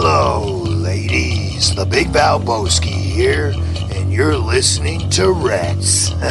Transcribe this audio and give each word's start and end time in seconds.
Hello, 0.00 0.62
ladies. 0.62 1.74
The 1.74 1.84
Big 1.84 2.06
Valboski 2.12 2.86
here, 2.86 3.52
and 3.96 4.12
you're 4.12 4.36
listening 4.36 5.10
to 5.10 5.32
Reds. 5.32 6.12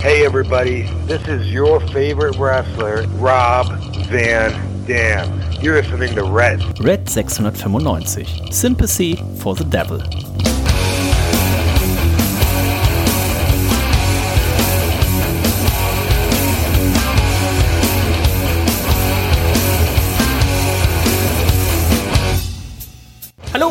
Hey 0.00 0.26
everybody, 0.26 0.82
this 1.06 1.26
is 1.28 1.50
your 1.50 1.80
favorite 1.88 2.36
wrestler, 2.36 3.06
Rob 3.18 3.68
Van 4.08 4.84
Dam. 4.84 5.40
You're 5.62 5.80
listening 5.80 6.16
to 6.16 6.24
Red. 6.24 6.60
Red 6.80 7.08
695. 7.08 8.52
Sympathy 8.52 9.14
for 9.38 9.54
the 9.54 9.64
Devil. 9.64 10.02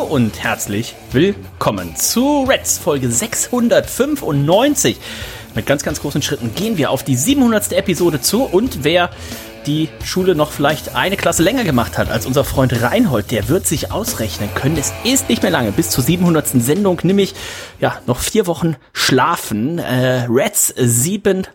Und 0.04 0.42
herzlich 0.42 0.94
willkommen 1.12 1.96
zu 1.96 2.44
Reds 2.44 2.78
Folge 2.78 3.10
695. 3.10 4.98
Mit 5.54 5.66
ganz, 5.66 5.82
ganz 5.82 6.00
großen 6.00 6.20
Schritten 6.20 6.54
gehen 6.54 6.76
wir 6.76 6.90
auf 6.90 7.02
die 7.02 7.16
700. 7.16 7.72
Episode 7.72 8.20
zu 8.20 8.42
und 8.44 8.84
wer 8.84 9.10
die 9.66 9.88
Schule 10.04 10.34
noch 10.34 10.52
vielleicht 10.52 10.94
eine 10.94 11.16
Klasse 11.16 11.42
länger 11.42 11.64
gemacht 11.64 11.96
hat 11.96 12.10
als 12.10 12.26
unser 12.26 12.44
Freund 12.44 12.82
Reinhold, 12.82 13.30
der 13.30 13.48
wird 13.48 13.66
sich 13.66 13.92
ausrechnen 13.92 14.50
können. 14.54 14.76
Es 14.76 14.92
ist 15.04 15.28
nicht 15.28 15.42
mehr 15.42 15.50
lange 15.50 15.72
bis 15.72 15.90
zur 15.90 16.04
700. 16.04 16.48
Sendung, 16.62 17.00
nämlich 17.02 17.34
ja 17.80 17.98
noch 18.06 18.18
vier 18.18 18.46
Wochen 18.46 18.76
schlafen. 18.92 19.78
Äh, 19.78 20.26
Reds 20.28 20.74
700 20.76 21.50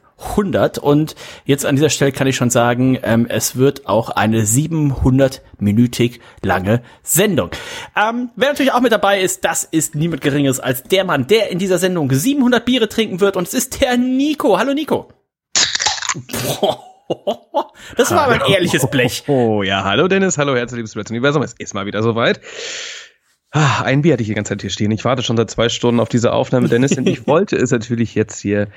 und 0.77 1.15
jetzt 1.45 1.65
an 1.65 1.75
dieser 1.75 1.89
Stelle 1.89 2.11
kann 2.11 2.27
ich 2.27 2.35
schon 2.35 2.49
sagen, 2.49 2.99
ähm, 3.03 3.25
es 3.29 3.55
wird 3.55 3.87
auch 3.87 4.09
eine 4.09 4.43
700-minütig 4.43 6.19
lange 6.43 6.81
Sendung. 7.03 7.51
Ähm, 7.95 8.29
wer 8.35 8.49
natürlich 8.49 8.73
auch 8.73 8.81
mit 8.81 8.91
dabei 8.91 9.21
ist, 9.21 9.45
das 9.45 9.63
ist 9.63 9.95
niemand 9.95 10.21
Geringeres 10.21 10.59
als 10.59 10.83
der 10.83 11.05
Mann, 11.05 11.27
der 11.27 11.49
in 11.51 11.59
dieser 11.59 11.77
Sendung 11.77 12.11
700 12.11 12.65
Biere 12.65 12.89
trinken 12.89 13.21
wird 13.21 13.37
und 13.37 13.47
es 13.47 13.53
ist 13.53 13.81
der 13.81 13.97
Nico. 13.97 14.59
Hallo 14.59 14.73
Nico. 14.73 15.09
Das 17.97 18.11
war 18.11 18.25
aber 18.25 18.33
ein 18.33 18.51
ehrliches 18.51 18.85
Blech. 18.87 19.23
Oh 19.25 19.63
ja, 19.63 19.83
hallo 19.83 20.07
Dennis, 20.07 20.37
hallo 20.37 20.55
herzlich 20.55 20.77
liebes 20.77 20.95
Universum, 21.09 21.41
es 21.41 21.53
ist 21.57 21.73
mal 21.73 21.87
wieder 21.87 22.03
soweit. 22.03 22.39
Ah, 23.51 23.81
ein 23.81 24.03
Bier 24.03 24.13
hatte 24.13 24.21
ich 24.21 24.27
die 24.27 24.35
ganze 24.35 24.49
Zeit 24.49 24.61
hier 24.61 24.69
stehen. 24.69 24.91
Ich 24.91 25.05
warte 25.05 25.23
schon 25.23 25.35
seit 25.35 25.49
zwei 25.49 25.69
Stunden 25.69 25.99
auf 25.99 26.09
diese 26.09 26.33
Aufnahme, 26.33 26.69
Dennis, 26.69 26.95
und 26.97 27.07
ich 27.07 27.25
wollte 27.27 27.55
es 27.55 27.71
natürlich 27.71 28.13
jetzt 28.13 28.39
hier 28.39 28.67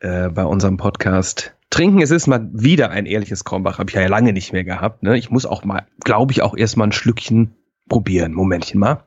äh, 0.00 0.28
bei 0.28 0.44
unserem 0.44 0.76
Podcast 0.76 1.54
trinken. 1.70 2.02
Es 2.02 2.10
ist 2.10 2.26
mal 2.26 2.46
wieder 2.52 2.90
ein 2.90 3.06
ehrliches 3.06 3.44
Kornbach, 3.44 3.78
habe 3.78 3.88
ich 3.88 3.96
ja 3.96 4.06
lange 4.06 4.34
nicht 4.34 4.52
mehr 4.52 4.64
gehabt. 4.64 5.02
Ne? 5.02 5.16
Ich 5.16 5.30
muss 5.30 5.46
auch 5.46 5.64
mal, 5.64 5.86
glaube 6.04 6.32
ich, 6.32 6.42
auch 6.42 6.56
erstmal 6.56 6.88
ein 6.88 6.92
Schlückchen 6.92 7.54
probieren. 7.88 8.34
Momentchen 8.34 8.80
mal. 8.80 9.04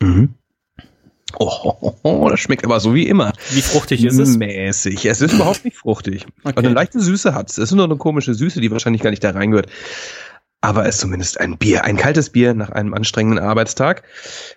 Mhm. 0.00 0.34
Oh, 1.38 2.28
das 2.30 2.38
schmeckt 2.38 2.64
aber 2.64 2.78
so 2.78 2.94
wie 2.94 3.08
immer. 3.08 3.32
Wie 3.50 3.62
fruchtig 3.62 4.04
ist 4.04 4.18
es? 4.18 4.36
Mäßig. 4.36 5.04
Es 5.06 5.20
ist 5.20 5.32
überhaupt 5.32 5.64
nicht 5.64 5.76
fruchtig. 5.76 6.26
Okay. 6.44 6.54
Und 6.56 6.58
eine 6.58 6.74
leichte 6.74 7.00
Süße 7.00 7.34
hat 7.34 7.50
es. 7.50 7.58
Es 7.58 7.70
ist 7.70 7.74
nur 7.74 7.84
eine 7.84 7.96
komische 7.96 8.34
Süße, 8.34 8.60
die 8.60 8.70
wahrscheinlich 8.70 9.02
gar 9.02 9.10
nicht 9.10 9.24
da 9.24 9.30
reingehört. 9.30 9.68
Aber 10.64 10.86
es 10.86 10.94
ist 10.94 11.02
zumindest 11.02 11.38
ein 11.40 11.58
Bier, 11.58 11.84
ein 11.84 11.98
kaltes 11.98 12.30
Bier 12.30 12.54
nach 12.54 12.70
einem 12.70 12.94
anstrengenden 12.94 13.44
Arbeitstag. 13.44 14.02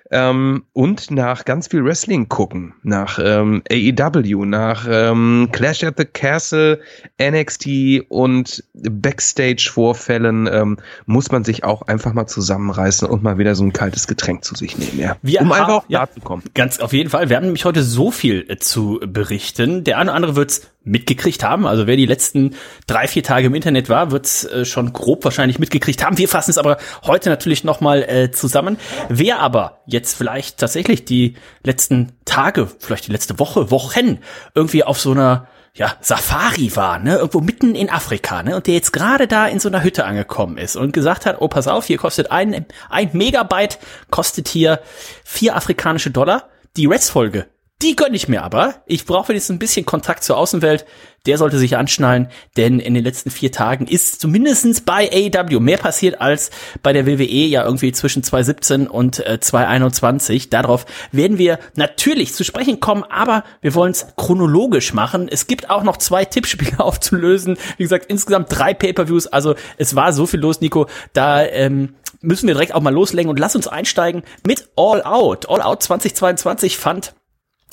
Ähm, 0.09 0.63
und 0.73 1.11
nach 1.11 1.43
ganz 1.45 1.67
viel 1.67 1.83
Wrestling 1.83 2.29
gucken. 2.29 2.73
Nach 2.83 3.19
ähm, 3.21 3.61
AEW, 3.69 4.45
nach 4.45 4.87
ähm, 4.89 5.49
Clash 5.51 5.83
at 5.83 5.95
the 5.97 6.05
Castle, 6.05 6.79
NXT 7.21 8.05
und 8.09 8.63
Backstage-Vorfällen 8.73 10.47
ähm, 10.51 10.77
muss 11.05 11.31
man 11.31 11.43
sich 11.43 11.63
auch 11.63 11.81
einfach 11.83 12.13
mal 12.13 12.27
zusammenreißen 12.27 13.07
und 13.07 13.23
mal 13.23 13.37
wieder 13.37 13.55
so 13.55 13.63
ein 13.63 13.73
kaltes 13.73 14.07
Getränk 14.07 14.45
zu 14.45 14.55
sich 14.55 14.77
nehmen. 14.77 14.97
Ja. 14.99 15.17
Wir 15.21 15.41
um 15.41 15.51
einfach 15.51 15.69
auch 15.69 15.85
ja. 15.89 16.05
da 16.05 16.13
zu 16.13 16.21
kommen. 16.21 16.43
Ganz 16.53 16.79
auf 16.79 16.93
jeden 16.93 17.09
Fall. 17.09 17.29
Wir 17.29 17.35
haben 17.35 17.45
nämlich 17.45 17.65
heute 17.65 17.83
so 17.83 18.11
viel 18.11 18.45
äh, 18.47 18.57
zu 18.57 18.99
berichten. 19.05 19.83
Der 19.83 19.97
eine 19.97 20.11
oder 20.11 20.15
andere 20.15 20.35
wird's 20.35 20.61
mitgekriegt 20.87 21.43
haben. 21.43 21.67
Also 21.67 21.85
wer 21.85 21.97
die 21.97 22.05
letzten 22.05 22.55
drei, 22.87 23.07
vier 23.07 23.23
Tage 23.23 23.47
im 23.47 23.55
Internet 23.55 23.89
war, 23.89 24.11
wird's 24.11 24.45
äh, 24.45 24.63
schon 24.63 24.93
grob 24.93 25.23
wahrscheinlich 25.25 25.59
mitgekriegt 25.59 26.03
haben. 26.03 26.17
Wir 26.17 26.29
fassen 26.29 26.51
es 26.51 26.57
aber 26.57 26.77
heute 27.05 27.29
natürlich 27.29 27.63
nochmal 27.63 28.03
äh, 28.03 28.31
zusammen. 28.31 28.77
Wer 29.09 29.39
aber 29.39 29.81
jetzt 29.85 29.96
vielleicht 30.05 30.59
tatsächlich 30.59 31.05
die 31.05 31.35
letzten 31.63 32.13
Tage, 32.25 32.67
vielleicht 32.79 33.07
die 33.07 33.11
letzte 33.11 33.39
Woche, 33.39 33.71
Wochen 33.71 34.19
irgendwie 34.53 34.83
auf 34.83 34.99
so 34.99 35.11
einer 35.11 35.47
ja, 35.77 35.95
Safari 36.01 36.75
war, 36.75 36.97
ne, 36.97 37.17
irgendwo 37.17 37.39
mitten 37.39 37.75
in 37.75 37.89
Afrika, 37.89 38.41
ne, 38.41 38.55
und 38.55 38.65
der 38.65 38.73
jetzt 38.73 38.91
gerade 38.91 39.27
da 39.27 39.45
in 39.45 39.59
so 39.59 39.69
einer 39.69 39.83
Hütte 39.83 40.05
angekommen 40.05 40.57
ist 40.57 40.75
und 40.75 40.91
gesagt 40.91 41.25
hat, 41.25 41.37
oh, 41.39 41.47
pass 41.47 41.67
auf, 41.67 41.85
hier 41.85 41.97
kostet 41.97 42.31
ein, 42.31 42.65
ein 42.89 43.09
Megabyte, 43.13 43.77
kostet 44.09 44.47
hier 44.47 44.79
vier 45.23 45.55
afrikanische 45.55 46.09
Dollar. 46.09 46.49
Die 46.75 46.87
Reds-Folge, 46.87 47.47
die 47.83 47.95
gönn 47.95 48.15
ich 48.15 48.27
mir 48.27 48.43
aber. 48.43 48.81
Ich 48.87 49.05
brauche 49.05 49.33
jetzt 49.33 49.51
ein 49.51 49.59
bisschen 49.59 49.85
Kontakt 49.85 50.23
zur 50.23 50.37
Außenwelt. 50.37 50.85
Der 51.27 51.37
sollte 51.37 51.59
sich 51.59 51.77
anschnallen, 51.77 52.29
denn 52.55 52.79
in 52.79 52.93
den 52.93 53.03
letzten 53.03 53.29
vier 53.29 53.51
Tagen 53.51 53.85
ist 53.85 54.19
zumindestens 54.21 54.81
bei 54.81 55.11
AEW 55.11 55.59
mehr 55.59 55.77
passiert 55.77 56.19
als 56.21 56.49
bei 56.81 56.93
der 56.93 57.05
WWE 57.05 57.23
ja 57.23 57.65
irgendwie 57.65 57.91
zwischen 57.91 58.23
2017 58.23 58.87
und 58.87 59.19
äh, 59.25 59.39
2021. 59.39 60.49
Darauf 60.49 60.85
werden 61.11 61.37
wir 61.37 61.59
natürlich 61.75 62.33
zu 62.33 62.43
sprechen 62.43 62.79
kommen, 62.79 63.03
aber 63.03 63.43
wir 63.61 63.75
wollen 63.75 63.91
es 63.91 64.07
chronologisch 64.15 64.93
machen. 64.93 65.27
Es 65.29 65.45
gibt 65.45 65.69
auch 65.69 65.83
noch 65.83 65.97
zwei 65.97 66.25
Tippspiele 66.25 66.79
aufzulösen. 66.79 67.57
Wie 67.75 67.83
gesagt, 67.83 68.05
insgesamt 68.07 68.47
drei 68.49 68.73
Pay-per-Views. 68.73 69.27
Also 69.27 69.53
es 69.77 69.95
war 69.95 70.13
so 70.13 70.25
viel 70.25 70.39
los, 70.39 70.61
Nico. 70.61 70.87
Da 71.13 71.45
ähm, 71.45 71.95
müssen 72.21 72.47
wir 72.47 72.55
direkt 72.55 72.73
auch 72.73 72.81
mal 72.81 72.93
loslegen 72.93 73.29
und 73.29 73.37
lass 73.37 73.55
uns 73.55 73.67
einsteigen 73.67 74.23
mit 74.47 74.69
All 74.75 75.03
Out. 75.03 75.49
All 75.49 75.61
Out 75.61 75.83
2022 75.83 76.77
fand 76.77 77.13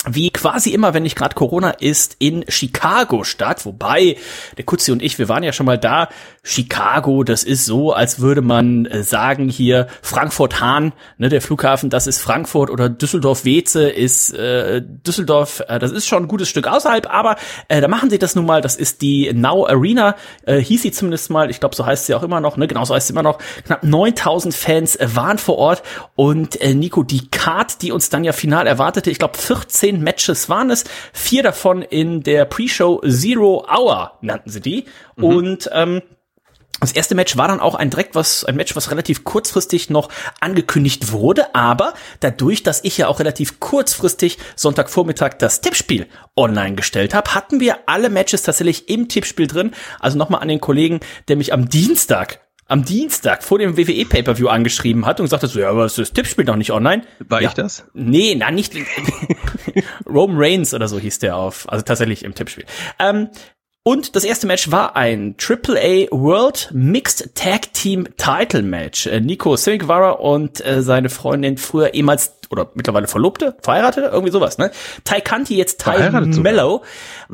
wie 0.07 0.29
quasi 0.29 0.71
immer, 0.71 0.93
wenn 0.93 1.03
nicht 1.03 1.15
gerade 1.15 1.35
Corona 1.35 1.71
ist, 1.71 2.15
in 2.19 2.45
Chicago 2.47 3.23
statt. 3.23 3.65
Wobei, 3.65 4.17
der 4.57 4.65
Kutzi 4.65 4.91
und 4.91 5.01
ich, 5.01 5.19
wir 5.19 5.29
waren 5.29 5.43
ja 5.43 5.53
schon 5.53 5.65
mal 5.65 5.77
da. 5.77 6.09
Chicago, 6.43 7.23
das 7.23 7.43
ist 7.43 7.65
so, 7.65 7.91
als 7.91 8.19
würde 8.19 8.41
man 8.41 8.85
äh, 8.85 9.03
sagen 9.03 9.49
hier 9.49 9.87
Frankfurt-Hahn, 10.03 10.93
ne, 11.17 11.29
der 11.29 11.41
Flughafen, 11.41 11.89
das 11.89 12.05
ist 12.05 12.21
Frankfurt 12.21 12.69
oder 12.69 12.87
Düsseldorf-Weze 12.87 13.89
ist 13.89 14.31
äh, 14.33 14.81
Düsseldorf, 14.81 15.63
äh, 15.67 15.79
das 15.79 15.91
ist 15.91 16.05
schon 16.05 16.23
ein 16.23 16.27
gutes 16.27 16.47
Stück 16.47 16.67
außerhalb, 16.67 17.11
aber 17.11 17.37
äh, 17.67 17.81
da 17.81 17.87
machen 17.87 18.11
sie 18.11 18.19
das 18.19 18.35
nun 18.35 18.45
mal, 18.45 18.61
das 18.61 18.75
ist 18.75 19.01
die 19.01 19.33
Now 19.33 19.65
Arena, 19.65 20.15
äh, 20.45 20.59
hieß 20.59 20.83
sie 20.83 20.91
zumindest 20.91 21.31
mal, 21.31 21.49
ich 21.49 21.59
glaube, 21.59 21.75
so 21.75 21.83
heißt 21.83 22.05
sie 22.05 22.13
auch 22.13 22.21
immer 22.23 22.39
noch, 22.39 22.57
ne, 22.57 22.67
genau 22.67 22.85
so 22.85 22.93
heißt 22.93 23.07
sie 23.07 23.13
immer 23.13 23.23
noch. 23.23 23.39
Knapp 23.65 23.83
9000 23.83 24.53
Fans 24.53 24.95
äh, 24.95 25.07
waren 25.15 25.39
vor 25.39 25.57
Ort 25.57 25.81
und 26.15 26.61
äh, 26.61 26.75
Nico, 26.75 27.01
die 27.01 27.27
Card, 27.29 27.81
die 27.81 27.91
uns 27.91 28.09
dann 28.09 28.23
ja 28.23 28.33
final 28.33 28.67
erwartete, 28.67 29.09
ich 29.09 29.17
glaube 29.17 29.37
14 29.37 29.94
Matches 30.01 30.49
waren 30.49 30.69
es, 30.69 30.83
vier 31.13 31.43
davon 31.43 31.81
in 31.81 32.23
der 32.23 32.45
Pre-Show 32.45 33.01
Zero 33.07 33.65
Hour 33.69 34.17
nannten 34.21 34.49
sie 34.49 34.61
die. 34.61 34.85
Und 35.15 35.69
ähm, 35.73 36.01
das 36.81 36.91
erste 36.91 37.15
Match 37.15 37.37
war 37.37 37.47
dann 37.47 37.61
auch 37.61 37.73
ein 37.75 37.89
direkt 37.89 38.15
was, 38.15 38.43
ein 38.43 38.57
Match, 38.57 38.75
was 38.75 38.91
relativ 38.91 39.23
kurzfristig 39.23 39.89
noch 39.89 40.09
angekündigt 40.41 41.11
wurde, 41.11 41.55
aber 41.55 41.93
dadurch, 42.19 42.63
dass 42.63 42.83
ich 42.83 42.97
ja 42.97 43.07
auch 43.07 43.19
relativ 43.19 43.61
kurzfristig 43.61 44.37
Sonntagvormittag 44.57 45.35
das 45.39 45.61
Tippspiel 45.61 46.07
online 46.35 46.75
gestellt 46.75 47.13
habe, 47.13 47.33
hatten 47.33 47.61
wir 47.61 47.79
alle 47.85 48.09
Matches 48.09 48.43
tatsächlich 48.43 48.89
im 48.89 49.07
Tippspiel 49.07 49.47
drin. 49.47 49.71
Also 50.01 50.17
nochmal 50.17 50.41
an 50.41 50.49
den 50.49 50.59
Kollegen, 50.59 50.99
der 51.29 51.37
mich 51.37 51.53
am 51.53 51.69
Dienstag 51.69 52.44
am 52.67 52.83
Dienstag 52.83 53.43
vor 53.43 53.59
dem 53.59 53.77
WWE 53.77 54.05
Pay-Per-View 54.05 54.47
angeschrieben 54.47 55.05
hat 55.05 55.19
und 55.19 55.25
gesagt 55.25 55.43
hat, 55.43 55.49
so, 55.49 55.59
ja, 55.59 55.69
aber 55.69 55.85
ist 55.85 55.97
das 55.97 56.13
Tippspiel 56.13 56.45
noch 56.45 56.55
nicht 56.55 56.71
online? 56.71 57.03
War 57.19 57.41
ja. 57.41 57.49
ich 57.49 57.53
das? 57.53 57.85
Nee, 57.93 58.35
na, 58.35 58.49
nicht. 58.49 58.73
Roman 60.07 60.37
Reigns 60.37 60.73
oder 60.73 60.87
so 60.87 60.97
hieß 60.97 61.19
der 61.19 61.35
auf. 61.35 61.69
Also 61.69 61.83
tatsächlich 61.83 62.23
im 62.23 62.33
Tippspiel. 62.33 62.65
Ähm, 62.97 63.29
und 63.87 64.15
das 64.15 64.23
erste 64.23 64.47
Match 64.47 64.71
war 64.71 64.95
ein 64.95 65.35
AAA 65.39 66.07
World 66.09 66.69
Mixed 66.73 67.35
Tag 67.35 67.71
Team 67.73 68.07
Title 68.17 68.63
Match. 68.63 69.05
Äh, 69.05 69.21
Nico 69.21 69.55
Sammy 69.55 69.77
Guevara 69.77 70.09
und 70.13 70.65
äh, 70.65 70.81
seine 70.81 71.09
Freundin 71.09 71.59
früher 71.59 71.93
ehemals 71.93 72.33
oder 72.49 72.71
mittlerweile 72.73 73.07
Verlobte, 73.07 73.55
Verheiratete, 73.61 74.07
irgendwie 74.07 74.31
sowas, 74.31 74.57
ne? 74.57 74.71
Ty 75.03 75.21
Conti, 75.21 75.55
jetzt 75.55 75.83
Ty. 75.83 76.09
Mello, 76.41 76.81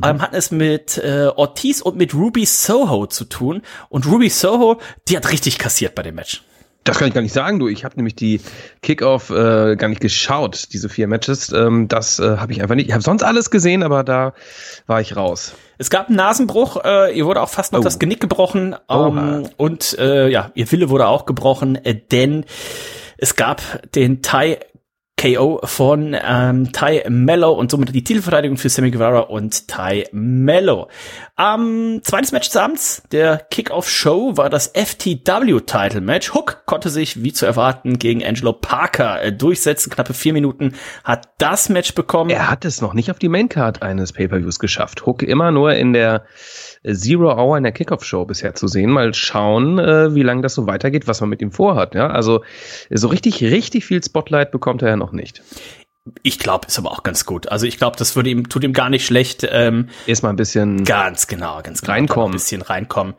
ähm, 0.03 0.21
hatten 0.21 0.35
es 0.35 0.51
mit 0.51 0.97
äh, 0.97 1.27
Ortiz 1.33 1.79
und 1.79 1.95
mit 1.95 2.13
Ruby 2.13 2.45
Soho 2.45 3.07
zu 3.07 3.23
tun. 3.23 3.61
Und 3.87 4.05
Ruby 4.05 4.27
Soho, 4.27 4.81
die 5.07 5.15
hat 5.15 5.31
richtig 5.31 5.57
kassiert 5.57 5.95
bei 5.95 6.03
dem 6.03 6.15
Match. 6.15 6.43
Das 6.83 6.97
kann 6.97 7.07
ich 7.07 7.13
gar 7.13 7.21
nicht 7.21 7.33
sagen, 7.33 7.59
du. 7.59 7.67
Ich 7.67 7.85
habe 7.85 7.95
nämlich 7.97 8.15
die 8.15 8.41
Kickoff 8.81 9.29
äh, 9.29 9.75
gar 9.75 9.87
nicht 9.87 10.01
geschaut, 10.01 10.69
diese 10.73 10.89
vier 10.89 11.07
Matches. 11.07 11.51
Ähm, 11.53 11.87
das 11.87 12.17
äh, 12.19 12.37
habe 12.37 12.51
ich 12.53 12.61
einfach 12.63 12.73
nicht. 12.75 12.87
Ich 12.87 12.93
habe 12.93 13.03
sonst 13.03 13.21
alles 13.23 13.51
gesehen, 13.51 13.83
aber 13.83 14.03
da 14.03 14.33
war 14.87 14.99
ich 14.99 15.15
raus. 15.15 15.53
Es 15.77 15.89
gab 15.91 16.07
einen 16.07 16.17
Nasenbruch, 16.17 16.83
äh, 16.83 17.15
ihr 17.15 17.25
wurde 17.27 17.41
auch 17.41 17.49
fast 17.49 17.73
noch 17.73 17.81
Oh. 17.81 17.83
das 17.83 17.99
Genick 17.99 18.19
gebrochen 18.19 18.75
Oha. 18.87 19.07
ähm, 19.41 19.49
und 19.57 19.97
äh, 19.99 20.27
ja, 20.29 20.51
ihr 20.55 20.71
Wille 20.71 20.89
wurde 20.89 21.07
auch 21.07 21.25
gebrochen, 21.25 21.75
äh, 21.85 21.93
denn 21.95 22.45
es 23.17 23.35
gab 23.35 23.61
den 23.93 24.23
Thai 24.23 24.59
KO 25.21 25.59
von 25.63 26.17
ähm, 26.19 26.71
Ty 26.71 27.03
Mello 27.07 27.51
und 27.51 27.69
somit 27.69 27.93
die 27.93 28.03
Titelverteidigung 28.03 28.57
für 28.57 28.69
Sammy 28.69 28.89
Guevara 28.89 29.19
und 29.19 29.67
Ty 29.67 30.07
Mello. 30.11 30.87
Ähm, 31.37 31.99
zweites 32.01 32.31
Match 32.31 32.47
des 32.47 32.57
Abends, 32.57 33.03
der 33.11 33.37
Kickoff-Show, 33.37 34.37
war 34.37 34.49
das 34.49 34.71
FTW-Title-Match. 34.73 36.33
Hook 36.33 36.63
konnte 36.65 36.89
sich, 36.89 37.21
wie 37.21 37.33
zu 37.33 37.45
erwarten, 37.45 37.99
gegen 37.99 38.25
Angelo 38.25 38.53
Parker 38.53 39.21
äh, 39.21 39.31
durchsetzen. 39.31 39.91
Knappe 39.91 40.15
vier 40.15 40.33
Minuten 40.33 40.73
hat 41.03 41.29
das 41.37 41.69
Match 41.69 41.93
bekommen. 41.93 42.31
Er 42.31 42.49
hat 42.49 42.65
es 42.65 42.81
noch 42.81 42.95
nicht 42.95 43.11
auf 43.11 43.19
die 43.19 43.29
Maincard 43.29 43.83
eines 43.83 44.13
Pay-Per-Views 44.13 44.57
geschafft. 44.57 45.05
Hook 45.05 45.21
immer 45.21 45.51
nur 45.51 45.75
in 45.75 45.93
der 45.93 46.25
Zero 46.83 47.35
Hour 47.37 47.57
in 47.57 47.63
der 47.63 47.71
Kickoff-Show 47.71 48.25
bisher 48.25 48.55
zu 48.55 48.67
sehen. 48.67 48.89
Mal 48.89 49.13
schauen, 49.13 49.77
äh, 49.77 50.15
wie 50.15 50.23
lange 50.23 50.41
das 50.41 50.55
so 50.55 50.67
weitergeht, 50.67 51.07
was 51.07 51.21
man 51.21 51.29
mit 51.29 51.41
ihm 51.41 51.51
vorhat. 51.51 51.95
Ja, 51.95 52.07
also 52.07 52.43
so 52.89 53.07
richtig, 53.07 53.41
richtig 53.43 53.85
viel 53.85 54.03
Spotlight 54.03 54.51
bekommt 54.51 54.81
er 54.81 54.89
ja 54.89 54.97
noch 54.97 55.11
nicht. 55.11 55.43
Ich 56.23 56.39
glaube, 56.39 56.65
ist 56.65 56.79
aber 56.79 56.91
auch 56.91 57.03
ganz 57.03 57.25
gut. 57.25 57.49
Also 57.49 57.67
ich 57.67 57.77
glaube, 57.77 57.95
das 57.95 58.15
würde 58.15 58.31
ihm 58.31 58.49
tut 58.49 58.63
ihm 58.63 58.73
gar 58.73 58.89
nicht 58.89 59.05
schlecht. 59.05 59.47
Ähm, 59.47 59.89
Erstmal 60.07 60.33
ein 60.33 60.35
bisschen 60.35 60.83
ganz 60.83 61.27
genau, 61.27 61.61
ganz 61.61 61.81
genau, 61.81 61.93
reinkommen, 61.93 62.31
ein 62.31 62.33
bisschen 62.33 62.63
reinkommen. 62.63 63.13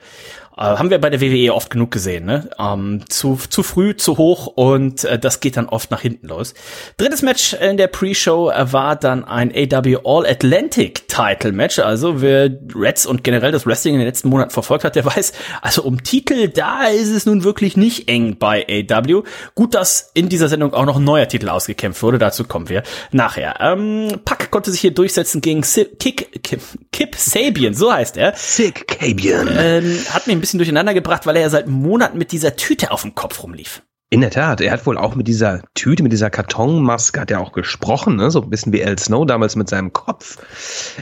Äh, 0.57 0.63
haben 0.63 0.91
wir 0.91 1.01
bei 1.01 1.09
der 1.09 1.21
WWE 1.21 1.55
oft 1.55 1.71
genug 1.71 1.91
gesehen, 1.91 2.27
ne? 2.27 2.51
Ähm, 2.59 3.01
zu, 3.09 3.39
zu 3.49 3.63
früh, 3.63 3.97
zu 3.97 4.19
hoch 4.19 4.47
und 4.47 5.05
äh, 5.05 5.19
das 5.19 5.41
geht 5.41 5.57
dann 5.57 5.69
oft 5.69 5.91
nach 5.91 6.01
hinten 6.01 6.29
los. 6.29 6.55
Drittes 6.99 7.23
Match 7.23 7.55
in 7.55 7.77
der 7.77 7.87
Pre-Show 7.87 8.51
äh, 8.51 8.73
war 8.73 8.97
dann 8.97 9.25
ein 9.25 9.51
AW 9.51 9.99
All-Atlantic 10.05 11.09
Title 11.09 11.53
Match. 11.53 11.79
Also 11.79 12.21
wer 12.21 12.51
Reds 12.75 13.07
und 13.07 13.25
generell 13.25 13.51
das 13.51 13.67
Wrestling 13.67 13.95
in 13.95 14.01
den 14.01 14.07
letzten 14.07 14.29
Monaten 14.29 14.51
verfolgt 14.51 14.85
hat, 14.85 14.95
der 14.95 15.05
weiß, 15.17 15.33
also 15.63 15.83
um 15.83 16.03
Titel, 16.03 16.49
da 16.49 16.89
ist 16.89 17.11
es 17.11 17.25
nun 17.25 17.45
wirklich 17.45 17.77
nicht 17.77 18.09
eng 18.09 18.37
bei 18.39 18.67
AW. 18.69 19.23
Gut, 19.55 19.75
dass 19.75 20.11
in 20.13 20.29
dieser 20.29 20.49
Sendung 20.49 20.75
auch 20.75 20.85
noch 20.85 20.97
ein 20.97 21.05
neuer 21.05 21.29
Titel 21.29 21.49
ausgekämpft 21.49 22.03
wurde, 22.03 22.19
dazu 22.19 22.45
kommen 22.45 22.69
wir 22.69 22.83
nachher. 23.11 23.57
Ähm, 23.61 24.21
Pack 24.25 24.51
konnte 24.51 24.71
sich 24.71 24.81
hier 24.81 24.93
durchsetzen 24.93 25.41
gegen 25.41 25.63
Kick, 25.63 26.43
Kip, 26.43 26.61
Kip 26.93 27.17
Sabian, 27.17 27.73
so 27.73 27.93
heißt 27.93 28.19
er. 28.19 28.35
Sick 28.37 28.87
Cabian. 28.87 29.49
Ähm, 29.57 29.99
hat 30.11 30.27
mir 30.27 30.42
bisschen 30.43 30.59
durcheinander 30.59 30.93
gebracht, 30.93 31.25
weil 31.25 31.37
er 31.37 31.43
ja 31.43 31.49
seit 31.49 31.69
Monaten 31.69 32.19
mit 32.19 32.33
dieser 32.33 32.57
Tüte 32.57 32.91
auf 32.91 33.03
dem 33.03 33.15
Kopf 33.15 33.43
rumlief. 33.43 33.83
In 34.11 34.21
der 34.21 34.31
Tat, 34.31 34.61
er 34.61 34.73
hat 34.73 34.85
wohl 34.85 34.99
auch 34.99 35.15
mit 35.15 35.27
dieser 35.27 35.63
Tüte, 35.73 36.03
mit 36.03 36.13
dieser 36.13 36.29
Kartonmaske, 36.29 37.19
hat 37.19 37.31
er 37.31 37.41
auch 37.41 37.53
gesprochen, 37.53 38.17
ne? 38.17 38.31
so 38.31 38.43
ein 38.43 38.51
bisschen 38.51 38.71
wie 38.75 38.85
Al 38.85 38.99
Snow 38.99 39.25
damals 39.25 39.57
mit 39.57 39.71
seinem 39.71 39.95
Kopf. 39.95 40.37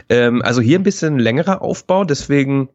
Ähm, 0.07 0.41
also 0.41 0.61
hier 0.61 0.79
ein 0.79 0.83
bisschen 0.83 1.19
längerer 1.19 1.61
Aufbau, 1.61 2.05
deswegen 2.05 2.69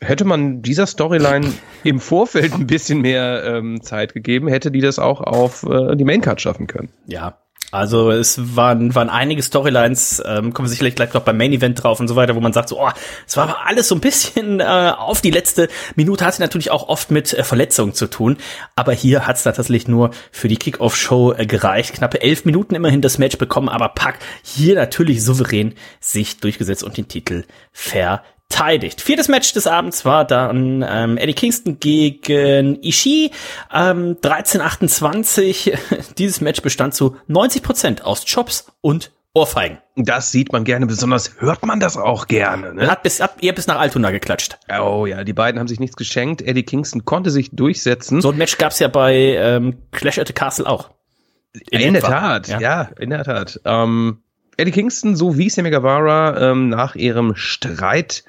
hätte 0.00 0.24
man 0.24 0.62
dieser 0.62 0.86
Storyline 0.86 1.52
im 1.84 2.00
Vorfeld 2.00 2.54
ein 2.54 2.66
bisschen 2.66 3.02
mehr 3.02 3.44
ähm, 3.44 3.82
Zeit 3.82 4.14
gegeben, 4.14 4.48
hätte 4.48 4.70
die 4.70 4.80
das 4.80 4.98
auch 4.98 5.20
auf 5.20 5.62
äh, 5.64 5.94
die 5.94 6.04
Maincard 6.04 6.40
schaffen 6.40 6.66
können. 6.66 6.88
Ja, 7.06 7.43
also 7.74 8.12
es 8.12 8.56
waren, 8.56 8.94
waren 8.94 9.08
einige 9.08 9.42
Storylines, 9.42 10.22
ähm, 10.24 10.54
kommen 10.54 10.68
wir 10.68 10.70
sicherlich 10.70 10.94
gleich 10.94 11.12
noch 11.12 11.22
beim 11.22 11.36
Main 11.36 11.52
Event 11.52 11.82
drauf 11.82 11.98
und 11.98 12.06
so 12.06 12.14
weiter, 12.14 12.36
wo 12.36 12.40
man 12.40 12.52
sagt 12.52 12.68
so, 12.68 12.80
oh, 12.80 12.90
es 13.26 13.36
war 13.36 13.48
aber 13.48 13.66
alles 13.66 13.88
so 13.88 13.96
ein 13.96 14.00
bisschen 14.00 14.60
äh, 14.60 14.92
auf 14.96 15.20
die 15.20 15.32
letzte 15.32 15.68
Minute, 15.96 16.24
hatte 16.24 16.40
natürlich 16.40 16.70
auch 16.70 16.88
oft 16.88 17.10
mit 17.10 17.32
äh, 17.32 17.42
Verletzungen 17.42 17.92
zu 17.92 18.06
tun, 18.06 18.36
aber 18.76 18.92
hier 18.92 19.26
hat 19.26 19.36
es 19.36 19.42
tatsächlich 19.42 19.88
nur 19.88 20.10
für 20.30 20.46
die 20.46 20.56
Kickoff-Show 20.56 21.32
äh, 21.32 21.46
gereicht. 21.46 21.94
Knappe 21.94 22.22
elf 22.22 22.44
Minuten 22.44 22.76
immerhin 22.76 23.02
das 23.02 23.18
Match 23.18 23.38
bekommen, 23.38 23.68
aber 23.68 23.88
Pack 23.88 24.20
hier 24.44 24.76
natürlich 24.76 25.24
souverän 25.24 25.74
sich 25.98 26.38
durchgesetzt 26.38 26.84
und 26.84 26.96
den 26.96 27.08
Titel 27.08 27.42
ver 27.72 28.22
verteidigt. 28.54 29.00
Viertes 29.00 29.28
Match 29.28 29.52
des 29.52 29.66
Abends 29.66 30.04
war 30.04 30.24
dann 30.24 30.84
ähm, 30.88 31.18
Eddie 31.18 31.34
Kingston 31.34 31.80
gegen 31.80 32.80
Ishii. 32.82 33.30
Ähm, 33.72 34.16
13:28. 34.22 35.76
Dieses 36.18 36.40
Match 36.40 36.62
bestand 36.62 36.94
zu 36.94 37.16
90 37.26 37.62
Prozent 37.62 38.04
aus 38.04 38.24
Chops 38.24 38.72
und 38.80 39.10
Ohrfeigen. 39.34 39.78
Das 39.96 40.30
sieht 40.30 40.52
man 40.52 40.62
gerne, 40.62 40.86
besonders 40.86 41.32
hört 41.40 41.66
man 41.66 41.80
das 41.80 41.96
auch 41.96 42.28
gerne. 42.28 42.72
Ne? 42.72 42.88
Hat 42.88 43.02
bis, 43.02 43.20
ab, 43.20 43.38
ihr 43.40 43.52
bis 43.52 43.66
nach 43.66 43.80
Altona 43.80 44.12
geklatscht. 44.12 44.58
Oh 44.80 45.06
ja, 45.06 45.24
die 45.24 45.32
beiden 45.32 45.58
haben 45.58 45.66
sich 45.66 45.80
nichts 45.80 45.96
geschenkt. 45.96 46.40
Eddie 46.40 46.62
Kingston 46.62 47.04
konnte 47.04 47.30
sich 47.30 47.50
durchsetzen. 47.50 48.20
So 48.20 48.30
ein 48.30 48.38
Match 48.38 48.58
gab's 48.58 48.78
ja 48.78 48.86
bei 48.86 49.14
ähm, 49.14 49.78
Clash 49.90 50.18
at 50.18 50.28
the 50.28 50.32
Castle 50.32 50.66
auch. 50.66 50.90
In, 51.70 51.80
in 51.80 51.94
der 51.94 52.02
Tat, 52.02 52.46
ja. 52.46 52.60
ja. 52.60 52.90
in 53.00 53.10
der 53.10 53.24
Tat. 53.24 53.60
Ähm, 53.64 54.18
Eddie 54.56 54.70
Kingston 54.70 55.16
sowie 55.16 55.50
Sammy 55.50 55.70
Guevara 55.70 56.50
ähm, 56.52 56.68
nach 56.68 56.94
ihrem 56.94 57.34
Streit 57.34 58.22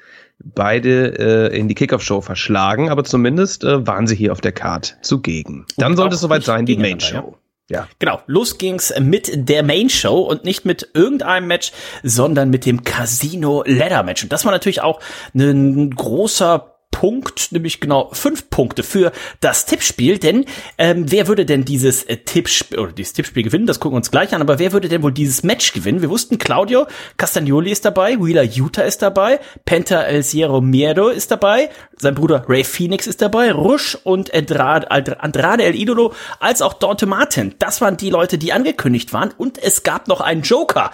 beide 0.44 1.50
äh, 1.50 1.58
in 1.58 1.68
die 1.68 1.74
Kickoff-Show 1.74 2.20
verschlagen, 2.20 2.90
aber 2.90 3.04
zumindest 3.04 3.64
äh, 3.64 3.86
waren 3.86 4.06
sie 4.06 4.16
hier 4.16 4.32
auf 4.32 4.40
der 4.40 4.52
Card 4.52 4.98
zugegen. 5.02 5.66
Dann 5.76 5.96
sollte 5.96 6.14
es 6.14 6.20
soweit 6.20 6.44
sein, 6.44 6.66
die 6.66 6.76
Main-Show. 6.76 7.36
Ja. 7.68 7.88
Genau. 7.98 8.20
Los 8.26 8.58
ging's 8.58 8.94
mit 9.00 9.48
der 9.48 9.64
Main 9.64 9.90
Show 9.90 10.20
und 10.20 10.44
nicht 10.44 10.64
mit 10.64 10.90
irgendeinem 10.94 11.48
Match, 11.48 11.72
sondern 12.04 12.48
mit 12.50 12.64
dem 12.64 12.84
Casino 12.84 13.64
Ladder 13.66 14.04
Match. 14.04 14.22
Und 14.22 14.32
das 14.32 14.44
war 14.44 14.52
natürlich 14.52 14.82
auch 14.82 15.00
ein 15.34 15.90
großer 15.90 16.75
Punkt, 16.96 17.52
nämlich 17.52 17.78
genau 17.80 18.08
fünf 18.14 18.48
Punkte 18.48 18.82
für 18.82 19.12
das 19.40 19.66
Tippspiel. 19.66 20.16
Denn 20.16 20.46
ähm, 20.78 21.04
wer 21.12 21.28
würde 21.28 21.44
denn 21.44 21.66
dieses 21.66 22.04
äh, 22.04 22.16
Tippspiel 22.16 22.78
oder 22.78 22.92
dieses 22.92 23.12
Tippspiel 23.12 23.42
gewinnen? 23.42 23.66
Das 23.66 23.80
gucken 23.80 23.96
wir 23.96 23.98
uns 23.98 24.10
gleich 24.10 24.34
an. 24.34 24.40
Aber 24.40 24.58
wer 24.58 24.72
würde 24.72 24.88
denn 24.88 25.02
wohl 25.02 25.12
dieses 25.12 25.42
Match 25.42 25.74
gewinnen? 25.74 26.00
Wir 26.00 26.08
wussten, 26.08 26.38
Claudio 26.38 26.86
Castagnoli 27.18 27.70
ist 27.70 27.84
dabei, 27.84 28.16
Wheeler 28.18 28.44
Utah 28.44 28.80
ist 28.80 29.02
dabei, 29.02 29.40
Penta 29.66 30.04
El 30.04 30.22
Sierra 30.22 30.62
Miedo 30.62 31.08
ist 31.08 31.30
dabei, 31.30 31.68
sein 31.98 32.14
Bruder 32.14 32.46
Ray 32.48 32.64
Phoenix 32.64 33.06
ist 33.06 33.20
dabei, 33.20 33.52
Rush 33.52 33.98
und 34.02 34.32
Andrade, 34.32 34.90
Andrade 34.90 35.64
El 35.64 35.74
Idolo, 35.74 36.14
als 36.40 36.62
auch 36.62 36.72
Dante 36.72 37.04
Martin. 37.04 37.54
Das 37.58 37.82
waren 37.82 37.98
die 37.98 38.08
Leute, 38.08 38.38
die 38.38 38.54
angekündigt 38.54 39.12
waren. 39.12 39.34
Und 39.36 39.58
es 39.62 39.82
gab 39.82 40.08
noch 40.08 40.22
einen 40.22 40.40
Joker 40.40 40.92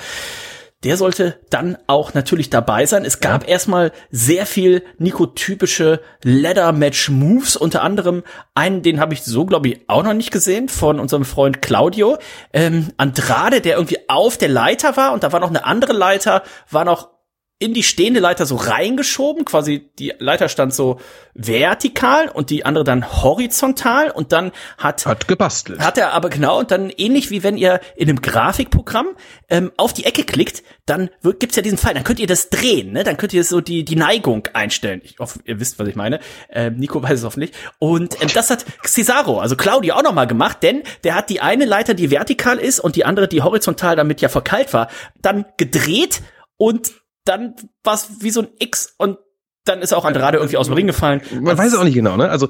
der 0.85 0.97
sollte 0.97 1.39
dann 1.51 1.79
auch 1.87 2.15
natürlich 2.15 2.51
dabei 2.51 2.87
sein. 2.87 3.05
Es 3.05 3.21
gab 3.21 3.45
ja. 3.45 3.51
erstmal 3.51 3.93
sehr 4.11 4.47
viel 4.47 4.83
Nico-typische 4.99 6.01
Ladder-Match-Moves, 6.25 7.57
unter 7.57 7.83
anderem 7.83 8.23
einen, 8.55 8.83
den 8.83 9.01
habe 9.01 9.15
ich 9.15 9.23
so, 9.23 9.47
glaube 9.47 9.69
ich, 9.69 9.81
auch 9.89 10.03
noch 10.03 10.15
nicht 10.15 10.31
gesehen, 10.31 10.69
von 10.69 10.99
unserem 10.99 11.25
Freund 11.25 11.63
Claudio. 11.63 12.19
Ähm, 12.53 12.89
Andrade, 12.97 13.61
der 13.61 13.77
irgendwie 13.77 13.99
auf 14.09 14.37
der 14.37 14.49
Leiter 14.49 14.97
war 14.97 15.13
und 15.13 15.23
da 15.23 15.33
war 15.33 15.41
noch 15.41 15.51
eine 15.51 15.65
andere 15.65 15.93
Leiter, 15.93 16.43
war 16.71 16.85
noch 16.85 17.11
in 17.63 17.75
die 17.75 17.85
stehende 17.85 18.19
Leiter 18.19 18.45
so 18.45 18.57
reingeschoben, 18.57 19.45
quasi 19.45 19.89
die 19.97 20.13
Leiter 20.19 20.49
stand 20.49 20.75
so 20.75 20.99
vertikal 21.33 22.29
und 22.29 22.51
die 22.51 22.65
andere 22.65 22.83
dann 22.83 23.23
horizontal 23.23 24.11
und 24.11 24.33
dann 24.33 24.51
hat 24.79 25.07
hat 25.07 25.29
gebastelt. 25.29 25.79
Hat 25.79 25.97
er 25.97 26.13
aber 26.13 26.29
genau 26.29 26.59
und 26.59 26.73
dann 26.73 26.91
ähnlich 26.91 27.31
wie 27.31 27.45
wenn 27.45 27.57
ihr 27.57 27.81
in 27.95 28.09
einem 28.09 28.21
Grafikprogramm 28.21 29.07
ähm, 29.49 29.71
auf 29.77 29.93
die 29.93 30.05
Ecke 30.07 30.25
klickt, 30.25 30.65
dann 30.87 31.09
gibt's 31.39 31.55
ja 31.55 31.63
diesen 31.63 31.79
Pfeil, 31.79 31.95
dann 31.95 32.03
könnt 32.03 32.19
ihr 32.19 32.27
das 32.27 32.51
drehen, 32.51 32.93
ne? 32.93 33.05
Dann 33.05 33.17
könnt 33.17 33.33
ihr 33.33 33.45
so 33.45 33.61
die 33.61 33.85
die 33.85 33.95
Neigung 33.95 34.49
einstellen. 34.55 35.01
Ich 35.05 35.21
hoffe, 35.21 35.39
ihr 35.45 35.61
wisst, 35.61 35.79
was 35.79 35.87
ich 35.87 35.95
meine. 35.95 36.19
Ähm, 36.51 36.79
Nico 36.79 37.01
weiß 37.03 37.21
es 37.21 37.25
hoffentlich. 37.25 37.53
Und 37.79 38.21
ähm, 38.21 38.29
das 38.35 38.51
hat 38.51 38.65
Cesaro, 38.85 39.39
also 39.39 39.55
Claudio 39.55 39.95
auch 39.95 40.03
noch 40.03 40.15
mal 40.15 40.27
gemacht, 40.27 40.65
denn 40.65 40.83
der 41.05 41.15
hat 41.15 41.31
die 41.31 41.41
eine 41.41 41.65
Leiter, 41.65 41.95
die 41.95 42.11
vertikal 42.11 42.59
ist 42.59 42.81
und 42.81 42.97
die 42.97 43.05
andere, 43.05 43.29
die 43.29 43.43
horizontal 43.43 43.95
damit 43.95 44.21
ja 44.21 44.29
verkeilt 44.29 44.73
war, 44.73 44.89
dann 45.21 45.45
gedreht 45.57 46.23
und 46.57 47.02
dann 47.25 47.55
war 47.85 47.95
es 47.95 48.21
wie 48.21 48.31
so 48.31 48.43
ein 48.43 48.49
X 48.59 48.95
und 48.99 49.19
dann 49.65 49.81
ist 49.81 49.93
auch 49.93 50.05
Andrade 50.05 50.39
irgendwie 50.39 50.57
aus 50.57 50.67
dem 50.67 50.75
Ring 50.75 50.89
gefallen. 50.89 51.23
Man 51.41 51.57
weiß 51.57 51.73
es 51.73 51.79
auch 51.79 51.85
nicht 51.85 51.95
genau, 51.95 52.17
ne? 52.17 52.29
Also 52.29 52.49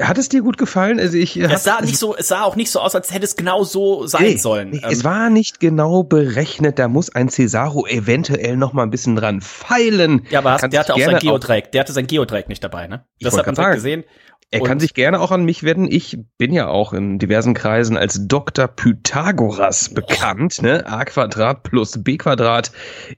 hat 0.00 0.18
es 0.18 0.28
dir 0.28 0.42
gut 0.42 0.58
gefallen? 0.58 1.00
Also 1.00 1.16
ich 1.16 1.36
es 1.36 1.64
sah 1.64 1.80
nicht 1.80 1.96
so, 1.96 2.14
es 2.14 2.28
sah 2.28 2.42
auch 2.42 2.56
nicht 2.56 2.70
so 2.70 2.80
aus, 2.80 2.94
als 2.94 3.10
hätte 3.12 3.24
es 3.24 3.36
genau 3.36 3.64
so 3.64 4.06
sein 4.06 4.22
nee, 4.22 4.36
sollen. 4.36 4.70
Nee, 4.70 4.82
es 4.84 4.98
ähm, 4.98 5.04
war 5.04 5.30
nicht 5.30 5.60
genau 5.60 6.02
berechnet. 6.02 6.78
Da 6.78 6.88
muss 6.88 7.14
ein 7.14 7.30
Cesaro 7.30 7.86
eventuell 7.86 8.58
noch 8.58 8.74
mal 8.74 8.82
ein 8.82 8.90
bisschen 8.90 9.16
dran 9.16 9.40
feilen. 9.40 10.26
Ja, 10.28 10.40
aber 10.40 10.52
hast, 10.52 10.70
der 10.70 10.80
hatte 10.80 10.94
auch 10.94 10.98
sein 10.98 11.20
Geodreieck. 11.20 11.72
Der 11.72 11.80
hatte 11.80 11.92
sein 11.94 12.06
Geodreieck 12.06 12.50
nicht 12.50 12.62
dabei, 12.62 12.86
ne? 12.86 13.06
Das 13.20 13.36
hat 13.38 13.46
man 13.46 13.54
direkt 13.54 13.74
gesehen. 13.76 14.04
Er 14.50 14.60
kann 14.60 14.80
sich 14.80 14.94
gerne 14.94 15.20
auch 15.20 15.30
an 15.30 15.44
mich 15.44 15.62
wenden. 15.62 15.90
Ich 15.90 16.16
bin 16.38 16.54
ja 16.54 16.68
auch 16.68 16.94
in 16.94 17.18
diversen 17.18 17.52
Kreisen 17.52 17.98
als 17.98 18.28
Dr. 18.28 18.66
Pythagoras 18.66 19.90
bekannt. 19.90 20.62
Ne? 20.62 20.86
A 20.86 21.04
Quadrat 21.04 21.64
plus 21.64 22.02
B 22.02 22.16
Quadrat 22.16 22.72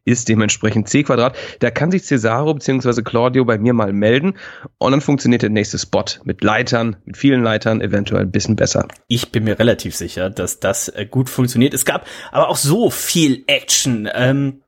ist 0.04 0.28
dementsprechend 0.28 0.88
C 0.88 1.04
Quadrat. 1.04 1.36
Da 1.60 1.70
kann 1.70 1.92
sich 1.92 2.02
Cesaro 2.02 2.52
bzw. 2.54 3.02
Claudio 3.02 3.44
bei 3.44 3.58
mir 3.58 3.74
mal 3.74 3.92
melden 3.92 4.38
und 4.78 4.90
dann 4.90 5.00
funktioniert 5.00 5.42
der 5.42 5.50
nächste 5.50 5.78
Spot 5.78 6.04
mit 6.24 6.42
Leitern, 6.42 6.96
mit 7.04 7.16
vielen 7.16 7.44
Leitern, 7.44 7.80
eventuell 7.80 8.22
ein 8.22 8.32
bisschen 8.32 8.56
besser. 8.56 8.88
Ich 9.06 9.30
bin 9.30 9.44
mir 9.44 9.60
relativ 9.60 9.94
sicher, 9.94 10.30
dass 10.30 10.58
das 10.58 10.88
äh, 10.88 11.06
gut 11.08 11.30
funktioniert. 11.30 11.74
Es 11.74 11.84
gab 11.84 12.08
aber 12.32 12.48
auch 12.48 12.56
so 12.56 12.90
viel 12.90 13.44
Action. 13.46 14.08
Ähm 14.12 14.62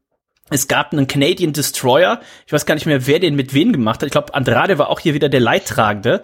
es 0.51 0.69
gab 0.69 0.93
einen 0.93 1.07
Canadian 1.07 1.55
Destroyer. 1.55 2.21
Ich 2.47 2.53
weiß 2.53 2.67
gar 2.67 2.75
nicht 2.75 2.85
mehr, 2.85 3.07
wer 3.07 3.19
den 3.19 3.37
mit 3.37 3.55
wem 3.55 3.73
gemacht 3.73 4.01
hat. 4.01 4.07
Ich 4.07 4.13
glaube, 4.13 4.35
Andrade 4.35 4.77
war 4.79 4.91
auch 4.91 5.01
hier 5.01 5.15
wieder 5.15 5.31
der 5.31 5.41
Leidtragende. 5.41 6.23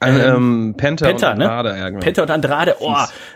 Ähm, 0.00 0.20
ähm, 0.20 0.74
Penta, 0.76 1.06
Penta, 1.06 1.32
und 1.32 1.40
Andrade. 1.40 1.72
Ne? 1.72 1.78
Ja, 1.78 1.88
genau. 1.88 2.00
Penta 2.00 2.22
und 2.22 2.30
Andrade, 2.30 2.76
oh, 2.80 2.94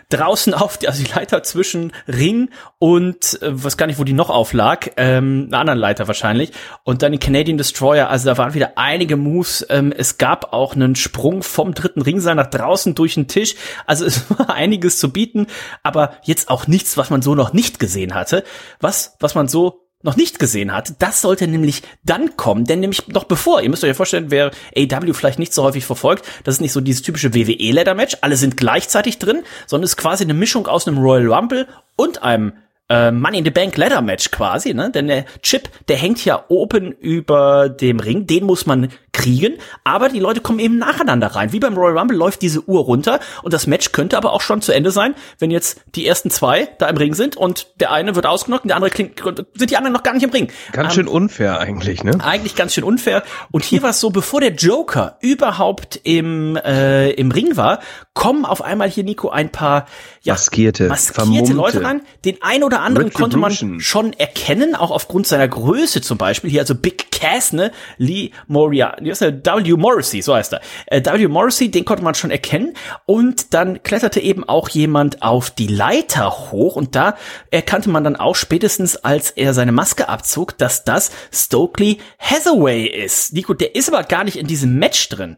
draußen 0.09 0.53
auf 0.53 0.77
die, 0.77 0.87
also 0.87 1.03
die 1.03 1.11
Leiter 1.11 1.41
zwischen 1.41 1.91
Ring 2.07 2.49
und, 2.77 3.41
äh, 3.41 3.47
was 3.51 3.77
gar 3.77 3.87
nicht, 3.87 3.97
wo 3.97 4.03
die 4.03 4.13
noch 4.13 4.29
auflag, 4.29 4.91
ähm, 4.97 5.47
eine 5.47 5.57
andere 5.57 5.75
Leiter 5.75 6.07
wahrscheinlich. 6.07 6.51
Und 6.83 7.01
dann 7.01 7.13
den 7.13 7.19
Canadian 7.19 7.57
Destroyer, 7.57 8.09
also 8.09 8.29
da 8.29 8.37
waren 8.37 8.53
wieder 8.53 8.73
einige 8.75 9.17
Moves. 9.17 9.65
Ähm, 9.69 9.91
es 9.95 10.19
gab 10.19 10.53
auch 10.53 10.75
einen 10.75 10.95
Sprung 10.95 11.41
vom 11.41 11.73
dritten 11.73 12.01
Ringseil 12.01 12.35
nach 12.35 12.47
draußen 12.47 12.93
durch 12.93 13.15
den 13.15 13.27
Tisch. 13.27 13.55
Also 13.87 14.05
es 14.11 14.29
war 14.29 14.51
einiges 14.51 14.99
zu 14.99 15.11
bieten, 15.11 15.47
aber 15.81 16.13
jetzt 16.23 16.49
auch 16.49 16.67
nichts, 16.67 16.95
was 16.95 17.09
man 17.09 17.23
so 17.23 17.33
noch 17.33 17.53
nicht 17.53 17.79
gesehen 17.79 18.13
hatte. 18.13 18.43
Was, 18.79 19.15
was 19.19 19.33
man 19.33 19.47
so 19.47 19.90
noch 20.03 20.15
nicht 20.15 20.39
gesehen 20.39 20.73
hat, 20.73 20.95
das 20.99 21.21
sollte 21.21 21.47
nämlich 21.47 21.83
dann 22.03 22.37
kommen, 22.37 22.65
denn 22.65 22.79
nämlich 22.79 23.07
noch 23.07 23.25
bevor, 23.25 23.61
ihr 23.61 23.69
müsst 23.69 23.83
euch 23.83 23.89
ja 23.89 23.93
vorstellen, 23.93 24.31
wer 24.31 24.51
AW 24.75 25.13
vielleicht 25.13 25.39
nicht 25.39 25.53
so 25.53 25.63
häufig 25.63 25.85
verfolgt, 25.85 26.25
das 26.43 26.55
ist 26.55 26.61
nicht 26.61 26.73
so 26.73 26.81
dieses 26.81 27.01
typische 27.01 27.33
WWE-Leather-Match, 27.33 28.17
alle 28.21 28.37
sind 28.37 28.57
gleichzeitig 28.57 29.19
drin, 29.19 29.43
sondern 29.67 29.85
ist 29.85 29.97
quasi 29.97 30.23
eine 30.23 30.33
Mischung 30.33 30.67
aus 30.67 30.87
einem 30.87 30.97
Royal 30.97 31.31
Rumble 31.31 31.67
und 31.95 32.23
einem 32.23 32.53
äh, 32.91 33.11
Money 33.11 33.37
in 33.37 33.45
the 33.45 33.51
Bank 33.51 33.77
Ladder 33.77 34.01
Match 34.01 34.31
quasi, 34.31 34.73
ne? 34.73 34.91
Denn 34.91 35.07
der 35.07 35.25
Chip, 35.41 35.69
der 35.87 35.95
hängt 35.95 36.23
ja 36.25 36.43
oben 36.49 36.91
über 36.91 37.69
dem 37.69 37.99
Ring, 37.99 38.27
den 38.27 38.43
muss 38.43 38.65
man 38.65 38.89
kriegen, 39.13 39.57
aber 39.83 40.09
die 40.09 40.19
Leute 40.19 40.41
kommen 40.41 40.59
eben 40.59 40.77
nacheinander 40.77 41.27
rein. 41.27 41.51
Wie 41.51 41.59
beim 41.59 41.75
Royal 41.75 41.97
Rumble 41.97 42.17
läuft 42.17 42.41
diese 42.41 42.67
Uhr 42.67 42.81
runter 42.81 43.19
und 43.43 43.53
das 43.53 43.67
Match 43.67 43.91
könnte 43.91 44.17
aber 44.17 44.33
auch 44.33 44.41
schon 44.41 44.61
zu 44.61 44.71
Ende 44.73 44.91
sein, 44.91 45.15
wenn 45.39 45.51
jetzt 45.51 45.81
die 45.95 46.07
ersten 46.07 46.29
zwei 46.29 46.69
da 46.79 46.87
im 46.87 46.97
Ring 46.97 47.13
sind 47.13 47.35
und 47.35 47.67
der 47.79 47.91
eine 47.91 48.15
wird 48.15 48.25
ausgenockt 48.25 48.63
und 48.63 48.69
der 48.69 48.77
andere 48.77 48.91
klingt, 48.91 49.21
sind 49.53 49.71
die 49.71 49.77
anderen 49.77 49.93
noch 49.93 50.03
gar 50.03 50.13
nicht 50.13 50.23
im 50.23 50.29
Ring. 50.29 50.49
Ganz 50.71 50.93
schön 50.93 51.07
ähm, 51.07 51.13
unfair 51.13 51.59
eigentlich, 51.59 52.03
ne? 52.03 52.17
Eigentlich 52.21 52.55
ganz 52.55 52.73
schön 52.73 52.83
unfair. 52.83 53.23
Und 53.51 53.63
hier 53.63 53.83
war 53.83 53.91
es 53.91 53.99
so, 53.99 54.09
bevor 54.09 54.41
der 54.41 54.53
Joker 54.53 55.17
überhaupt 55.21 55.99
im, 56.03 56.55
äh, 56.57 57.11
im 57.11 57.31
Ring 57.31 57.57
war, 57.57 57.79
kommen 58.13 58.45
auf 58.45 58.61
einmal 58.61 58.89
hier, 58.89 59.03
Nico, 59.03 59.29
ein 59.29 59.51
paar 59.51 59.87
ja, 60.21 60.33
maskierte, 60.33 60.87
maskierte 60.87 61.53
Leute 61.53 61.83
ran. 61.83 62.01
Den 62.25 62.37
ein 62.41 62.63
oder 62.63 62.81
anderen 62.81 63.13
konnte 63.13 63.37
man 63.37 63.79
schon 63.79 64.13
erkennen, 64.13 64.75
auch 64.75 64.91
aufgrund 64.91 65.27
seiner 65.27 65.47
Größe 65.47 66.01
zum 66.01 66.17
Beispiel. 66.17 66.49
Hier 66.49 66.61
also 66.61 66.75
Big 66.75 67.11
Cass, 67.11 67.53
ne? 67.53 67.71
Lee 67.97 68.31
Moria? 68.47 68.97
W. 68.99 69.73
Morrissey, 69.77 70.21
so 70.21 70.35
heißt 70.35 70.53
er. 70.53 70.61
Äh, 70.87 71.01
w. 71.03 71.27
Morrissey, 71.29 71.71
den 71.71 71.85
konnte 71.85 72.03
man 72.03 72.13
schon 72.13 72.31
erkennen. 72.31 72.73
Und 73.05 73.53
dann 73.53 73.81
kletterte 73.81 74.19
eben 74.19 74.43
auch 74.43 74.67
jemand 74.69 75.21
auf 75.21 75.49
die 75.49 75.67
Leiter 75.67 76.51
hoch. 76.51 76.75
Und 76.75 76.95
da 76.95 77.15
erkannte 77.49 77.89
man 77.89 78.03
dann 78.03 78.17
auch 78.17 78.35
spätestens, 78.35 78.97
als 78.97 79.31
er 79.31 79.53
seine 79.53 79.71
Maske 79.71 80.09
abzog, 80.09 80.57
dass 80.57 80.83
das 80.83 81.11
Stokely 81.31 81.99
Hathaway 82.19 82.85
ist. 82.85 83.33
Nico, 83.33 83.53
der 83.53 83.75
ist 83.75 83.87
aber 83.87 84.03
gar 84.03 84.25
nicht 84.25 84.37
in 84.37 84.47
diesem 84.47 84.77
Match 84.77 85.07
drin. 85.07 85.37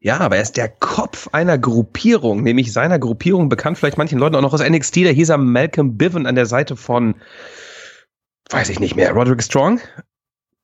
Ja, 0.00 0.18
aber 0.18 0.36
er 0.36 0.42
ist 0.42 0.56
der 0.56 0.68
Kopf 0.68 1.28
einer 1.32 1.58
Gruppierung, 1.58 2.42
nämlich 2.42 2.72
seiner 2.72 3.00
Gruppierung, 3.00 3.48
bekannt 3.48 3.78
vielleicht 3.78 3.98
manchen 3.98 4.18
Leuten 4.18 4.36
auch 4.36 4.42
noch 4.42 4.54
aus 4.54 4.62
NXT, 4.62 4.96
da 5.06 5.10
hieß 5.10 5.30
er 5.30 5.38
Malcolm 5.38 5.96
Biven 5.96 6.26
an 6.26 6.36
der 6.36 6.46
Seite 6.46 6.76
von, 6.76 7.16
weiß 8.50 8.68
ich 8.68 8.78
nicht 8.78 8.94
mehr, 8.94 9.12
Roderick 9.12 9.42
Strong. 9.42 9.80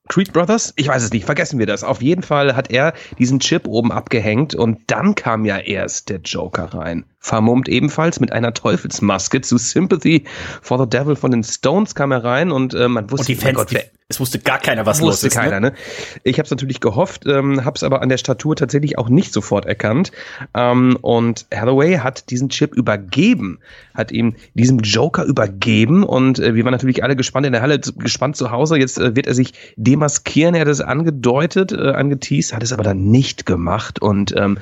Creed 0.09 0.33
Brothers? 0.33 0.75
Ich 0.77 0.87
weiß 0.87 1.03
es 1.03 1.13
nicht, 1.13 1.25
vergessen 1.25 1.59
wir 1.59 1.67
das. 1.67 1.83
Auf 1.83 2.03
jeden 2.03 2.23
Fall 2.23 2.55
hat 2.55 2.71
er 2.71 2.93
diesen 3.19 3.41
Chip 3.41 3.67
oben 3.67 3.91
abgehängt 3.91 4.55
und 4.55 4.91
dann 4.91 5.15
kam 5.15 5.47
ja 5.47 5.57
erst 5.57 6.11
der 6.11 6.21
Joker 6.21 6.75
rein. 6.75 7.07
Vermummt 7.25 7.71
ebenfalls 7.71 8.21
mit 8.21 8.35
einer 8.35 8.53
Teufelsmaske 8.53 9.41
zu 9.41 9.57
Sympathy 9.57 10.25
for 10.61 10.79
the 10.79 10.87
Devil 10.87 11.17
von 11.17 11.31
den 11.31 11.43
Stones 11.43 11.95
kam 11.95 12.13
er 12.13 12.23
rein 12.23 12.53
und 12.53 12.75
äh, 12.75 12.87
man 12.87 13.11
wusste, 13.11 13.23
und 13.23 13.29
die 13.29 13.35
Fans, 13.35 13.57
Gott, 13.57 13.71
die, 13.71 13.79
es 14.09 14.21
wusste 14.21 14.39
gar 14.41 14.59
keiner, 14.59 14.85
was 14.85 15.01
los 15.01 15.25
ist. 15.25 15.35
Ne? 15.35 15.41
keiner, 15.41 15.59
ne? 15.59 15.71
ne? 15.71 15.77
Ich 16.23 16.39
habe 16.39 16.45
es 16.45 16.51
natürlich 16.51 16.81
gehofft, 16.81 17.25
ähm, 17.25 17.65
habe 17.65 17.77
es 17.77 17.83
aber 17.83 18.03
an 18.03 18.11
der 18.11 18.19
Statur 18.19 18.57
tatsächlich 18.57 18.99
auch 18.99 19.09
nicht 19.09 19.33
sofort 19.33 19.65
erkannt. 19.65 20.13
Ähm, 20.53 20.99
und 21.01 21.47
Hathaway 21.51 21.97
hat 21.97 22.29
diesen 22.29 22.51
Chip 22.51 22.75
übergeben, 22.75 23.59
hat 23.95 24.13
ihm 24.13 24.35
diesem 24.53 24.81
Joker 24.81 25.25
übergeben 25.25 26.05
und 26.05 26.39
äh, 26.39 26.55
wir 26.55 26.63
waren 26.67 26.73
natürlich 26.73 27.03
alle 27.03 27.17
gespannt 27.17 27.47
in 27.47 27.53
der 27.53 27.63
Halle, 27.63 27.81
gespannt 27.81 28.37
zu 28.37 28.51
Hause. 28.51 28.77
Jetzt 28.77 28.99
äh, 28.99 29.17
wird 29.17 29.27
er 29.27 29.35
sich 29.35 29.55
demaskieren, 29.77 30.55
er 30.55 30.61
hat 30.61 30.69
es 30.69 30.83
angedeutet, 30.83 31.73
äh, 31.73 31.93
angeteased, 31.93 32.53
hat 32.53 32.63
es 32.63 32.75
aber 32.75 32.83
dann 32.83 33.07
nicht 33.11 33.47
gemacht 33.47 34.03
und 34.03 34.35
ähm, 34.37 34.59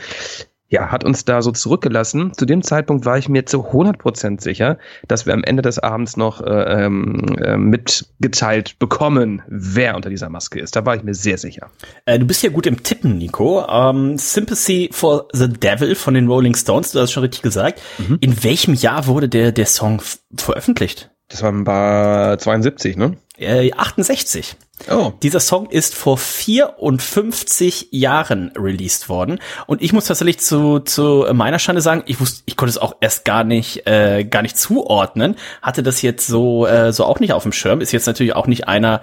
ja, 0.72 0.90
hat 0.90 1.04
uns 1.04 1.26
da 1.26 1.42
so 1.42 1.52
zurückgelassen. 1.52 2.32
Zu 2.32 2.46
dem 2.46 2.62
Zeitpunkt 2.62 3.04
war 3.04 3.18
ich 3.18 3.28
mir 3.28 3.44
zu 3.44 3.58
100% 3.58 4.40
sicher, 4.40 4.78
dass 5.06 5.26
wir 5.26 5.34
am 5.34 5.44
Ende 5.44 5.60
des 5.60 5.78
Abends 5.78 6.16
noch 6.16 6.40
äh, 6.40 6.84
ähm, 6.84 7.36
äh, 7.36 7.58
mitgeteilt 7.58 8.78
bekommen, 8.78 9.42
wer 9.48 9.96
unter 9.96 10.08
dieser 10.08 10.30
Maske 10.30 10.60
ist. 10.60 10.74
Da 10.74 10.86
war 10.86 10.96
ich 10.96 11.02
mir 11.02 11.12
sehr 11.12 11.36
sicher. 11.36 11.70
Äh, 12.06 12.18
du 12.18 12.24
bist 12.24 12.42
ja 12.42 12.48
gut 12.48 12.66
im 12.66 12.82
Tippen, 12.82 13.18
Nico. 13.18 13.66
Ähm, 13.68 14.16
Sympathy 14.16 14.88
for 14.92 15.28
the 15.34 15.46
Devil 15.46 15.94
von 15.94 16.14
den 16.14 16.26
Rolling 16.26 16.54
Stones, 16.54 16.92
du 16.92 17.00
hast 17.00 17.12
schon 17.12 17.22
richtig 17.22 17.42
gesagt. 17.42 17.82
Mhm. 17.98 18.16
In 18.22 18.42
welchem 18.42 18.72
Jahr 18.72 19.06
wurde 19.06 19.28
der, 19.28 19.52
der 19.52 19.66
Song 19.66 20.00
veröffentlicht? 20.34 21.10
Das 21.28 21.42
war 21.42 21.52
bei 21.52 22.36
72, 22.36 22.96
ne? 22.96 23.18
Äh, 23.38 23.72
68. 23.72 24.56
Oh. 24.90 25.12
Dieser 25.22 25.40
Song 25.40 25.70
ist 25.70 25.94
vor 25.94 26.18
54 26.18 27.88
Jahren 27.92 28.52
released 28.56 29.08
worden 29.08 29.38
und 29.66 29.80
ich 29.80 29.92
muss 29.92 30.06
tatsächlich 30.06 30.40
zu, 30.40 30.80
zu 30.80 31.26
meiner 31.32 31.58
Schande 31.58 31.80
sagen, 31.80 32.02
ich 32.06 32.20
wusste, 32.20 32.42
ich 32.46 32.56
konnte 32.56 32.70
es 32.70 32.78
auch 32.78 32.96
erst 33.00 33.24
gar 33.24 33.44
nicht 33.44 33.86
äh, 33.86 34.24
gar 34.24 34.42
nicht 34.42 34.58
zuordnen, 34.58 35.36
hatte 35.62 35.82
das 35.82 36.02
jetzt 36.02 36.26
so 36.26 36.66
äh, 36.66 36.92
so 36.92 37.04
auch 37.04 37.20
nicht 37.20 37.32
auf 37.32 37.44
dem 37.44 37.52
Schirm, 37.52 37.80
ist 37.80 37.92
jetzt 37.92 38.06
natürlich 38.06 38.34
auch 38.34 38.46
nicht 38.46 38.68
einer 38.68 39.00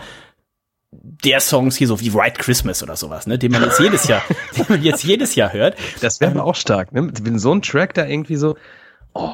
der 0.91 1.39
Songs 1.39 1.75
hier 1.75 1.87
so 1.87 1.99
wie 1.99 2.13
White 2.13 2.39
Christmas 2.39 2.83
oder 2.83 2.95
sowas, 2.95 3.27
ne, 3.27 3.37
den 3.37 3.51
man 3.51 3.63
jetzt 3.63 3.79
jedes 3.79 4.07
Jahr, 4.07 4.21
den 4.57 4.65
man 4.69 4.83
jetzt 4.83 5.03
jedes 5.03 5.35
Jahr 5.35 5.53
hört. 5.53 5.75
Das 6.01 6.19
wäre 6.19 6.31
ähm, 6.31 6.39
auch 6.39 6.55
stark, 6.55 6.91
ne? 6.93 7.11
Wenn 7.21 7.39
so 7.39 7.53
ein 7.53 7.61
Track 7.61 7.93
da 7.93 8.05
irgendwie 8.05 8.35
so, 8.35 8.57
oh, 9.13 9.33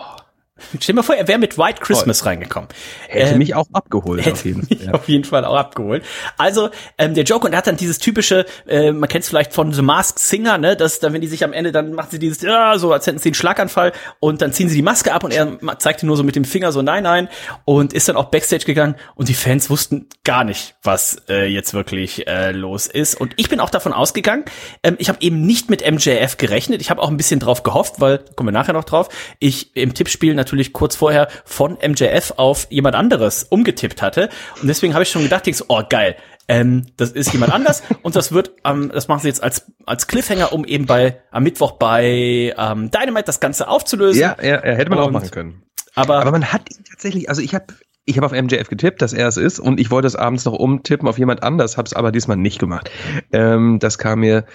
Stell 0.57 0.79
dir 0.79 0.93
mal 0.93 1.03
vor, 1.03 1.15
er 1.15 1.27
wäre 1.27 1.37
mit 1.37 1.57
White 1.57 1.81
Christmas 1.81 2.21
Voll. 2.21 2.29
reingekommen. 2.29 2.69
Hätte 3.09 3.33
ähm, 3.33 3.39
mich 3.39 3.55
auch 3.55 3.67
abgeholt. 3.73 4.25
Auf 4.25 4.45
jeden, 4.45 4.65
mich 4.69 4.83
ja. 4.83 4.93
auf 4.93 5.09
jeden 5.09 5.25
Fall 5.25 5.43
auch 5.43 5.57
abgeholt. 5.57 6.05
Also 6.37 6.69
ähm, 6.97 7.13
der 7.13 7.25
Joke 7.25 7.45
und 7.45 7.51
er 7.51 7.57
hat 7.57 7.67
dann 7.67 7.75
dieses 7.75 7.97
typische, 7.97 8.45
äh, 8.65 8.93
man 8.93 9.09
kennt 9.09 9.23
es 9.23 9.29
vielleicht 9.29 9.51
von 9.51 9.73
The 9.73 9.81
Masked 9.81 10.17
Singer, 10.17 10.57
ne, 10.57 10.77
dass 10.77 10.99
dann 10.99 11.11
wenn 11.11 11.19
die 11.19 11.27
sich 11.27 11.43
am 11.43 11.51
Ende 11.51 11.73
dann 11.73 11.91
machen 11.91 12.07
sie 12.11 12.19
dieses, 12.19 12.41
ja, 12.41 12.77
so 12.77 12.93
als 12.93 13.05
hätten 13.05 13.19
sie 13.19 13.29
einen 13.29 13.35
Schlaganfall 13.35 13.91
und 14.21 14.41
dann 14.41 14.53
ziehen 14.53 14.69
sie 14.69 14.75
die 14.75 14.81
Maske 14.81 15.13
ab 15.13 15.25
und 15.25 15.33
er 15.33 15.57
zeigte 15.79 16.05
nur 16.05 16.15
so 16.15 16.23
mit 16.23 16.37
dem 16.37 16.45
Finger 16.45 16.71
so 16.71 16.81
nein 16.81 17.03
nein 17.03 17.27
und 17.65 17.91
ist 17.91 18.07
dann 18.07 18.15
auch 18.15 18.25
backstage 18.25 18.63
gegangen 18.63 18.95
und 19.15 19.27
die 19.27 19.33
Fans 19.33 19.69
wussten 19.69 20.07
gar 20.23 20.45
nicht, 20.45 20.75
was 20.83 21.17
äh, 21.27 21.47
jetzt 21.47 21.73
wirklich 21.73 22.27
äh, 22.27 22.51
los 22.53 22.87
ist 22.87 23.15
und 23.15 23.33
ich 23.35 23.49
bin 23.49 23.59
auch 23.59 23.69
davon 23.69 23.91
ausgegangen. 23.91 24.45
Ähm, 24.83 24.95
ich 24.99 25.09
habe 25.09 25.17
eben 25.19 25.41
nicht 25.41 25.69
mit 25.69 25.85
MJF 25.85 26.37
gerechnet. 26.37 26.79
Ich 26.79 26.89
habe 26.89 27.01
auch 27.01 27.09
ein 27.09 27.17
bisschen 27.17 27.41
drauf 27.41 27.63
gehofft, 27.63 27.95
weil 27.99 28.19
kommen 28.37 28.47
wir 28.47 28.53
nachher 28.53 28.73
noch 28.73 28.85
drauf. 28.85 29.09
Ich 29.39 29.75
im 29.75 29.93
Tippspiel 29.93 30.33
natürlich 30.45 30.73
kurz 30.73 30.95
vorher 30.95 31.27
von 31.43 31.77
MJF 31.85 32.33
auf 32.37 32.67
jemand 32.69 32.95
anderes 32.95 33.43
umgetippt 33.43 34.01
hatte. 34.01 34.29
Und 34.61 34.67
deswegen 34.67 34.93
habe 34.93 35.03
ich 35.03 35.09
schon 35.09 35.23
gedacht, 35.23 35.45
denkst, 35.45 35.63
oh 35.67 35.81
geil, 35.89 36.15
ähm, 36.47 36.85
das 36.97 37.11
ist 37.11 37.33
jemand 37.33 37.51
anders 37.51 37.81
und 38.03 38.15
das 38.15 38.31
wird, 38.31 38.51
ähm, 38.63 38.91
das 38.93 39.07
machen 39.07 39.21
sie 39.21 39.27
jetzt 39.27 39.41
als 39.41 39.71
als 39.85 40.07
Cliffhanger, 40.07 40.53
um 40.53 40.63
eben 40.63 40.85
bei 40.85 41.21
am 41.31 41.43
Mittwoch 41.43 41.73
bei 41.73 42.53
ähm, 42.57 42.91
Dynamite 42.91 43.25
das 43.25 43.39
Ganze 43.39 43.67
aufzulösen. 43.67 44.21
Ja, 44.21 44.37
ja, 44.41 44.63
ja 44.65 44.75
hätte 44.75 44.89
man 44.89 44.99
und, 44.99 45.05
auch 45.05 45.11
machen 45.11 45.31
können. 45.31 45.63
Aber, 45.95 46.19
aber 46.19 46.31
man 46.31 46.51
hat 46.51 46.69
ihn 46.69 46.83
tatsächlich, 46.83 47.29
also 47.29 47.41
ich 47.41 47.55
habe 47.55 47.73
ich 48.05 48.17
habe 48.17 48.27
auf 48.27 48.31
MJF 48.31 48.69
getippt, 48.69 49.01
dass 49.01 49.13
er 49.13 49.27
es 49.27 49.37
ist 49.37 49.59
und 49.59 49.79
ich 49.79 49.89
wollte 49.89 50.07
es 50.07 50.15
abends 50.15 50.45
noch 50.45 50.53
umtippen 50.53 51.07
auf 51.07 51.17
jemand 51.17 51.41
anders, 51.41 51.77
habe 51.77 51.87
es 51.87 51.93
aber 51.93 52.11
diesmal 52.11 52.37
nicht 52.37 52.59
gemacht. 52.59 52.91
Ähm, 53.31 53.79
das 53.79 53.97
kam 53.97 54.19
mir 54.19 54.45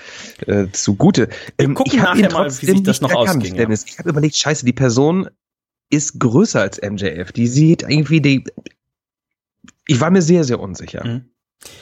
äh, 0.47 0.67
zugute. 0.73 1.29
Ähm, 1.59 1.71
Wir 1.71 1.75
gucken 1.75 1.93
ich 1.95 2.01
nachher 2.01 2.33
mal, 2.33 2.47
wie 2.47 2.67
sich 2.67 2.83
das 2.85 3.01
noch 3.01 3.11
erkannt, 3.11 3.39
ausging. 3.39 3.57
Dennis. 3.57 3.83
Ja. 3.83 3.93
Ich 3.93 3.99
habe 3.99 4.11
überlegt, 4.11 4.37
scheiße, 4.37 4.65
die 4.65 4.73
Person 4.73 5.29
ist 5.91 6.19
größer 6.21 6.61
als 6.61 6.81
MJF. 6.81 7.33
Die 7.33 7.47
sieht 7.47 7.83
irgendwie 7.83 8.21
die. 8.21 8.45
Ich 9.87 10.01
war 10.01 10.11
mir 10.11 10.23
sehr, 10.23 10.45
sehr 10.45 10.61
unsicher. 10.61 11.05
Mhm. 11.05 11.25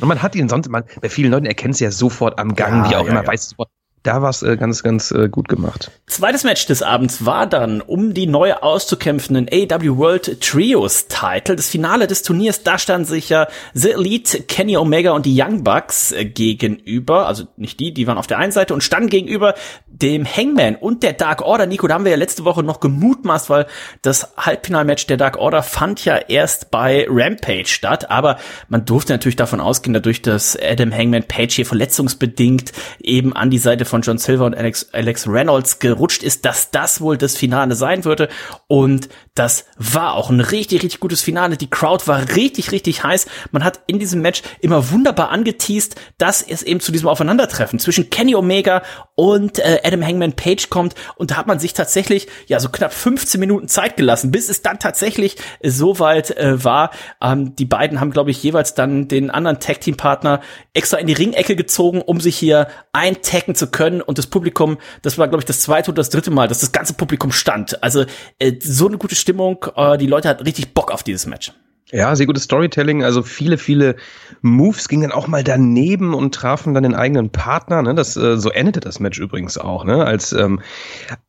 Und 0.00 0.08
man 0.08 0.22
hat 0.22 0.34
ihn 0.34 0.48
sonst, 0.48 0.68
man, 0.68 0.84
bei 1.00 1.08
vielen 1.08 1.30
Leuten 1.30 1.46
erkennt 1.46 1.74
es 1.74 1.80
ja 1.80 1.90
sofort 1.90 2.38
am 2.38 2.54
Gang, 2.54 2.84
ja, 2.84 2.90
wie 2.90 2.96
auch 2.96 3.04
ja, 3.04 3.12
immer, 3.12 3.22
ja. 3.22 3.26
weiß 3.26 3.50
sofort, 3.50 3.70
da 4.02 4.22
war 4.22 4.30
es 4.30 4.42
äh, 4.42 4.56
ganz, 4.56 4.82
ganz 4.82 5.10
äh, 5.10 5.28
gut 5.28 5.48
gemacht. 5.48 5.90
Zweites 6.06 6.44
Match 6.44 6.66
des 6.66 6.82
Abends 6.82 7.24
war 7.24 7.46
dann 7.46 7.80
um 7.80 8.14
die 8.14 8.26
neu 8.26 8.54
auszukämpfenden 8.54 9.48
AW 9.52 9.96
World 9.96 10.40
Trios 10.40 11.08
Title. 11.08 11.56
Das 11.56 11.68
Finale 11.68 12.06
des 12.06 12.22
Turniers, 12.22 12.62
da 12.62 12.78
standen 12.78 13.06
sich 13.06 13.28
ja 13.28 13.48
The 13.74 13.92
Elite, 13.92 14.42
Kenny 14.42 14.76
Omega 14.76 15.12
und 15.12 15.26
die 15.26 15.40
Young 15.40 15.64
Bucks 15.64 16.12
äh, 16.12 16.24
gegenüber. 16.24 17.26
Also 17.26 17.44
nicht 17.56 17.80
die, 17.80 17.92
die 17.92 18.06
waren 18.06 18.18
auf 18.18 18.26
der 18.26 18.38
einen 18.38 18.52
Seite 18.52 18.74
und 18.74 18.82
standen 18.82 19.08
gegenüber 19.08 19.54
dem 19.86 20.24
Hangman 20.24 20.76
und 20.76 21.02
der 21.02 21.12
Dark 21.12 21.42
Order. 21.42 21.66
Nico, 21.66 21.88
da 21.88 21.94
haben 21.94 22.04
wir 22.04 22.12
ja 22.12 22.16
letzte 22.18 22.44
Woche 22.44 22.62
noch 22.62 22.80
gemutmaßt, 22.80 23.50
weil 23.50 23.66
das 24.02 24.32
Halbfinalmatch 24.36 25.06
der 25.06 25.16
Dark 25.16 25.36
Order 25.38 25.62
fand 25.62 26.04
ja 26.04 26.16
erst 26.16 26.70
bei 26.70 27.06
Rampage 27.08 27.66
statt. 27.66 28.10
Aber 28.10 28.38
man 28.68 28.84
durfte 28.84 29.12
natürlich 29.12 29.36
davon 29.36 29.60
ausgehen, 29.60 29.94
dadurch, 29.94 30.22
dass 30.22 30.56
Adam 30.60 30.92
Hangman 30.92 31.24
Page 31.24 31.54
hier 31.54 31.66
verletzungsbedingt 31.66 32.72
eben 33.00 33.32
an 33.32 33.50
die 33.50 33.58
Seite 33.58 33.84
von 33.88 34.02
John 34.02 34.18
Silver 34.18 34.46
und 34.46 34.56
Alex, 34.56 34.88
Alex 34.92 35.26
Reynolds 35.28 35.78
gerutscht 35.78 36.22
ist, 36.22 36.44
dass 36.44 36.70
das 36.70 37.00
wohl 37.00 37.16
das 37.16 37.36
Finale 37.36 37.74
sein 37.74 38.04
würde. 38.04 38.28
Und 38.66 39.08
das 39.34 39.66
war 39.76 40.14
auch 40.14 40.30
ein 40.30 40.40
richtig, 40.40 40.82
richtig 40.82 41.00
gutes 41.00 41.22
Finale. 41.22 41.56
Die 41.56 41.70
Crowd 41.70 42.06
war 42.06 42.34
richtig, 42.34 42.72
richtig 42.72 43.04
heiß. 43.04 43.26
Man 43.50 43.64
hat 43.64 43.80
in 43.86 43.98
diesem 43.98 44.20
Match 44.20 44.42
immer 44.60 44.90
wunderbar 44.90 45.30
angeteased, 45.30 45.96
dass 46.18 46.42
es 46.42 46.62
eben 46.62 46.80
zu 46.80 46.92
diesem 46.92 47.08
Aufeinandertreffen 47.08 47.78
zwischen 47.78 48.10
Kenny 48.10 48.34
Omega 48.34 48.82
und 49.14 49.58
äh, 49.58 49.80
Adam 49.84 50.04
Hangman 50.04 50.32
Page 50.32 50.68
kommt 50.70 50.94
und 51.16 51.30
da 51.30 51.36
hat 51.36 51.46
man 51.46 51.58
sich 51.58 51.74
tatsächlich 51.74 52.28
ja 52.46 52.60
so 52.60 52.68
knapp 52.68 52.92
15 52.92 53.40
Minuten 53.40 53.68
Zeit 53.68 53.96
gelassen, 53.96 54.30
bis 54.30 54.48
es 54.48 54.62
dann 54.62 54.78
tatsächlich 54.78 55.36
äh, 55.60 55.70
so 55.70 55.98
weit 55.98 56.36
äh, 56.36 56.62
war. 56.64 56.90
Ähm, 57.22 57.54
die 57.56 57.64
beiden 57.64 58.00
haben, 58.00 58.10
glaube 58.10 58.30
ich, 58.30 58.42
jeweils 58.42 58.74
dann 58.74 59.08
den 59.08 59.30
anderen 59.30 59.60
Tag 59.60 59.80
Team 59.80 59.96
Partner 59.96 60.40
extra 60.74 60.98
in 60.98 61.06
die 61.06 61.12
Ringecke 61.12 61.56
gezogen, 61.56 62.02
um 62.02 62.20
sich 62.20 62.36
hier 62.36 62.68
eintaggen 62.92 63.54
zu 63.54 63.70
können 63.70 63.77
und 63.80 64.18
das 64.18 64.26
Publikum, 64.26 64.78
das 65.02 65.18
war, 65.18 65.28
glaube 65.28 65.40
ich, 65.40 65.46
das 65.46 65.60
zweite 65.60 65.90
oder 65.90 65.96
das 65.96 66.10
dritte 66.10 66.30
Mal, 66.30 66.48
dass 66.48 66.60
das 66.60 66.72
ganze 66.72 66.94
Publikum 66.94 67.32
stand. 67.32 67.82
Also 67.82 68.04
äh, 68.38 68.54
so 68.60 68.88
eine 68.88 68.98
gute 68.98 69.14
Stimmung, 69.14 69.64
äh, 69.76 69.98
die 69.98 70.06
Leute 70.06 70.28
hatten 70.28 70.44
richtig 70.44 70.74
Bock 70.74 70.90
auf 70.92 71.02
dieses 71.02 71.26
Match. 71.26 71.52
Ja, 71.90 72.14
sehr 72.14 72.26
gutes 72.26 72.42
Storytelling. 72.42 73.02
Also 73.02 73.22
viele, 73.22 73.56
viele 73.56 73.96
Moves 74.42 74.88
gingen 74.88 75.02
dann 75.02 75.12
auch 75.12 75.26
mal 75.26 75.42
daneben 75.42 76.12
und 76.12 76.34
trafen 76.34 76.74
dann 76.74 76.82
den 76.82 76.94
eigenen 76.94 77.30
Partner. 77.30 77.80
Ne? 77.82 77.94
Das 77.94 78.14
äh, 78.16 78.36
so 78.36 78.50
endete 78.50 78.80
das 78.80 79.00
Match 79.00 79.18
übrigens 79.18 79.56
auch, 79.56 79.84
ne? 79.84 80.04
Als 80.04 80.32
ähm, 80.32 80.60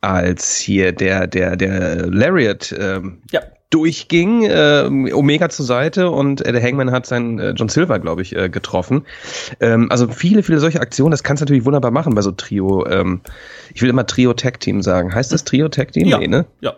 als 0.02 0.56
hier 0.56 0.92
der 0.92 1.26
der 1.26 1.56
der 1.56 2.06
Lariat 2.06 2.74
ähm, 2.78 3.22
ja. 3.30 3.40
Durchging, 3.70 4.42
äh, 4.42 5.12
Omega 5.12 5.48
zur 5.48 5.64
Seite 5.64 6.10
und 6.10 6.44
äh, 6.44 6.52
der 6.52 6.62
Hangman 6.62 6.90
hat 6.90 7.06
seinen 7.06 7.38
äh, 7.38 7.50
John 7.50 7.68
Silver, 7.68 8.00
glaube 8.00 8.22
ich, 8.22 8.34
äh, 8.34 8.48
getroffen. 8.48 9.06
Ähm, 9.60 9.90
also 9.90 10.08
viele, 10.08 10.42
viele 10.42 10.58
solche 10.58 10.80
Aktionen. 10.80 11.12
Das 11.12 11.22
kannst 11.22 11.40
du 11.40 11.44
natürlich 11.44 11.64
wunderbar 11.64 11.92
machen 11.92 12.14
bei 12.14 12.22
so 12.22 12.32
Trio. 12.32 12.84
Ähm, 12.86 13.20
ich 13.72 13.80
will 13.80 13.88
immer 13.88 14.06
Trio 14.06 14.34
Tag 14.34 14.58
Team 14.60 14.82
sagen. 14.82 15.14
Heißt 15.14 15.32
das 15.32 15.44
Trio 15.44 15.68
Tag 15.68 15.92
Team? 15.92 16.08
Ja. 16.08 16.18
Nee, 16.18 16.26
ne? 16.26 16.46
Ja. 16.60 16.74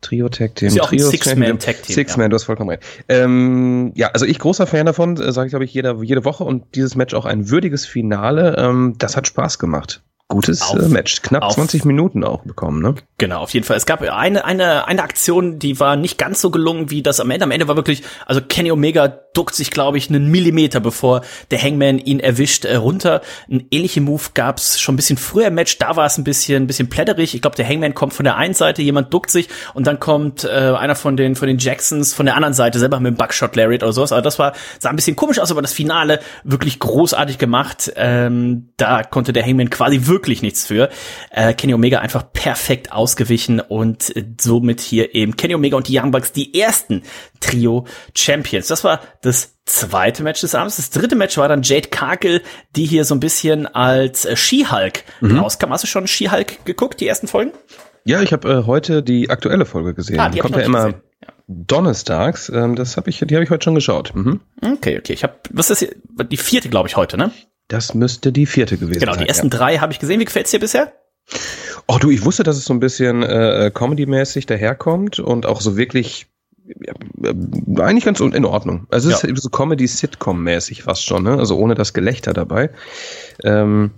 Trio 0.00 0.30
Tag 0.30 0.54
Team. 0.54 0.68
Ist 0.68 0.76
ja 0.76 0.82
auch 0.82 0.88
Trio 0.88 1.08
Six-Man-Tag-Team, 1.10 1.94
Six-Man, 1.94 2.24
ja. 2.24 2.28
du 2.30 2.34
hast 2.36 2.44
vollkommen 2.44 2.70
recht. 2.70 2.82
Ähm, 3.08 3.92
ja, 3.94 4.08
also 4.08 4.24
ich 4.24 4.38
großer 4.38 4.66
Fan 4.66 4.86
davon, 4.86 5.18
äh, 5.18 5.32
sage 5.32 5.48
ich 5.48 5.50
glaube 5.50 5.66
ich 5.66 5.74
jede, 5.74 5.98
jede 6.02 6.24
Woche 6.24 6.44
und 6.44 6.74
dieses 6.74 6.96
Match 6.96 7.12
auch 7.12 7.26
ein 7.26 7.50
würdiges 7.50 7.84
Finale. 7.84 8.56
Ähm, 8.56 8.94
das 8.96 9.16
hat 9.16 9.26
Spaß 9.26 9.58
gemacht. 9.58 10.02
Gutes 10.30 10.62
Auf- 10.62 10.78
äh, 10.78 10.88
Match. 10.88 11.22
Knapp 11.22 11.42
auf- 11.42 11.54
20 11.54 11.84
Minuten 11.84 12.22
auch 12.24 12.42
bekommen, 12.44 12.80
ne? 12.80 12.94
Genau, 13.18 13.40
auf 13.40 13.52
jeden 13.52 13.66
Fall. 13.66 13.76
Es 13.76 13.84
gab 13.84 14.00
eine, 14.00 14.44
eine, 14.44 14.86
eine 14.86 15.02
Aktion, 15.02 15.58
die 15.58 15.78
war 15.80 15.96
nicht 15.96 16.18
ganz 16.18 16.40
so 16.40 16.50
gelungen 16.50 16.88
wie 16.90 17.02
das 17.02 17.18
am 17.20 17.30
Ende. 17.30 17.44
Am 17.44 17.50
Ende 17.50 17.66
war 17.68 17.74
wirklich, 17.76 18.02
also 18.26 18.40
Kenny 18.40 18.70
Omega 18.70 19.08
duckt 19.08 19.54
sich, 19.54 19.70
glaube 19.72 19.98
ich, 19.98 20.08
einen 20.08 20.28
Millimeter, 20.30 20.80
bevor 20.80 21.22
der 21.50 21.60
Hangman 21.60 21.98
ihn 21.98 22.20
erwischt, 22.20 22.64
äh, 22.64 22.76
runter. 22.76 23.20
Ein 23.50 23.66
ähnlicher 23.72 24.00
Move 24.00 24.22
gab's 24.34 24.80
schon 24.80 24.94
ein 24.94 24.96
bisschen 24.96 25.18
früher 25.18 25.48
im 25.48 25.54
Match. 25.54 25.78
Da 25.78 25.96
war 25.96 26.06
es 26.06 26.16
ein 26.16 26.24
bisschen, 26.24 26.62
ein 26.62 26.66
bisschen 26.68 26.88
plätterig. 26.88 27.34
Ich 27.34 27.42
glaube, 27.42 27.56
der 27.56 27.68
Hangman 27.68 27.94
kommt 27.94 28.14
von 28.14 28.24
der 28.24 28.36
einen 28.36 28.54
Seite, 28.54 28.82
jemand 28.82 29.12
duckt 29.12 29.30
sich 29.30 29.48
und 29.74 29.86
dann 29.88 29.98
kommt 29.98 30.44
äh, 30.44 30.48
einer 30.48 30.94
von 30.94 31.16
den, 31.16 31.34
von 31.34 31.48
den 31.48 31.58
Jacksons 31.58 32.14
von 32.14 32.26
der 32.26 32.36
anderen 32.36 32.54
Seite 32.54 32.78
selber 32.78 33.00
mit 33.00 33.14
dem 33.14 33.16
Buckshot 33.16 33.56
Lariat 33.56 33.82
oder 33.82 33.92
sowas. 33.92 34.12
Aber 34.12 34.22
das 34.22 34.38
war, 34.38 34.52
sah 34.78 34.90
ein 34.90 34.96
bisschen 34.96 35.16
komisch 35.16 35.40
aus, 35.40 35.50
aber 35.50 35.60
das 35.62 35.72
Finale 35.72 36.20
wirklich 36.44 36.78
großartig 36.78 37.38
gemacht. 37.38 37.92
Ähm, 37.96 38.70
da 38.76 39.02
konnte 39.02 39.32
der 39.32 39.44
Hangman 39.44 39.70
quasi 39.70 40.06
wirklich 40.06 40.19
nichts 40.28 40.66
für. 40.66 40.88
Äh, 41.30 41.54
Kenny 41.54 41.74
Omega 41.74 41.98
einfach 41.98 42.32
perfekt 42.32 42.92
ausgewichen 42.92 43.60
und 43.60 44.14
äh, 44.16 44.24
somit 44.40 44.80
hier 44.80 45.14
eben 45.14 45.36
Kenny 45.36 45.54
Omega 45.54 45.76
und 45.76 45.88
die 45.88 45.98
Young 45.98 46.10
Bucks 46.10 46.32
die 46.32 46.58
ersten 46.58 47.02
Trio 47.40 47.86
Champions. 48.14 48.68
Das 48.68 48.84
war 48.84 49.00
das 49.22 49.58
zweite 49.64 50.22
Match 50.22 50.40
des 50.40 50.54
Abends. 50.54 50.76
Das 50.76 50.90
dritte 50.90 51.16
Match 51.16 51.36
war 51.36 51.48
dann 51.48 51.62
Jade 51.62 51.88
Cargill, 51.88 52.42
die 52.76 52.86
hier 52.86 53.04
so 53.04 53.14
ein 53.14 53.20
bisschen 53.20 53.66
als 53.66 54.24
äh, 54.24 54.36
She-Hulk 54.36 55.04
rauskam. 55.22 55.70
Hast 55.70 55.84
du 55.84 55.88
schon 55.88 56.06
She-Hulk 56.06 56.64
geguckt, 56.64 57.00
die 57.00 57.06
ersten 57.06 57.28
Folgen? 57.28 57.52
Ja, 58.04 58.22
ich 58.22 58.32
habe 58.32 58.48
äh, 58.50 58.66
heute 58.66 59.02
die 59.02 59.30
aktuelle 59.30 59.66
Folge 59.66 59.94
gesehen. 59.94 60.20
Ah, 60.20 60.28
die 60.28 60.38
Kommt 60.40 60.56
ja 60.56 60.62
immer 60.62 60.86
gesehen. 60.86 61.02
Donnerstags. 61.46 62.48
Ähm, 62.48 62.76
das 62.76 62.96
habe 62.96 63.10
ich, 63.10 63.18
die 63.18 63.34
habe 63.34 63.44
ich 63.44 63.50
heute 63.50 63.64
schon 63.64 63.74
geschaut. 63.74 64.14
Mhm. 64.14 64.40
Okay, 64.62 64.98
okay. 64.98 65.12
Ich 65.12 65.24
habe, 65.24 65.34
was 65.50 65.70
ist 65.70 65.80
hier? 65.80 65.90
die 66.24 66.36
vierte, 66.36 66.68
glaube 66.68 66.88
ich, 66.88 66.96
heute, 66.96 67.16
ne? 67.16 67.32
Das 67.70 67.94
müsste 67.94 68.32
die 68.32 68.46
vierte 68.46 68.76
gewesen 68.76 68.98
Genau, 69.00 69.12
sein. 69.14 69.22
die 69.22 69.28
ersten 69.28 69.46
ja. 69.46 69.56
drei 69.58 69.78
habe 69.78 69.92
ich 69.92 69.98
gesehen. 70.00 70.20
Wie 70.20 70.24
gefällt's 70.24 70.50
dir 70.50 70.58
bisher? 70.60 70.92
Oh 71.86 71.98
du, 71.98 72.10
ich 72.10 72.24
wusste, 72.24 72.42
dass 72.42 72.56
es 72.56 72.64
so 72.64 72.74
ein 72.74 72.80
bisschen 72.80 73.22
äh, 73.22 73.70
Comedy-mäßig 73.72 74.46
daherkommt 74.46 75.20
und 75.20 75.46
auch 75.46 75.60
so 75.60 75.76
wirklich 75.76 76.26
ja, 76.66 76.92
äh, 77.22 77.80
eigentlich 77.80 78.04
ganz 78.04 78.20
in 78.20 78.44
Ordnung. 78.44 78.86
Also 78.90 79.10
es 79.10 79.22
Ja. 79.22 79.28
ist 79.28 79.42
so 79.42 79.48
Comedy-Sitcom-mäßig 79.50 80.82
fast 80.82 81.04
schon, 81.04 81.22
ne? 81.22 81.38
Also 81.38 81.56
ohne 81.56 81.74
das 81.74 81.92
Gelächter 81.94 82.32
dabei. 82.32 82.70
Ähm, 83.44 83.92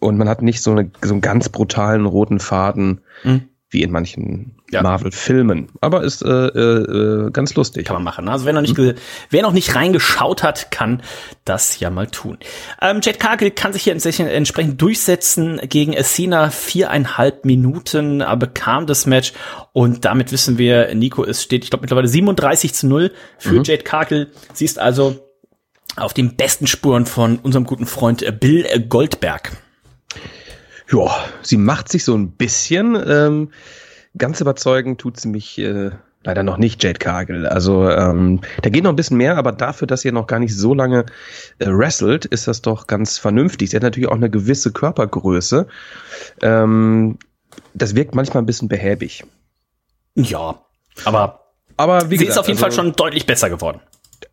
und 0.00 0.18
man 0.18 0.28
hat 0.28 0.42
nicht 0.42 0.60
so, 0.62 0.72
eine, 0.72 0.90
so 1.02 1.12
einen 1.14 1.20
ganz 1.20 1.48
brutalen 1.48 2.06
roten 2.06 2.40
Faden 2.40 3.00
Mhm. 3.22 3.48
Wie 3.74 3.82
in 3.82 3.90
manchen 3.90 4.54
Ja. 4.70 4.82
Marvel-Filmen. 4.82 5.68
Aber 5.82 6.02
ist 6.02 6.22
äh, 6.22 6.28
äh, 6.28 7.26
äh, 7.26 7.30
ganz 7.30 7.54
lustig. 7.54 7.86
Kann 7.86 7.96
man 7.96 8.04
machen. 8.04 8.28
Also 8.28 8.46
wer 8.46 8.54
noch 8.54 8.62
nicht, 8.62 8.74
ge- 8.74 8.94
wer 9.30 9.42
noch 9.42 9.52
nicht 9.52 9.74
reingeschaut 9.74 10.42
hat, 10.42 10.70
kann 10.70 11.02
das 11.44 11.78
ja 11.80 11.90
mal 11.90 12.06
tun. 12.06 12.38
Ähm, 12.80 13.00
Jade 13.02 13.18
Cargill 13.18 13.50
kann 13.50 13.72
sich 13.74 13.82
hier 13.82 13.92
entsprechend- 13.92 14.80
durchsetzen 14.80 15.60
gegen 15.68 15.92
Cena 16.02 16.48
viereinhalb 16.50 17.44
Minuten, 17.44 18.22
aber 18.22 18.46
bekam 18.46 18.86
das 18.86 19.04
Match 19.06 19.32
und 19.72 20.04
damit 20.04 20.32
wissen 20.32 20.56
wir, 20.56 20.94
Nico, 20.94 21.24
es 21.24 21.42
steht, 21.42 21.64
ich 21.64 21.70
glaube 21.70 21.82
mittlerweile 21.82 22.08
37 22.08 22.72
zu 22.74 22.86
0 22.86 23.10
für 23.38 23.56
Jade 23.62 23.82
Cargill. 23.82 24.30
Sie 24.52 24.64
ist 24.64 24.78
also 24.78 25.18
auf 25.96 26.14
den 26.14 26.36
besten 26.36 26.66
Spuren 26.66 27.06
von 27.06 27.38
unserem 27.38 27.64
guten 27.64 27.86
Freund 27.86 28.22
äh, 28.22 28.32
Bill 28.32 28.64
äh, 28.68 28.80
Goldberg. 28.80 29.52
Ja, 30.94 31.10
sie 31.42 31.56
macht 31.56 31.88
sich 31.88 32.04
so 32.04 32.14
ein 32.16 32.32
bisschen. 32.32 32.96
Ähm, 33.06 33.50
ganz 34.16 34.40
überzeugend 34.40 35.00
tut 35.00 35.18
sie 35.18 35.28
mich 35.28 35.58
äh, 35.58 35.90
leider 36.22 36.42
noch 36.42 36.56
nicht, 36.56 36.82
Jade 36.82 36.98
Cargill. 36.98 37.46
Also 37.46 37.88
ähm, 37.90 38.40
da 38.62 38.70
geht 38.70 38.84
noch 38.84 38.90
ein 38.90 38.96
bisschen 38.96 39.16
mehr, 39.16 39.36
aber 39.36 39.52
dafür, 39.52 39.86
dass 39.86 40.02
sie 40.02 40.12
noch 40.12 40.26
gar 40.26 40.38
nicht 40.38 40.56
so 40.56 40.74
lange 40.74 41.06
äh, 41.58 41.66
wrestelt, 41.66 42.26
ist 42.26 42.46
das 42.46 42.62
doch 42.62 42.86
ganz 42.86 43.18
vernünftig. 43.18 43.70
Sie 43.70 43.76
hat 43.76 43.82
natürlich 43.82 44.08
auch 44.08 44.16
eine 44.16 44.30
gewisse 44.30 44.72
Körpergröße. 44.72 45.66
Ähm, 46.42 47.18
das 47.72 47.94
wirkt 47.94 48.14
manchmal 48.14 48.42
ein 48.42 48.46
bisschen 48.46 48.68
behäbig. 48.68 49.24
Ja, 50.14 50.60
aber 51.04 51.40
Aber 51.76 52.10
wie 52.10 52.18
sie 52.18 52.26
gesagt, 52.26 52.30
ist 52.30 52.38
auf 52.38 52.48
jeden 52.48 52.62
also, 52.62 52.76
Fall 52.76 52.84
schon 52.84 52.94
deutlich 52.94 53.26
besser 53.26 53.50
geworden. 53.50 53.80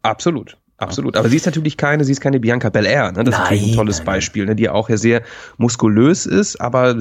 Absolut. 0.03 0.57
Absolut. 0.81 1.15
Aber 1.15 1.29
sie 1.29 1.35
ist 1.35 1.45
natürlich 1.45 1.77
keine, 1.77 2.03
sie 2.03 2.11
ist 2.11 2.21
keine 2.21 2.39
Bianca 2.39 2.69
Belair. 2.69 3.11
Ne? 3.11 3.23
Das 3.23 3.35
ist 3.35 3.39
natürlich 3.39 3.63
ein 3.63 3.67
Nein, 3.69 3.75
tolles 3.75 3.97
nein, 3.97 4.05
nein. 4.05 4.15
Beispiel, 4.15 4.45
ne? 4.45 4.55
die 4.55 4.63
ja 4.63 4.71
auch 4.71 4.89
ja 4.89 4.97
sehr 4.97 5.21
muskulös 5.57 6.25
ist, 6.25 6.59
aber 6.59 6.95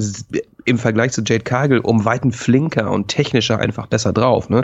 im 0.65 0.77
Vergleich 0.77 1.11
zu 1.13 1.21
Jade 1.25 1.43
Cargill 1.43 1.79
um 1.79 2.05
weiten 2.05 2.31
flinker 2.31 2.91
und 2.91 3.07
technischer 3.07 3.59
einfach 3.59 3.87
besser 3.87 4.13
drauf. 4.13 4.49
Ne? 4.49 4.63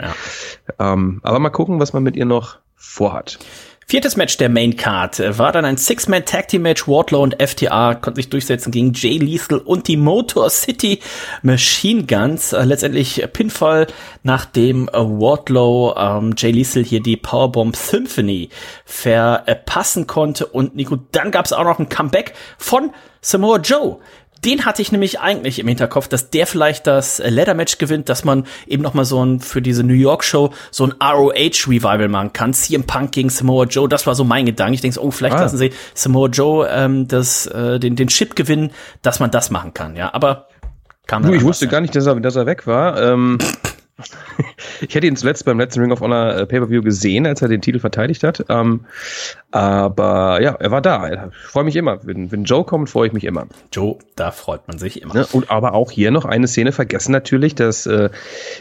Ähm, 0.78 1.20
aber 1.22 1.38
mal 1.40 1.50
gucken, 1.50 1.80
was 1.80 1.92
man 1.92 2.02
mit 2.02 2.16
ihr 2.16 2.26
noch 2.26 2.58
vorhat. 2.76 3.38
Viertes 3.90 4.16
Match 4.16 4.36
der 4.36 4.50
Main 4.50 4.76
Card 4.76 5.18
äh, 5.18 5.38
war 5.38 5.50
dann 5.50 5.64
ein 5.64 5.78
Six-Man 5.78 6.26
Tag 6.26 6.48
Team 6.48 6.60
Match. 6.60 6.86
Wardlow 6.86 7.22
und 7.22 7.42
FTA 7.42 7.94
konnten 7.94 8.16
sich 8.16 8.28
durchsetzen 8.28 8.70
gegen 8.70 8.92
Jay 8.92 9.16
Lethal 9.16 9.56
und 9.56 9.88
die 9.88 9.96
Motor 9.96 10.50
City 10.50 11.00
Machine 11.40 12.04
Guns. 12.04 12.52
Äh, 12.52 12.64
letztendlich 12.64 13.26
Pinfall, 13.32 13.86
nachdem 14.22 14.88
äh, 14.88 14.98
Wardlow 14.98 15.94
ähm, 15.96 16.34
Jay 16.36 16.50
Lethal 16.50 16.84
hier 16.84 17.00
die 17.00 17.16
Powerbomb 17.16 17.74
Symphony 17.74 18.50
verpassen 18.84 20.06
konnte. 20.06 20.44
Und 20.44 20.76
Nico, 20.76 20.98
dann 21.12 21.30
gab 21.30 21.46
es 21.46 21.54
auch 21.54 21.64
noch 21.64 21.78
ein 21.78 21.88
Comeback 21.88 22.34
von 22.58 22.90
Samoa 23.22 23.56
Joe. 23.56 24.00
Den 24.44 24.64
hatte 24.64 24.82
ich 24.82 24.92
nämlich 24.92 25.20
eigentlich 25.20 25.58
im 25.58 25.68
Hinterkopf, 25.68 26.08
dass 26.08 26.30
der 26.30 26.46
vielleicht 26.46 26.86
das 26.86 27.20
äh, 27.20 27.28
Ladder 27.30 27.54
Match 27.54 27.78
gewinnt, 27.78 28.08
dass 28.08 28.24
man 28.24 28.44
eben 28.66 28.82
noch 28.82 28.94
mal 28.94 29.04
so 29.04 29.24
ein 29.24 29.40
für 29.40 29.60
diese 29.60 29.82
New 29.82 29.94
York 29.94 30.24
Show 30.24 30.52
so 30.70 30.84
ein 30.84 30.92
ROH 31.02 31.66
Revival 31.66 32.08
machen 32.08 32.32
kann. 32.32 32.52
CM 32.54 32.84
Punk 32.84 33.12
gegen 33.12 33.30
Samoa 33.30 33.64
Joe, 33.64 33.88
das 33.88 34.06
war 34.06 34.14
so 34.14 34.24
mein 34.24 34.46
Gedanke. 34.46 34.74
Ich 34.74 34.80
denke, 34.80 34.94
so, 34.94 35.02
oh, 35.02 35.10
vielleicht 35.10 35.36
Ah. 35.36 35.40
lassen 35.42 35.56
sie 35.56 35.72
Samoa 35.94 36.28
Joe 36.28 36.68
ähm, 36.70 37.08
das 37.08 37.46
äh, 37.46 37.78
den 37.78 37.96
den 37.96 38.08
Chip 38.08 38.36
gewinnen, 38.36 38.70
dass 39.02 39.20
man 39.20 39.30
das 39.30 39.50
machen 39.50 39.74
kann. 39.74 39.96
Ja, 39.96 40.14
aber 40.14 40.48
kam 41.06 41.22
Du, 41.22 41.32
ich 41.32 41.42
wusste 41.42 41.64
ja. 41.64 41.70
gar 41.70 41.80
nicht, 41.80 41.94
dass 41.96 42.06
er, 42.06 42.14
dass 42.20 42.36
er 42.36 42.46
weg 42.46 42.66
war. 42.66 43.00
Ähm, 43.00 43.38
ich 44.80 44.94
hätte 44.94 45.06
ihn 45.06 45.16
zuletzt 45.16 45.44
beim 45.44 45.58
letzten 45.58 45.80
Ring 45.80 45.90
of 45.90 46.00
Honor 46.00 46.34
äh, 46.36 46.46
Pay-Per-View 46.46 46.82
gesehen, 46.82 47.26
als 47.26 47.42
er 47.42 47.48
den 47.48 47.60
Titel 47.60 47.80
verteidigt 47.80 48.22
hat. 48.22 48.44
Ähm, 48.48 48.84
aber 49.50 50.42
ja, 50.42 50.52
er 50.52 50.70
war 50.70 50.82
da. 50.82 51.28
Ich 51.30 51.36
freue 51.36 51.64
mich 51.64 51.74
immer. 51.74 52.04
Wenn, 52.04 52.30
wenn 52.30 52.44
Joe 52.44 52.64
kommt, 52.64 52.90
freue 52.90 53.06
ich 53.06 53.14
mich 53.14 53.24
immer. 53.24 53.46
Joe, 53.72 53.96
da 54.14 54.30
freut 54.30 54.68
man 54.68 54.78
sich 54.78 55.00
immer. 55.00 55.14
Ne? 55.14 55.26
Und 55.32 55.50
aber 55.50 55.72
auch 55.72 55.90
hier 55.90 56.10
noch 56.10 56.26
eine 56.26 56.46
Szene 56.46 56.70
vergessen 56.72 57.12
natürlich, 57.12 57.54
dass 57.54 57.86
äh, 57.86 58.10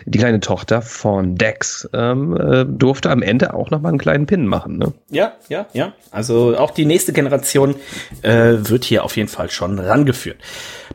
die 0.05 0.17
kleine 0.17 0.39
Tochter 0.39 0.81
von 0.81 1.35
Dex 1.35 1.89
ähm, 1.93 2.37
äh, 2.37 2.63
durfte 2.65 3.09
am 3.09 3.21
Ende 3.21 3.53
auch 3.53 3.69
noch 3.69 3.81
mal 3.81 3.89
einen 3.89 3.97
kleinen 3.97 4.27
Pin 4.27 4.47
machen. 4.47 4.77
Ne? 4.77 4.93
Ja, 5.09 5.33
ja, 5.49 5.65
ja. 5.73 5.91
Also 6.11 6.57
auch 6.57 6.71
die 6.71 6.85
nächste 6.85 7.11
Generation 7.11 7.75
äh, 8.21 8.53
wird 8.57 8.85
hier 8.85 9.03
auf 9.03 9.17
jeden 9.17 9.29
Fall 9.29 9.49
schon 9.49 9.79
rangeführt. 9.79 10.37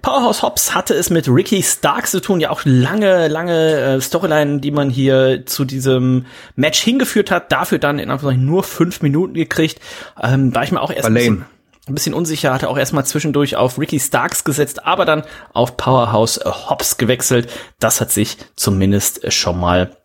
Powerhouse 0.00 0.42
Hobbs 0.42 0.74
hatte 0.74 0.94
es 0.94 1.11
mit 1.11 1.28
Ricky 1.28 1.62
Starks 1.62 2.12
zu 2.12 2.20
tun, 2.20 2.40
ja 2.40 2.50
auch 2.50 2.62
lange, 2.64 3.28
lange 3.28 3.76
äh, 3.76 4.00
Storyline, 4.00 4.59
die 4.59 4.70
man 4.70 4.88
hier 4.90 5.44
zu 5.44 5.64
diesem 5.64 6.26
Match 6.57 6.81
hingeführt 6.81 7.31
hat. 7.31 7.52
Dafür 7.52 7.78
dann 7.78 7.98
in 7.98 8.11
Anführungszeichen 8.11 8.46
nur 8.46 8.64
fünf 8.64 9.02
Minuten 9.02 9.35
gekriegt. 9.35 9.81
Ähm, 10.20 10.54
war 10.54 10.62
ich 10.64 10.72
mir 10.72 10.80
auch 10.80 10.90
erst 10.90 11.06
ein 11.06 11.14
bisschen, 11.14 11.44
ein 11.88 11.94
bisschen 11.94 12.14
unsicher, 12.14 12.52
hatte 12.52 12.68
auch 12.68 12.78
erstmal 12.78 13.06
zwischendurch 13.06 13.56
auf 13.56 13.78
Ricky 13.78 13.98
Starks 13.98 14.44
gesetzt, 14.44 14.84
aber 14.86 15.04
dann 15.04 15.24
auf 15.52 15.76
Powerhouse 15.76 16.40
Hobbs 16.44 16.96
gewechselt. 16.96 17.50
Das 17.80 18.00
hat 18.00 18.10
sich 18.10 18.36
zumindest 18.56 19.32
schon 19.32 19.58
mal 19.58 19.96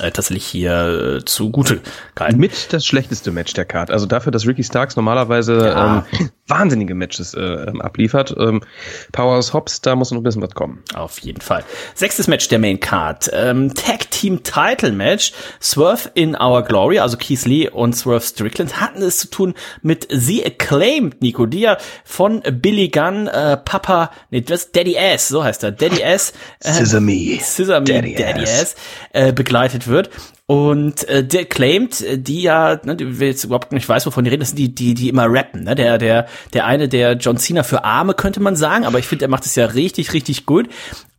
äh, 0.00 0.10
tatsächlich 0.10 0.44
hier 0.46 1.18
äh, 1.20 1.24
zugute 1.24 1.80
gehalten. 2.14 2.38
Mit 2.38 2.72
das 2.72 2.84
schlechteste 2.86 3.30
Match 3.30 3.52
der 3.54 3.64
Card. 3.64 3.90
Also 3.90 4.06
dafür, 4.06 4.32
dass 4.32 4.46
Ricky 4.46 4.64
Starks 4.64 4.96
normalerweise 4.96 5.66
Ja. 5.68 6.04
ähm, 6.18 6.30
wahnsinnige 6.46 6.94
Matches 6.94 7.34
äh, 7.34 7.40
ähm, 7.40 7.80
abliefert. 7.80 8.34
Ähm, 8.38 8.62
Powers 9.12 9.52
Hobbs, 9.52 9.80
da 9.80 9.94
muss 9.96 10.10
noch 10.10 10.18
ein 10.18 10.22
bisschen 10.24 10.42
was 10.42 10.52
kommen. 10.54 10.82
Auf 10.94 11.18
jeden 11.20 11.40
Fall. 11.40 11.64
Sechstes 11.94 12.26
Match 12.28 12.48
der 12.48 12.58
Main 12.58 12.80
Card. 12.80 13.30
Ähm, 13.32 13.74
Tag 13.74 14.10
Team 14.10 14.42
Title 14.42 14.92
Match. 14.92 15.32
Swerve 15.60 16.10
in 16.14 16.34
Our 16.40 16.62
Glory, 16.62 16.98
also 16.98 17.16
Keith 17.16 17.44
Lee 17.44 17.68
und 17.68 17.94
Swerve 17.94 18.24
Strickland 18.24 18.80
hatten 18.80 19.02
es 19.02 19.18
zu 19.18 19.28
tun 19.28 19.54
mit 19.82 20.06
The 20.10 20.44
Acclaimed, 20.46 21.20
Nico, 21.22 21.46
die 21.46 21.60
ja 21.60 21.76
von 22.04 22.40
Billy 22.42 22.88
Gunn, 22.88 23.26
äh, 23.26 23.56
Papa, 23.56 24.10
nee, 24.30 24.40
das 24.40 24.72
Daddy 24.72 24.96
Ass, 24.98 25.28
so 25.28 25.44
heißt 25.44 25.62
er, 25.64 25.72
Daddy 25.72 26.02
Ass. 26.02 26.32
Äh, 26.60 26.72
Sesame. 26.72 27.38
Sesame 27.42 27.84
Daddy, 27.84 28.14
Daddy 28.14 28.42
Ass, 28.42 28.60
Ass. 28.62 28.76
äh, 29.12 29.32
begleitet 29.32 29.67
wird. 29.86 30.10
Und 30.46 31.08
äh, 31.08 31.24
der 31.24 31.44
claimt, 31.44 32.00
äh, 32.00 32.18
die 32.18 32.42
ja, 32.42 32.80
ne, 32.84 32.96
die 32.96 33.04
jetzt 33.04 33.44
überhaupt 33.44 33.72
nicht 33.72 33.88
weiß, 33.88 34.06
wovon 34.06 34.24
die 34.24 34.30
reden, 34.30 34.40
das 34.40 34.50
sind 34.50 34.58
die, 34.58 34.74
die, 34.74 34.94
die 34.94 35.08
immer 35.08 35.26
rappen, 35.28 35.64
ne? 35.64 35.74
Der, 35.74 35.98
der, 35.98 36.26
der 36.52 36.66
eine, 36.66 36.88
der 36.88 37.12
John 37.12 37.36
Cena 37.36 37.62
für 37.62 37.84
Arme, 37.84 38.14
könnte 38.14 38.40
man 38.40 38.56
sagen, 38.56 38.84
aber 38.84 38.98
ich 38.98 39.06
finde, 39.06 39.26
er 39.26 39.28
macht 39.28 39.46
es 39.46 39.54
ja 39.54 39.66
richtig, 39.66 40.12
richtig 40.12 40.46
gut. 40.46 40.68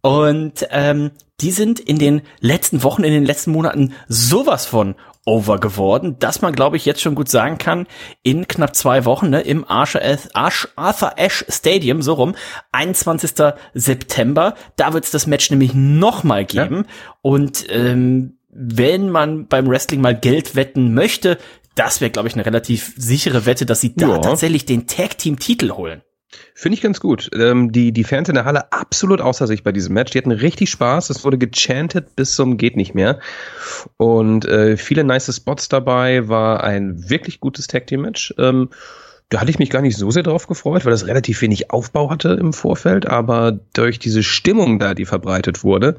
Und 0.02 0.68
ähm, 0.72 1.12
die 1.42 1.52
sind 1.52 1.80
in 1.80 2.00
den 2.00 2.22
letzten 2.40 2.84
Wochen, 2.84 3.04
in 3.04 3.14
den 3.14 3.26
letzten 3.26 3.52
Monaten 3.52 3.94
sowas 4.08 4.66
von 4.66 4.96
over 5.26 5.60
geworden, 5.60 6.18
dass 6.18 6.42
man, 6.42 6.54
glaube 6.54 6.78
ich, 6.78 6.86
jetzt 6.86 7.02
schon 7.02 7.14
gut 7.14 7.30
sagen 7.30 7.60
kann, 7.60 7.86
in 8.24 8.48
knapp 8.48 8.76
zwei 8.76 9.06
Wochen 9.06 9.30
ne, 9.30 9.42
im 9.42 9.64
Arthur, 9.70 10.02
Arthur 10.34 11.14
Ashe 11.18 11.46
Stadium, 11.50 12.02
so 12.02 12.14
rum, 12.14 12.36
21. 12.72 13.32
September, 13.74 14.56
da 14.76 14.94
wird 14.94 15.04
es 15.04 15.12
das 15.12 15.28
Match 15.28 15.52
nämlich 15.52 15.74
nochmal 15.76 16.46
geben. 16.46 16.86
Und 17.22 17.66
ähm, 17.70 18.39
wenn 18.62 19.10
man 19.10 19.48
beim 19.48 19.68
Wrestling 19.70 20.02
mal 20.02 20.16
Geld 20.16 20.56
wetten 20.56 20.94
möchte, 20.94 21.38
das 21.76 22.02
wäre, 22.02 22.12
glaube 22.12 22.28
ich, 22.28 22.34
eine 22.34 22.46
relativ 22.46 22.94
sichere 22.98 23.46
Wette, 23.46 23.66
dass 23.66 23.80
sie 23.80 23.96
da 23.96 24.08
Ja. 24.08 24.18
tatsächlich 24.18 24.66
den 24.66 24.86
Tag-Team-Titel 24.86 25.72
holen. 25.72 26.02
Finde 26.54 26.76
ich 26.76 26.82
ganz 26.82 27.00
gut. 27.00 27.30
Ähm, 27.34 27.72
die, 27.72 27.92
die 27.94 28.04
Fans 28.04 28.28
in 28.28 28.36
der 28.36 28.44
Halle 28.46 28.72
absolut 28.74 29.22
außer 29.22 29.48
sich 29.48 29.64
bei 29.64 29.72
diesem 29.72 29.94
Match. 29.94 30.12
Die 30.12 30.18
hatten 30.18 30.32
richtig 30.32 30.70
Spaß. 30.70 31.10
Es 31.10 31.24
wurde 31.24 31.38
gechantet 31.38 32.16
bis 32.18 32.36
zum 32.36 32.58
geht 32.58 32.76
nicht 32.76 32.94
mehr. 32.94 33.20
Und 33.98 34.46
äh, 34.46 34.76
viele 34.78 35.04
nice 35.06 35.34
Spots 35.34 35.70
dabei. 35.70 36.28
War 36.28 36.64
ein 36.64 37.10
wirklich 37.10 37.40
gutes 37.40 37.68
Tag 37.68 37.88
Team 37.88 38.02
Match. 38.02 38.34
Ähm, 38.38 38.70
da 39.30 39.40
hatte 39.40 39.52
ich 39.52 39.60
mich 39.60 39.70
gar 39.70 39.82
nicht 39.82 39.98
so 39.98 40.12
sehr 40.12 40.24
drauf 40.24 40.48
gefreut, 40.48 40.86
weil 40.86 40.92
das 40.92 41.08
relativ 41.08 41.42
wenig 41.42 41.72
Aufbau 41.72 42.12
hatte 42.12 42.30
im 42.40 42.52
Vorfeld. 42.52 43.08
Aber 43.08 43.58
durch 43.74 43.98
diese 44.00 44.22
Stimmung 44.22 44.80
da, 44.80 44.94
die 44.94 45.06
verbreitet 45.06 45.64
wurde, 45.64 45.98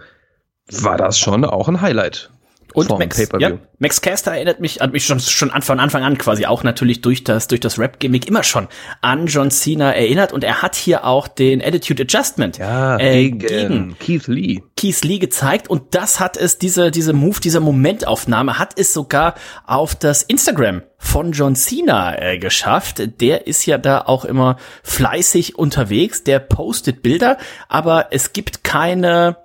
war 0.70 0.96
das 0.96 1.18
schon 1.18 1.44
auch 1.44 1.68
ein 1.68 1.80
Highlight. 1.80 2.30
Und 2.74 2.86
vom 2.86 2.98
Max, 2.98 3.28
ja, 3.38 3.52
Max 3.78 4.00
Caster 4.00 4.32
erinnert 4.32 4.60
mich, 4.60 4.80
hat 4.80 4.92
mich 4.92 5.04
schon, 5.04 5.20
schon 5.20 5.50
von 5.62 5.80
Anfang 5.80 6.02
an 6.02 6.18
quasi 6.18 6.46
auch 6.46 6.62
natürlich 6.62 7.00
durch 7.00 7.24
das, 7.24 7.48
durch 7.48 7.60
das 7.60 7.78
Rap-Gimmick 7.78 8.28
immer 8.28 8.42
schon 8.42 8.68
an 9.00 9.26
John 9.26 9.50
Cena 9.50 9.92
erinnert. 9.92 10.32
Und 10.32 10.44
er 10.44 10.62
hat 10.62 10.76
hier 10.76 11.04
auch 11.04 11.28
den 11.28 11.62
Attitude 11.62 12.02
Adjustment 12.02 12.58
Ja, 12.58 12.98
äh, 12.98 13.30
gegen, 13.30 13.38
gegen 13.38 13.98
Keith 13.98 14.26
Lee. 14.26 14.60
Keith 14.76 15.02
Lee 15.02 15.18
gezeigt. 15.18 15.68
Und 15.68 15.94
das 15.94 16.20
hat 16.20 16.36
es, 16.36 16.58
diese, 16.58 16.90
diese 16.90 17.12
Move, 17.12 17.40
diese 17.42 17.60
Momentaufnahme 17.60 18.58
hat 18.58 18.78
es 18.78 18.92
sogar 18.92 19.34
auf 19.66 19.94
das 19.94 20.22
Instagram 20.22 20.82
von 20.98 21.32
John 21.32 21.56
Cena 21.56 22.20
äh, 22.20 22.38
geschafft. 22.38 23.20
Der 23.20 23.46
ist 23.46 23.66
ja 23.66 23.78
da 23.78 24.02
auch 24.02 24.24
immer 24.24 24.56
fleißig 24.82 25.56
unterwegs, 25.56 26.22
der 26.22 26.38
postet 26.38 27.02
Bilder, 27.02 27.38
aber 27.68 28.08
es 28.10 28.32
gibt 28.32 28.62
keine 28.62 29.36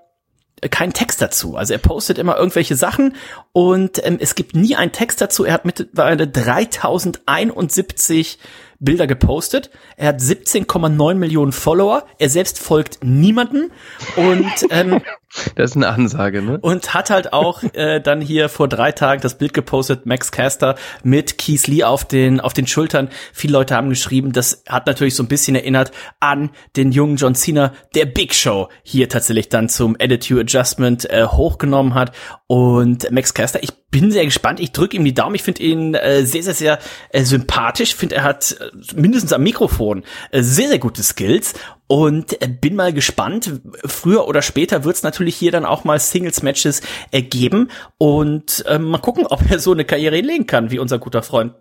kein 0.69 0.93
Text 0.93 1.21
dazu. 1.21 1.55
Also 1.55 1.73
er 1.73 1.79
postet 1.79 2.17
immer 2.17 2.37
irgendwelche 2.37 2.75
Sachen 2.75 3.15
und 3.51 4.05
ähm, 4.05 4.17
es 4.19 4.35
gibt 4.35 4.55
nie 4.55 4.75
einen 4.75 4.91
Text 4.91 5.21
dazu. 5.21 5.45
Er 5.45 5.53
hat 5.53 5.65
mittlerweile 5.65 6.27
3071 6.27 8.39
Bilder 8.79 9.07
gepostet. 9.07 9.69
Er 9.97 10.09
hat 10.09 10.19
17,9 10.19 11.15
Millionen 11.15 11.51
Follower. 11.51 12.05
Er 12.19 12.29
selbst 12.29 12.59
folgt 12.59 13.03
niemanden 13.03 13.71
und 14.15 14.51
ähm, 14.69 15.01
Das 15.55 15.71
ist 15.71 15.75
eine 15.75 15.89
Ansage, 15.89 16.41
ne? 16.41 16.59
und 16.61 16.93
hat 16.93 17.09
halt 17.09 17.33
auch 17.33 17.61
äh, 17.73 17.99
dann 17.99 18.21
hier 18.21 18.47
vor 18.47 18.67
drei 18.69 18.91
Tagen 18.91 19.21
das 19.21 19.37
Bild 19.37 19.53
gepostet, 19.53 20.05
Max 20.05 20.31
Caster 20.31 20.75
mit 21.03 21.37
Keith 21.37 21.67
Lee 21.67 21.83
auf 21.83 22.05
den, 22.05 22.39
auf 22.39 22.53
den 22.53 22.67
Schultern. 22.67 23.09
Viele 23.33 23.53
Leute 23.53 23.75
haben 23.75 23.89
geschrieben, 23.89 24.31
das 24.31 24.63
hat 24.67 24.87
natürlich 24.87 25.15
so 25.15 25.23
ein 25.23 25.27
bisschen 25.27 25.55
erinnert 25.55 25.91
an 26.19 26.51
den 26.77 26.91
jungen 26.91 27.17
John 27.17 27.35
Cena, 27.35 27.73
der 27.95 28.05
Big 28.05 28.33
Show 28.33 28.69
hier 28.83 29.09
tatsächlich 29.09 29.49
dann 29.49 29.67
zum 29.67 29.97
Attitude 29.99 30.41
Adjustment 30.41 31.09
äh, 31.09 31.25
hochgenommen 31.25 31.95
hat. 31.95 32.13
Und 32.47 33.11
Max 33.11 33.33
Caster, 33.33 33.61
ich 33.61 33.73
bin 33.95 34.11
sehr 34.11 34.25
gespannt. 34.25 34.59
Ich 34.59 34.73
drücke 34.73 34.97
ihm 34.97 35.05
die 35.05 35.13
Daumen. 35.13 35.35
Ich 35.35 35.43
finde 35.43 35.63
ihn 35.63 35.93
äh, 35.93 36.25
sehr, 36.25 36.43
sehr, 36.43 36.53
sehr 36.53 36.79
äh, 37.11 37.23
sympathisch. 37.23 37.91
Ich 37.91 37.95
finde, 37.95 38.15
er 38.15 38.23
hat 38.23 38.57
äh, 38.59 38.69
mindestens 38.93 39.31
am 39.31 39.41
Mikrofon 39.41 40.03
äh, 40.31 40.41
sehr, 40.41 40.67
sehr 40.67 40.79
gute 40.79 41.01
Skills. 41.01 41.53
Und 41.87 42.41
äh, 42.41 42.49
bin 42.49 42.75
mal 42.75 42.91
gespannt. 42.91 43.61
Früher 43.85 44.27
oder 44.27 44.41
später 44.41 44.83
wird 44.83 44.97
es 44.97 45.03
natürlich 45.03 45.37
hier 45.37 45.53
dann 45.53 45.63
auch 45.63 45.85
mal 45.85 45.97
Singles-Matches 45.97 46.81
äh, 47.11 47.21
geben. 47.21 47.69
Und 47.97 48.65
äh, 48.67 48.79
mal 48.79 48.97
gucken, 48.97 49.27
ob 49.27 49.49
er 49.49 49.59
so 49.59 49.71
eine 49.71 49.85
Karriere 49.85 50.17
hinlegen 50.17 50.45
kann, 50.45 50.71
wie 50.71 50.79
unser 50.79 50.99
guter 50.99 51.23
Freund 51.23 51.53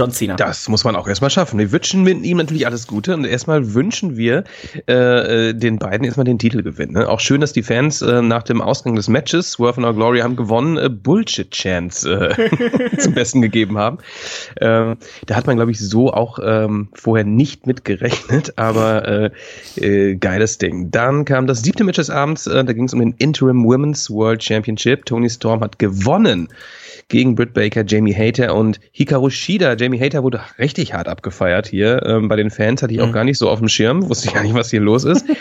John 0.00 0.12
Cena. 0.12 0.34
Das 0.36 0.66
muss 0.70 0.82
man 0.84 0.96
auch 0.96 1.06
erstmal 1.06 1.28
schaffen. 1.28 1.58
Wir 1.58 1.72
wünschen 1.72 2.06
ihm 2.06 2.38
natürlich 2.38 2.64
alles 2.66 2.86
Gute 2.86 3.12
und 3.12 3.26
erstmal 3.26 3.74
wünschen 3.74 4.16
wir 4.16 4.44
äh, 4.88 5.50
äh, 5.50 5.52
den 5.52 5.78
beiden 5.78 6.06
erstmal 6.06 6.24
den 6.24 6.38
Titelgewinn. 6.38 6.92
Ne? 6.92 7.06
Auch 7.06 7.20
schön, 7.20 7.42
dass 7.42 7.52
die 7.52 7.62
Fans 7.62 8.00
äh, 8.00 8.22
nach 8.22 8.42
dem 8.42 8.62
Ausgang 8.62 8.94
des 8.94 9.08
Matches, 9.08 9.52
Swerve 9.52 9.76
and 9.76 9.86
Our 9.86 9.92
Glory 9.92 10.20
haben 10.20 10.36
gewonnen, 10.36 10.78
äh, 10.78 10.88
Bullshit-Chance 10.88 12.34
äh, 12.34 12.96
zum 12.96 13.12
Besten 13.12 13.42
gegeben 13.42 13.76
haben. 13.76 13.98
Ähm, 14.58 14.96
da 15.26 15.34
hat 15.34 15.46
man, 15.46 15.56
glaube 15.56 15.70
ich, 15.70 15.78
so 15.78 16.10
auch 16.14 16.38
ähm, 16.42 16.88
vorher 16.94 17.26
nicht 17.26 17.66
mit 17.66 17.84
gerechnet, 17.84 18.54
aber 18.56 19.06
äh, 19.06 19.30
äh, 19.76 20.16
geiles 20.16 20.56
Ding. 20.56 20.90
Dann 20.90 21.26
kam 21.26 21.46
das 21.46 21.60
siebte 21.62 21.84
Match 21.84 21.96
des 21.96 22.08
Abends, 22.08 22.46
äh, 22.46 22.64
da 22.64 22.72
ging 22.72 22.84
es 22.84 22.94
um 22.94 23.00
den 23.00 23.12
Interim 23.18 23.66
Women's 23.66 24.08
World 24.08 24.42
Championship. 24.42 25.04
Tony 25.04 25.28
Storm 25.28 25.60
hat 25.60 25.78
gewonnen 25.78 26.48
gegen 27.10 27.34
Britt 27.34 27.52
Baker, 27.52 27.84
Jamie 27.86 28.14
Hater 28.14 28.54
und 28.54 28.80
Hikaru 28.92 29.28
Shida. 29.28 29.74
Jamie 29.76 30.00
Hater 30.00 30.22
wurde 30.22 30.40
richtig 30.58 30.94
hart 30.94 31.08
abgefeiert 31.08 31.66
hier. 31.66 32.02
Ähm, 32.06 32.28
bei 32.28 32.36
den 32.36 32.50
Fans 32.50 32.82
hatte 32.82 32.94
ich 32.94 33.00
auch 33.02 33.08
Mhm. 33.08 33.12
gar 33.12 33.24
nicht 33.24 33.36
so 33.36 33.50
auf 33.50 33.58
dem 33.58 33.68
Schirm, 33.68 34.08
wusste 34.08 34.28
ich 34.28 34.34
gar 34.34 34.42
nicht, 34.42 34.54
was 34.54 34.70
hier 34.70 34.80
los 34.80 35.04
ist. 35.04 35.26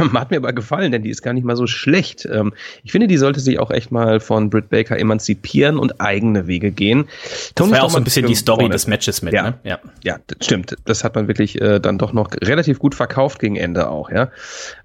Ähm, 0.00 0.12
hat 0.18 0.32
mir 0.32 0.38
aber 0.38 0.52
gefallen, 0.52 0.90
denn 0.90 1.02
die 1.02 1.08
ist 1.08 1.22
gar 1.22 1.32
nicht 1.32 1.44
mal 1.44 1.54
so 1.54 1.68
schlecht. 1.68 2.28
Ähm, 2.30 2.52
ich 2.82 2.90
finde, 2.90 3.06
die 3.06 3.16
sollte 3.16 3.38
sich 3.38 3.60
auch 3.60 3.70
echt 3.70 3.92
mal 3.92 4.18
von 4.18 4.50
Britt 4.50 4.70
Baker 4.70 4.98
emanzipieren 4.98 5.78
und 5.78 6.00
eigene 6.00 6.48
Wege 6.48 6.72
gehen. 6.72 7.04
das 7.22 7.52
Tony 7.54 7.70
war 7.70 7.78
ja 7.78 7.84
auch 7.84 7.90
so 7.90 7.96
ein 7.98 8.04
bisschen 8.04 8.26
die 8.26 8.34
Story 8.34 8.58
gewonnen. 8.58 8.72
des 8.72 8.88
Matches 8.88 9.22
mit, 9.22 9.32
Ja. 9.34 9.42
ne? 9.44 9.54
Ja. 9.62 9.78
Ja, 10.02 10.16
das 10.26 10.44
stimmt. 10.44 10.74
Das 10.84 11.04
hat 11.04 11.14
man 11.14 11.28
wirklich 11.28 11.60
äh, 11.60 11.78
dann 11.78 11.96
doch 11.96 12.12
noch 12.12 12.30
relativ 12.42 12.80
gut 12.80 12.96
verkauft 12.96 13.38
gegen 13.38 13.54
Ende 13.54 13.88
auch, 13.88 14.10
ja. 14.10 14.30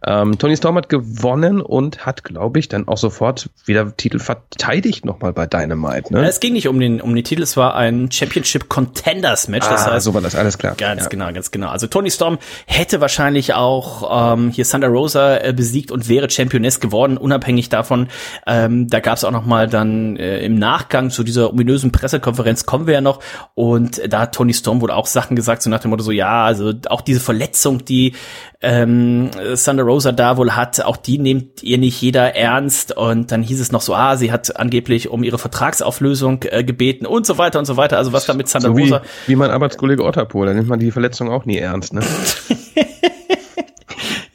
Ähm, 0.05 0.37
Tony 0.37 0.55
Storm 0.55 0.75
hat 0.77 0.89
gewonnen 0.89 1.59
und 1.59 2.05
hat, 2.05 2.23
glaube 2.23 2.59
ich, 2.59 2.69
dann 2.69 2.87
auch 2.87 2.97
sofort 2.99 3.49
wieder 3.65 3.97
Titel 3.97 4.19
verteidigt 4.19 5.05
nochmal 5.05 5.33
bei 5.33 5.47
Dynamite, 5.47 6.02
Ja, 6.09 6.21
ne? 6.21 6.27
Es 6.27 6.39
ging 6.39 6.53
nicht 6.53 6.67
um 6.67 6.79
den, 6.79 7.01
um 7.01 7.15
den 7.15 7.23
Titel, 7.23 7.43
es 7.43 7.57
war 7.57 7.75
ein 7.75 8.11
Championship 8.11 8.69
Contenders 8.69 9.47
Match. 9.47 9.67
Das 9.67 9.87
ah, 9.87 9.93
heißt, 9.93 10.05
so 10.05 10.13
war 10.13 10.21
das, 10.21 10.35
alles 10.35 10.57
klar. 10.57 10.75
Ganz 10.75 11.03
ja. 11.03 11.09
genau, 11.09 11.31
ganz 11.31 11.51
genau. 11.51 11.69
Also 11.69 11.87
Tony 11.87 12.11
Storm 12.11 12.37
hätte 12.65 13.01
wahrscheinlich 13.01 13.53
auch 13.53 14.33
ähm, 14.33 14.49
hier 14.49 14.65
Thunder 14.65 14.87
Rosa 14.87 15.37
äh, 15.37 15.53
besiegt 15.53 15.91
und 15.91 16.09
wäre 16.09 16.29
Championess 16.29 16.79
geworden, 16.79 17.17
unabhängig 17.17 17.69
davon. 17.69 18.07
Ähm, 18.47 18.87
da 18.87 18.99
gab 18.99 19.17
es 19.17 19.23
auch 19.23 19.31
noch 19.31 19.45
mal 19.45 19.67
dann 19.67 20.17
äh, 20.17 20.39
im 20.39 20.55
Nachgang 20.55 21.09
zu 21.09 21.23
dieser 21.23 21.51
ominösen 21.51 21.91
Pressekonferenz 21.91 22.65
kommen 22.65 22.87
wir 22.87 22.93
ja 22.95 23.01
noch 23.01 23.19
und 23.55 24.01
da 24.07 24.21
hat 24.21 24.35
Tony 24.35 24.53
Storm 24.53 24.81
wohl 24.81 24.91
auch 24.91 25.07
Sachen 25.07 25.35
gesagt, 25.35 25.61
so 25.61 25.69
nach 25.69 25.79
dem 25.79 25.91
Motto 25.91 26.03
so, 26.03 26.11
ja, 26.11 26.45
also 26.45 26.73
auch 26.89 27.01
diese 27.01 27.19
Verletzung, 27.19 27.85
die 27.85 28.13
ähm, 28.61 29.29
Thunder 29.63 29.83
Rosa 29.83 30.11
da 30.11 30.37
wohl 30.37 30.51
hat, 30.51 30.81
auch 30.81 30.97
die 30.97 31.19
nimmt 31.19 31.61
ihr 31.63 31.77
nicht 31.77 32.01
jeder 32.01 32.35
ernst 32.35 32.95
und 32.95 33.31
dann 33.31 33.43
hieß 33.43 33.59
es 33.59 33.71
noch 33.71 33.81
so, 33.81 33.93
ah, 33.93 34.15
sie 34.15 34.31
hat 34.31 34.55
angeblich 34.57 35.09
um 35.09 35.23
ihre 35.23 35.37
Vertragsauflösung 35.83 36.39
äh, 36.49 36.63
gebeten 36.63 37.05
und 37.05 37.25
so 37.25 37.37
weiter 37.37 37.59
und 37.59 37.65
so 37.65 37.77
weiter. 37.77 37.97
Also 37.97 38.13
was 38.13 38.25
da 38.25 38.33
mit 38.33 38.51
Thunder 38.51 38.69
So 38.69 38.77
wie, 38.77 38.83
Rosa 38.83 39.01
wie 39.27 39.35
mein 39.35 39.51
Arbeitskollege 39.51 40.03
Otterpohl, 40.03 40.47
da 40.47 40.53
nimmt 40.53 40.67
man 40.69 40.79
die 40.79 40.91
Verletzung 40.91 41.29
auch 41.29 41.45
nie 41.45 41.57
ernst, 41.57 41.93
ne? 41.93 42.01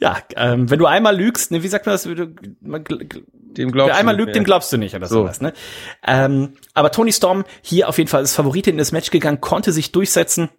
Ja, 0.01 0.17
ähm, 0.37 0.69
wenn 0.69 0.79
du 0.79 0.85
einmal 0.85 1.13
lügst, 1.17 1.51
ne, 1.51 1.61
wie 1.61 1.67
sagt 1.67 1.85
man 1.85 1.93
das? 1.93 2.03
Du, 2.03 2.33
man, 2.61 2.85
Dem 2.85 3.69
glaubst 3.69 3.89
wer 3.89 3.97
einmal 3.97 4.15
lügt, 4.15 4.33
dem 4.33 4.45
glaubst 4.45 4.71
du 4.71 4.77
nicht 4.77 4.95
oder 4.95 5.07
So. 5.07 5.15
sowas. 5.23 5.41
Ne? 5.41 5.51
Ähm, 6.07 6.53
aber 6.73 6.91
Tony 6.91 7.11
Storm 7.11 7.43
hier 7.61 7.89
auf 7.89 7.97
jeden 7.97 8.09
Fall 8.09 8.21
als 8.21 8.33
Favoritin 8.33 8.75
in 8.75 8.77
das 8.77 8.93
Match 8.93 9.11
gegangen, 9.11 9.41
konnte 9.41 9.73
sich 9.73 9.91
durchsetzen. 9.91 10.49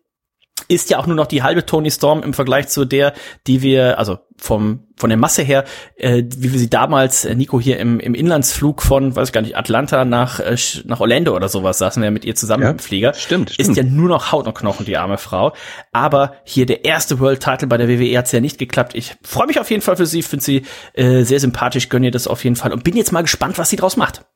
Ist 0.68 0.90
ja 0.90 0.98
auch 0.98 1.06
nur 1.06 1.16
noch 1.16 1.26
die 1.26 1.42
halbe 1.42 1.66
Tony 1.66 1.90
Storm 1.90 2.22
im 2.22 2.34
Vergleich 2.34 2.68
zu 2.68 2.84
der, 2.84 3.12
die 3.46 3.62
wir, 3.62 3.98
also 3.98 4.18
vom 4.36 4.86
von 4.96 5.08
der 5.08 5.16
Masse 5.16 5.42
her, 5.42 5.64
äh, 5.96 6.22
wie 6.36 6.52
wir 6.52 6.58
sie 6.58 6.68
damals, 6.68 7.24
äh, 7.24 7.34
Nico 7.34 7.58
hier 7.58 7.78
im, 7.78 8.00
im 8.00 8.14
Inlandsflug 8.14 8.82
von, 8.82 9.16
weiß 9.16 9.28
ich 9.28 9.32
gar 9.32 9.40
nicht, 9.40 9.56
Atlanta 9.56 10.04
nach 10.04 10.40
äh, 10.40 10.56
nach 10.84 11.00
Orlando 11.00 11.34
oder 11.34 11.48
sowas, 11.48 11.78
saßen 11.78 12.02
wir 12.02 12.10
mit 12.10 12.24
ihr 12.24 12.34
zusammen 12.34 12.62
ja, 12.62 12.70
im 12.70 12.78
Flieger. 12.78 13.14
Stimmt, 13.14 13.50
stimmt. 13.50 13.68
Ist 13.70 13.76
ja 13.76 13.82
nur 13.82 14.08
noch 14.08 14.30
Haut 14.30 14.46
und 14.46 14.54
Knochen, 14.54 14.84
die 14.86 14.96
arme 14.96 15.18
Frau. 15.18 15.54
Aber 15.92 16.34
hier 16.44 16.66
der 16.66 16.84
erste 16.84 17.18
World 17.18 17.42
Title 17.42 17.66
bei 17.66 17.78
der 17.78 17.88
WWE 17.88 18.16
hat's 18.18 18.32
ja 18.32 18.40
nicht 18.40 18.58
geklappt. 18.58 18.94
Ich 18.94 19.16
freue 19.22 19.46
mich 19.46 19.58
auf 19.58 19.70
jeden 19.70 19.82
Fall 19.82 19.96
für 19.96 20.06
sie, 20.06 20.22
finde 20.22 20.44
sie 20.44 20.62
äh, 20.92 21.24
sehr 21.24 21.40
sympathisch, 21.40 21.88
gönne 21.88 22.06
ihr 22.06 22.12
das 22.12 22.28
auf 22.28 22.44
jeden 22.44 22.56
Fall 22.56 22.72
und 22.72 22.84
bin 22.84 22.96
jetzt 22.96 23.12
mal 23.12 23.22
gespannt, 23.22 23.58
was 23.58 23.70
sie 23.70 23.76
draus 23.76 23.96
macht. 23.96 24.26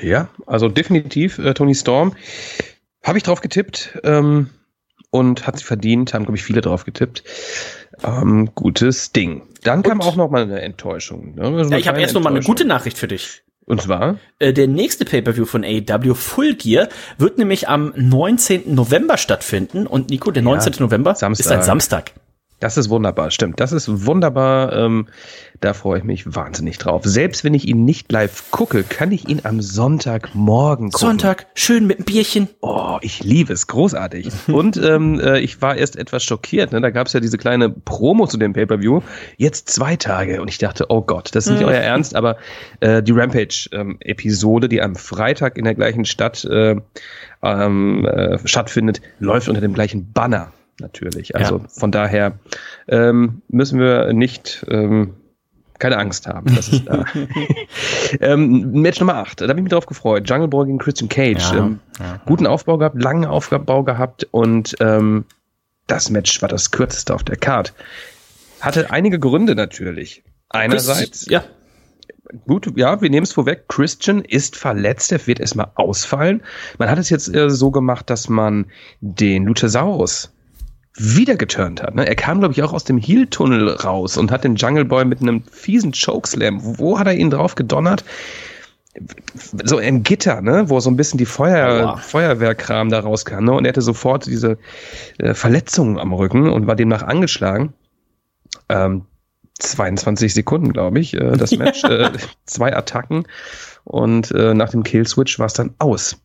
Ja, 0.00 0.28
also 0.46 0.68
definitiv 0.68 1.38
äh, 1.38 1.54
Tony 1.54 1.74
Storm. 1.74 2.14
Habe 3.02 3.18
ich 3.18 3.24
drauf 3.24 3.40
getippt. 3.40 3.98
Ähm 4.04 4.50
und 5.12 5.46
hat 5.46 5.58
sie 5.58 5.64
verdient, 5.64 6.14
haben, 6.14 6.24
glaube 6.24 6.36
ich, 6.36 6.42
viele 6.42 6.62
drauf 6.62 6.84
getippt. 6.84 7.22
Ähm, 8.02 8.50
gutes 8.54 9.12
Ding. 9.12 9.42
Dann 9.62 9.80
und? 9.80 9.86
kam 9.86 10.00
auch 10.00 10.16
noch 10.16 10.30
mal 10.30 10.42
eine 10.42 10.62
Enttäuschung. 10.62 11.34
Ne? 11.36 11.42
Also 11.42 11.70
ja, 11.70 11.76
ich 11.76 11.86
habe 11.86 12.00
erst 12.00 12.14
noch 12.14 12.22
mal 12.22 12.30
eine 12.30 12.40
gute 12.40 12.64
Nachricht 12.64 12.96
für 12.96 13.08
dich. 13.08 13.42
Und 13.66 13.82
zwar? 13.82 14.16
Äh, 14.38 14.52
der 14.52 14.66
nächste 14.66 15.04
Pay-Per-View 15.04 15.44
von 15.44 15.64
AEW, 15.64 16.14
Full 16.14 16.54
Gear, 16.54 16.88
wird 17.18 17.38
nämlich 17.38 17.68
am 17.68 17.92
19. 17.94 18.74
November 18.74 19.18
stattfinden. 19.18 19.86
Und 19.86 20.10
Nico, 20.10 20.30
der 20.30 20.42
19. 20.42 20.72
Ja, 20.72 20.80
November 20.80 21.14
Samstag. 21.14 21.44
ist 21.44 21.52
ein 21.52 21.62
Samstag. 21.62 22.12
Das 22.62 22.76
ist 22.76 22.90
wunderbar, 22.90 23.32
stimmt. 23.32 23.58
Das 23.58 23.72
ist 23.72 24.06
wunderbar. 24.06 24.72
Ähm, 24.72 25.08
da 25.60 25.72
freue 25.72 25.98
ich 25.98 26.04
mich 26.04 26.32
wahnsinnig 26.32 26.78
drauf. 26.78 27.02
Selbst 27.04 27.42
wenn 27.42 27.54
ich 27.54 27.66
ihn 27.66 27.84
nicht 27.84 28.12
live 28.12 28.52
gucke, 28.52 28.84
kann 28.84 29.10
ich 29.10 29.28
ihn 29.28 29.40
am 29.42 29.60
Sonntagmorgen 29.60 30.92
gucken. 30.92 31.08
Sonntag, 31.08 31.48
schön 31.54 31.88
mit 31.88 31.98
einem 31.98 32.04
Bierchen. 32.04 32.48
Oh, 32.60 32.98
ich 33.00 33.24
liebe 33.24 33.52
es, 33.52 33.66
großartig. 33.66 34.28
Und 34.46 34.76
ähm, 34.76 35.18
äh, 35.18 35.40
ich 35.40 35.60
war 35.60 35.74
erst 35.74 35.96
etwas 35.96 36.22
schockiert. 36.22 36.70
Ne? 36.70 36.80
Da 36.80 36.90
gab 36.90 37.08
es 37.08 37.14
ja 37.14 37.18
diese 37.18 37.36
kleine 37.36 37.68
Promo 37.68 38.28
zu 38.28 38.36
dem 38.36 38.52
Pay-per-View. 38.52 39.00
Jetzt 39.38 39.68
zwei 39.68 39.96
Tage 39.96 40.40
und 40.40 40.46
ich 40.46 40.58
dachte, 40.58 40.86
oh 40.88 41.02
Gott, 41.02 41.34
das 41.34 41.48
ist 41.48 41.54
nicht 41.54 41.62
mhm. 41.62 41.68
euer 41.68 41.80
Ernst. 41.80 42.14
Aber 42.14 42.36
äh, 42.78 43.02
die 43.02 43.10
Rampage-Episode, 43.10 44.66
ähm, 44.66 44.70
die 44.70 44.80
am 44.80 44.94
Freitag 44.94 45.58
in 45.58 45.64
der 45.64 45.74
gleichen 45.74 46.04
Stadt 46.04 46.44
äh, 46.44 46.76
ähm, 47.42 48.04
äh, 48.04 48.38
stattfindet, 48.46 49.00
läuft 49.18 49.48
unter 49.48 49.60
dem 49.60 49.74
gleichen 49.74 50.12
Banner 50.12 50.52
natürlich. 50.82 51.34
Also 51.34 51.58
ja. 51.58 51.68
von 51.68 51.90
daher 51.90 52.38
ähm, 52.88 53.40
müssen 53.48 53.78
wir 53.80 54.12
nicht 54.12 54.66
ähm, 54.68 55.14
keine 55.78 55.98
Angst 55.98 56.28
haben. 56.28 56.54
Das 56.54 56.68
ist 56.68 56.84
da. 56.86 57.04
ähm, 58.20 58.70
Match 58.72 59.00
Nummer 59.00 59.16
8, 59.16 59.40
da 59.40 59.48
habe 59.48 59.58
ich 59.58 59.64
mich 59.64 59.72
drauf 59.72 59.86
gefreut. 59.86 60.28
Jungle 60.28 60.48
Boy 60.48 60.66
gegen 60.66 60.78
Christian 60.78 61.08
Cage. 61.08 61.52
Ja, 61.52 61.58
ähm, 61.58 61.80
ja. 61.98 62.20
Guten 62.26 62.46
Aufbau 62.46 62.78
gehabt, 62.78 63.02
langen 63.02 63.24
Aufbau 63.24 63.82
gehabt 63.82 64.28
und 64.30 64.76
ähm, 64.80 65.24
das 65.86 66.10
Match 66.10 66.40
war 66.40 66.48
das 66.48 66.70
kürzeste 66.70 67.14
auf 67.14 67.24
der 67.24 67.36
Card. 67.36 67.74
Hatte 68.60 68.90
einige 68.90 69.18
Gründe 69.18 69.56
natürlich. 69.56 70.22
Einerseits, 70.50 71.26
ja. 71.28 71.42
Gut, 72.46 72.72
ja, 72.76 73.02
wir 73.02 73.10
nehmen 73.10 73.24
es 73.24 73.32
vorweg. 73.32 73.66
Christian 73.68 74.24
ist 74.24 74.56
verletzt, 74.56 75.10
er 75.10 75.26
wird 75.26 75.40
erstmal 75.40 75.72
ausfallen. 75.74 76.42
Man 76.78 76.88
hat 76.88 76.98
es 76.98 77.10
jetzt 77.10 77.34
äh, 77.34 77.50
so 77.50 77.70
gemacht, 77.70 78.08
dass 78.08 78.28
man 78.28 78.66
den 79.00 79.44
Luchasaurus 79.46 80.32
wieder 80.94 81.36
geturnt 81.36 81.82
hat. 81.82 81.94
Ne? 81.94 82.06
Er 82.06 82.14
kam, 82.14 82.40
glaube 82.40 82.52
ich, 82.52 82.62
auch 82.62 82.72
aus 82.72 82.84
dem 82.84 82.98
Heel-Tunnel 82.98 83.68
raus 83.70 84.16
und 84.16 84.30
hat 84.30 84.44
den 84.44 84.56
Jungle 84.56 84.84
Boy 84.84 85.04
mit 85.04 85.20
einem 85.20 85.42
fiesen 85.50 85.92
Chokeslam. 85.92 86.60
Wo 86.78 86.98
hat 86.98 87.06
er 87.06 87.14
ihn 87.14 87.30
drauf 87.30 87.54
gedonnert? 87.54 88.04
So 89.64 89.78
im 89.78 90.02
Gitter, 90.02 90.42
ne, 90.42 90.68
wo 90.68 90.78
so 90.80 90.90
ein 90.90 90.96
bisschen 90.96 91.16
die 91.16 91.24
Feuer, 91.24 91.94
oh, 91.96 91.98
Feuerwehrkram 91.98 92.90
da 92.90 93.00
rauskam, 93.00 93.44
ne? 93.44 93.52
Und 93.52 93.64
er 93.64 93.70
hatte 93.70 93.80
sofort 93.80 94.26
diese 94.26 94.58
äh, 95.18 95.32
Verletzung 95.32 95.98
am 95.98 96.12
Rücken 96.12 96.50
und 96.50 96.66
war 96.66 96.76
demnach 96.76 97.02
angeschlagen. 97.02 97.72
Ähm, 98.68 99.06
22 99.58 100.34
Sekunden, 100.34 100.74
glaube 100.74 100.98
ich, 100.98 101.14
äh, 101.14 101.38
das 101.38 101.52
Match. 101.56 101.84
äh, 101.84 102.10
zwei 102.44 102.76
Attacken 102.76 103.26
und 103.84 104.30
äh, 104.32 104.52
nach 104.52 104.70
dem 104.70 104.82
Killswitch 104.82 105.38
war 105.38 105.46
es 105.46 105.54
dann 105.54 105.74
aus. 105.78 106.22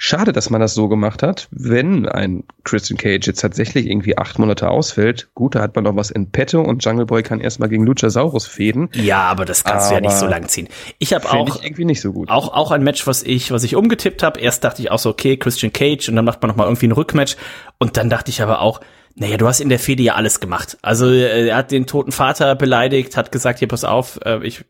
Schade, 0.00 0.32
dass 0.32 0.48
man 0.48 0.60
das 0.60 0.74
so 0.74 0.86
gemacht 0.86 1.24
hat. 1.24 1.48
Wenn 1.50 2.08
ein 2.08 2.44
Christian 2.62 2.96
Cage 2.96 3.26
jetzt 3.26 3.40
tatsächlich 3.40 3.86
irgendwie 3.86 4.16
acht 4.16 4.38
Monate 4.38 4.70
ausfällt, 4.70 5.28
gut, 5.34 5.56
da 5.56 5.60
hat 5.60 5.74
man 5.74 5.82
noch 5.82 5.96
was 5.96 6.12
in 6.12 6.30
petto 6.30 6.60
und 6.62 6.84
Jungle 6.84 7.04
Boy 7.04 7.24
kann 7.24 7.40
erstmal 7.40 7.68
gegen 7.68 7.84
Luchasaurus 7.84 8.46
fäden. 8.46 8.90
Ja, 8.92 9.22
aber 9.22 9.44
das 9.44 9.64
kannst 9.64 9.88
aber 9.88 9.96
du 9.96 10.04
ja 10.04 10.08
nicht 10.08 10.16
so 10.16 10.26
lang 10.26 10.46
ziehen. 10.46 10.68
Ich 11.00 11.12
habe 11.12 11.28
auch 11.28 11.48
ich 11.48 11.64
irgendwie 11.64 11.84
nicht 11.84 12.00
so 12.00 12.12
gut. 12.12 12.30
Auch 12.30 12.52
auch 12.52 12.70
ein 12.70 12.84
Match, 12.84 13.08
was 13.08 13.24
ich 13.24 13.50
was 13.50 13.64
ich 13.64 13.74
umgetippt 13.74 14.22
habe. 14.22 14.38
Erst 14.38 14.62
dachte 14.62 14.80
ich 14.82 14.92
auch 14.92 15.00
so, 15.00 15.10
okay, 15.10 15.36
Christian 15.36 15.72
Cage 15.72 16.08
und 16.08 16.14
dann 16.14 16.24
macht 16.24 16.40
man 16.42 16.50
noch 16.50 16.56
mal 16.56 16.66
irgendwie 16.66 16.86
ein 16.86 16.92
Rückmatch 16.92 17.36
und 17.78 17.96
dann 17.96 18.08
dachte 18.08 18.30
ich 18.30 18.40
aber 18.40 18.60
auch, 18.60 18.80
naja, 19.18 19.36
du 19.36 19.46
hast 19.46 19.60
in 19.60 19.68
der 19.68 19.78
Fehde 19.78 20.02
ja 20.02 20.14
alles 20.14 20.40
gemacht. 20.40 20.78
Also 20.82 21.06
äh, 21.08 21.48
er 21.48 21.56
hat 21.56 21.70
den 21.70 21.86
toten 21.86 22.12
Vater 22.12 22.54
beleidigt, 22.54 23.16
hat 23.16 23.32
gesagt, 23.32 23.58
hier 23.58 23.68
pass 23.68 23.84
auf, 23.84 24.20
äh, 24.24 24.46
ich 24.46 24.64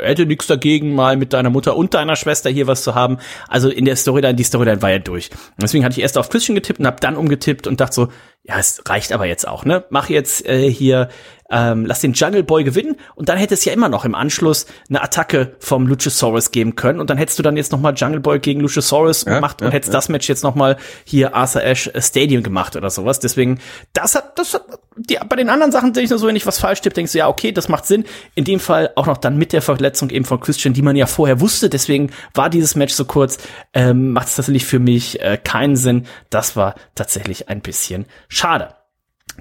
hätte 0.00 0.26
nichts 0.26 0.46
dagegen, 0.46 0.94
mal 0.94 1.16
mit 1.16 1.32
deiner 1.32 1.50
Mutter 1.50 1.76
und 1.76 1.94
deiner 1.94 2.16
Schwester 2.16 2.50
hier 2.50 2.66
was 2.66 2.82
zu 2.82 2.94
haben. 2.94 3.18
Also 3.48 3.68
in 3.68 3.84
der 3.84 3.96
Storyline, 3.96 4.34
die 4.34 4.42
Storyline 4.42 4.82
war 4.82 4.90
ja 4.90 4.98
durch. 4.98 5.30
Und 5.30 5.62
deswegen 5.62 5.84
hatte 5.84 5.92
ich 5.92 6.02
erst 6.02 6.18
auf 6.18 6.28
Christian 6.28 6.56
getippt 6.56 6.80
und 6.80 6.86
habe 6.86 6.98
dann 7.00 7.16
umgetippt 7.16 7.66
und 7.66 7.80
dachte 7.80 7.94
so, 7.94 8.08
ja, 8.42 8.58
es 8.58 8.82
reicht 8.88 9.12
aber 9.12 9.26
jetzt 9.26 9.46
auch, 9.46 9.64
ne? 9.64 9.84
Mach 9.90 10.08
jetzt 10.08 10.46
äh, 10.46 10.70
hier 10.70 11.08
ähm, 11.50 11.86
lass 11.86 12.00
den 12.00 12.12
Jungle 12.12 12.42
Boy 12.42 12.64
gewinnen 12.64 12.96
und 13.14 13.28
dann 13.28 13.38
hätte 13.38 13.54
es 13.54 13.64
ja 13.64 13.72
immer 13.72 13.88
noch 13.88 14.04
im 14.04 14.14
Anschluss 14.14 14.66
eine 14.88 15.02
Attacke 15.02 15.56
vom 15.58 15.86
Luchasaurus 15.86 16.50
geben 16.50 16.76
können 16.76 17.00
und 17.00 17.10
dann 17.10 17.18
hättest 17.18 17.38
du 17.38 17.42
dann 17.42 17.56
jetzt 17.56 17.72
noch 17.72 17.80
mal 17.80 17.94
Jungle 17.94 18.20
Boy 18.20 18.38
gegen 18.38 18.60
Luchasaurus 18.60 19.24
ja, 19.24 19.34
gemacht 19.34 19.60
ja, 19.60 19.66
und 19.66 19.72
hättest 19.72 19.92
ja. 19.92 19.98
das 19.98 20.08
Match 20.08 20.28
jetzt 20.28 20.44
noch 20.44 20.54
mal 20.54 20.76
hier 21.04 21.34
Arthur 21.34 21.62
Ashe 21.62 21.92
Stadium 22.00 22.42
gemacht 22.42 22.76
oder 22.76 22.90
sowas. 22.90 23.20
Deswegen, 23.20 23.58
das 23.92 24.14
hat, 24.14 24.38
das 24.38 24.54
hat, 24.54 24.64
die, 24.96 25.18
bei 25.28 25.36
den 25.36 25.48
anderen 25.48 25.72
Sachen 25.72 25.92
denke 25.92 26.04
ich 26.04 26.10
nur 26.10 26.18
so, 26.18 26.26
wenn 26.26 26.36
ich 26.36 26.46
was 26.46 26.58
falsch 26.58 26.80
tippe, 26.80 26.94
denkst 26.94 27.12
du, 27.12 27.18
ja, 27.18 27.28
okay, 27.28 27.52
das 27.52 27.68
macht 27.68 27.86
Sinn. 27.86 28.04
In 28.34 28.44
dem 28.44 28.60
Fall 28.60 28.90
auch 28.96 29.06
noch 29.06 29.16
dann 29.16 29.36
mit 29.36 29.52
der 29.52 29.62
Verletzung 29.62 30.10
eben 30.10 30.24
von 30.24 30.40
Christian, 30.40 30.74
die 30.74 30.82
man 30.82 30.96
ja 30.96 31.06
vorher 31.06 31.40
wusste, 31.40 31.68
deswegen 31.68 32.10
war 32.34 32.50
dieses 32.50 32.74
Match 32.74 32.94
so 32.94 33.04
kurz, 33.04 33.38
ähm, 33.72 34.12
macht 34.12 34.28
es 34.28 34.36
tatsächlich 34.36 34.64
für 34.64 34.78
mich 34.78 35.20
äh, 35.20 35.38
keinen 35.42 35.76
Sinn. 35.76 36.06
Das 36.28 36.56
war 36.56 36.74
tatsächlich 36.94 37.48
ein 37.48 37.60
bisschen 37.60 38.06
schade. 38.28 38.74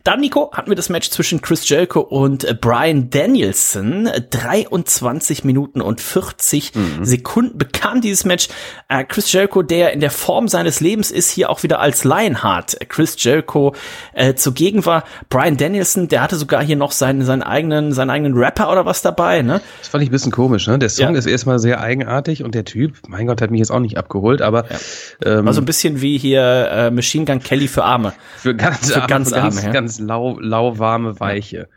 Dann, 0.04 0.22
Nico, 0.22 0.52
hatten 0.54 0.70
wir 0.70 0.76
das 0.76 0.90
Match 0.90 1.10
zwischen 1.10 1.42
Chris 1.42 1.68
Jericho 1.68 2.00
und 2.00 2.44
äh, 2.44 2.54
Brian 2.54 3.10
Danielson. 3.10 4.10
23 4.30 5.44
Minuten 5.44 5.82
und 5.82 6.02
40 6.02 6.76
mhm. 6.76 7.06
Sekunden 7.06 7.58
bekam 7.58 8.02
dieses 8.02 8.26
Match. 8.26 8.48
Äh, 8.88 9.04
Chris 9.04 9.32
Jericho, 9.32 9.62
der 9.62 9.94
in 9.94 10.00
der 10.00 10.12
Form 10.12 10.48
seines 10.48 10.80
Lebens 10.80 11.12
ist, 11.12 11.30
hier 11.30 11.50
auch 11.50 11.64
wieder 11.64 11.80
als 11.80 12.04
Lionheart 12.04 12.78
Chris 12.90 13.16
Jericho 13.18 13.74
äh, 14.14 14.34
zugegen 14.36 14.86
war. 14.86 15.04
Brian 15.30 15.58
Danielson, 15.58 16.08
der 16.08 16.22
hatte 16.22 16.36
sogar 16.36 16.64
hier 16.64 16.76
noch 16.76 16.92
seinen, 16.92 17.24
seinen 17.24 17.44
eigenen, 17.44 17.94
seinen 17.94 18.10
eigenen 18.10 18.38
Rapper 18.38 18.72
oder 18.72 18.86
was 18.86 19.02
dabei, 19.02 19.42
ne? 19.42 19.62
Das 19.80 19.90
fand 19.90 20.04
ich 20.04 20.10
ein 20.10 20.12
bisschen 20.12 20.32
komisch, 20.32 20.68
ne? 20.68 20.80
Der 20.80 20.90
Song 20.90 21.14
ja. 21.14 21.20
ist 21.20 21.26
erstmal 21.26 21.60
sehr 21.60 21.82
eigenartig 21.82 22.44
und 22.44 22.56
der 22.56 22.66
Typ, 22.66 22.96
mein 23.08 23.28
Gott, 23.28 23.42
hat 23.42 23.52
mich 23.52 23.60
jetzt 23.60 23.72
auch 23.72 23.80
nicht 23.80 23.98
abgeholt, 23.98 24.42
aber 24.42 24.66
ja. 24.70 25.40
ähm, 25.40 25.46
war 25.46 25.54
so 25.54 25.62
ein 25.62 25.66
bisschen 25.66 26.02
wie 26.02 26.18
hier 26.18 26.70
äh, 26.72 26.92
Machine 26.92 27.26
Gun 27.26 27.40
Kelly 27.40 27.68
für 27.68 27.84
Arme. 27.84 28.14
Für 28.38 28.56
ganz, 28.56 28.92
für 28.92 29.02
ganz 29.08 29.34
Arme, 29.34 29.44
ganz, 29.44 29.64
ja. 29.64 29.72
ganz 29.72 29.89
ganz 29.90 30.00
lau, 30.00 30.40
lauwarme, 30.40 31.20
weiche. 31.20 31.68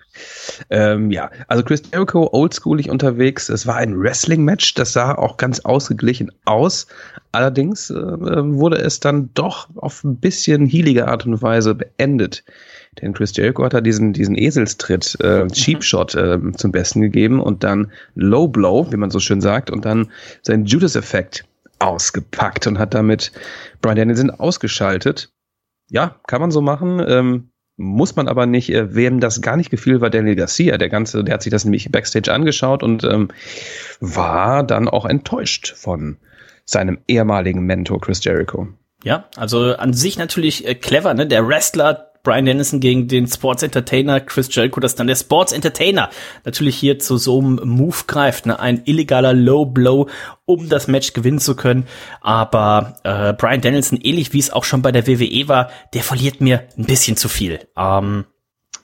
Ähm, 0.69 1.11
ja, 1.11 1.31
also 1.49 1.65
Chris 1.65 1.83
Jericho 1.91 2.29
oldschoolig 2.33 2.91
unterwegs. 2.91 3.49
Es 3.49 3.67
war 3.67 3.77
ein 3.77 3.99
Wrestling-Match, 3.99 4.75
das 4.75 4.93
sah 4.93 5.15
auch 5.15 5.39
ganz 5.39 5.61
ausgeglichen 5.61 6.31
aus. 6.45 6.87
Allerdings 7.33 7.89
äh, 7.89 7.95
wurde 7.95 8.77
es 8.77 9.01
dann 9.01 9.31
doch 9.33 9.69
auf 9.77 10.05
ein 10.05 10.17
bisschen 10.17 10.67
healige 10.67 11.09
Art 11.09 11.25
und 11.25 11.41
Weise 11.41 11.75
beendet. 11.75 12.45
Denn 13.01 13.15
Chris 13.15 13.35
Jericho 13.35 13.65
hat 13.65 13.73
da 13.73 13.81
diesen, 13.81 14.13
diesen 14.13 14.37
Eselstritt, 14.37 15.19
äh, 15.21 15.47
Cheap 15.47 15.83
Shot 15.83 16.15
äh, 16.15 16.39
zum 16.55 16.73
Besten 16.73 17.01
gegeben 17.01 17.41
und 17.41 17.65
dann 17.65 17.91
Low 18.15 18.47
Blow, 18.47 18.93
wie 18.93 18.99
man 18.99 19.11
so 19.11 19.19
schön 19.19 19.41
sagt, 19.41 19.71
und 19.71 19.87
dann 19.87 20.11
seinen 20.43 20.67
Judas-Effekt 20.67 21.47
ausgepackt 21.79 22.67
und 22.67 22.79
hat 22.79 22.93
damit 22.93 23.33
Brian 23.81 23.97
Danielson 23.97 24.31
ausgeschaltet. 24.31 25.33
Ja, 25.89 26.17
kann 26.27 26.43
man 26.43 26.51
so 26.51 26.61
machen. 26.61 27.03
Ähm, 27.07 27.52
muss 27.83 28.17
man 28.17 28.29
aber 28.29 28.47
nicht. 28.47 28.71
Äh, 28.71 28.95
wem 28.95 29.21
das 29.21 29.41
gar 29.41 29.57
nicht 29.57 29.71
gefiel, 29.71 30.01
war 30.01 30.11
Daniel 30.11 30.37
Garcia. 30.37 30.79
Der 30.79 30.89
ganze, 30.89 31.25
der 31.25 31.35
hat 31.35 31.43
sich 31.43 31.51
das 31.51 31.65
nämlich 31.65 31.91
backstage 31.91 32.33
angeschaut 32.33 32.83
und 32.83 33.05
ähm, 33.05 33.29
war 34.01 34.63
dann 34.65 34.89
auch 34.89 35.05
enttäuscht 35.05 35.75
von 35.77 36.17
seinem 36.65 36.99
ehemaligen 37.09 37.61
Mentor 37.67 38.01
Chris 38.01 38.25
Jericho. 38.25 38.69
Ja, 39.05 39.29
also 39.37 39.75
an 39.75 39.93
sich 39.93 40.17
natürlich 40.17 40.67
äh, 40.67 40.75
clever, 40.75 41.13
ne? 41.15 41.27
Der 41.27 41.47
Wrestler 41.47 42.12
Brian 42.23 42.45
Dennison 42.45 42.81
gegen 42.81 43.09
den 43.09 43.27
Sports 43.27 43.63
Entertainer 43.63 44.21
Chris 44.21 44.49
Jericho, 44.55 44.81
dass 44.81 44.95
dann 44.95 45.09
der 45.09 45.17
Sports 45.17 45.53
Entertainer 45.53 46.11
natürlich 46.45 46.77
hier 46.77 46.99
zu 46.99 47.17
so 47.17 47.41
einem 47.41 47.61
Move 47.65 48.05
greift, 48.07 48.47
ne? 48.47 48.61
ein 48.61 48.83
illegaler 48.85 49.33
Low 49.33 49.67
Blow, 49.67 50.09
um 50.45 50.69
das 50.69 50.87
Match 50.87 51.13
gewinnen 51.13 51.41
zu 51.41 51.57
können. 51.57 51.87
Aber 52.21 52.97
äh, 53.05 53.33
Brian 53.33 53.61
Dennison, 53.61 53.99
ähnlich 54.01 54.33
wie 54.33 54.39
es 54.39 54.53
auch 54.53 54.65
schon 54.65 54.83
bei 54.83 54.93
der 54.93 55.07
WWE 55.07 55.49
war, 55.49 55.71
der 55.95 56.03
verliert 56.03 56.41
mir 56.41 56.65
ein 56.79 56.85
bisschen 56.85 57.17
zu 57.17 57.29
viel. 57.29 57.67
Ähm, 57.77 58.25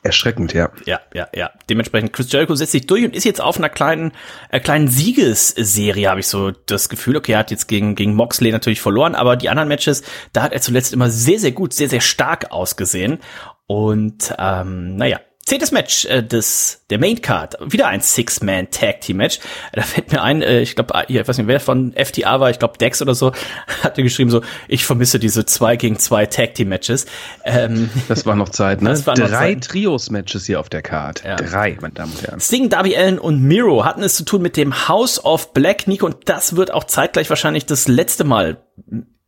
Erschreckend, 0.08 0.54
ja. 0.54 0.70
Ja, 0.86 1.00
ja, 1.12 1.28
ja. 1.34 1.50
Dementsprechend 1.68 2.12
Chris 2.12 2.32
Jericho 2.32 2.54
setzt 2.54 2.72
sich 2.72 2.86
durch 2.86 3.04
und 3.04 3.14
ist 3.14 3.24
jetzt 3.24 3.40
auf 3.40 3.58
einer 3.58 3.68
kleinen, 3.68 4.12
äh, 4.50 4.58
kleinen 4.58 4.88
Siegesserie, 4.88 6.08
habe 6.08 6.20
ich 6.20 6.26
so 6.26 6.50
das 6.50 6.88
Gefühl. 6.88 7.16
Okay, 7.16 7.32
er 7.32 7.40
hat 7.40 7.50
jetzt 7.50 7.68
gegen, 7.68 7.94
gegen 7.94 8.14
Moxley 8.14 8.50
natürlich 8.50 8.80
verloren, 8.80 9.14
aber 9.14 9.36
die 9.36 9.50
anderen 9.50 9.68
Matches, 9.68 10.02
da 10.32 10.42
hat 10.42 10.52
er 10.52 10.60
zuletzt 10.60 10.92
immer 10.92 11.10
sehr, 11.10 11.38
sehr 11.38 11.52
gut, 11.52 11.74
sehr, 11.74 11.88
sehr 11.88 12.00
stark 12.00 12.50
ausgesehen. 12.50 13.18
Und 13.66 14.34
ähm, 14.38 14.96
naja, 14.96 15.20
Zehntes 15.48 15.72
Match 15.72 16.04
äh, 16.04 16.22
des 16.22 16.84
der 16.90 16.98
Main 16.98 17.22
Card, 17.22 17.56
wieder 17.64 17.87
ein 17.87 18.02
Six-Man 18.02 18.70
Tag 18.70 19.00
Team 19.00 19.16
Match. 19.16 19.40
Da 19.72 19.80
fällt 19.80 20.12
mir 20.12 20.20
ein, 20.20 20.42
äh, 20.42 20.61
ich 20.61 20.74
glaube, 20.74 20.92
äh, 20.92 21.04
ich 21.08 21.26
weiß 21.26 21.38
nicht, 21.38 21.46
wer 21.46 21.58
von 21.58 21.94
FTA 21.94 22.38
war, 22.38 22.50
ich 22.50 22.58
glaube 22.58 22.76
Dex 22.76 23.00
oder 23.00 23.14
so, 23.14 23.32
hatte 23.82 24.02
geschrieben 24.02 24.28
so, 24.30 24.42
ich 24.68 24.84
vermisse 24.84 25.18
diese 25.18 25.46
zwei 25.46 25.76
gegen 25.76 25.98
zwei 25.98 26.26
Tag 26.26 26.52
Team 26.52 26.68
Matches. 26.68 27.06
Ähm, 27.44 27.88
das 28.08 28.26
war 28.26 28.37
noch 28.37 28.50
Zeit, 28.50 28.82
ne? 28.82 28.92
Drei 29.06 29.54
Trios 29.54 30.11
Matches 30.11 30.44
hier 30.44 30.61
auf 30.61 30.68
der 30.68 30.82
Card. 30.82 31.24
Ja. 31.24 31.37
Drei, 31.37 31.78
meine 31.80 31.94
Damen 31.94 32.12
und 32.12 32.22
Herren. 32.22 32.40
Sting, 32.40 32.68
Darby 32.68 32.94
Allen 32.94 33.18
und 33.18 33.42
Miro 33.42 33.87
hatten 33.87 34.02
es 34.02 34.16
zu 34.16 34.26
tun 34.26 34.42
mit 34.42 34.58
dem 34.58 34.87
House 34.87 35.24
of 35.24 35.54
Black, 35.54 35.88
Nico, 35.88 36.04
und 36.04 36.16
das 36.26 36.56
wird 36.56 36.74
auch 36.74 36.84
zeitgleich 36.84 37.30
wahrscheinlich 37.30 37.64
das 37.64 37.88
letzte 37.88 38.24
Mal 38.24 38.58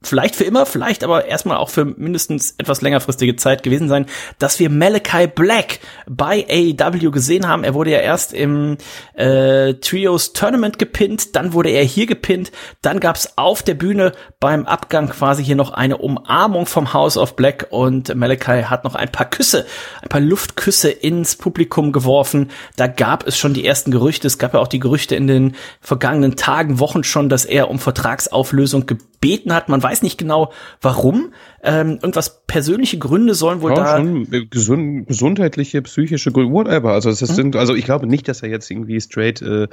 vielleicht 0.03 0.35
für 0.35 0.45
immer, 0.45 0.65
vielleicht 0.65 1.05
aber 1.05 1.27
erstmal 1.27 1.59
auch 1.59 1.69
für 1.69 1.85
mindestens 1.85 2.55
etwas 2.57 2.81
längerfristige 2.81 3.37
Zeit 3.37 3.63
gewesen 3.63 3.89
sein, 3.89 4.07
dass 4.39 4.59
wir 4.59 4.71
Malachi 4.71 5.27
Black 5.27 5.81
bei 6.09 6.47
AEW 6.49 7.11
gesehen 7.11 7.47
haben. 7.47 7.65
Er 7.65 7.75
wurde 7.75 7.91
ja 7.91 7.99
erst 7.99 8.33
im 8.33 8.79
äh, 9.15 9.75
Trios 9.75 10.33
Tournament 10.33 10.79
gepinnt, 10.79 11.37
dann 11.37 11.53
wurde 11.53 11.69
er 11.71 11.85
hier 11.85 12.07
gepinnt, 12.07 12.51
dann 12.81 12.99
gab's 12.99 13.35
auf 13.37 13.63
der 13.63 13.75
Bühne 13.75 14.13
beim 14.41 14.65
Abgang 14.65 15.11
quasi 15.11 15.45
hier 15.45 15.57
noch 15.57 15.73
eine 15.73 15.99
Umarmung 15.99 16.65
vom 16.65 16.95
House 16.95 17.19
of 17.19 17.37
Black 17.37 17.67
und 17.69 18.15
Malachi 18.15 18.63
hat 18.63 18.85
noch 18.85 18.95
ein 18.95 19.13
paar 19.13 19.29
Küsse, 19.29 19.67
ein 20.01 20.09
paar 20.09 20.23
Luftküsse 20.23 20.91
ins 20.91 21.37
Publikum 21.37 21.93
geworfen. 21.93 22.51
Da 22.77 22.87
gab 22.87 23.27
es 23.27 23.37
schon 23.37 23.53
die 23.53 23.67
ersten 23.67 23.91
Gerüchte, 23.91 24.27
es 24.27 24.39
gab 24.39 24.55
ja 24.55 24.61
auch 24.61 24.69
die 24.69 24.81
Gerüchte 24.81 25.15
in 25.15 25.27
den 25.27 25.57
vergangenen 25.83 26.37
Tagen, 26.37 26.79
Wochen 26.79 27.05
schon, 27.05 27.29
dass 27.29 27.45
er 27.45 27.69
um 27.69 27.79
Vertragsauflösung 27.79 28.87
gebeten 28.87 29.10
hat. 29.51 29.69
Man 29.69 29.83
weiß 29.83 30.03
nicht 30.03 30.19
genau, 30.19 30.53
warum. 30.81 31.33
Ähm, 31.63 31.99
irgendwas 32.01 32.43
persönliche 32.47 32.97
Gründe 32.99 33.35
sollen 33.35 33.61
wohl 33.61 33.73
ja, 33.73 33.77
da. 33.77 33.97
Schon 33.99 34.33
äh, 34.33 34.47
gesund, 34.47 35.07
gesundheitliche, 35.09 35.83
psychische 35.83 36.33
Gründe, 36.33 36.53
whatever. 36.53 36.93
Also 36.93 37.11
das 37.11 37.21
mhm. 37.21 37.35
sind, 37.35 37.57
also 37.57 37.75
ich 37.75 37.85
glaube 37.85 38.07
nicht, 38.07 38.29
dass 38.29 38.43
er 38.43 38.49
jetzt 38.49 38.71
irgendwie 38.71 38.99
straight 39.01 39.43
äh, 39.43 39.69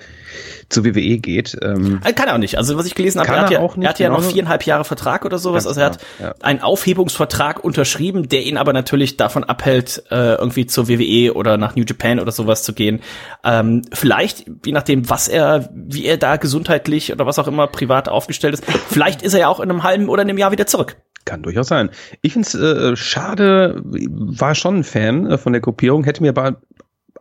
zur 0.68 0.84
WWE 0.84 1.18
geht. 1.18 1.58
Ähm, 1.62 2.02
äh, 2.04 2.12
kann 2.12 2.28
er 2.28 2.36
auch 2.36 2.40
nicht. 2.40 2.58
Also 2.58 2.78
was 2.78 2.86
ich 2.86 2.96
gelesen 2.96 3.22
habe, 3.22 3.30
er 3.30 3.42
hat, 3.44 3.52
ja, 3.52 3.60
er, 3.60 3.82
er 3.84 3.90
hat 3.90 4.00
ja 4.00 4.10
noch 4.10 4.18
genau. 4.18 4.30
viereinhalb 4.32 4.64
Jahre 4.64 4.84
Vertrag 4.84 5.24
oder 5.24 5.38
sowas. 5.38 5.66
also 5.66 5.80
er 5.80 5.86
hat 5.88 6.00
ja. 6.20 6.36
einen 6.42 6.62
Aufhebungsvertrag 6.62 7.64
unterschrieben, 7.64 8.28
der 8.28 8.44
ihn 8.44 8.58
aber 8.58 8.74
natürlich 8.74 9.16
davon 9.16 9.46
abhält, 9.46 10.04
äh, 10.12 10.36
irgendwie 10.36 10.66
zur 10.66 10.90
WWE 10.90 11.34
oder 11.36 11.58
nach 11.58 11.78
New 11.78 11.84
Japan 11.88 12.20
oder 12.20 12.34
sowas 12.34 12.64
zu 12.64 12.74
gehen. 12.74 13.00
Ähm, 13.46 13.84
vielleicht, 13.94 14.46
je 14.66 14.74
nachdem, 14.74 15.10
was 15.10 15.30
er, 15.30 15.70
wie 15.74 16.04
er 16.04 16.18
da 16.18 16.36
gesundheitlich 16.36 17.14
oder 17.14 17.26
was 17.26 17.40
auch 17.40 17.48
immer 17.48 17.68
privat 17.68 18.10
aufgestellt 18.10 18.56
ist, 18.56 18.66
vielleicht 18.90 19.22
ist 19.22 19.34
er 19.34 19.37
ja 19.38 19.48
auch 19.48 19.60
in 19.60 19.70
einem 19.70 19.84
halben 19.84 20.10
oder 20.10 20.22
einem 20.22 20.38
Jahr 20.38 20.52
wieder 20.52 20.68
zurück. 20.68 20.98
Kann 21.26 21.44
durchaus 21.44 21.68
sein. 21.68 21.90
Ich 22.22 22.34
finde 22.34 22.48
es 22.48 22.56
äh, 22.56 22.96
schade, 22.96 23.82
war 23.84 24.56
schon 24.56 24.78
ein 24.78 24.84
Fan 24.84 25.30
äh, 25.30 25.38
von 25.38 25.54
der 25.54 25.62
Gruppierung, 25.62 26.04
hätte 26.04 26.22
mir 26.22 26.30
aber 26.30 26.62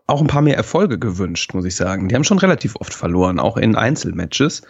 auch 0.07 0.21
ein 0.21 0.29
paar 0.29 0.43
mehr 0.43 0.57
Erfolge 0.57 0.99
gewünscht, 0.99 1.53
muss 1.55 1.65
ich 1.65 1.75
sagen. 1.75 2.09
Die 2.09 2.15
haben 2.15 2.25
schon 2.25 2.39
relativ 2.39 2.77
oft 2.77 2.95
verloren, 2.95 3.41
auch 3.41 3.57
in 3.57 3.75
Einzelmatches. 3.75 4.63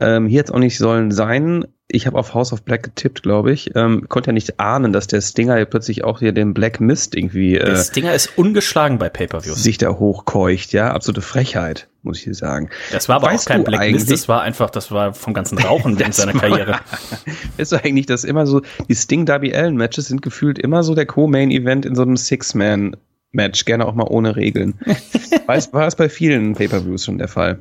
Ähm, 0.00 0.26
hier 0.26 0.38
jetzt 0.38 0.52
auch 0.52 0.58
nicht 0.58 0.78
sollen 0.78 1.12
sein. 1.12 1.66
Ich 1.88 2.06
habe 2.06 2.18
auf 2.18 2.34
House 2.34 2.52
of 2.52 2.62
Black 2.62 2.82
getippt, 2.82 3.22
glaube 3.22 3.52
ich. 3.52 3.76
Ähm, 3.76 4.08
konnte 4.08 4.30
ja 4.30 4.32
nicht 4.32 4.58
ahnen, 4.58 4.92
dass 4.92 5.06
der 5.06 5.20
Stinger 5.20 5.64
plötzlich 5.66 6.02
auch 6.02 6.18
hier 6.18 6.32
den 6.32 6.52
Black 6.52 6.80
Mist 6.80 7.14
irgendwie. 7.14 7.56
Äh, 7.56 7.64
der 7.64 7.76
Stinger 7.76 8.12
ist 8.12 8.36
ungeschlagen 8.36 8.98
bei 8.98 9.08
Pay-per-Views. 9.08 9.62
Sich 9.62 9.78
da 9.78 9.90
hochkeucht, 9.90 10.72
ja, 10.72 10.90
absolute 10.90 11.20
Frechheit, 11.22 11.86
muss 12.02 12.18
ich 12.18 12.24
dir 12.24 12.34
sagen. 12.34 12.70
Das 12.90 13.08
war 13.08 13.16
aber 13.16 13.28
weißt 13.28 13.46
auch 13.46 13.52
kein 13.52 13.62
Black 13.62 13.92
Mist, 13.92 14.10
das 14.10 14.28
war 14.28 14.42
einfach, 14.42 14.70
das 14.70 14.90
war 14.90 15.14
vom 15.14 15.32
ganzen 15.32 15.58
Rauchen 15.58 15.96
während 15.98 16.14
seiner 16.14 16.32
Karriere. 16.32 16.80
Ist 17.56 17.72
eigentlich, 17.72 18.06
dass 18.06 18.24
immer 18.24 18.48
so 18.48 18.62
die 18.88 18.94
Sting 18.96 19.24
Darby 19.24 19.54
Allen 19.54 19.76
Matches 19.76 20.06
sind 20.06 20.22
gefühlt 20.22 20.58
immer 20.58 20.82
so 20.82 20.96
der 20.96 21.06
Co-Main 21.06 21.52
Event 21.52 21.86
in 21.86 21.94
so 21.94 22.02
einem 22.02 22.16
Six-Man 22.16 22.96
Match, 23.30 23.64
gerne 23.64 23.86
auch 23.86 23.94
mal 23.94 24.06
ohne 24.08 24.34
Regeln. 24.34 24.74
war, 25.46 25.54
es, 25.54 25.72
war 25.72 25.86
es 25.86 25.94
bei 25.94 26.08
vielen 26.08 26.54
Pay-per-Views 26.54 27.04
schon 27.04 27.18
der 27.18 27.28
Fall. 27.28 27.58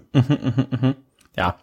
ja, 1.37 1.57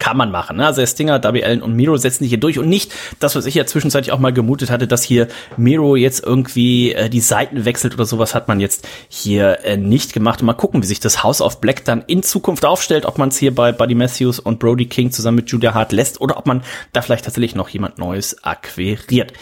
kann 0.00 0.16
man 0.16 0.32
machen. 0.32 0.56
Ne? 0.56 0.66
Also 0.66 0.84
Stinger, 0.84 1.20
Darby 1.20 1.44
Allen 1.44 1.62
und 1.62 1.76
Miro 1.76 1.96
setzen 1.96 2.24
sich 2.24 2.30
hier 2.30 2.40
durch 2.40 2.58
und 2.58 2.68
nicht 2.68 2.92
das, 3.20 3.36
was 3.36 3.46
ich 3.46 3.54
ja 3.54 3.66
zwischenzeitlich 3.66 4.10
auch 4.12 4.18
mal 4.18 4.32
gemutet 4.32 4.70
hatte, 4.70 4.88
dass 4.88 5.04
hier 5.04 5.28
Miro 5.56 5.94
jetzt 5.94 6.24
irgendwie 6.24 6.92
äh, 6.92 7.08
die 7.08 7.20
Seiten 7.20 7.64
wechselt 7.64 7.94
oder 7.94 8.06
sowas, 8.06 8.34
hat 8.34 8.48
man 8.48 8.58
jetzt 8.58 8.88
hier 9.08 9.64
äh, 9.64 9.76
nicht 9.76 10.12
gemacht. 10.12 10.40
Und 10.40 10.46
mal 10.46 10.54
gucken, 10.54 10.82
wie 10.82 10.86
sich 10.86 10.98
das 10.98 11.22
House 11.22 11.40
of 11.40 11.60
Black 11.60 11.84
dann 11.84 12.02
in 12.08 12.24
Zukunft 12.24 12.64
aufstellt, 12.64 13.06
ob 13.06 13.18
man 13.18 13.28
es 13.28 13.38
hier 13.38 13.54
bei 13.54 13.70
Buddy 13.70 13.94
Matthews 13.94 14.40
und 14.40 14.58
Brody 14.58 14.86
King 14.86 15.12
zusammen 15.12 15.36
mit 15.36 15.50
Julia 15.50 15.74
Hart 15.74 15.92
lässt 15.92 16.20
oder 16.20 16.38
ob 16.38 16.46
man 16.46 16.64
da 16.92 17.02
vielleicht 17.02 17.26
tatsächlich 17.26 17.54
noch 17.54 17.68
jemand 17.68 17.98
Neues 17.98 18.42
akquiriert. 18.42 19.32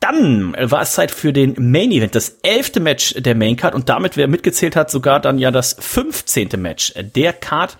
Dann 0.00 0.54
war 0.60 0.82
es 0.82 0.92
Zeit 0.92 1.10
für 1.10 1.32
den 1.32 1.54
Main 1.56 1.90
Event, 1.90 2.14
das 2.14 2.40
elfte 2.42 2.80
Match 2.80 3.14
der 3.14 3.34
Main 3.34 3.56
Card 3.56 3.74
und 3.74 3.88
damit, 3.88 4.18
wer 4.18 4.28
mitgezählt 4.28 4.76
hat, 4.76 4.90
sogar 4.90 5.18
dann 5.18 5.38
ja 5.38 5.50
das 5.50 5.76
fünfzehnte 5.78 6.58
Match 6.58 6.92
der 6.96 7.32
Card. 7.32 7.78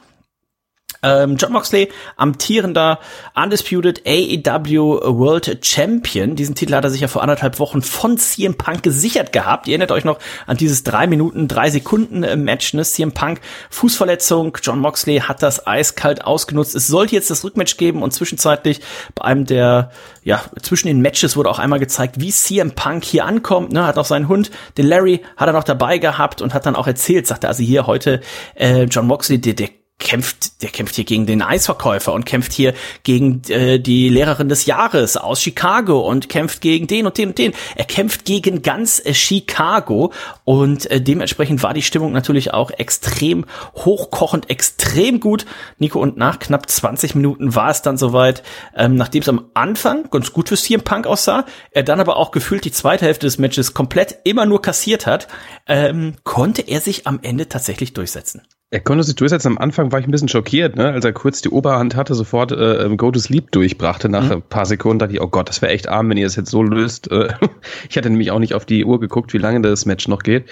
Ähm, 1.04 1.36
John 1.36 1.52
Moxley, 1.52 1.90
amtierender 2.16 2.98
Undisputed 3.34 4.02
AEW 4.06 5.18
World 5.18 5.58
Champion. 5.62 6.34
Diesen 6.34 6.54
Titel 6.54 6.74
hat 6.74 6.84
er 6.84 6.90
sich 6.90 7.02
ja 7.02 7.08
vor 7.08 7.20
anderthalb 7.20 7.58
Wochen 7.58 7.82
von 7.82 8.16
CM 8.16 8.54
Punk 8.54 8.82
gesichert 8.82 9.32
gehabt. 9.32 9.68
Ihr 9.68 9.72
erinnert 9.72 9.92
euch 9.92 10.04
noch 10.04 10.18
an 10.46 10.56
dieses 10.56 10.82
drei 10.82 11.06
Minuten, 11.06 11.46
drei 11.46 11.68
Sekunden 11.68 12.22
äh, 12.22 12.36
Match, 12.36 12.72
ne? 12.72 12.82
CM 12.82 13.12
Punk, 13.12 13.40
Fußverletzung. 13.68 14.56
John 14.62 14.78
Moxley 14.78 15.18
hat 15.18 15.42
das 15.42 15.66
eiskalt 15.66 16.24
ausgenutzt. 16.24 16.74
Es 16.74 16.86
sollte 16.86 17.14
jetzt 17.14 17.30
das 17.30 17.44
Rückmatch 17.44 17.76
geben 17.76 18.02
und 18.02 18.12
zwischenzeitlich 18.12 18.80
bei 19.14 19.24
einem 19.26 19.44
der, 19.44 19.90
ja, 20.22 20.40
zwischen 20.62 20.88
den 20.88 21.02
Matches 21.02 21.36
wurde 21.36 21.50
auch 21.50 21.58
einmal 21.58 21.80
gezeigt, 21.80 22.18
wie 22.18 22.30
CM 22.30 22.72
Punk 22.72 23.04
hier 23.04 23.26
ankommt, 23.26 23.72
ne? 23.72 23.86
Hat 23.86 23.98
auch 23.98 24.06
seinen 24.06 24.28
Hund, 24.28 24.50
den 24.78 24.86
Larry, 24.86 25.20
hat 25.36 25.48
er 25.48 25.52
noch 25.52 25.64
dabei 25.64 25.98
gehabt 25.98 26.40
und 26.40 26.54
hat 26.54 26.64
dann 26.64 26.76
auch 26.76 26.86
erzählt, 26.86 27.26
sagte 27.26 27.48
also 27.48 27.62
hier 27.62 27.86
heute, 27.86 28.22
äh, 28.54 28.84
John 28.84 29.06
Moxley, 29.06 29.38
der, 29.38 29.52
der 29.52 29.68
kämpft, 29.98 30.62
der 30.62 30.70
kämpft 30.70 30.96
hier 30.96 31.04
gegen 31.04 31.24
den 31.24 31.40
Eisverkäufer 31.40 32.12
und 32.12 32.26
kämpft 32.26 32.52
hier 32.52 32.74
gegen 33.04 33.42
äh, 33.48 33.78
die 33.78 34.08
Lehrerin 34.08 34.48
des 34.48 34.66
Jahres 34.66 35.16
aus 35.16 35.40
Chicago 35.40 36.00
und 36.00 36.28
kämpft 36.28 36.60
gegen 36.60 36.86
den 36.86 37.06
und 37.06 37.16
den 37.16 37.28
und 37.30 37.38
den. 37.38 37.54
Er 37.76 37.84
kämpft 37.84 38.24
gegen 38.24 38.62
ganz 38.62 39.00
äh, 39.04 39.14
Chicago 39.14 40.12
und 40.44 40.90
äh, 40.90 41.00
dementsprechend 41.00 41.62
war 41.62 41.74
die 41.74 41.82
Stimmung 41.82 42.12
natürlich 42.12 42.52
auch 42.52 42.70
extrem 42.72 43.46
hochkochend, 43.76 44.50
extrem 44.50 45.20
gut. 45.20 45.46
Nico, 45.78 46.00
und 46.00 46.16
nach 46.16 46.38
knapp 46.40 46.68
20 46.68 47.14
Minuten 47.14 47.54
war 47.54 47.70
es 47.70 47.82
dann 47.82 47.96
soweit, 47.96 48.42
ähm, 48.76 48.96
nachdem 48.96 49.22
es 49.22 49.28
am 49.28 49.46
Anfang 49.54 50.10
ganz 50.10 50.32
gut 50.32 50.48
für 50.48 50.56
CM 50.56 50.82
Punk 50.82 51.06
aussah, 51.06 51.46
er 51.70 51.84
dann 51.84 52.00
aber 52.00 52.16
auch 52.16 52.32
gefühlt 52.32 52.64
die 52.64 52.72
zweite 52.72 53.06
Hälfte 53.06 53.26
des 53.26 53.38
Matches 53.38 53.74
komplett 53.74 54.18
immer 54.24 54.44
nur 54.44 54.60
kassiert 54.60 55.06
hat, 55.06 55.28
ähm, 55.66 56.14
konnte 56.24 56.62
er 56.62 56.80
sich 56.80 57.06
am 57.06 57.20
Ende 57.22 57.48
tatsächlich 57.48 57.92
durchsetzen. 57.92 58.42
Er 58.74 58.80
konnte 58.80 59.04
sich 59.04 59.14
durchsetzen. 59.14 59.46
Am 59.46 59.58
Anfang 59.58 59.92
war 59.92 60.00
ich 60.00 60.08
ein 60.08 60.10
bisschen 60.10 60.26
schockiert, 60.26 60.74
ne? 60.74 60.90
als 60.90 61.04
er 61.04 61.12
kurz 61.12 61.40
die 61.40 61.48
Oberhand 61.48 61.94
hatte, 61.94 62.16
sofort 62.16 62.50
äh, 62.50 62.90
Go 62.96 63.12
to 63.12 63.20
Sleep 63.20 63.52
durchbrachte. 63.52 64.08
Nach 64.08 64.24
mhm. 64.24 64.32
ein 64.32 64.42
paar 64.42 64.66
Sekunden 64.66 64.98
dachte 64.98 65.12
ich, 65.12 65.20
oh 65.20 65.28
Gott, 65.28 65.48
das 65.48 65.62
wäre 65.62 65.70
echt 65.70 65.88
arm, 65.88 66.10
wenn 66.10 66.16
ihr 66.16 66.26
das 66.26 66.34
jetzt 66.34 66.50
so 66.50 66.60
löst. 66.60 67.08
Äh, 67.12 67.28
ich 67.88 67.96
hatte 67.96 68.10
nämlich 68.10 68.32
auch 68.32 68.40
nicht 68.40 68.52
auf 68.52 68.64
die 68.64 68.84
Uhr 68.84 68.98
geguckt, 68.98 69.32
wie 69.32 69.38
lange 69.38 69.60
das 69.60 69.86
Match 69.86 70.08
noch 70.08 70.24
geht. 70.24 70.46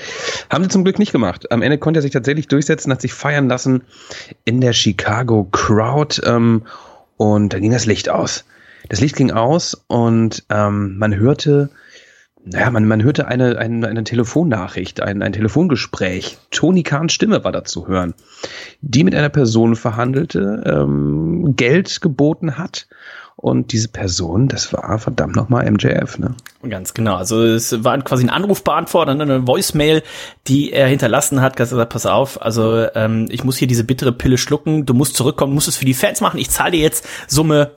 Haben 0.50 0.62
sie 0.62 0.70
zum 0.70 0.84
Glück 0.84 1.00
nicht 1.00 1.10
gemacht. 1.10 1.50
Am 1.50 1.62
Ende 1.62 1.78
konnte 1.78 1.98
er 1.98 2.02
sich 2.02 2.12
tatsächlich 2.12 2.46
durchsetzen, 2.46 2.92
hat 2.92 3.00
sich 3.00 3.12
feiern 3.12 3.48
lassen 3.48 3.82
in 4.44 4.60
der 4.60 4.72
Chicago 4.72 5.48
Crowd 5.50 6.22
ähm, 6.24 6.62
und 7.16 7.52
dann 7.52 7.60
ging 7.60 7.72
das 7.72 7.86
Licht 7.86 8.08
aus. 8.08 8.44
Das 8.88 9.00
Licht 9.00 9.16
ging 9.16 9.32
aus 9.32 9.82
und 9.88 10.44
ähm, 10.48 10.96
man 10.96 11.16
hörte 11.16 11.70
naja, 12.44 12.70
man, 12.70 12.86
man 12.86 13.02
hörte 13.02 13.28
eine, 13.28 13.56
eine, 13.58 13.86
eine 13.86 14.04
Telefonnachricht, 14.04 15.00
ein, 15.00 15.22
ein 15.22 15.32
Telefongespräch. 15.32 16.38
Tony 16.50 16.82
Kahns 16.82 17.12
Stimme 17.12 17.44
war 17.44 17.52
da 17.52 17.64
zu 17.64 17.86
hören, 17.86 18.14
die 18.80 19.04
mit 19.04 19.14
einer 19.14 19.28
Person 19.28 19.76
verhandelte, 19.76 20.62
ähm, 20.66 21.54
Geld 21.56 22.00
geboten 22.00 22.58
hat 22.58 22.88
und 23.36 23.72
diese 23.72 23.88
Person, 23.88 24.46
das 24.48 24.72
war 24.72 24.98
verdammt 24.98 25.34
nochmal 25.34 25.68
MJF, 25.70 26.18
ne? 26.18 26.34
Ganz 26.68 26.94
genau. 26.94 27.16
Also 27.16 27.42
es 27.42 27.82
war 27.82 28.00
quasi 28.02 28.24
ein 28.24 28.30
Anrufbeantworter, 28.30 29.14
ne, 29.14 29.22
eine 29.24 29.46
Voicemail, 29.48 30.02
die 30.46 30.72
er 30.72 30.86
hinterlassen 30.86 31.40
hat. 31.40 31.58
Er 31.58 31.66
gesagt, 31.66 31.92
pass 31.92 32.06
auf, 32.06 32.40
also 32.40 32.86
ähm, 32.94 33.26
ich 33.30 33.42
muss 33.42 33.56
hier 33.56 33.66
diese 33.66 33.82
bittere 33.82 34.12
Pille 34.12 34.38
schlucken. 34.38 34.86
Du 34.86 34.94
musst 34.94 35.16
zurückkommen, 35.16 35.54
musst 35.54 35.66
es 35.66 35.76
für 35.76 35.84
die 35.84 35.94
Fans 35.94 36.20
machen. 36.20 36.38
Ich 36.38 36.50
zahle 36.50 36.72
dir 36.72 36.80
jetzt 36.80 37.06
Summe, 37.26 37.72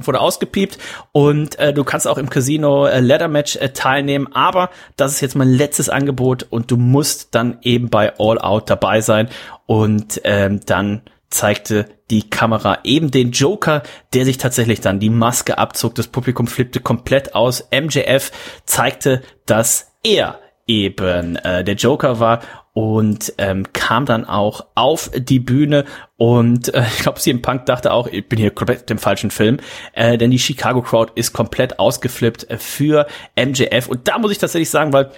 wurde 0.00 0.20
ausgepiept 0.20 0.78
und 1.12 1.58
äh, 1.60 1.72
du 1.72 1.84
kannst 1.84 2.08
auch 2.08 2.18
im 2.18 2.28
Casino 2.28 2.86
äh, 2.86 3.00
Ladder 3.00 3.28
Match 3.28 3.56
äh, 3.56 3.68
teilnehmen. 3.68 4.32
Aber 4.32 4.70
das 4.96 5.12
ist 5.12 5.20
jetzt 5.20 5.36
mein 5.36 5.50
letztes 5.50 5.88
Angebot 5.88 6.44
und 6.50 6.70
du 6.72 6.76
musst 6.76 7.34
dann 7.36 7.58
eben 7.62 7.88
bei 7.88 8.14
All 8.18 8.38
Out 8.38 8.68
dabei 8.68 9.00
sein 9.00 9.28
und 9.66 10.20
ähm, 10.24 10.60
dann 10.66 11.02
zeigte 11.30 11.86
die 12.10 12.28
Kamera 12.28 12.78
eben 12.84 13.10
den 13.10 13.32
Joker, 13.32 13.82
der 14.12 14.24
sich 14.24 14.38
tatsächlich 14.38 14.80
dann 14.80 15.00
die 15.00 15.10
Maske 15.10 15.58
abzog. 15.58 15.94
Das 15.94 16.08
Publikum 16.08 16.46
flippte 16.46 16.80
komplett 16.80 17.34
aus. 17.34 17.68
MJF 17.70 18.30
zeigte, 18.64 19.22
dass 19.46 19.92
er 20.02 20.38
eben 20.66 21.36
äh, 21.36 21.64
der 21.64 21.74
Joker 21.74 22.20
war 22.20 22.40
und 22.72 23.34
ähm, 23.38 23.72
kam 23.72 24.04
dann 24.04 24.24
auch 24.24 24.66
auf 24.74 25.10
die 25.14 25.38
Bühne 25.38 25.84
und 26.16 26.74
äh, 26.74 26.82
ich 26.96 27.02
glaube, 27.02 27.20
CM 27.20 27.42
Punk 27.42 27.66
dachte 27.66 27.92
auch, 27.92 28.06
ich 28.06 28.28
bin 28.28 28.38
hier 28.38 28.50
komplett 28.50 28.90
im 28.90 28.98
falschen 28.98 29.30
Film, 29.30 29.58
äh, 29.92 30.18
denn 30.18 30.30
die 30.30 30.38
Chicago 30.38 30.82
Crowd 30.82 31.12
ist 31.14 31.32
komplett 31.32 31.78
ausgeflippt 31.78 32.46
für 32.58 33.06
MJF 33.36 33.88
und 33.88 34.08
da 34.08 34.18
muss 34.18 34.32
ich 34.32 34.38
tatsächlich 34.38 34.70
sagen, 34.70 34.92
weil 34.92 35.10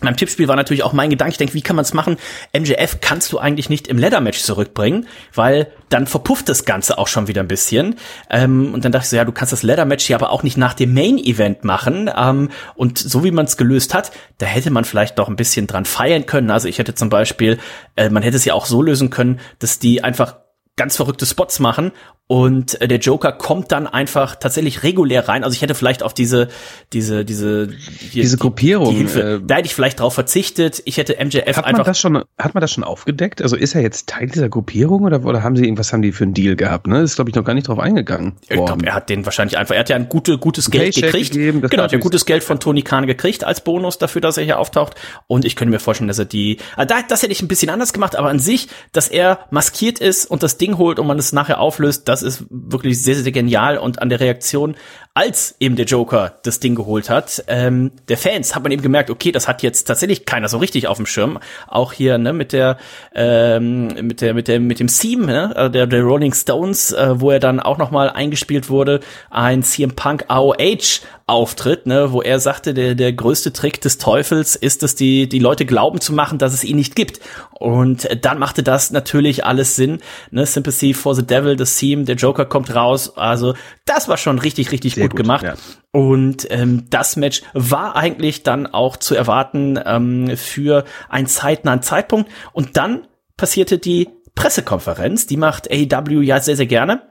beim 0.00 0.16
Tippspiel 0.16 0.48
war 0.48 0.56
natürlich 0.56 0.82
auch 0.82 0.92
mein 0.92 1.10
Gedanke, 1.10 1.32
ich 1.32 1.38
denke, 1.38 1.54
wie 1.54 1.62
kann 1.62 1.76
man 1.76 1.84
es 1.84 1.94
machen? 1.94 2.16
MJF 2.56 2.98
kannst 3.00 3.32
du 3.32 3.38
eigentlich 3.38 3.68
nicht 3.68 3.88
im 3.88 3.98
Leather-Match 3.98 4.40
zurückbringen, 4.40 5.06
weil 5.34 5.68
dann 5.88 6.06
verpufft 6.06 6.48
das 6.48 6.64
Ganze 6.64 6.98
auch 6.98 7.08
schon 7.08 7.28
wieder 7.28 7.42
ein 7.42 7.48
bisschen. 7.48 7.96
Ähm, 8.30 8.72
und 8.72 8.84
dann 8.84 8.92
dachte 8.92 9.04
ich 9.04 9.10
so, 9.10 9.16
ja, 9.16 9.24
du 9.24 9.32
kannst 9.32 9.52
das 9.52 9.62
Leather-Match 9.62 10.06
hier 10.06 10.16
aber 10.16 10.30
auch 10.30 10.42
nicht 10.42 10.56
nach 10.56 10.74
dem 10.74 10.94
Main-Event 10.94 11.64
machen. 11.64 12.10
Ähm, 12.16 12.50
und 12.74 12.98
so 12.98 13.24
wie 13.24 13.30
man 13.30 13.46
es 13.46 13.56
gelöst 13.56 13.94
hat, 13.94 14.12
da 14.38 14.46
hätte 14.46 14.70
man 14.70 14.84
vielleicht 14.84 15.18
noch 15.18 15.28
ein 15.28 15.36
bisschen 15.36 15.66
dran 15.66 15.84
feiern 15.84 16.26
können. 16.26 16.50
Also 16.50 16.68
ich 16.68 16.78
hätte 16.78 16.94
zum 16.94 17.10
Beispiel, 17.10 17.58
äh, 17.96 18.08
man 18.08 18.22
hätte 18.22 18.36
es 18.36 18.44
ja 18.44 18.54
auch 18.54 18.66
so 18.66 18.82
lösen 18.82 19.10
können, 19.10 19.40
dass 19.58 19.78
die 19.78 20.02
einfach 20.02 20.36
ganz 20.80 20.96
verrückte 20.96 21.26
Spots 21.26 21.58
machen 21.58 21.92
und 22.30 22.80
äh, 22.80 22.86
der 22.86 22.98
Joker 22.98 23.32
kommt 23.32 23.72
dann 23.72 23.88
einfach 23.88 24.36
tatsächlich 24.36 24.84
regulär 24.84 25.26
rein. 25.26 25.42
Also 25.42 25.56
ich 25.56 25.62
hätte 25.62 25.74
vielleicht 25.74 26.04
auf 26.04 26.14
diese, 26.14 26.46
diese, 26.92 27.24
diese, 27.24 27.70
hier, 27.98 28.22
diese 28.22 28.38
Gruppierung, 28.38 28.88
die, 28.90 28.98
Hilfe, 28.98 29.20
äh, 29.20 29.40
da 29.44 29.56
hätte 29.56 29.66
ich 29.66 29.74
vielleicht 29.74 29.98
drauf 29.98 30.14
verzichtet. 30.14 30.80
Ich 30.84 30.96
hätte 30.96 31.14
MJF 31.14 31.56
hat 31.56 31.64
einfach. 31.64 31.78
Man 31.78 31.84
das 31.86 31.98
schon, 31.98 32.22
hat 32.38 32.54
man 32.54 32.60
das 32.60 32.70
schon 32.70 32.84
aufgedeckt? 32.84 33.42
Also 33.42 33.56
ist 33.56 33.74
er 33.74 33.82
jetzt 33.82 34.08
Teil 34.08 34.28
dieser 34.28 34.48
Gruppierung 34.48 35.02
oder, 35.02 35.24
oder 35.24 35.42
haben 35.42 35.56
sie 35.56 35.64
irgendwas 35.64 35.92
haben 35.92 36.02
die 36.02 36.12
für 36.12 36.22
einen 36.22 36.32
Deal 36.32 36.54
gehabt? 36.54 36.86
Ne, 36.86 37.00
das 37.00 37.10
ist 37.10 37.16
glaube 37.16 37.30
ich 37.30 37.34
noch 37.34 37.42
gar 37.42 37.54
nicht 37.54 37.66
drauf 37.66 37.80
eingegangen. 37.80 38.36
Ich 38.42 38.64
glaube, 38.64 38.86
er 38.86 38.94
hat 38.94 39.10
den 39.10 39.24
wahrscheinlich 39.24 39.58
einfach. 39.58 39.74
Er 39.74 39.80
hat 39.80 39.88
ja 39.88 39.96
ein 39.96 40.08
gute, 40.08 40.38
gutes 40.38 40.70
Geld 40.70 40.94
Paycheck 40.94 41.12
gekriegt. 41.12 41.32
Gegeben, 41.32 41.62
genau, 41.62 41.82
hat 41.82 41.90
ja 41.90 41.98
gutes 41.98 42.26
Geld 42.26 42.44
von 42.44 42.60
Tony 42.60 42.82
Khan 42.82 43.08
gekriegt 43.08 43.42
als 43.42 43.64
Bonus 43.64 43.98
dafür, 43.98 44.20
dass 44.20 44.36
er 44.36 44.44
hier 44.44 44.60
auftaucht. 44.60 44.94
Und 45.26 45.44
ich 45.44 45.56
könnte 45.56 45.72
mir 45.72 45.80
vorstellen, 45.80 46.06
dass 46.06 46.20
er 46.20 46.26
die. 46.26 46.58
Da, 46.76 47.02
das 47.08 47.24
hätte 47.24 47.32
ich 47.32 47.42
ein 47.42 47.48
bisschen 47.48 47.70
anders 47.70 47.92
gemacht, 47.92 48.14
aber 48.14 48.28
an 48.28 48.38
sich, 48.38 48.68
dass 48.92 49.08
er 49.08 49.40
maskiert 49.50 49.98
ist 49.98 50.26
und 50.26 50.44
das 50.44 50.58
Ding 50.58 50.69
holt 50.78 50.98
und 50.98 51.06
man 51.06 51.18
es 51.18 51.32
nachher 51.32 51.60
auflöst, 51.60 52.08
das 52.08 52.22
ist 52.22 52.44
wirklich 52.50 53.02
sehr, 53.02 53.16
sehr 53.16 53.32
genial. 53.32 53.78
Und 53.78 54.00
an 54.00 54.08
der 54.08 54.20
Reaktion, 54.20 54.76
als 55.20 55.54
eben 55.60 55.76
der 55.76 55.84
Joker 55.84 56.38
das 56.44 56.60
Ding 56.60 56.74
geholt 56.74 57.10
hat, 57.10 57.44
ähm, 57.46 57.90
der 58.08 58.16
Fans 58.16 58.54
hat 58.54 58.62
man 58.62 58.72
eben 58.72 58.80
gemerkt, 58.80 59.10
okay, 59.10 59.32
das 59.32 59.48
hat 59.48 59.62
jetzt 59.62 59.84
tatsächlich 59.84 60.24
keiner 60.24 60.48
so 60.48 60.56
richtig 60.56 60.86
auf 60.86 60.96
dem 60.96 61.04
Schirm. 61.04 61.38
Auch 61.68 61.92
hier 61.92 62.16
ne, 62.16 62.32
mit 62.32 62.54
der 62.54 62.78
ähm, 63.14 63.88
mit 64.00 64.22
der 64.22 64.32
mit 64.32 64.48
der 64.48 64.60
mit 64.60 64.80
dem 64.80 64.86
Theme 64.86 65.26
ne, 65.26 65.54
äh, 65.54 65.70
der, 65.70 65.86
der 65.86 66.02
Rolling 66.04 66.32
Stones, 66.32 66.92
äh, 66.92 67.20
wo 67.20 67.30
er 67.30 67.38
dann 67.38 67.60
auch 67.60 67.76
noch 67.76 67.90
mal 67.90 68.08
eingespielt 68.08 68.70
wurde, 68.70 69.00
ein 69.28 69.62
CM 69.62 69.94
Punk 69.94 70.24
AOH 70.28 71.02
Auftritt, 71.30 71.86
ne, 71.86 72.10
wo 72.10 72.22
er 72.22 72.40
sagte, 72.40 72.74
der 72.74 72.96
der 72.96 73.12
größte 73.12 73.52
Trick 73.52 73.80
des 73.80 73.98
Teufels 73.98 74.56
ist 74.56 74.82
es, 74.82 74.96
die 74.96 75.28
die 75.28 75.38
Leute 75.38 75.64
glauben 75.64 76.00
zu 76.00 76.12
machen, 76.12 76.38
dass 76.38 76.52
es 76.52 76.64
ihn 76.64 76.74
nicht 76.74 76.96
gibt. 76.96 77.20
Und 77.52 78.08
dann 78.24 78.40
machte 78.40 78.64
das 78.64 78.90
natürlich 78.90 79.44
alles 79.44 79.76
Sinn. 79.76 80.00
Ne, 80.32 80.44
Sympathy 80.44 80.92
for 80.92 81.14
the 81.14 81.24
Devil, 81.24 81.54
das 81.54 81.76
Theme, 81.76 82.04
der 82.04 82.16
Joker 82.16 82.46
kommt 82.46 82.74
raus. 82.74 83.16
Also 83.16 83.54
das 83.86 84.08
war 84.08 84.16
schon 84.16 84.40
richtig 84.40 84.72
richtig 84.72 84.96
gut, 85.10 85.18
gut, 85.18 85.24
gemacht. 85.24 85.44
Ja. 85.44 85.54
Und 85.92 86.46
ähm, 86.50 86.86
das 86.90 87.16
Match 87.16 87.42
war 87.52 87.96
eigentlich 87.96 88.42
dann 88.42 88.66
auch 88.66 88.96
zu 88.96 89.14
erwarten 89.14 89.78
ähm, 89.84 90.36
für 90.36 90.84
einen 91.08 91.26
zeitnahen 91.26 91.82
Zeitpunkt. 91.82 92.30
Und 92.52 92.76
dann 92.76 93.06
passierte 93.36 93.78
die 93.78 94.08
Pressekonferenz. 94.34 95.26
Die 95.26 95.36
macht 95.36 95.70
AEW 95.70 96.20
ja 96.22 96.40
sehr, 96.40 96.56
sehr 96.56 96.66
gerne 96.66 97.02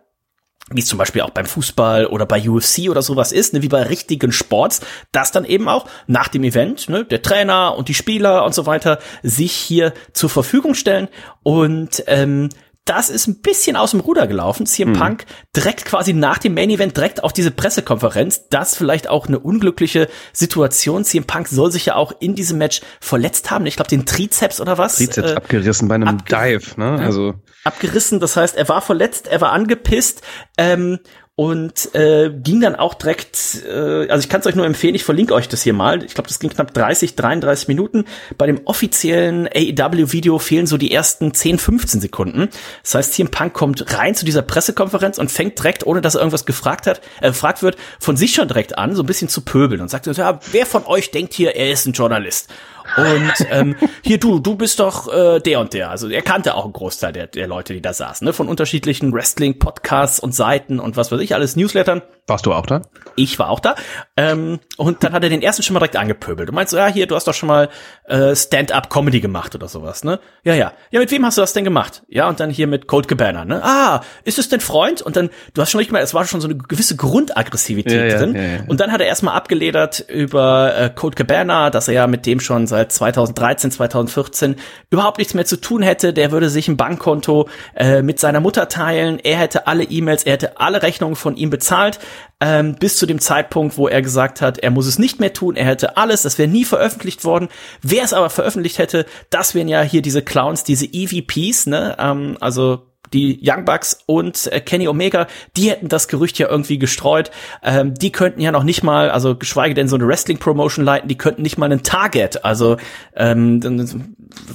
wie 0.72 0.82
es 0.82 0.88
zum 0.88 1.00
Beispiel 1.00 1.22
auch 1.22 1.32
beim 1.32 1.46
Fußball 1.46 2.06
oder 2.06 2.26
bei 2.26 2.48
UFC 2.48 2.90
oder 2.90 3.02
sowas 3.02 3.32
ist, 3.32 3.54
ne, 3.54 3.62
wie 3.62 3.70
bei 3.70 3.84
richtigen 3.84 4.32
Sports, 4.32 4.82
dass 5.12 5.32
dann 5.32 5.46
eben 5.46 5.68
auch 5.68 5.88
nach 6.08 6.28
dem 6.28 6.44
Event 6.44 6.90
ne, 6.90 7.06
der 7.06 7.22
Trainer 7.22 7.76
und 7.76 7.88
die 7.88 7.94
Spieler 7.94 8.46
und 8.46 8.54
so 8.54 8.66
weiter 8.66 9.00
sich 9.24 9.52
hier 9.52 9.94
zur 10.14 10.30
Verfügung 10.30 10.76
stellen 10.76 11.08
und 11.44 12.04
ähm, 12.08 12.50
das 12.90 13.12
ist 13.12 13.28
ein 13.28 13.42
bisschen 13.42 13.76
aus 13.76 13.92
dem 13.92 14.00
Ruder 14.00 14.26
gelaufen. 14.26 14.66
CM 14.66 14.90
mhm. 14.90 14.94
Punk 14.94 15.26
direkt 15.56 15.86
quasi 15.86 16.14
nach 16.14 16.40
dem 16.40 16.56
Main 16.56 16.72
Event 16.72 16.98
direkt 16.98 17.24
auf 17.24 17.34
diese 17.34 17.52
Pressekonferenz. 17.52 18.50
Das 18.50 18.76
vielleicht 18.76 19.08
auch 19.08 19.28
eine 19.28 19.38
unglückliche 19.38 20.10
Situation. 20.34 21.06
CM 21.06 21.26
Punk 21.26 21.48
soll 21.50 21.72
sich 21.72 21.86
ja 21.86 21.96
auch 21.96 22.14
in 22.20 22.34
diesem 22.34 22.58
Match 22.58 22.82
verletzt 23.00 23.52
haben. 23.52 23.68
Ich 23.68 23.76
glaube, 23.76 23.90
den 23.90 24.08
Trizeps 24.08 24.60
oder 24.60 24.80
was? 24.80 24.96
Trizeps 24.96 25.32
äh, 25.32 25.36
abgerissen 25.36 25.88
bei 25.88 25.96
einem 25.96 26.08
abge 26.08 26.36
Dive, 26.36 26.80
ne? 26.80 27.00
Also 27.00 27.36
abgerissen. 27.64 28.20
Das 28.20 28.36
heißt, 28.36 28.58
er 28.58 28.68
war 28.70 28.82
verletzt, 28.82 29.28
er 29.28 29.40
war 29.40 29.52
angepisst. 29.52 30.24
Ähm, 30.58 30.98
und 31.40 31.96
äh, 31.96 32.30
ging 32.30 32.60
dann 32.60 32.76
auch 32.76 32.96
direkt, 32.96 33.64
äh, 33.66 34.10
also 34.10 34.20
ich 34.20 34.28
kann 34.28 34.42
es 34.42 34.48
euch 34.48 34.56
nur 34.56 34.66
empfehlen, 34.66 34.94
ich 34.94 35.06
verlinke 35.06 35.34
euch 35.34 35.48
das 35.48 35.64
hier 35.64 35.72
mal. 35.72 36.04
Ich 36.04 36.14
glaube, 36.14 36.28
das 36.28 36.40
ging 36.40 36.50
knapp 36.50 36.74
30, 36.74 37.16
33 37.16 37.70
Minuten. 37.70 38.04
Bei 38.38 38.46
dem 38.46 38.60
offiziellen 38.66 39.48
AEW-Video 39.48 40.38
fehlen 40.38 40.68
so 40.68 40.76
die 40.76 40.92
ersten 40.92 41.34
10, 41.34 41.58
15 41.58 42.02
Sekunden. 42.02 42.50
Das 42.84 42.96
heißt, 42.96 43.14
CM 43.14 43.32
Punk 43.32 43.54
kommt 43.54 43.98
rein 43.98 44.16
zu 44.16 44.26
dieser 44.26 44.42
Pressekonferenz 44.42 45.18
und 45.18 45.32
fängt 45.32 45.58
direkt, 45.58 45.88
ohne 45.88 46.02
dass 46.02 46.16
er 46.16 46.20
irgendwas 46.20 46.46
gefragt 46.46 46.88
hat, 46.88 47.00
äh, 47.22 47.30
gefragt 47.30 47.64
wird, 47.64 47.78
von 48.02 48.18
sich 48.18 48.34
schon 48.34 48.50
direkt 48.50 48.78
an, 48.78 48.94
so 48.94 49.04
ein 49.04 49.06
bisschen 49.06 49.30
zu 49.30 49.40
pöbeln 49.40 49.80
und 49.80 49.88
sagt, 49.88 50.08
ja, 50.08 50.42
wer 50.52 50.66
von 50.66 50.86
euch 50.86 51.12
denkt 51.12 51.32
hier, 51.32 51.56
er 51.56 51.72
ist 51.72 51.86
ein 51.86 51.94
Journalist? 51.94 52.50
Und 52.98 53.34
ähm, 53.50 53.76
hier 54.02 54.20
du, 54.20 54.40
du 54.40 54.56
bist 54.56 54.80
doch 54.80 55.12
äh, 55.12 55.40
der 55.40 55.60
und 55.60 55.74
der. 55.74 55.90
Also 55.90 56.08
er 56.10 56.22
kannte 56.22 56.56
auch 56.56 56.64
einen 56.64 56.74
Großteil 56.74 57.14
der, 57.14 57.28
der 57.28 57.48
Leute, 57.48 57.74
die 57.74 57.82
da 57.82 57.94
saßen, 57.94 58.26
ne? 58.26 58.34
von 58.34 58.48
unterschiedlichen 58.48 59.14
Wrestling-Podcasts 59.14 60.20
und 60.20 60.34
Seiten 60.34 60.80
und 60.80 60.98
was 60.98 61.12
weiß 61.12 61.22
ich, 61.22 61.34
alles 61.36 61.56
Newslettern. 61.56 62.02
Warst 62.30 62.46
du 62.46 62.54
auch 62.54 62.66
da? 62.66 62.84
Ich 63.16 63.40
war 63.40 63.50
auch 63.50 63.60
da. 63.60 63.76
Ähm, 64.16 64.60
und 64.78 65.04
dann 65.04 65.14
hat 65.14 65.24
er 65.24 65.30
den 65.30 65.42
ersten 65.42 65.64
schon 65.64 65.74
mal 65.74 65.80
direkt 65.80 65.98
angepöbelt. 65.98 66.48
Du 66.48 66.54
meinst 66.54 66.72
so, 66.72 66.78
ja, 66.78 66.88
hier, 66.88 67.08
du 67.08 67.16
hast 67.16 67.28
doch 67.28 67.34
schon 67.34 67.48
mal 67.48 67.70
äh, 68.06 68.36
Stand-up-Comedy 68.36 69.20
gemacht 69.20 69.56
oder 69.56 69.68
sowas, 69.68 70.04
ne? 70.04 70.20
Ja, 70.44 70.54
ja. 70.54 70.74
Ja, 70.92 71.00
mit 71.00 71.12
wem 71.12 71.26
hast 71.26 71.38
du 71.38 71.42
das 71.42 71.54
denn 71.54 71.64
gemacht? 71.64 72.04
Ja, 72.08 72.30
und 72.30 72.40
dann 72.40 72.50
hier 72.50 72.68
mit 72.68 72.88
Cold 72.88 73.08
Cabana, 73.08 73.46
ne? 73.46 73.62
Ah, 73.64 74.02
ist 74.24 74.40
es 74.40 74.48
denn 74.48 74.62
Freund? 74.62 75.02
Und 75.02 75.16
dann, 75.16 75.30
du 75.54 75.62
hast 75.62 75.72
schon 75.72 75.80
nicht 75.80 75.92
mal, 75.92 76.02
es 76.02 76.14
war 76.14 76.26
schon 76.26 76.40
so 76.40 76.48
eine 76.48 76.58
gewisse 76.58 76.96
Grundaggressivität 76.96 78.12
ja, 78.12 78.18
drin. 78.18 78.36
Ja, 78.36 78.42
ja, 78.42 78.48
und 78.68 78.80
dann 78.80 78.92
hat 78.92 79.02
er 79.02 79.08
erstmal 79.08 79.36
abgeledert 79.36 80.06
über 80.08 80.76
äh, 80.76 80.90
Cold 80.94 81.16
Cabana, 81.16 81.72
dass 81.72 81.88
er 81.88 81.96
ja 81.96 82.08
mit 82.08 82.26
dem 82.26 82.40
schon 82.40 82.68
seit 82.68 82.92
2013, 82.92 83.72
2014 83.72 84.56
überhaupt 84.92 85.18
nichts 85.18 85.34
mehr 85.34 85.46
zu 85.46 85.60
tun 85.60 85.82
hätte. 85.82 86.14
Der 86.14 86.32
würde 86.32 86.50
sich 86.50 86.68
ein 86.68 86.78
Bankkonto 86.78 87.50
äh, 87.76 88.02
mit 88.02 88.20
seiner 88.20 88.40
Mutter 88.40 88.70
teilen. 88.70 89.20
Er 89.20 89.38
hätte 89.38 89.68
alle 89.68 89.84
E-Mails, 89.84 90.24
er 90.24 90.34
hätte 90.34 90.60
alle 90.60 90.82
Rechnungen 90.82 91.16
von 91.16 91.36
ihm 91.36 91.50
bezahlt 91.50 92.00
ähm, 92.40 92.76
bis 92.76 92.98
zu 92.98 93.06
dem 93.06 93.20
Zeitpunkt, 93.20 93.78
wo 93.78 93.88
er 93.88 94.02
gesagt 94.02 94.42
hat, 94.42 94.60
er 94.60 94.72
muss 94.72 94.88
es 94.88 95.00
nicht 95.00 95.20
mehr 95.20 95.34
tun, 95.34 95.56
er 95.56 95.66
hätte 95.66 95.98
alles, 95.98 96.22
das 96.22 96.38
wäre 96.38 96.50
nie 96.50 96.66
veröffentlicht 96.66 97.24
worden. 97.24 97.50
Wer 97.82 98.04
es 98.04 98.14
aber 98.14 98.30
veröffentlicht 98.30 98.78
hätte, 98.78 99.06
das 99.30 99.56
wären 99.56 99.68
ja 99.68 99.82
hier 99.82 100.02
diese 100.02 100.22
Clowns, 100.22 100.64
diese 100.64 100.86
EVPs, 100.86 101.68
ne? 101.68 101.96
Ähm, 102.00 102.38
also 102.40 102.89
die 103.14 103.40
Young 103.44 103.66
Bucks 103.66 104.04
und 104.06 104.52
äh, 104.52 104.62
Kenny 104.62 104.88
Omega, 104.88 105.28
die 105.56 105.70
hätten 105.70 105.88
das 105.88 106.08
Gerücht 106.08 106.38
ja 106.40 106.48
irgendwie 106.48 106.78
gestreut. 106.80 107.32
Ähm, 107.64 107.94
die 107.94 108.12
könnten 108.12 108.42
ja 108.42 108.52
noch 108.52 108.64
nicht 108.64 108.84
mal, 108.84 109.10
also 109.10 109.36
geschweige 109.36 109.74
denn 109.74 109.88
so 109.88 109.96
eine 109.96 110.08
Wrestling-Promotion 110.08 110.86
leiten, 110.86 111.08
die 111.08 111.18
könnten 111.18 111.42
nicht 111.42 111.58
mal 111.58 111.66
einen 111.66 111.84
Target, 111.84 112.44
also 112.46 112.78
ähm, 113.16 113.60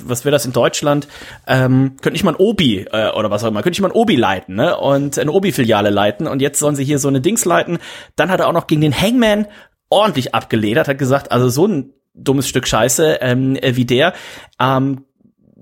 was 0.05 0.25
wäre 0.25 0.33
das 0.33 0.47
in 0.47 0.53
Deutschland? 0.53 1.09
Ähm, 1.47 1.97
könnte 2.01 2.13
nicht 2.13 2.25
mal 2.25 2.33
ein 2.33 2.37
Obi 2.37 2.87
äh, 2.91 3.11
oder 3.11 3.31
was 3.31 3.45
auch 3.45 3.49
immer, 3.49 3.63
könnte 3.63 3.71
nicht 3.71 3.83
mal 3.83 3.89
ein 3.89 3.97
Obi 3.97 4.17
leiten, 4.17 4.55
ne? 4.55 4.77
Und 4.77 5.19
eine 5.19 5.33
Obi-Filiale 5.33 5.91
leiten 5.91 6.27
und 6.27 6.41
jetzt 6.41 6.59
sollen 6.59 6.77
sie 6.77 6.85
hier 6.85 6.99
so 6.99 7.09
eine 7.09 7.21
Dings 7.21 7.45
leiten. 7.45 7.79
Dann 8.17 8.31
hat 8.31 8.41
er 8.41 8.49
auch 8.49 8.53
noch 8.53 8.67
gegen 8.67 8.81
den 8.81 8.99
Hangman 8.99 9.47
ordentlich 9.89 10.35
abgeledert, 10.35 10.89
hat 10.89 10.99
gesagt, 10.99 11.33
also 11.33 11.49
so 11.49 11.67
ein 11.67 11.93
dummes 12.15 12.49
Stück 12.49 12.67
Scheiße 12.67 13.19
ähm, 13.21 13.57
äh, 13.57 13.77
wie 13.77 13.85
der. 13.85 14.15
Ähm, 14.61 15.05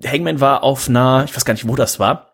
Hangman 0.05 0.41
war 0.41 0.63
auf 0.63 0.89
einer, 0.89 1.23
ich 1.25 1.35
weiß 1.35 1.45
gar 1.45 1.53
nicht, 1.53 1.67
wo 1.67 1.75
das 1.75 1.99
war, 1.99 2.32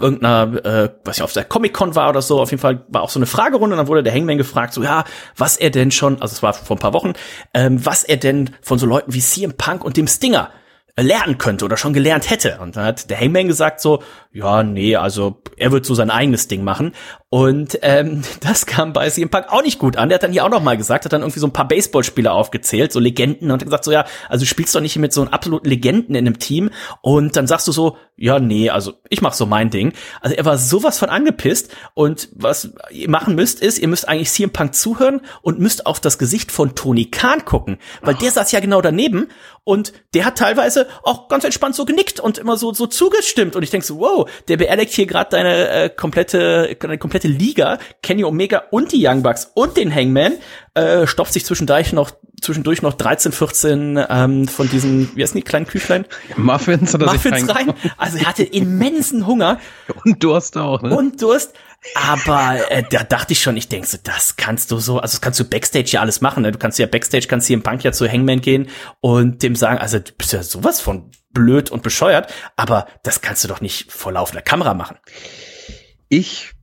irgendeiner, 0.00 0.64
äh, 0.64 0.90
weiß 1.04 1.16
nicht, 1.16 1.22
auf 1.22 1.32
der 1.32 1.44
Comic-Con 1.44 1.94
war 1.94 2.10
oder 2.10 2.22
so, 2.22 2.40
auf 2.40 2.50
jeden 2.50 2.60
Fall 2.60 2.84
war 2.88 3.02
auch 3.02 3.10
so 3.10 3.18
eine 3.18 3.26
Fragerunde 3.26 3.74
und 3.74 3.78
dann 3.78 3.88
wurde 3.88 4.02
der 4.02 4.14
Hangman 4.14 4.38
gefragt, 4.38 4.72
so 4.72 4.82
ja, 4.82 5.04
was 5.36 5.56
er 5.56 5.70
denn 5.70 5.90
schon, 5.90 6.20
also 6.20 6.32
es 6.32 6.42
war 6.42 6.54
vor 6.54 6.76
ein 6.76 6.80
paar 6.80 6.92
Wochen, 6.92 7.14
ähm, 7.52 7.84
was 7.84 8.04
er 8.04 8.16
denn 8.16 8.50
von 8.62 8.78
so 8.78 8.86
Leuten 8.86 9.12
wie 9.12 9.20
CM 9.20 9.54
Punk 9.54 9.84
und 9.84 9.96
dem 9.96 10.06
Stinger 10.06 10.50
lernen 10.96 11.38
könnte 11.38 11.64
oder 11.64 11.76
schon 11.76 11.92
gelernt 11.92 12.30
hätte. 12.30 12.58
Und 12.60 12.76
dann 12.76 12.84
hat 12.84 13.10
der 13.10 13.18
Hangman 13.18 13.48
gesagt 13.48 13.80
so, 13.80 14.02
ja, 14.34 14.64
nee, 14.64 14.96
also 14.96 15.36
er 15.56 15.70
wird 15.70 15.86
so 15.86 15.94
sein 15.94 16.10
eigenes 16.10 16.48
Ding 16.48 16.64
machen. 16.64 16.92
Und 17.30 17.78
ähm, 17.82 18.22
das 18.40 18.66
kam 18.66 18.92
bei 18.92 19.08
CM 19.08 19.28
Punk 19.28 19.46
auch 19.48 19.62
nicht 19.62 19.78
gut 19.78 19.96
an. 19.96 20.08
Der 20.08 20.16
hat 20.16 20.24
dann 20.24 20.32
hier 20.32 20.44
auch 20.44 20.50
noch 20.50 20.62
mal 20.62 20.76
gesagt, 20.76 21.04
hat 21.04 21.12
dann 21.12 21.22
irgendwie 21.22 21.38
so 21.38 21.46
ein 21.46 21.52
paar 21.52 21.68
Baseballspieler 21.68 22.32
aufgezählt, 22.32 22.92
so 22.92 22.98
Legenden, 22.98 23.52
und 23.52 23.60
hat 23.60 23.64
gesagt 23.64 23.84
so, 23.84 23.92
ja, 23.92 24.04
also 24.28 24.42
du 24.42 24.46
spielst 24.46 24.74
doch 24.74 24.80
nicht 24.80 24.96
mit 24.96 25.12
so 25.12 25.20
einem 25.20 25.32
absoluten 25.32 25.68
Legenden 25.68 26.16
in 26.16 26.26
einem 26.26 26.40
Team. 26.40 26.70
Und 27.00 27.36
dann 27.36 27.46
sagst 27.46 27.68
du 27.68 27.72
so, 27.72 27.96
ja, 28.16 28.38
nee, 28.40 28.70
also 28.70 28.94
ich 29.08 29.22
mach 29.22 29.34
so 29.34 29.46
mein 29.46 29.70
Ding. 29.70 29.92
Also 30.20 30.36
er 30.36 30.44
war 30.44 30.58
sowas 30.58 30.98
von 30.98 31.10
angepisst. 31.10 31.74
Und 31.94 32.28
was 32.32 32.72
ihr 32.90 33.10
machen 33.10 33.36
müsst, 33.36 33.60
ist, 33.60 33.78
ihr 33.78 33.88
müsst 33.88 34.08
eigentlich 34.08 34.30
CM 34.30 34.50
Punk 34.50 34.74
zuhören 34.74 35.20
und 35.42 35.60
müsst 35.60 35.86
auf 35.86 36.00
das 36.00 36.18
Gesicht 36.18 36.50
von 36.50 36.74
Tony 36.74 37.06
Khan 37.06 37.44
gucken. 37.44 37.78
Weil 38.02 38.14
Ach. 38.16 38.20
der 38.20 38.30
saß 38.32 38.50
ja 38.50 38.58
genau 38.58 38.80
daneben 38.80 39.28
und 39.64 39.92
der 40.12 40.26
hat 40.26 40.38
teilweise 40.38 40.86
auch 41.02 41.28
ganz 41.28 41.42
entspannt 41.44 41.74
so 41.74 41.84
genickt 41.84 42.20
und 42.20 42.38
immer 42.38 42.56
so, 42.56 42.72
so 42.72 42.86
zugestimmt. 42.86 43.56
Und 43.56 43.62
ich 43.62 43.70
denk 43.70 43.82
so, 43.82 43.98
wow, 43.98 44.23
der 44.48 44.58
beerdigt 44.58 44.92
hier 44.92 45.06
gerade 45.06 45.30
deine 45.30 45.68
äh, 45.68 45.88
komplette, 45.88 46.76
deine 46.78 46.98
komplette 46.98 47.14
komplette 47.14 47.28
Liga, 47.28 47.78
Kenny 48.02 48.24
Omega 48.24 48.64
und 48.70 48.90
die 48.90 49.06
Young 49.06 49.22
Bucks 49.22 49.50
und 49.54 49.76
den 49.76 49.94
Hangman, 49.94 50.34
äh, 50.74 51.06
stopft 51.06 51.32
sich 51.32 51.44
zwischendurch 51.44 51.92
noch, 51.92 52.10
zwischendurch 52.40 52.82
noch 52.82 52.94
13, 52.94 53.30
14 53.30 54.04
ähm, 54.08 54.48
von 54.48 54.68
diesen, 54.68 55.14
wie 55.14 55.22
heißen 55.22 55.36
die 55.36 55.44
kleinen 55.44 55.66
Küchlein? 55.66 56.06
Muffins 56.36 56.94
oder 56.94 57.06
Muffins 57.06 57.48
rein. 57.48 57.72
Also 57.96 58.18
er 58.18 58.26
hatte 58.26 58.42
immensen 58.42 59.26
Hunger. 59.26 59.60
Und 60.04 60.22
Durst 60.24 60.56
auch, 60.56 60.82
ne? 60.82 60.96
Und 60.96 61.22
Durst. 61.22 61.54
Aber 61.94 62.70
äh, 62.70 62.82
da 62.88 63.04
dachte 63.04 63.32
ich 63.32 63.42
schon, 63.42 63.56
ich 63.56 63.68
denke 63.68 63.86
so, 63.86 63.98
das 64.02 64.36
kannst 64.36 64.70
du 64.70 64.78
so, 64.78 64.98
also 64.98 65.12
das 65.12 65.20
kannst 65.20 65.38
du 65.38 65.44
Backstage 65.44 65.90
ja 65.90 66.00
alles 66.00 66.20
machen. 66.20 66.42
Ne? 66.42 66.52
Du 66.52 66.58
kannst 66.58 66.78
ja 66.78 66.86
Backstage, 66.86 67.26
kannst 67.28 67.46
hier 67.46 67.54
im 67.54 67.62
Punk 67.62 67.84
ja 67.84 67.92
zu 67.92 68.10
Hangman 68.10 68.40
gehen 68.40 68.68
und 69.00 69.42
dem 69.42 69.54
sagen, 69.54 69.78
also 69.78 69.98
du 69.98 70.12
bist 70.12 70.32
ja 70.32 70.42
sowas 70.42 70.80
von 70.80 71.10
blöd 71.30 71.70
und 71.70 71.82
bescheuert, 71.82 72.32
aber 72.56 72.86
das 73.02 73.20
kannst 73.20 73.44
du 73.44 73.48
doch 73.48 73.60
nicht 73.60 73.92
vor 73.92 74.12
laufender 74.12 74.42
Kamera 74.42 74.72
machen. 74.72 74.96
Ich 76.08 76.54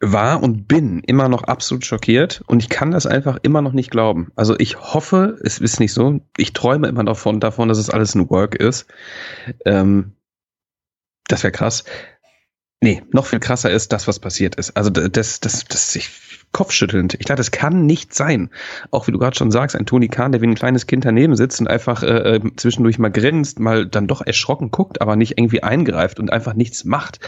war 0.00 0.42
und 0.42 0.66
bin 0.66 1.00
immer 1.00 1.28
noch 1.28 1.44
absolut 1.44 1.86
schockiert 1.86 2.42
und 2.46 2.60
ich 2.62 2.68
kann 2.68 2.90
das 2.90 3.06
einfach 3.06 3.38
immer 3.42 3.62
noch 3.62 3.72
nicht 3.72 3.90
glauben. 3.90 4.32
Also 4.34 4.58
ich 4.58 4.78
hoffe, 4.78 5.38
es 5.42 5.58
ist 5.58 5.78
nicht 5.78 5.92
so. 5.92 6.20
Ich 6.36 6.52
träume 6.52 6.88
immer 6.88 7.04
davon, 7.04 7.38
davon, 7.38 7.68
dass 7.68 7.78
es 7.78 7.88
alles 7.88 8.14
ein 8.14 8.28
Work 8.28 8.56
ist. 8.56 8.86
Ähm, 9.64 10.16
das 11.28 11.44
wäre 11.44 11.52
krass. 11.52 11.84
Nee, 12.82 13.00
noch 13.12 13.26
viel 13.26 13.38
krasser 13.38 13.70
ist 13.70 13.92
das, 13.92 14.08
was 14.08 14.18
passiert 14.18 14.56
ist. 14.56 14.76
Also 14.76 14.90
das, 14.90 15.38
das, 15.38 15.64
das 15.64 15.94
ist 15.94 16.10
kopfschüttelnd. 16.50 17.14
Ich 17.14 17.26
dachte, 17.26 17.38
das 17.38 17.52
kann 17.52 17.86
nicht 17.86 18.12
sein. 18.12 18.50
Auch 18.90 19.06
wie 19.06 19.12
du 19.12 19.20
gerade 19.20 19.36
schon 19.36 19.52
sagst, 19.52 19.76
ein 19.76 19.86
Tony 19.86 20.08
Khan, 20.08 20.32
der 20.32 20.40
wie 20.40 20.48
ein 20.48 20.56
kleines 20.56 20.88
Kind 20.88 21.04
daneben 21.04 21.36
sitzt 21.36 21.60
und 21.60 21.68
einfach 21.68 22.02
äh, 22.02 22.36
äh 22.36 22.40
zwischendurch 22.56 22.98
mal 22.98 23.12
grinst, 23.12 23.60
mal 23.60 23.86
dann 23.86 24.08
doch 24.08 24.20
erschrocken 24.20 24.72
guckt, 24.72 25.00
aber 25.00 25.14
nicht 25.14 25.38
irgendwie 25.38 25.62
eingreift 25.62 26.18
und 26.18 26.32
einfach 26.32 26.54
nichts 26.54 26.84
macht. 26.84 27.20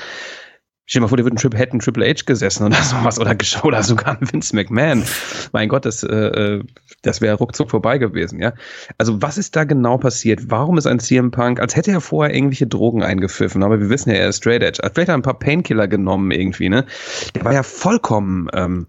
Stell 0.87 1.01
dir 1.01 1.05
mal 1.05 1.09
vor, 1.09 1.17
der 1.17 1.25
wird 1.25 1.35
ein 1.35 1.79
Triple, 1.81 2.07
H 2.07 2.23
gesessen 2.27 2.67
oder 2.67 2.77
sowas 2.83 3.19
oder, 3.19 3.35
oder 3.63 3.83
sogar 3.83 4.19
ein 4.21 4.31
Vince 4.33 4.55
McMahon. 4.55 5.03
Mein 5.53 5.69
Gott, 5.71 5.87
das, 5.87 6.03
äh, 6.03 6.15
äh, 6.15 6.63
das 7.03 7.21
wäre 7.23 7.37
ruckzuck 7.37 7.71
vorbei 7.71 7.97
gewesen, 7.99 8.39
ja. 8.41 8.53
Also 8.99 9.23
was 9.23 9.39
ist 9.39 9.57
da 9.57 9.65
genau 9.65 9.97
passiert? 9.97 10.51
Warum 10.51 10.77
ist 10.77 10.87
ein 10.87 11.01
CM 11.01 11.31
Punk, 11.31 11.59
als 11.59 11.75
hätte 11.75 11.91
er 11.91 12.01
vorher 12.03 12.35
irgendwelche 12.35 12.67
Drogen 12.67 13.03
eingepfiffen, 13.03 13.63
aber 13.63 13.81
wir 13.81 13.89
wissen 13.89 14.11
ja, 14.11 14.17
er 14.17 14.29
ist 14.29 14.37
Straight 14.39 14.63
Edge. 14.63 14.81
Vielleicht 14.83 14.97
hat 14.97 15.09
er 15.09 15.15
ein 15.15 15.23
paar 15.23 15.39
Painkiller 15.39 15.89
genommen 15.89 16.31
irgendwie, 16.31 16.69
ne? 16.69 16.85
Der 17.35 17.45
war 17.45 17.55
ja 17.55 17.63
vollkommen 17.63 18.49
ähm, 18.53 18.87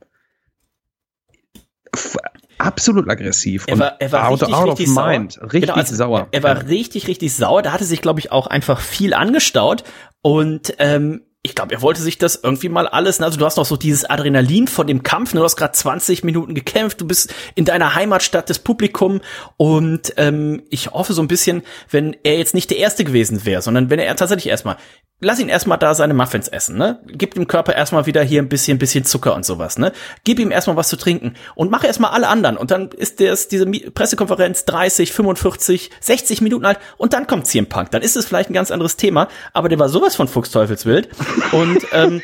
absolut 2.58 3.10
aggressiv 3.10 3.66
er 3.68 3.80
war, 3.80 4.02
er 4.02 4.12
war 4.12 4.28
out, 4.28 4.42
richtig, 4.42 4.56
out 4.56 4.68
richtig 4.70 4.88
of 4.90 4.94
sauer. 4.96 5.08
mind, 5.10 5.40
richtig 5.44 5.62
Genau, 5.62 5.74
also 5.76 5.96
sauer. 5.96 6.28
Er 6.32 6.44
war 6.44 6.56
Ja. 6.58 6.62
richtig, 6.64 7.08
richtig 7.08 7.34
sauer. 7.34 7.62
Da 7.62 7.72
hatte 7.72 7.86
sich, 7.86 8.02
glaube 8.02 8.20
ich, 8.20 8.32
auch 8.32 8.48
einfach 8.48 8.80
viel 8.82 9.14
angestaut. 9.14 9.84
Und 10.22 10.74
ähm, 10.80 11.22
ich 11.46 11.54
glaube, 11.54 11.76
er 11.76 11.82
wollte 11.84 12.02
sich 12.02 12.18
das 12.18 12.40
irgendwie 12.42 12.70
mal 12.70 12.88
alles, 12.88 13.20
ne? 13.20 13.28
also 13.28 13.38
du 13.38 13.46
hast 13.46 13.58
noch 13.58 13.68
so 13.68 13.78
dieses 13.78 14.04
Adrenalin 14.04 14.68
von 14.68 14.88
dem 14.88 15.04
Kampf, 15.04 15.36
ne? 15.36 15.42
du 15.42 15.44
hast 15.46 15.56
gerade 15.56 15.74
20 15.74 16.24
Minuten 16.24 16.56
gekämpft, 16.56 17.00
du 17.02 17.06
bist 17.06 17.32
in 17.54 17.66
deiner 17.66 17.94
Heimatstadt 17.94 18.50
des 18.50 18.58
Publikum 18.58 19.22
und 19.56 20.12
ähm, 20.18 20.64
ich 20.72 20.92
hoffe 20.92 21.14
so 21.14 21.22
ein 21.22 21.28
bisschen, 21.28 21.62
wenn 21.92 22.18
er 22.24 22.40
jetzt 22.40 22.56
nicht 22.56 22.72
der 22.72 22.78
Erste 22.78 23.04
gewesen 23.04 23.46
wäre, 23.46 23.62
sondern 23.62 23.92
wenn 23.92 24.00
er 24.00 24.16
tatsächlich 24.16 24.48
erstmal, 24.48 24.78
lass 25.20 25.40
ihn 25.40 25.48
erstmal 25.48 25.78
da 25.78 25.94
seine 25.94 26.16
Muffins 26.16 26.48
essen, 26.48 26.78
ne? 26.78 27.00
Gib 27.06 27.36
dem 27.36 27.48
Körper 27.48 27.76
erstmal 27.76 28.08
wieder 28.08 28.24
hier 28.24 28.42
ein 28.42 28.50
bisschen, 28.50 28.80
bisschen 28.80 29.06
Zucker 29.06 29.36
und 29.36 29.46
sowas, 29.46 29.78
ne? 29.78 29.92
Gib 30.24 30.40
ihm 30.40 30.50
erstmal 30.50 30.78
was 30.78 30.90
zu 30.90 30.98
trinken 30.98 31.36
und 31.54 31.70
mach 31.70 31.84
erstmal 31.84 32.10
alle 32.10 32.28
anderen 32.28 32.58
und 32.58 32.72
dann 32.72 32.90
ist 32.90 33.20
das, 33.20 33.48
diese 33.48 33.68
Pressekonferenz 33.68 34.66
30, 34.66 35.14
45, 35.14 35.92
60 36.00 36.42
Minuten 36.42 36.66
alt 36.66 36.80
und 36.98 37.14
dann 37.14 37.28
kommt 37.28 37.46
CM 37.46 37.68
Punk. 37.68 37.92
Dann 37.92 38.02
ist 38.02 38.18
es 38.18 38.26
vielleicht 38.26 38.50
ein 38.50 38.54
ganz 38.54 38.72
anderes 38.72 38.98
Thema, 38.98 39.28
aber 39.54 39.70
der 39.70 39.78
war 39.78 39.90
sowas 39.90 40.16
von 40.16 40.28
Fuchsteufelswild 40.28 41.10
und 41.52 41.86
ähm, 41.92 42.22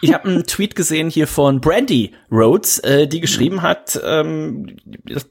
ich 0.00 0.12
habe 0.12 0.28
einen 0.28 0.44
Tweet 0.44 0.74
gesehen 0.74 1.10
hier 1.10 1.26
von 1.26 1.60
Brandy 1.60 2.12
Rhodes, 2.30 2.78
äh, 2.80 3.06
die 3.06 3.20
geschrieben 3.20 3.62
hat, 3.62 4.00
ähm, 4.04 4.76
das, 5.04 5.26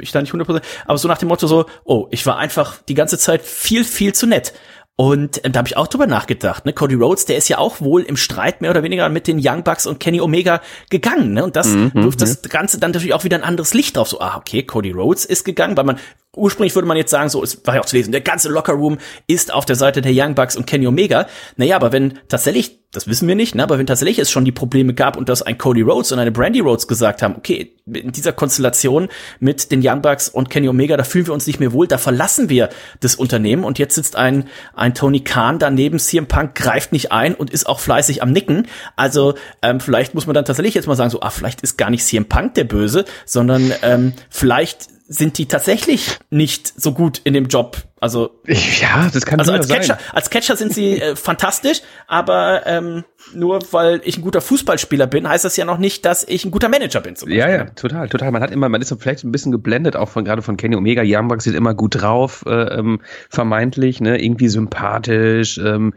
ich 0.00 0.12
da 0.12 0.20
nicht 0.20 0.32
100%, 0.32 0.62
aber 0.86 0.98
so 0.98 1.08
nach 1.08 1.18
dem 1.18 1.28
Motto 1.28 1.46
so, 1.46 1.66
oh, 1.84 2.08
ich 2.10 2.26
war 2.26 2.38
einfach 2.38 2.82
die 2.82 2.94
ganze 2.94 3.18
Zeit 3.18 3.42
viel, 3.42 3.84
viel 3.84 4.14
zu 4.14 4.26
nett. 4.26 4.52
Und 5.00 5.42
äh, 5.46 5.50
da 5.50 5.60
habe 5.60 5.68
ich 5.68 5.78
auch 5.78 5.86
drüber 5.86 6.06
nachgedacht. 6.06 6.66
Ne? 6.66 6.74
Cody 6.74 6.94
Rhodes, 6.94 7.24
der 7.24 7.38
ist 7.38 7.48
ja 7.48 7.56
auch 7.56 7.80
wohl 7.80 8.02
im 8.02 8.18
Streit 8.18 8.60
mehr 8.60 8.70
oder 8.70 8.82
weniger 8.82 9.08
mit 9.08 9.28
den 9.28 9.40
Young 9.42 9.64
Bucks 9.64 9.86
und 9.86 9.98
Kenny 9.98 10.20
Omega 10.20 10.60
gegangen. 10.90 11.32
Ne? 11.32 11.42
Und 11.42 11.56
das 11.56 11.74
wirft 11.74 12.20
das 12.20 12.42
Ganze 12.42 12.78
dann 12.78 12.90
natürlich 12.90 13.14
auch 13.14 13.24
wieder 13.24 13.38
ein 13.38 13.42
anderes 13.42 13.72
Licht 13.72 13.96
drauf. 13.96 14.08
So, 14.08 14.20
ah, 14.20 14.36
okay, 14.36 14.62
Cody 14.62 14.90
Rhodes 14.90 15.24
ist 15.24 15.44
gegangen, 15.44 15.74
weil 15.78 15.84
man 15.84 15.98
ursprünglich 16.36 16.74
würde 16.76 16.86
man 16.86 16.96
jetzt 16.96 17.10
sagen, 17.10 17.28
so, 17.28 17.42
es 17.42 17.66
war 17.66 17.74
ja 17.74 17.80
auch 17.80 17.86
zu 17.86 17.96
lesen, 17.96 18.12
der 18.12 18.20
ganze 18.20 18.48
Lockerroom 18.48 18.98
ist 19.26 19.52
auf 19.52 19.64
der 19.64 19.74
Seite 19.74 20.00
der 20.00 20.12
Young 20.14 20.36
Bucks 20.36 20.56
und 20.56 20.66
Kenny 20.66 20.86
Omega. 20.86 21.26
Naja, 21.56 21.74
aber 21.74 21.90
wenn 21.90 22.20
tatsächlich, 22.28 22.78
das 22.92 23.08
wissen 23.08 23.26
wir 23.26 23.34
nicht, 23.34 23.56
ne, 23.56 23.64
aber 23.64 23.78
wenn 23.78 23.86
tatsächlich 23.86 24.20
es 24.20 24.30
schon 24.30 24.44
die 24.44 24.52
Probleme 24.52 24.94
gab 24.94 25.16
und 25.16 25.28
dass 25.28 25.42
ein 25.42 25.58
Cody 25.58 25.82
Rhodes 25.82 26.12
und 26.12 26.20
eine 26.20 26.30
Brandy 26.30 26.60
Rhodes 26.60 26.86
gesagt 26.86 27.22
haben, 27.22 27.34
okay, 27.36 27.72
in 27.92 28.12
dieser 28.12 28.32
Konstellation 28.32 29.08
mit 29.40 29.72
den 29.72 29.80
Young 29.82 30.02
Bucks 30.02 30.28
und 30.28 30.50
Kenny 30.50 30.68
Omega, 30.68 30.96
da 30.96 31.02
fühlen 31.02 31.26
wir 31.26 31.34
uns 31.34 31.48
nicht 31.48 31.58
mehr 31.58 31.72
wohl, 31.72 31.88
da 31.88 31.98
verlassen 31.98 32.48
wir 32.48 32.68
das 33.00 33.16
Unternehmen 33.16 33.64
und 33.64 33.80
jetzt 33.80 33.96
sitzt 33.96 34.14
ein, 34.14 34.48
ein 34.74 34.94
Tony 34.94 35.20
Khan 35.20 35.58
daneben, 35.58 35.98
CM 35.98 36.26
Punk 36.26 36.54
greift 36.54 36.92
nicht 36.92 37.10
ein 37.10 37.34
und 37.34 37.50
ist 37.50 37.66
auch 37.66 37.80
fleißig 37.80 38.22
am 38.22 38.30
Nicken. 38.30 38.68
Also 38.94 39.34
ähm, 39.62 39.80
vielleicht 39.80 40.14
muss 40.14 40.26
man 40.26 40.34
dann 40.34 40.44
tatsächlich 40.44 40.74
jetzt 40.74 40.86
mal 40.86 40.94
sagen, 40.94 41.10
so, 41.10 41.22
ah, 41.22 41.30
vielleicht 41.30 41.62
ist 41.62 41.76
gar 41.76 41.90
nicht 41.90 42.04
CM 42.04 42.26
Punk 42.26 42.54
der 42.54 42.64
Böse, 42.64 43.04
sondern 43.26 43.72
ähm, 43.82 44.12
vielleicht 44.28 44.99
sind 45.12 45.38
die 45.38 45.46
tatsächlich 45.46 46.18
nicht 46.30 46.80
so 46.80 46.92
gut 46.92 47.20
in 47.24 47.34
dem 47.34 47.46
Job. 47.46 47.78
Also, 47.98 48.30
Ja, 48.46 49.10
das 49.12 49.26
kann 49.26 49.40
also 49.40 49.50
als 49.50 49.66
Catcher, 49.66 49.96
sein. 49.96 49.98
als 50.12 50.30
Catcher 50.30 50.56
sind 50.56 50.72
sie 50.72 51.00
äh, 51.00 51.16
fantastisch, 51.16 51.82
aber 52.06 52.64
ähm, 52.64 53.04
nur 53.34 53.60
weil 53.72 54.00
ich 54.04 54.18
ein 54.18 54.22
guter 54.22 54.40
Fußballspieler 54.40 55.08
bin, 55.08 55.28
heißt 55.28 55.44
das 55.44 55.56
ja 55.56 55.64
noch 55.64 55.78
nicht, 55.78 56.04
dass 56.04 56.22
ich 56.22 56.44
ein 56.44 56.52
guter 56.52 56.68
Manager 56.68 57.00
bin. 57.00 57.16
Ja, 57.26 57.50
ja, 57.50 57.64
total, 57.64 58.08
total. 58.08 58.30
Man 58.30 58.40
hat 58.40 58.52
immer, 58.52 58.68
man 58.68 58.80
ist 58.80 58.88
so 58.88 58.96
vielleicht 58.96 59.24
ein 59.24 59.32
bisschen 59.32 59.50
geblendet, 59.50 59.96
auch 59.96 60.08
von 60.08 60.24
gerade 60.24 60.42
von 60.42 60.56
Kenny 60.56 60.76
Omega. 60.76 61.02
Bucks 61.22 61.42
sind 61.42 61.54
immer 61.54 61.74
gut 61.74 62.00
drauf, 62.00 62.44
äh, 62.46 62.78
ähm, 62.78 63.00
vermeintlich, 63.30 64.00
ne, 64.00 64.22
irgendwie 64.22 64.48
sympathisch, 64.48 65.58
ähm, 65.58 65.92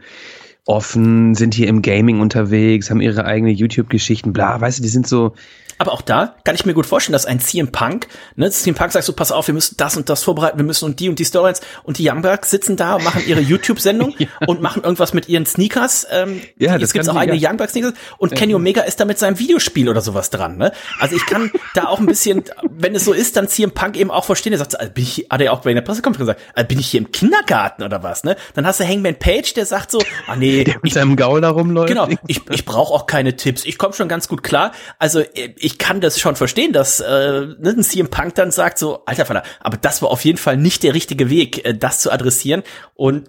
offen, 0.66 1.36
sind 1.36 1.54
hier 1.54 1.68
im 1.68 1.82
Gaming 1.82 2.20
unterwegs, 2.20 2.90
haben 2.90 3.00
ihre 3.00 3.26
eigene 3.26 3.52
YouTube-Geschichten, 3.52 4.32
bla, 4.32 4.60
weißt 4.60 4.78
du, 4.80 4.82
die 4.82 4.88
sind 4.88 5.06
so, 5.06 5.34
Aber 5.78 5.92
auch 5.92 6.02
da 6.02 6.36
kann 6.44 6.54
ich 6.54 6.64
mir 6.66 6.74
gut 6.74 6.86
vorstellen, 6.86 7.12
dass 7.14 7.26
ein 7.26 7.40
CM 7.40 7.72
Punk, 7.72 8.06
ne, 8.36 8.50
CM 8.50 8.74
Punk 8.74 8.92
sagt 8.92 9.04
so, 9.04 9.12
pass 9.12 9.32
auf, 9.32 9.46
wir 9.48 9.54
müssen 9.54 9.76
das 9.76 9.96
und 9.96 10.08
das 10.08 10.22
vorbereiten, 10.22 10.58
wir 10.58 10.64
müssen 10.64 10.84
und 10.84 11.00
die 11.00 11.08
und 11.08 11.18
die 11.18 11.24
Storylines 11.24 11.60
und 11.82 11.98
die 11.98 12.08
Young 12.08 12.22
Bucks 12.22 12.50
sitzen 12.50 12.76
da 12.76 12.94
und 12.96 13.04
machen 13.04 13.22
ihre 13.26 13.40
YouTube-Sendung 13.64 14.14
und 14.46 14.60
machen 14.62 14.82
irgendwas 14.84 15.14
mit 15.14 15.28
ihren 15.28 15.46
Sneakers. 15.46 16.06
Ähm, 16.10 16.40
Ja, 16.58 16.74
die- 16.74 16.80
das 16.80 16.88
es 16.90 16.92
gibt 16.92 17.06
kann 17.06 17.16
auch 17.16 17.20
eigene 17.20 17.38
ja. 17.38 17.50
Young 17.50 17.56
Bucks 17.56 17.72
Sneakers 17.72 17.92
und 18.18 18.34
Kenny 18.34 18.54
Omega 18.54 18.82
ist 18.82 19.00
da 19.00 19.04
mit 19.04 19.18
seinem 19.18 19.38
Videospiel 19.38 19.88
oder 19.88 20.00
sowas 20.00 20.30
dran. 20.30 20.56
Ne? 20.58 20.72
Also 21.00 21.16
ich 21.16 21.26
kann 21.26 21.50
da 21.74 21.86
auch 21.86 21.98
ein 21.98 22.06
bisschen, 22.06 22.44
wenn 22.70 22.94
es 22.94 23.04
so 23.04 23.12
ist, 23.12 23.36
dann 23.36 23.48
CM 23.48 23.72
Punk 23.72 23.96
eben 23.96 24.10
auch 24.10 24.24
verstehen. 24.24 24.52
Er 24.52 24.58
sagt, 24.58 24.72
so, 24.72 24.78
also 24.78 24.92
bin 24.92 25.02
ich, 25.04 25.26
hat 25.30 25.40
er 25.40 25.52
auch 25.52 25.60
bei 25.62 25.74
der 25.74 25.80
Pressekonferenz 25.80 26.28
gesagt, 26.36 26.40
also 26.54 26.68
bin 26.68 26.78
ich 26.78 26.86
hier 26.88 27.00
im 27.00 27.10
Kindergarten 27.12 27.82
oder 27.82 28.02
was? 28.02 28.24
Ne? 28.24 28.36
Dann 28.54 28.66
hast 28.66 28.80
du 28.80 28.84
Hangman 28.86 29.16
Page, 29.18 29.54
der 29.54 29.66
sagt 29.66 29.90
so, 29.90 29.98
ah 30.26 30.36
nee, 30.36 30.64
mit 30.82 30.92
seinem 30.92 31.16
Gaul 31.16 31.40
da 31.40 31.50
rumläuft. 31.50 31.88
Genau, 31.88 32.08
ich, 32.26 32.40
ich 32.50 32.64
brauche 32.64 32.92
auch 32.92 33.06
keine 33.06 33.36
Tipps. 33.36 33.64
Ich 33.64 33.78
komme 33.78 33.94
schon 33.94 34.08
ganz 34.08 34.28
gut 34.28 34.42
klar. 34.42 34.72
Also 34.98 35.20
äh, 35.20 35.52
ich 35.64 35.78
kann 35.78 36.00
das 36.00 36.18
schon 36.20 36.36
verstehen, 36.36 36.72
dass 36.72 37.00
äh, 37.00 37.06
ne, 37.08 37.58
ein 37.76 37.82
CM 37.82 38.08
Punk 38.08 38.34
dann 38.34 38.50
sagt 38.50 38.78
so, 38.78 39.04
alter 39.06 39.26
Vater, 39.26 39.42
aber 39.60 39.76
das 39.76 40.02
war 40.02 40.10
auf 40.10 40.24
jeden 40.24 40.38
Fall 40.38 40.56
nicht 40.56 40.82
der 40.82 40.94
richtige 40.94 41.30
Weg, 41.30 41.64
äh, 41.64 41.74
das 41.74 42.00
zu 42.00 42.12
adressieren. 42.12 42.62
Und 42.94 43.28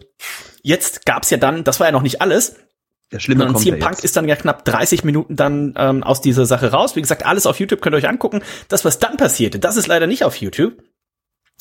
jetzt 0.61 1.05
gab's 1.05 1.29
ja 1.29 1.37
dann, 1.37 1.63
das 1.63 1.79
war 1.79 1.87
ja 1.87 1.91
noch 1.91 2.01
nicht 2.01 2.21
alles, 2.21 2.55
Der 3.11 3.19
Schlimme 3.19 3.45
und 3.45 3.53
kommt 3.53 3.63
CM 3.63 3.79
Punk 3.79 3.95
jetzt. 3.95 4.03
ist 4.05 4.17
dann 4.17 4.27
ja 4.27 4.35
knapp 4.35 4.65
30 4.65 5.03
Minuten 5.03 5.35
dann 5.35 5.73
ähm, 5.77 6.03
aus 6.03 6.21
dieser 6.21 6.45
Sache 6.45 6.71
raus. 6.71 6.95
Wie 6.95 7.01
gesagt, 7.01 7.25
alles 7.25 7.45
auf 7.45 7.59
YouTube 7.59 7.81
könnt 7.81 7.93
ihr 7.95 7.97
euch 7.99 8.09
angucken. 8.09 8.41
Das, 8.67 8.83
was 8.85 8.99
dann 8.99 9.17
passierte, 9.17 9.59
das 9.59 9.77
ist 9.77 9.87
leider 9.87 10.07
nicht 10.07 10.23
auf 10.23 10.35
YouTube. 10.37 10.73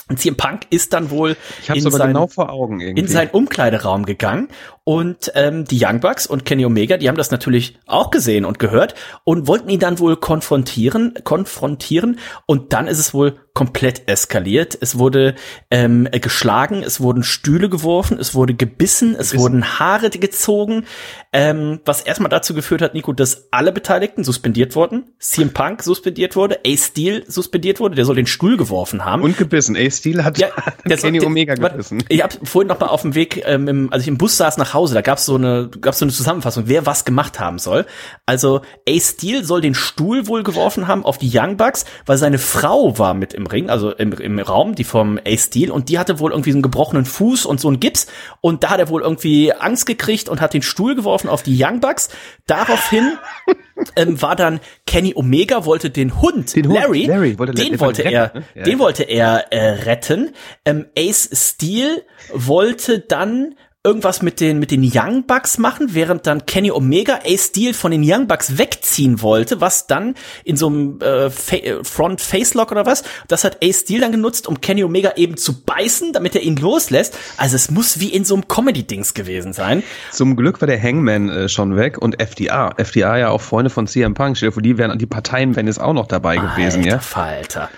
Und 0.09 0.19
CM 0.21 0.37
Punk 0.37 0.67
ist 0.69 0.93
dann 0.93 1.09
wohl 1.09 1.35
in 1.73 1.81
sein- 1.91 2.09
genau 2.09 2.27
vor 2.27 2.51
Augen 2.51 2.81
irgendwie. 2.81 3.01
in 3.01 3.09
seinen 3.09 3.31
Umkleideraum 3.31 4.05
gegangen 4.05 4.49
und 4.85 5.33
ähm, 5.35 5.65
die 5.65 5.79
Young 5.83 6.01
Bucks 6.01 6.27
und 6.27 6.45
Kenny 6.45 6.67
Omega, 6.67 6.97
die 6.99 7.09
haben 7.09 7.17
das 7.17 7.31
natürlich 7.31 7.79
auch 7.87 8.11
gesehen 8.11 8.45
und 8.45 8.59
gehört 8.59 8.95
und 9.25 9.47
wollten 9.49 9.69
ihn 9.71 9.81
dann 9.81 9.99
wohl 9.99 10.17
konfrontieren, 10.17 11.15
konfrontieren 11.25 12.19
und 12.47 12.73
dann 12.73 12.87
ist 12.87 12.99
es 12.99 13.15
wohl 13.15 13.39
komplett 13.55 14.09
eskaliert. 14.09 14.77
Es 14.81 14.99
wurde 14.99 15.37
ähm, 15.71 16.09
geschlagen, 16.11 16.83
es 16.83 17.01
wurden 17.01 17.23
Stühle 17.23 17.69
geworfen, 17.69 18.19
es 18.19 18.35
wurde 18.35 18.53
gebissen, 18.55 19.15
es 19.17 19.37
wurden 19.39 19.79
Haare 19.79 20.11
gezogen, 20.11 20.85
ähm, 21.33 21.79
was 21.85 22.01
erstmal 22.01 22.29
dazu 22.31 22.53
geführt 22.53 22.83
hat, 22.83 22.95
Nico, 22.95 23.13
dass 23.13 23.47
alle 23.53 23.71
Beteiligten 23.71 24.25
suspendiert 24.25 24.75
wurden. 24.75 25.05
CM 25.21 25.53
Punk 25.53 25.83
suspendiert 25.85 26.35
wurde, 26.35 26.59
Ace 26.67 26.87
Steel 26.87 27.25
suspendiert 27.29 27.79
wurde, 27.79 27.95
der 27.95 28.05
soll 28.05 28.17
den 28.17 28.27
Stuhl 28.27 28.57
geworfen 28.57 29.05
haben. 29.05 29.23
und 29.23 29.39
gebissen. 29.39 29.77
Ace 29.77 29.99
Steel 29.99 30.25
hat 30.25 30.37
Ja, 30.39 30.49
Kenny 30.89 31.21
soll- 31.21 31.29
Omega 31.29 31.55
gebissen. 31.55 32.03
Ich 32.09 32.23
habe 32.25 32.35
vorhin 32.45 32.69
noch 32.69 32.81
mal 32.81 32.87
auf 32.89 33.03
dem 33.03 33.15
Weg, 33.15 33.45
ähm, 33.47 33.69
im, 33.69 33.93
als 33.93 34.03
ich 34.03 34.09
im 34.09 34.19
Bus 34.19 34.37
saß 34.37 34.57
nach 34.57 34.74
Hause. 34.75 34.95
Da 34.95 35.01
gab's 35.01 35.25
so 35.25 35.37
eine, 35.37 35.71
gab's 35.81 35.99
so 36.01 36.05
eine 36.05 36.13
Zusammenfassung, 36.13 36.65
wer 36.67 36.85
was 36.85 37.05
gemacht 37.05 37.41
haben 37.41 37.59
soll. 37.59 37.87
Also 38.27 38.61
Ace 38.89 39.11
Steel 39.17 39.45
soll 39.45 39.61
den 39.61 39.75
Stuhl 39.75 40.27
wohl 40.27 40.43
geworfen 40.43 40.87
haben 40.89 41.05
auf 41.05 41.17
die 41.19 41.31
Young 41.33 41.57
Bucks, 41.57 41.85
weil 42.05 42.19
seine 42.19 42.39
Frau 42.39 42.99
war 42.99 43.15
mit 43.15 43.33
im 43.33 43.47
Ring, 43.47 43.71
also 43.71 43.91
im, 43.93 44.13
im 44.13 44.39
Raum, 44.39 44.75
die 44.75 44.85
vom 44.85 45.19
Ace 45.27 45.45
Steel, 45.47 45.71
und 45.71 45.89
die 45.89 45.99
hatte 45.99 46.19
wohl 46.19 46.33
irgendwie 46.33 46.51
so 46.51 46.57
einen 46.57 46.63
gebrochenen 46.63 47.05
Fuß 47.07 47.47
und 47.47 47.61
so 47.61 47.69
einen 47.69 47.81
Gips. 47.81 48.07
Und 48.41 48.63
da 48.65 48.71
hat 48.71 48.81
er 48.81 48.89
wohl 48.89 49.03
irgendwie 49.03 49.53
Angst 49.53 49.87
gekriegt 49.87 50.29
und 50.29 50.41
hat 50.41 50.53
den 50.53 50.63
Stuhl 50.63 50.95
geworfen 50.95 51.29
auf 51.29 51.43
die 51.43 51.57
Young 51.59 51.81
Bucks. 51.81 52.09
Daraufhin 52.47 53.13
ähm, 53.97 54.21
war 54.21 54.37
dann 54.37 54.61
Kenny 54.87 55.13
Omega 55.15 55.65
wollte 55.65 55.91
den 55.91 56.21
Hund, 56.21 56.55
Den 56.55 56.67
Hund, 56.69 56.75
Larry, 56.75 57.07
Larry, 57.07 57.39
wollte- 57.39 57.53
den 57.55 57.73
den 57.73 57.81
wollte 57.81 58.05
retten, 58.05 58.15
er, 58.15 58.35
ne? 58.35 58.45
Ja, 58.55 58.63
den 58.65 58.79
wollte 58.79 59.03
er 59.05 59.53
äh, 59.53 59.71
retten. 59.85 60.31
Ähm, 60.65 60.87
Ace 60.99 61.31
Steel 61.33 62.03
wollte 62.33 63.01
dann 63.01 63.55
irgendwas 63.87 64.23
mit 64.23 64.41
den 64.41 64.59
mit 64.59 64.71
den 64.71 64.83
Young 64.83 65.27
Bucks 65.27 65.59
machen, 65.59 65.89
während 65.93 66.27
dann 66.27 66.47
Kenny 66.47 66.71
Omega 66.71 67.21
Ace 67.27 67.49
Steel 67.49 67.75
von 67.75 67.91
den 67.91 68.03
Young 68.03 68.27
Bucks 68.27 68.57
wegziehen 68.57 69.21
wollte, 69.21 69.61
was 69.61 69.87
dann 69.87 70.15
in 70.43 70.57
so 70.57 70.69
einem 70.69 71.01
äh, 71.03 71.29
Fa 71.29 71.57
äh, 71.57 71.85
Front 71.85 72.23
Face 72.23 72.55
Lock 72.55 72.73
oder 72.73 72.87
was, 72.87 73.05
das 73.29 73.45
hat 73.45 73.59
Ace 73.63 73.81
Steel 73.81 74.01
dann 74.01 74.13
genutzt, 74.13 74.49
um 74.49 74.63
Kenny 74.63 74.83
Omega 74.85 75.13
eben 75.17 75.37
zu 75.37 75.63
beißen, 75.63 76.15
damit 76.15 76.35
er 76.35 76.41
ihn 76.41 76.57
loslässt. 76.57 77.19
Also 77.37 77.57
es 77.57 77.71
muss 77.71 78.01
wie 78.01 78.09
in 78.09 78.25
so 78.25 78.35
einem 78.35 78.49
Comedy 78.49 78.85
Dings 78.85 79.13
gewesen 79.13 79.53
sein. 79.53 79.83
Zum 80.13 80.35
Glück 80.35 80.63
war 80.63 80.67
der 80.67 80.83
Hangman 80.83 81.29
äh, 81.29 81.49
schon 81.51 81.77
weg 81.77 81.99
und 81.99 82.21
FDA. 82.21 82.71
FDA 82.79 83.19
ja 83.19 83.29
auch 83.29 83.43
Freunde 83.43 83.69
von 83.69 83.87
CM 83.87 84.15
Punk. 84.15 84.39
Stell 84.39 84.49
dir 84.49 84.55
vor, 84.55 84.63
die 84.63 84.79
wären, 84.79 84.99
die 84.99 85.07
Parteien 85.07 85.57
wären 85.57 85.67
jetzt 85.67 85.81
auch 85.81 85.93
noch 85.93 86.07
dabei 86.07 86.37
gewesen, 86.37 86.79
Alter 86.79 86.89
ja. 86.89 86.99
Falter. 87.01 87.71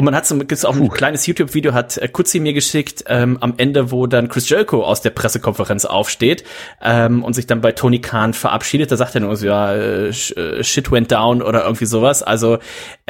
Und 0.00 0.06
man 0.06 0.14
hat 0.14 0.24
so, 0.24 0.38
gibt's 0.38 0.64
auch 0.64 0.74
ein 0.76 0.88
kleines 0.88 1.26
YouTube-Video, 1.26 1.74
hat 1.74 1.98
äh, 1.98 2.08
Kutzi 2.08 2.40
mir 2.40 2.54
geschickt, 2.54 3.04
ähm, 3.08 3.36
am 3.42 3.52
Ende, 3.58 3.90
wo 3.90 4.06
dann 4.06 4.30
Chris 4.30 4.48
Jericho 4.48 4.82
aus 4.82 5.02
der 5.02 5.10
Pressekonferenz 5.10 5.84
aufsteht 5.84 6.42
ähm, 6.80 7.22
und 7.22 7.34
sich 7.34 7.46
dann 7.46 7.60
bei 7.60 7.72
Tony 7.72 8.00
Khan 8.00 8.32
verabschiedet. 8.32 8.90
Da 8.90 8.96
sagt 8.96 9.14
er 9.14 9.20
nur 9.20 9.36
so, 9.36 9.44
ja, 9.44 9.74
äh, 9.74 10.08
äh, 10.08 10.64
shit 10.64 10.90
went 10.90 11.12
down 11.12 11.42
oder 11.42 11.64
irgendwie 11.64 11.84
sowas. 11.84 12.22
Also 12.22 12.60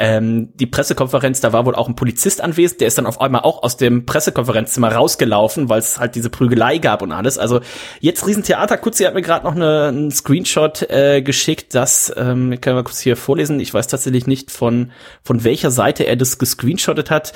ähm, 0.03 0.49
die 0.55 0.65
Pressekonferenz, 0.65 1.41
da 1.41 1.53
war 1.53 1.67
wohl 1.67 1.75
auch 1.75 1.87
ein 1.87 1.95
Polizist 1.95 2.41
anwesend, 2.41 2.81
der 2.81 2.87
ist 2.87 2.97
dann 2.97 3.05
auf 3.05 3.21
einmal 3.21 3.41
auch 3.41 3.61
aus 3.61 3.77
dem 3.77 4.07
Pressekonferenzzimmer 4.07 4.91
rausgelaufen, 4.91 5.69
weil 5.69 5.77
es 5.77 5.99
halt 5.99 6.15
diese 6.15 6.31
Prügelei 6.31 6.79
gab 6.79 7.03
und 7.03 7.11
alles. 7.11 7.37
Also 7.37 7.61
jetzt 7.99 8.25
Riesentheater. 8.25 8.79
Kutzi 8.79 9.03
hat 9.03 9.13
mir 9.13 9.21
gerade 9.21 9.45
noch 9.45 9.55
eine, 9.55 9.89
einen 9.89 10.09
Screenshot 10.09 10.89
äh, 10.89 11.21
geschickt, 11.21 11.75
das 11.75 12.11
ähm, 12.17 12.59
können 12.59 12.77
wir 12.77 12.83
kurz 12.83 12.99
hier 12.99 13.15
vorlesen. 13.15 13.59
Ich 13.59 13.75
weiß 13.75 13.85
tatsächlich 13.85 14.25
nicht 14.25 14.49
von 14.49 14.91
von 15.21 15.43
welcher 15.43 15.69
Seite 15.69 16.07
er 16.07 16.15
das 16.15 16.39
gescreenshottet 16.39 17.11
hat. 17.11 17.33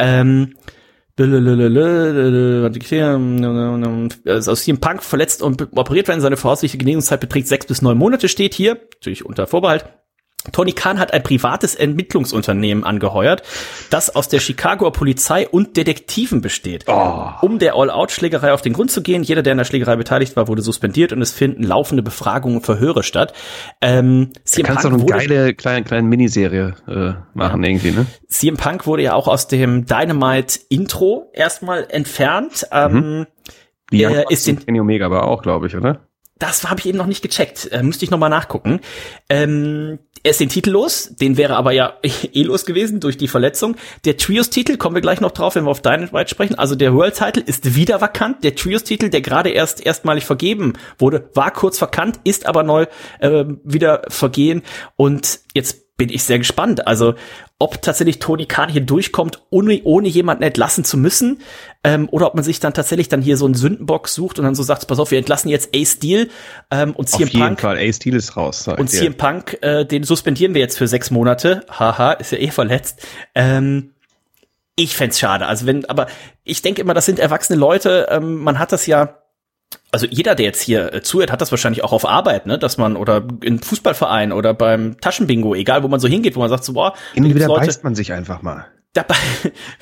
Ähm, 0.00 0.54
also 4.26 4.50
aus 4.52 4.64
CM 4.64 4.78
Punk 4.78 5.04
verletzt 5.04 5.40
und 5.42 5.68
operiert 5.76 6.08
werden. 6.08 6.20
Seine 6.20 6.36
voraussichtliche 6.36 6.78
Genehmigungszeit 6.78 7.20
beträgt 7.20 7.46
sechs 7.46 7.66
bis 7.66 7.80
neun 7.80 7.96
Monate, 7.96 8.28
steht 8.28 8.54
hier. 8.54 8.80
Natürlich 8.96 9.24
unter 9.24 9.46
Vorbehalt. 9.46 9.84
Tony 10.52 10.72
Khan 10.72 10.98
hat 10.98 11.12
ein 11.12 11.22
privates 11.22 11.74
Ermittlungsunternehmen 11.74 12.84
angeheuert, 12.84 13.42
das 13.90 14.14
aus 14.14 14.28
der 14.28 14.38
Chicagoer 14.40 14.92
Polizei 14.92 15.46
und 15.48 15.76
Detektiven 15.76 16.40
besteht. 16.40 16.86
Um 17.42 17.58
der 17.58 17.74
All-Out-Schlägerei 17.74 18.52
auf 18.52 18.62
den 18.62 18.72
Grund 18.72 18.90
zu 18.90 19.02
gehen, 19.02 19.22
jeder, 19.24 19.42
der 19.42 19.52
an 19.52 19.58
der 19.58 19.64
Schlägerei 19.64 19.96
beteiligt 19.96 20.36
war, 20.36 20.48
wurde 20.48 20.62
suspendiert 20.62 21.12
und 21.12 21.20
es 21.20 21.32
finden 21.32 21.64
laufende 21.64 22.02
Befragungen 22.02 22.58
und 22.58 22.64
Verhöre 22.64 23.02
statt. 23.02 23.34
Ähm, 23.82 24.30
CM 24.44 24.64
Kannst 24.66 24.84
du 24.84 24.90
Punk 24.90 25.02
noch 25.02 25.10
eine 25.12 25.26
geile 25.28 25.54
kleine, 25.54 25.84
kleine 25.84 26.08
Miniserie 26.08 26.74
äh, 26.86 27.12
machen 27.34 27.62
irgendwie, 27.64 27.90
ne? 27.90 28.06
CM 28.28 28.56
Punk 28.56 28.86
wurde 28.86 29.02
ja 29.02 29.14
auch 29.14 29.28
aus 29.28 29.48
dem 29.48 29.84
Dynamite-Intro 29.86 31.30
erstmal 31.34 31.86
entfernt. 31.90 32.66
Ähm, 32.72 33.26
Die 33.92 34.02
Äh, 34.04 34.24
ist 34.30 34.46
den- 34.46 34.64
Kenny 34.64 34.80
Omega 34.80 35.06
aber 35.06 35.24
auch, 35.28 35.42
glaube 35.42 35.66
ich, 35.66 35.76
oder? 35.76 36.07
Das 36.38 36.68
habe 36.68 36.80
ich 36.80 36.86
eben 36.86 36.98
noch 36.98 37.06
nicht 37.06 37.22
gecheckt. 37.22 37.70
Äh, 37.72 37.82
müsste 37.82 38.04
ich 38.04 38.10
noch 38.10 38.18
mal 38.18 38.28
nachgucken. 38.28 38.80
Ähm, 39.28 39.98
er 40.22 40.30
ist 40.32 40.40
den 40.40 40.48
Titel 40.48 40.70
los. 40.70 41.14
Den 41.20 41.36
wäre 41.36 41.56
aber 41.56 41.72
ja 41.72 41.94
eh 42.02 42.42
los 42.42 42.64
gewesen 42.64 43.00
durch 43.00 43.16
die 43.16 43.28
Verletzung. 43.28 43.76
Der 44.04 44.16
Trios-Titel, 44.16 44.76
kommen 44.76 44.94
wir 44.94 45.02
gleich 45.02 45.20
noch 45.20 45.30
drauf, 45.30 45.54
wenn 45.54 45.64
wir 45.64 45.70
auf 45.70 45.82
Dynamite 45.82 46.28
sprechen. 46.28 46.56
Also 46.56 46.74
der 46.74 46.94
World-Title 46.94 47.42
ist 47.42 47.74
wieder 47.74 48.00
vakant. 48.00 48.44
Der 48.44 48.54
Trios-Titel, 48.54 49.08
der 49.10 49.20
gerade 49.20 49.50
erst 49.50 49.84
erstmalig 49.84 50.24
vergeben 50.24 50.74
wurde, 50.98 51.30
war 51.34 51.50
kurz 51.50 51.80
vakant, 51.80 52.20
ist 52.24 52.46
aber 52.46 52.62
neu 52.62 52.86
äh, 53.20 53.44
wieder 53.64 54.02
vergehen. 54.08 54.62
Und 54.96 55.40
jetzt 55.54 55.87
bin 55.98 56.08
ich 56.10 56.22
sehr 56.22 56.38
gespannt. 56.38 56.86
Also 56.86 57.14
ob 57.58 57.82
tatsächlich 57.82 58.20
Tony 58.20 58.46
Khan 58.46 58.70
hier 58.70 58.80
durchkommt, 58.80 59.42
ohne, 59.50 59.82
ohne 59.82 60.08
jemanden 60.08 60.44
entlassen 60.44 60.84
zu 60.84 60.96
müssen, 60.96 61.40
ähm, 61.82 62.08
oder 62.10 62.28
ob 62.28 62.34
man 62.36 62.44
sich 62.44 62.60
dann 62.60 62.72
tatsächlich 62.72 63.08
dann 63.08 63.20
hier 63.20 63.36
so 63.36 63.44
einen 63.44 63.54
Sündenbock 63.54 64.08
sucht 64.08 64.38
und 64.38 64.44
dann 64.44 64.54
so 64.54 64.62
sagt, 64.62 64.86
pass 64.86 65.00
auf, 65.00 65.10
wir 65.10 65.18
entlassen 65.18 65.50
jetzt 65.50 65.74
Ace 65.74 65.94
Steel 65.94 66.30
ähm, 66.70 66.92
und 66.94 67.12
Auf 67.12 67.18
CM 67.18 67.28
jeden 67.28 67.46
Punk 67.46 67.60
Fall. 67.60 67.78
Ace 67.78 67.96
Steel 67.96 68.14
ist 68.14 68.36
raus. 68.36 68.64
sag 68.64 68.74
ich 68.74 68.80
und. 68.80 68.88
CM 68.88 69.14
Punk, 69.14 69.58
äh, 69.60 69.84
den 69.84 70.04
suspendieren 70.04 70.54
wir 70.54 70.60
jetzt 70.60 70.78
für 70.78 70.86
sechs 70.86 71.10
Monate. 71.10 71.66
Haha, 71.68 72.12
ist 72.12 72.30
ja 72.30 72.38
eh 72.38 72.50
verletzt. 72.50 73.04
Ähm, 73.34 73.90
ich 74.76 74.96
fänd's 74.96 75.18
schade. 75.18 75.46
Also 75.46 75.66
wenn, 75.66 75.84
aber 75.86 76.06
ich 76.44 76.62
denke 76.62 76.80
immer, 76.80 76.94
das 76.94 77.06
sind 77.06 77.18
erwachsene 77.18 77.58
Leute. 77.58 78.06
Ähm, 78.10 78.36
man 78.36 78.60
hat 78.60 78.70
das 78.70 78.86
ja 78.86 79.18
also 79.90 80.06
jeder, 80.06 80.34
der 80.34 80.46
jetzt 80.46 80.60
hier 80.60 80.92
äh, 80.92 81.02
zuhört, 81.02 81.32
hat 81.32 81.40
das 81.40 81.50
wahrscheinlich 81.50 81.82
auch 81.84 81.92
auf 81.92 82.06
Arbeit, 82.06 82.46
ne, 82.46 82.58
dass 82.58 82.76
man 82.76 82.96
oder 82.96 83.26
im 83.42 83.60
Fußballverein 83.60 84.32
oder 84.32 84.54
beim 84.54 85.00
Taschenbingo, 85.00 85.54
egal 85.54 85.82
wo 85.82 85.88
man 85.88 86.00
so 86.00 86.08
hingeht, 86.08 86.36
wo 86.36 86.40
man 86.40 86.50
sagt 86.50 86.64
so, 86.64 86.74
boah, 86.74 86.94
gibt's 87.14 87.34
wieder 87.34 87.48
Leute, 87.48 87.66
beißt 87.66 87.84
man 87.84 87.94
sich 87.94 88.12
einfach 88.12 88.42
mal. 88.42 88.66
dabei, 88.92 89.16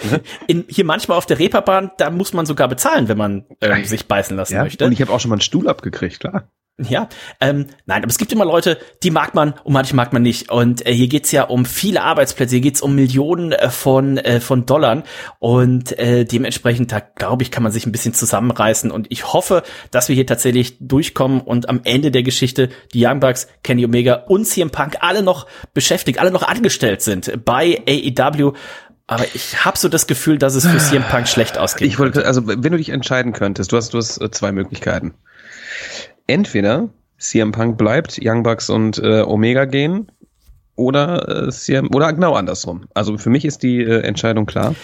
in, 0.46 0.64
hier 0.68 0.84
manchmal 0.84 1.18
auf 1.18 1.26
der 1.26 1.38
Reeperbahn, 1.38 1.90
da 1.98 2.10
muss 2.10 2.32
man 2.32 2.46
sogar 2.46 2.68
bezahlen, 2.68 3.08
wenn 3.08 3.18
man 3.18 3.46
ähm, 3.60 3.84
sich 3.84 4.06
beißen 4.06 4.36
lassen 4.36 4.54
Ja? 4.54 4.62
möchte. 4.62 4.84
Und 4.84 4.92
ich 4.92 5.00
habe 5.00 5.12
auch 5.12 5.20
schon 5.20 5.30
mal 5.30 5.36
einen 5.36 5.40
Stuhl 5.40 5.68
abgekriegt, 5.68 6.20
klar. 6.20 6.50
Ja, 6.78 7.08
ähm, 7.40 7.68
nein, 7.86 8.02
aber 8.02 8.10
es 8.10 8.18
gibt 8.18 8.32
immer 8.32 8.44
Leute, 8.44 8.76
die 9.02 9.10
mag 9.10 9.34
man 9.34 9.54
und 9.64 9.72
manche 9.72 9.96
mag 9.96 10.12
man 10.12 10.20
nicht. 10.20 10.50
Und 10.50 10.86
äh, 10.86 10.92
hier 10.92 11.08
geht's 11.08 11.32
ja 11.32 11.44
um 11.44 11.64
viele 11.64 12.02
Arbeitsplätze, 12.02 12.56
hier 12.56 12.60
geht's 12.60 12.82
um 12.82 12.94
Millionen 12.94 13.52
äh, 13.52 13.70
von 13.70 14.18
äh, 14.18 14.40
von 14.40 14.66
Dollar 14.66 15.02
und 15.38 15.98
äh, 15.98 16.26
dementsprechend, 16.26 16.92
da 16.92 17.00
glaube 17.00 17.42
ich, 17.42 17.50
kann 17.50 17.62
man 17.62 17.72
sich 17.72 17.86
ein 17.86 17.92
bisschen 17.92 18.12
zusammenreißen. 18.12 18.90
Und 18.90 19.06
ich 19.08 19.32
hoffe, 19.32 19.62
dass 19.90 20.08
wir 20.08 20.14
hier 20.14 20.26
tatsächlich 20.26 20.76
durchkommen 20.78 21.40
und 21.40 21.70
am 21.70 21.80
Ende 21.84 22.10
der 22.10 22.22
Geschichte 22.22 22.68
die 22.92 23.06
Young 23.06 23.20
Bucks, 23.20 23.48
Kenny 23.62 23.82
Omega 23.86 24.24
und 24.28 24.44
CM 24.44 24.68
Punk 24.68 24.98
alle 25.00 25.22
noch 25.22 25.46
beschäftigt, 25.72 26.18
alle 26.18 26.30
noch 26.30 26.42
angestellt 26.42 27.00
sind 27.00 27.42
bei 27.46 27.82
AEW. 27.88 28.52
Aber 29.06 29.24
ich 29.32 29.64
habe 29.64 29.78
so 29.78 29.88
das 29.88 30.06
Gefühl, 30.06 30.36
dass 30.36 30.54
es 30.54 30.66
für 30.66 30.76
CM 30.76 31.04
Punk 31.04 31.26
schlecht 31.26 31.56
ausgeht. 31.56 31.88
Ich 31.88 31.98
wollte, 31.98 32.26
also 32.26 32.46
wenn 32.46 32.60
du 32.60 32.76
dich 32.76 32.90
entscheiden 32.90 33.32
könntest, 33.32 33.72
du 33.72 33.78
hast, 33.78 33.94
du 33.94 33.98
hast 33.98 34.20
äh, 34.20 34.30
zwei 34.30 34.52
Möglichkeiten. 34.52 35.14
Entweder 36.26 36.88
CM 37.18 37.52
Punk 37.52 37.78
bleibt, 37.78 38.18
Young 38.22 38.42
Bucks 38.42 38.68
und 38.70 38.98
äh, 38.98 39.22
Omega 39.22 39.64
gehen, 39.64 40.10
oder 40.74 41.46
äh, 41.46 41.50
CM, 41.50 41.88
oder 41.94 42.12
genau 42.12 42.34
andersrum. 42.34 42.86
Also 42.94 43.16
für 43.18 43.30
mich 43.30 43.44
ist 43.44 43.62
die 43.62 43.80
äh, 43.80 44.02
Entscheidung 44.02 44.46
klar. 44.46 44.74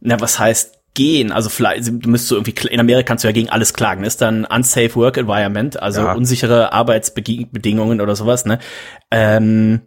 Na, 0.00 0.20
was 0.20 0.38
heißt 0.38 0.74
gehen? 0.94 1.32
Also 1.32 1.50
vielleicht, 1.50 1.86
du 1.88 2.08
müsstest 2.08 2.28
so 2.28 2.36
irgendwie, 2.36 2.54
in 2.68 2.80
Amerika 2.80 3.02
kannst 3.04 3.24
du 3.24 3.28
ja 3.28 3.32
gegen 3.32 3.50
alles 3.50 3.74
klagen. 3.74 4.02
Das 4.02 4.14
ist 4.14 4.22
dann 4.22 4.44
unsafe 4.44 4.94
work 4.96 5.16
environment, 5.18 5.80
also 5.82 6.02
Ja. 6.02 6.12
unsichere 6.14 6.72
Arbeitsbedingungen 6.72 8.00
oder 8.00 8.16
sowas, 8.16 8.46
ne? 8.46 8.58
Ähm, 9.10 9.82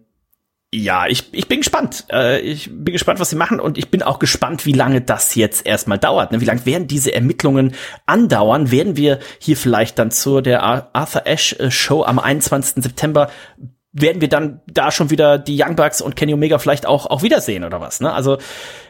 ja, 0.74 1.08
ich, 1.08 1.34
ich 1.34 1.48
bin 1.48 1.60
gespannt. 1.62 2.06
Äh, 2.12 2.42
ich 2.42 2.70
bin 2.70 2.94
gespannt, 2.94 3.20
was 3.20 3.32
sie 3.32 3.36
machen 3.36 3.60
und 3.60 3.78
ich 3.78 3.90
bin 3.90 4.04
auch 4.04 4.20
gespannt, 4.20 4.66
wie 4.66 4.72
lange 4.74 5.02
das 5.02 5.34
jetzt 5.36 5.66
erstmal 5.66 5.98
dauert. 5.98 6.32
Ne? 6.32 6.42
Wie 6.42 6.46
lange 6.46 6.66
werden 6.66 6.88
diese 6.88 7.14
Ermittlungen 7.14 7.74
andauern? 8.06 8.70
Werden 8.70 8.96
wir 8.96 9.20
hier 9.40 9.58
vielleicht 9.58 9.98
dann 9.98 10.12
zur 10.12 10.42
der 10.44 10.62
Ar- 10.62 10.90
Arthur 10.94 11.24
Ashe 11.26 11.60
äh, 11.60 11.72
Show 11.72 12.04
am 12.04 12.20
21. 12.20 12.84
September 12.84 13.32
werden 13.92 14.22
wir 14.22 14.30
dann 14.30 14.62
da 14.68 14.92
schon 14.92 15.10
wieder 15.10 15.40
die 15.40 15.62
Young 15.62 15.76
Bucks 15.76 16.00
und 16.00 16.16
Kenny 16.16 16.34
Omega 16.34 16.60
vielleicht 16.60 16.86
auch, 16.86 17.08
auch 17.08 17.24
wiedersehen 17.24 17.64
oder 17.64 17.82
was, 17.82 18.02
ne? 18.02 18.14
Also, 18.14 18.38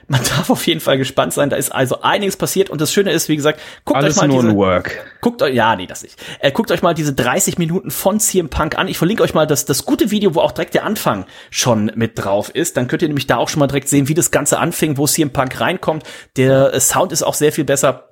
man 0.09 0.21
darf 0.35 0.49
auf 0.49 0.67
jeden 0.67 0.81
Fall 0.81 0.97
gespannt 0.97 1.33
sein. 1.33 1.49
Da 1.49 1.55
ist 1.55 1.71
also 1.71 2.01
einiges 2.01 2.35
passiert 2.35 2.69
und 2.69 2.81
das 2.81 2.91
Schöne 2.91 3.11
ist, 3.11 3.29
wie 3.29 3.35
gesagt, 3.35 3.61
guckt 3.85 3.97
Alles 3.97 4.17
euch 4.17 4.21
mal 4.21 4.27
nur 4.27 4.41
diese, 4.41 4.55
Work. 4.55 5.05
Guckt 5.21 5.41
euch, 5.41 5.55
ja, 5.55 5.75
nee, 5.75 5.87
das 5.87 6.03
nicht. 6.03 6.21
Äh, 6.39 6.51
guckt 6.51 6.71
euch 6.71 6.81
mal 6.81 6.93
diese 6.93 7.13
30 7.13 7.57
Minuten 7.57 7.91
von 7.91 8.19
CM 8.19 8.49
Punk 8.49 8.77
an. 8.77 8.87
Ich 8.87 8.97
verlinke 8.97 9.23
euch 9.23 9.33
mal 9.33 9.47
das, 9.47 9.65
das 9.65 9.85
gute 9.85 10.11
Video, 10.11 10.35
wo 10.35 10.41
auch 10.41 10.51
direkt 10.51 10.73
der 10.73 10.83
Anfang 10.83 11.25
schon 11.49 11.91
mit 11.95 12.19
drauf 12.21 12.49
ist. 12.53 12.75
Dann 12.75 12.87
könnt 12.87 13.01
ihr 13.01 13.07
nämlich 13.07 13.27
da 13.27 13.37
auch 13.37 13.47
schon 13.47 13.59
mal 13.59 13.67
direkt 13.67 13.87
sehen, 13.87 14.09
wie 14.09 14.13
das 14.15 14.31
Ganze 14.31 14.59
anfing, 14.59 14.97
wo 14.97 15.07
CM 15.07 15.31
Punk 15.31 15.61
reinkommt. 15.61 16.03
Der 16.35 16.73
äh, 16.73 16.79
Sound 16.79 17.11
ist 17.13 17.23
auch 17.23 17.35
sehr 17.35 17.53
viel 17.53 17.63
besser. 17.63 18.08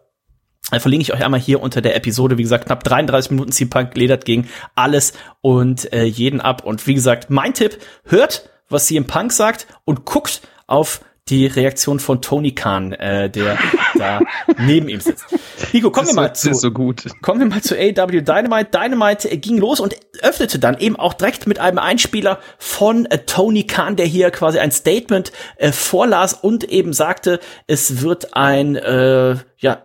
Dann 0.72 0.82
verlinke 0.82 1.04
ich 1.04 1.14
euch 1.14 1.24
einmal 1.24 1.40
hier 1.40 1.62
unter 1.62 1.82
der 1.82 1.96
Episode. 1.96 2.38
Wie 2.38 2.44
gesagt, 2.44 2.66
knapp 2.66 2.84
33 2.84 3.32
Minuten 3.32 3.52
CM 3.52 3.70
Punk 3.70 3.96
ledert 3.96 4.26
gegen 4.26 4.48
alles 4.76 5.14
und 5.42 5.92
äh, 5.94 6.04
jeden 6.04 6.42
ab. 6.42 6.64
Und 6.66 6.86
wie 6.88 6.94
gesagt, 6.94 7.30
mein 7.30 7.54
Tipp, 7.54 7.78
hört, 8.04 8.50
was 8.70 8.88
CM 8.88 9.06
Punk 9.06 9.32
sagt 9.32 9.68
und 9.86 10.06
guckt 10.06 10.42
auf 10.68 11.02
die 11.30 11.46
Reaktion 11.46 12.00
von 12.00 12.22
Tony 12.22 12.54
Khan, 12.54 12.94
äh, 12.94 13.30
der 13.30 13.58
da 13.98 14.22
neben 14.58 14.88
ihm 14.88 15.00
sitzt. 15.00 15.26
Nico, 15.74 15.92
kommen 15.92 16.08
wir 16.08 16.14
mal 16.14 16.30
das 16.30 16.42
zu 16.42 16.54
so 16.54 16.72
gut. 16.72 17.04
Kommen 17.22 17.40
wir 17.40 17.48
mal 17.48 17.62
zu 17.62 17.76
AW 17.76 18.22
Dynamite. 18.22 18.70
Dynamite 18.72 19.32
äh, 19.32 19.38
ging 19.38 19.58
los 19.58 19.80
und 19.80 19.96
öffnete 20.22 20.60
dann 20.60 20.78
eben 20.80 20.96
auch 20.96 21.14
direkt 21.14 21.48
mit 21.48 21.60
einem 21.60 21.80
Einspieler 21.80 22.40
von 22.58 23.06
äh, 23.08 23.20
Tony 23.20 23.66
Khan, 23.66 23.96
der 23.96 24.06
hier 24.06 24.32
quasi 24.32 24.60
ein 24.60 24.72
Statement 24.72 25.32
äh, 25.58 25.72
vorlas 25.72 26.34
und 26.34 26.64
eben 26.64 26.94
sagte, 26.94 27.40
es 27.68 28.02
wird 28.02 28.34
ein 28.34 28.76
äh, 28.76 29.36
ja, 29.60 29.84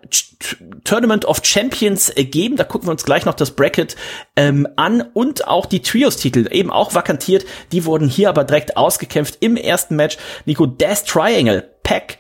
Tournament 0.85 1.25
of 1.25 1.41
Champions 1.43 2.11
äh, 2.15 2.25
geben. 2.25 2.57
Da 2.57 2.65
gucken 2.65 2.89
wir 2.89 2.93
uns 2.93 3.05
gleich 3.05 3.25
noch 3.25 3.35
das 3.35 3.53
Bracket 3.53 3.97
ähm, 4.37 4.69
an 4.77 5.03
und 5.15 5.49
auch 5.49 5.67
die 5.67 5.81
Trios-Titel, 5.81 6.49
eben 6.51 6.71
auch 6.71 6.95
vakantiert. 6.95 7.47
Die 7.73 7.85
wurden 7.85 8.09
hier 8.09 8.29
aber 8.29 8.45
direkt 8.45 8.77
ausgekämpft 8.77 9.39
im 9.41 9.57
ersten 9.57 9.97
Match. 9.97 10.19
Nico, 10.45 10.67
Death 10.67 11.07
Triangle, 11.07 11.71
Pack, 11.83 12.19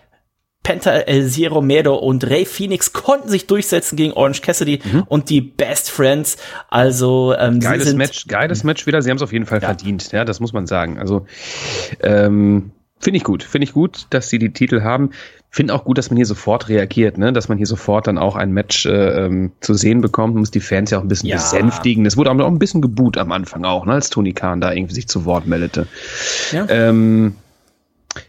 Penta 0.62 0.92
El 0.92 1.28
Zero 1.28 1.60
Medo 1.60 1.96
und 1.96 2.24
Ray 2.24 2.46
Phoenix 2.46 2.92
konnten 2.92 3.28
sich 3.28 3.46
durchsetzen 3.48 3.96
gegen 3.96 4.12
Orange 4.12 4.42
Cassidy 4.42 4.80
mhm. 4.84 5.02
und 5.08 5.28
die 5.28 5.40
Best 5.40 5.90
Friends. 5.90 6.36
Also 6.70 7.34
ähm, 7.36 7.60
geiles 7.60 7.94
Match, 7.94 8.28
geiles 8.28 8.62
Match 8.62 8.86
wieder. 8.86 9.02
Sie 9.02 9.10
haben 9.10 9.16
es 9.16 9.22
auf 9.22 9.32
jeden 9.32 9.46
Fall 9.46 9.60
ja. 9.60 9.68
verdient. 9.68 10.12
Ja, 10.12 10.24
das 10.24 10.40
muss 10.40 10.52
man 10.52 10.66
sagen. 10.66 10.98
Also 10.98 11.26
ähm, 12.00 12.70
finde 13.02 13.18
ich 13.18 13.24
gut, 13.24 13.42
finde 13.42 13.64
ich 13.64 13.72
gut, 13.72 14.06
dass 14.10 14.28
sie 14.30 14.38
die 14.38 14.52
Titel 14.52 14.82
haben. 14.82 15.10
Finde 15.50 15.74
auch 15.74 15.82
gut, 15.84 15.98
dass 15.98 16.08
man 16.08 16.16
hier 16.16 16.24
sofort 16.24 16.70
reagiert, 16.70 17.18
ne? 17.18 17.30
dass 17.32 17.50
man 17.50 17.58
hier 17.58 17.66
sofort 17.66 18.06
dann 18.06 18.16
auch 18.16 18.36
ein 18.36 18.52
Match 18.52 18.86
äh, 18.86 19.26
ähm, 19.26 19.52
zu 19.60 19.74
sehen 19.74 20.00
bekommt. 20.00 20.34
Muss 20.34 20.50
die 20.50 20.60
Fans 20.60 20.90
ja 20.90 20.96
auch 20.98 21.02
ein 21.02 21.08
bisschen 21.08 21.28
ja. 21.28 21.36
besänftigen. 21.36 22.06
Es 22.06 22.16
wurde 22.16 22.30
auch 22.30 22.46
ein 22.46 22.58
bisschen 22.58 22.80
geboot 22.80 23.18
am 23.18 23.32
Anfang 23.32 23.66
auch, 23.66 23.84
ne? 23.84 23.92
als 23.92 24.08
Tony 24.08 24.32
Khan 24.32 24.62
da 24.62 24.72
irgendwie 24.72 24.94
sich 24.94 25.08
zu 25.08 25.26
Wort 25.26 25.46
meldete. 25.46 25.86
Ja. 26.52 26.64
Ähm, 26.70 27.34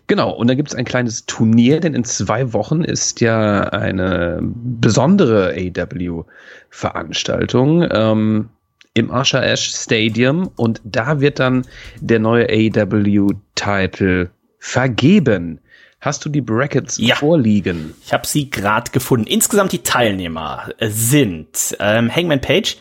Genau, 0.08 0.32
und 0.32 0.48
da 0.48 0.56
gibt 0.56 0.70
es 0.70 0.76
ein 0.76 0.86
kleines 0.86 1.26
Turnier, 1.26 1.82
denn 1.82 1.94
in 1.94 2.06
zwei 2.06 2.54
Wochen 2.54 2.86
ist 2.86 3.20
ja 3.20 3.64
eine 3.64 4.40
besondere 4.42 5.54
AW-Veranstaltung 5.58 7.86
ähm, 7.92 8.48
im 8.94 9.12
Asha 9.12 9.42
Ash 9.42 9.76
Stadium 9.76 10.50
und 10.56 10.80
da 10.86 11.20
wird 11.20 11.40
dann 11.40 11.66
der 12.00 12.20
neue 12.20 12.48
AW-Titel 12.48 14.30
vergeben. 14.64 15.60
Hast 16.00 16.24
du 16.24 16.30
die 16.30 16.40
Brackets 16.40 16.98
ja. 16.98 17.16
vorliegen? 17.16 17.94
Ich 18.06 18.14
habe 18.14 18.26
sie 18.26 18.50
gerade 18.50 18.92
gefunden. 18.92 19.28
Insgesamt 19.28 19.74
die 19.74 19.84
Teilnehmer 19.84 20.70
sind 20.80 21.76
ähm, 21.80 22.14
Hangman 22.14 22.40
Page, 22.40 22.78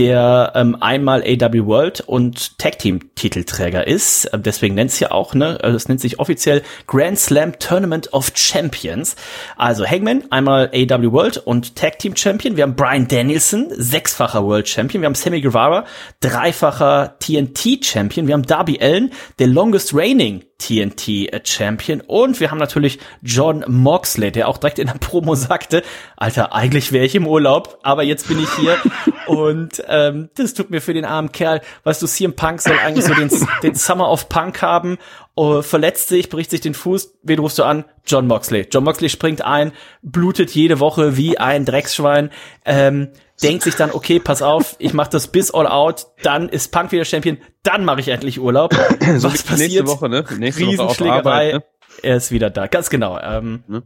der 0.00 0.52
ähm, 0.54 0.78
einmal 0.80 1.22
AW 1.22 1.66
World 1.66 2.00
und 2.00 2.56
Tag 2.56 2.78
Team 2.78 3.14
Titelträger 3.16 3.86
ist. 3.86 4.30
Ähm, 4.32 4.42
deswegen 4.42 4.74
nennt 4.74 4.92
es 4.92 4.98
ja 4.98 5.10
auch, 5.10 5.34
ne, 5.34 5.58
also 5.62 5.76
es 5.76 5.88
nennt 5.88 6.00
sich 6.00 6.18
offiziell 6.18 6.62
Grand 6.86 7.18
Slam 7.18 7.58
Tournament 7.58 8.10
of 8.14 8.32
Champions. 8.34 9.14
Also 9.58 9.86
Hangman, 9.86 10.24
einmal 10.30 10.70
AW 10.74 11.12
World 11.12 11.36
und 11.36 11.76
Tag 11.76 11.98
Team 11.98 12.16
Champion. 12.16 12.56
Wir 12.56 12.62
haben 12.62 12.76
Brian 12.76 13.08
Danielson, 13.08 13.66
sechsfacher 13.72 14.42
World 14.42 14.70
Champion. 14.70 15.02
Wir 15.02 15.06
haben 15.06 15.14
Sammy 15.14 15.42
Guevara, 15.42 15.84
dreifacher 16.20 17.16
TNT 17.18 17.84
Champion. 17.84 18.26
Wir 18.26 18.32
haben 18.32 18.46
Darby 18.46 18.78
Allen, 18.80 19.12
der 19.38 19.48
longest 19.48 19.94
reigning 19.94 20.44
TNT 20.60 21.46
Champion. 21.46 22.00
Und 22.00 22.38
wir 22.38 22.50
haben 22.50 22.58
natürlich 22.58 22.98
John 23.22 23.64
Moxley, 23.66 24.30
der 24.30 24.48
auch 24.48 24.58
direkt 24.58 24.78
in 24.78 24.86
der 24.86 24.94
Promo 24.94 25.34
sagte, 25.34 25.82
Alter, 26.16 26.54
eigentlich 26.54 26.92
wäre 26.92 27.04
ich 27.04 27.14
im 27.14 27.26
Urlaub, 27.26 27.78
aber 27.82 28.02
jetzt 28.02 28.28
bin 28.28 28.38
ich 28.38 28.50
hier. 28.56 28.76
und 29.26 29.82
ähm, 29.90 30.30
das 30.36 30.54
tut 30.54 30.70
mir 30.70 30.80
für 30.80 30.94
den 30.94 31.04
armen 31.04 31.32
Kerl. 31.32 31.60
Weißt 31.84 32.00
du, 32.00 32.06
CM 32.06 32.34
Punk 32.34 32.60
soll 32.60 32.78
eigentlich 32.78 33.04
so 33.04 33.14
den, 33.14 33.30
den 33.62 33.74
Summer 33.74 34.10
of 34.10 34.28
Punk 34.28 34.62
haben. 34.62 34.98
Oh, 35.34 35.62
verletzt 35.62 36.08
sich, 36.08 36.28
bricht 36.28 36.50
sich 36.50 36.60
den 36.60 36.74
Fuß. 36.74 37.18
Wen 37.22 37.38
rufst 37.38 37.58
du 37.58 37.64
an? 37.64 37.84
John 38.06 38.26
Moxley. 38.26 38.66
John 38.70 38.84
Moxley 38.84 39.08
springt 39.08 39.42
ein, 39.42 39.72
blutet 40.02 40.50
jede 40.50 40.80
Woche 40.80 41.16
wie 41.16 41.38
ein 41.38 41.64
Drecksschwein. 41.64 42.30
Ähm, 42.64 43.08
denkt 43.42 43.64
sich 43.64 43.74
dann, 43.74 43.90
okay, 43.90 44.20
pass 44.20 44.42
auf, 44.42 44.76
ich 44.78 44.92
mache 44.92 45.10
das 45.10 45.28
bis 45.28 45.50
all 45.50 45.66
out, 45.66 46.06
dann 46.22 46.48
ist 46.48 46.72
Punk 46.72 46.92
wieder 46.92 47.04
Champion, 47.04 47.38
dann 47.62 47.84
mache 47.84 48.00
ich 48.00 48.08
endlich 48.08 48.38
Urlaub. 48.40 48.74
so 49.16 49.32
Was 49.32 49.42
passiert? 49.42 49.70
Nächste 49.70 49.86
Woche, 49.86 50.08
ne? 50.08 50.24
Nächste 50.38 50.62
Riesenschlägerei. 50.62 51.18
Woche 51.18 51.28
Arbeit, 51.28 51.54
ne? 51.54 51.64
Er 52.02 52.16
ist 52.16 52.30
wieder 52.30 52.50
da, 52.50 52.66
ganz 52.66 52.90
genau. 52.90 53.18
Ähm, 53.18 53.64
ne? 53.66 53.82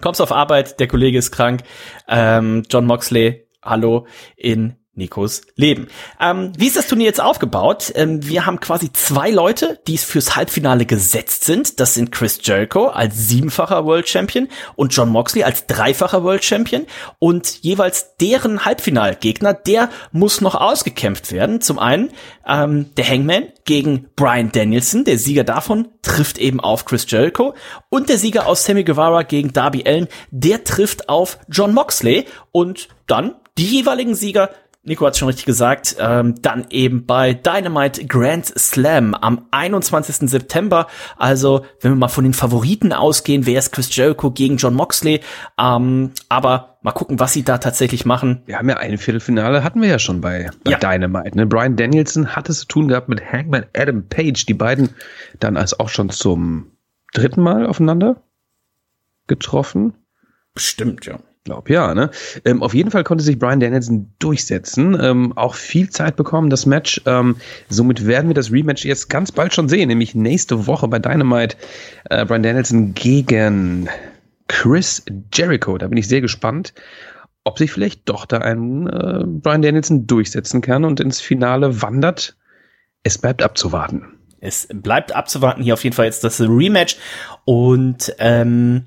Kommst 0.00 0.20
auf 0.20 0.32
Arbeit, 0.32 0.80
der 0.80 0.88
Kollege 0.88 1.18
ist 1.18 1.30
krank. 1.30 1.62
Ähm, 2.08 2.62
John 2.68 2.86
Moxley, 2.86 3.48
hallo, 3.62 4.06
in 4.36 4.76
Nikos 4.96 5.42
Leben. 5.56 5.88
Ähm, 6.20 6.52
wie 6.56 6.66
ist 6.66 6.76
das 6.76 6.86
Turnier 6.86 7.06
jetzt 7.06 7.20
aufgebaut? 7.20 7.92
Ähm, 7.96 8.26
wir 8.26 8.46
haben 8.46 8.60
quasi 8.60 8.92
zwei 8.92 9.30
Leute, 9.30 9.80
die 9.86 9.98
fürs 9.98 10.36
Halbfinale 10.36 10.86
gesetzt 10.86 11.44
sind. 11.44 11.80
Das 11.80 11.94
sind 11.94 12.12
Chris 12.12 12.38
Jericho 12.42 12.86
als 12.86 13.28
siebenfacher 13.28 13.84
World 13.84 14.08
Champion 14.08 14.48
und 14.76 14.94
John 14.94 15.08
Moxley 15.08 15.42
als 15.42 15.66
dreifacher 15.66 16.22
World 16.22 16.44
Champion. 16.44 16.86
Und 17.18 17.62
jeweils 17.62 18.16
deren 18.20 18.64
Halbfinalgegner, 18.64 19.54
der 19.54 19.90
muss 20.12 20.40
noch 20.40 20.54
ausgekämpft 20.54 21.32
werden. 21.32 21.60
Zum 21.60 21.78
einen 21.78 22.10
ähm, 22.46 22.94
der 22.96 23.08
Hangman 23.08 23.48
gegen 23.64 24.08
Brian 24.16 24.52
Danielson. 24.52 25.04
Der 25.04 25.18
Sieger 25.18 25.44
davon 25.44 25.88
trifft 26.02 26.38
eben 26.38 26.60
auf 26.60 26.84
Chris 26.84 27.06
Jericho. 27.08 27.54
Und 27.88 28.08
der 28.08 28.18
Sieger 28.18 28.46
aus 28.46 28.64
Sammy 28.64 28.84
Guevara 28.84 29.22
gegen 29.22 29.52
Darby 29.52 29.84
Allen, 29.86 30.08
der 30.30 30.64
trifft 30.64 31.08
auf 31.08 31.38
John 31.48 31.74
Moxley. 31.74 32.26
Und 32.52 32.88
dann 33.06 33.34
die 33.58 33.66
jeweiligen 33.66 34.14
Sieger 34.14 34.50
Nico 34.86 35.06
hat 35.06 35.16
schon 35.16 35.28
richtig 35.28 35.46
gesagt, 35.46 35.96
ähm, 35.98 36.34
dann 36.42 36.66
eben 36.68 37.06
bei 37.06 37.32
Dynamite 37.32 38.06
Grand 38.06 38.46
Slam 38.46 39.14
am 39.14 39.46
21. 39.50 40.28
September. 40.28 40.88
Also, 41.16 41.64
wenn 41.80 41.92
wir 41.92 41.96
mal 41.96 42.08
von 42.08 42.24
den 42.24 42.34
Favoriten 42.34 42.92
ausgehen, 42.92 43.46
wer 43.46 43.58
ist 43.58 43.72
Chris 43.72 43.94
Jericho 43.96 44.30
gegen 44.30 44.58
John 44.58 44.74
Moxley? 44.74 45.20
Ähm, 45.58 46.10
aber 46.28 46.78
mal 46.82 46.92
gucken, 46.92 47.18
was 47.18 47.32
sie 47.32 47.42
da 47.42 47.56
tatsächlich 47.56 48.04
machen. 48.04 48.42
Wir 48.44 48.58
haben 48.58 48.68
ja 48.68 48.76
ein 48.76 48.98
Viertelfinale, 48.98 49.64
hatten 49.64 49.80
wir 49.80 49.88
ja 49.88 49.98
schon 49.98 50.20
bei, 50.20 50.50
bei 50.64 50.72
ja. 50.72 50.78
Dynamite. 50.78 51.34
Ne? 51.34 51.46
Brian 51.46 51.76
Danielson 51.76 52.36
hat 52.36 52.50
es 52.50 52.60
zu 52.60 52.66
tun 52.66 52.88
gehabt 52.88 53.08
mit 53.08 53.24
Hangman 53.32 53.64
Adam 53.74 54.06
Page. 54.06 54.44
Die 54.44 54.54
beiden 54.54 54.90
dann 55.40 55.56
als 55.56 55.80
auch 55.80 55.88
schon 55.88 56.10
zum 56.10 56.72
dritten 57.14 57.40
Mal 57.40 57.66
aufeinander 57.66 58.22
getroffen. 59.26 59.94
Bestimmt, 60.52 61.06
ja. 61.06 61.18
Glaub 61.44 61.68
ja, 61.68 61.94
ne? 61.94 62.10
Ähm, 62.46 62.62
auf 62.62 62.72
jeden 62.72 62.90
Fall 62.90 63.04
konnte 63.04 63.22
sich 63.22 63.38
Brian 63.38 63.60
Danielson 63.60 64.10
durchsetzen, 64.18 64.96
ähm, 64.98 65.36
auch 65.36 65.54
viel 65.54 65.90
Zeit 65.90 66.16
bekommen, 66.16 66.48
das 66.48 66.64
Match. 66.64 67.02
Ähm, 67.04 67.36
somit 67.68 68.06
werden 68.06 68.28
wir 68.28 68.34
das 68.34 68.50
Rematch 68.50 68.86
jetzt 68.86 69.10
ganz 69.10 69.30
bald 69.30 69.52
schon 69.52 69.68
sehen, 69.68 69.88
nämlich 69.88 70.14
nächste 70.14 70.66
Woche 70.66 70.88
bei 70.88 70.98
Dynamite. 70.98 71.58
Äh, 72.08 72.24
Brian 72.24 72.42
Danielson 72.42 72.94
gegen 72.94 73.90
Chris 74.48 75.04
Jericho. 75.34 75.76
Da 75.76 75.88
bin 75.88 75.98
ich 75.98 76.08
sehr 76.08 76.22
gespannt, 76.22 76.72
ob 77.44 77.58
sich 77.58 77.70
vielleicht 77.70 78.08
doch 78.08 78.24
da 78.24 78.38
ein 78.38 78.86
äh, 78.86 79.24
Brian 79.26 79.60
Danielson 79.60 80.06
durchsetzen 80.06 80.62
kann 80.62 80.86
und 80.86 80.98
ins 80.98 81.20
Finale 81.20 81.82
wandert. 81.82 82.38
Es 83.02 83.18
bleibt 83.18 83.42
abzuwarten. 83.42 84.06
Es 84.40 84.66
bleibt 84.72 85.14
abzuwarten. 85.14 85.62
Hier 85.62 85.74
auf 85.74 85.84
jeden 85.84 85.94
Fall 85.94 86.06
jetzt 86.06 86.24
das 86.24 86.40
Rematch 86.40 86.96
und 87.44 88.14
ähm 88.18 88.86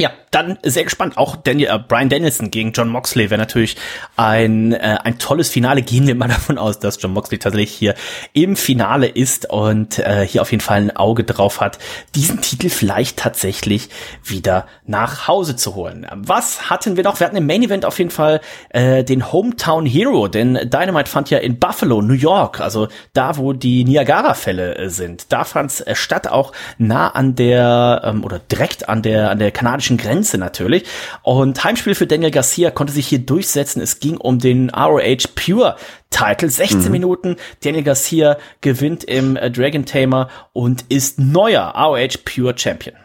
ja, 0.00 0.10
dann 0.30 0.58
sehr 0.62 0.84
gespannt. 0.84 1.18
Auch 1.18 1.36
Daniel, 1.36 1.68
äh, 1.68 1.78
Brian 1.78 2.08
Dennison 2.08 2.50
gegen 2.50 2.72
John 2.72 2.88
Moxley 2.88 3.30
wäre 3.30 3.38
natürlich 3.38 3.76
ein, 4.16 4.72
äh, 4.72 4.98
ein 5.04 5.18
tolles 5.18 5.50
Finale. 5.50 5.82
Gehen 5.82 6.06
wir 6.06 6.14
mal 6.14 6.28
davon 6.28 6.56
aus, 6.56 6.78
dass 6.78 7.00
John 7.00 7.12
Moxley 7.12 7.38
tatsächlich 7.38 7.72
hier 7.72 7.94
im 8.32 8.56
Finale 8.56 9.08
ist 9.08 9.50
und 9.50 9.98
äh, 9.98 10.26
hier 10.26 10.42
auf 10.42 10.50
jeden 10.50 10.62
Fall 10.62 10.80
ein 10.80 10.96
Auge 10.96 11.24
drauf 11.24 11.60
hat, 11.60 11.78
diesen 12.14 12.40
Titel 12.40 12.70
vielleicht 12.70 13.18
tatsächlich 13.18 13.90
wieder 14.24 14.66
nach 14.86 15.28
Hause 15.28 15.56
zu 15.56 15.74
holen. 15.74 16.06
Was 16.14 16.70
hatten 16.70 16.96
wir 16.96 17.04
noch? 17.04 17.20
Wir 17.20 17.26
hatten 17.26 17.36
im 17.36 17.46
Main 17.46 17.62
Event 17.62 17.84
auf 17.84 17.98
jeden 17.98 18.10
Fall 18.10 18.40
äh, 18.70 19.04
den 19.04 19.32
Hometown 19.32 19.84
Hero, 19.84 20.28
denn 20.28 20.54
Dynamite 20.54 21.10
fand 21.10 21.28
ja 21.28 21.38
in 21.38 21.58
Buffalo, 21.58 22.00
New 22.00 22.14
York, 22.14 22.60
also 22.60 22.88
da, 23.12 23.36
wo 23.36 23.52
die 23.52 23.84
Niagara-Fälle 23.84 24.76
äh, 24.76 24.88
sind. 24.88 25.32
Da 25.32 25.44
fand 25.44 25.72
es 25.72 25.80
äh, 25.80 25.94
statt, 25.94 26.28
auch 26.28 26.52
nah 26.78 27.08
an 27.08 27.34
der 27.34 28.02
ähm, 28.04 28.24
oder 28.24 28.38
direkt 28.38 28.88
an 28.88 29.02
der 29.02 29.30
an 29.30 29.38
der 29.38 29.50
kanadischen 29.50 29.89
Grenze 29.96 30.38
natürlich. 30.38 30.84
Und 31.22 31.62
Heimspiel 31.62 31.94
für 31.94 32.06
Daniel 32.06 32.30
Garcia 32.30 32.70
konnte 32.70 32.92
sich 32.92 33.06
hier 33.06 33.20
durchsetzen. 33.20 33.80
Es 33.80 34.00
ging 34.00 34.16
um 34.16 34.38
den 34.38 34.70
ROH 34.70 35.28
Pure 35.34 35.76
Title. 36.10 36.50
16 36.50 36.84
mhm. 36.84 36.90
Minuten. 36.90 37.36
Daniel 37.62 37.84
Garcia 37.84 38.36
gewinnt 38.60 39.04
im 39.04 39.36
äh, 39.36 39.50
Dragon 39.50 39.84
Tamer 39.84 40.28
und 40.52 40.84
ist 40.88 41.18
neuer 41.18 41.74
ROH 41.76 42.18
Pure 42.24 42.54
Champion. 42.56 42.96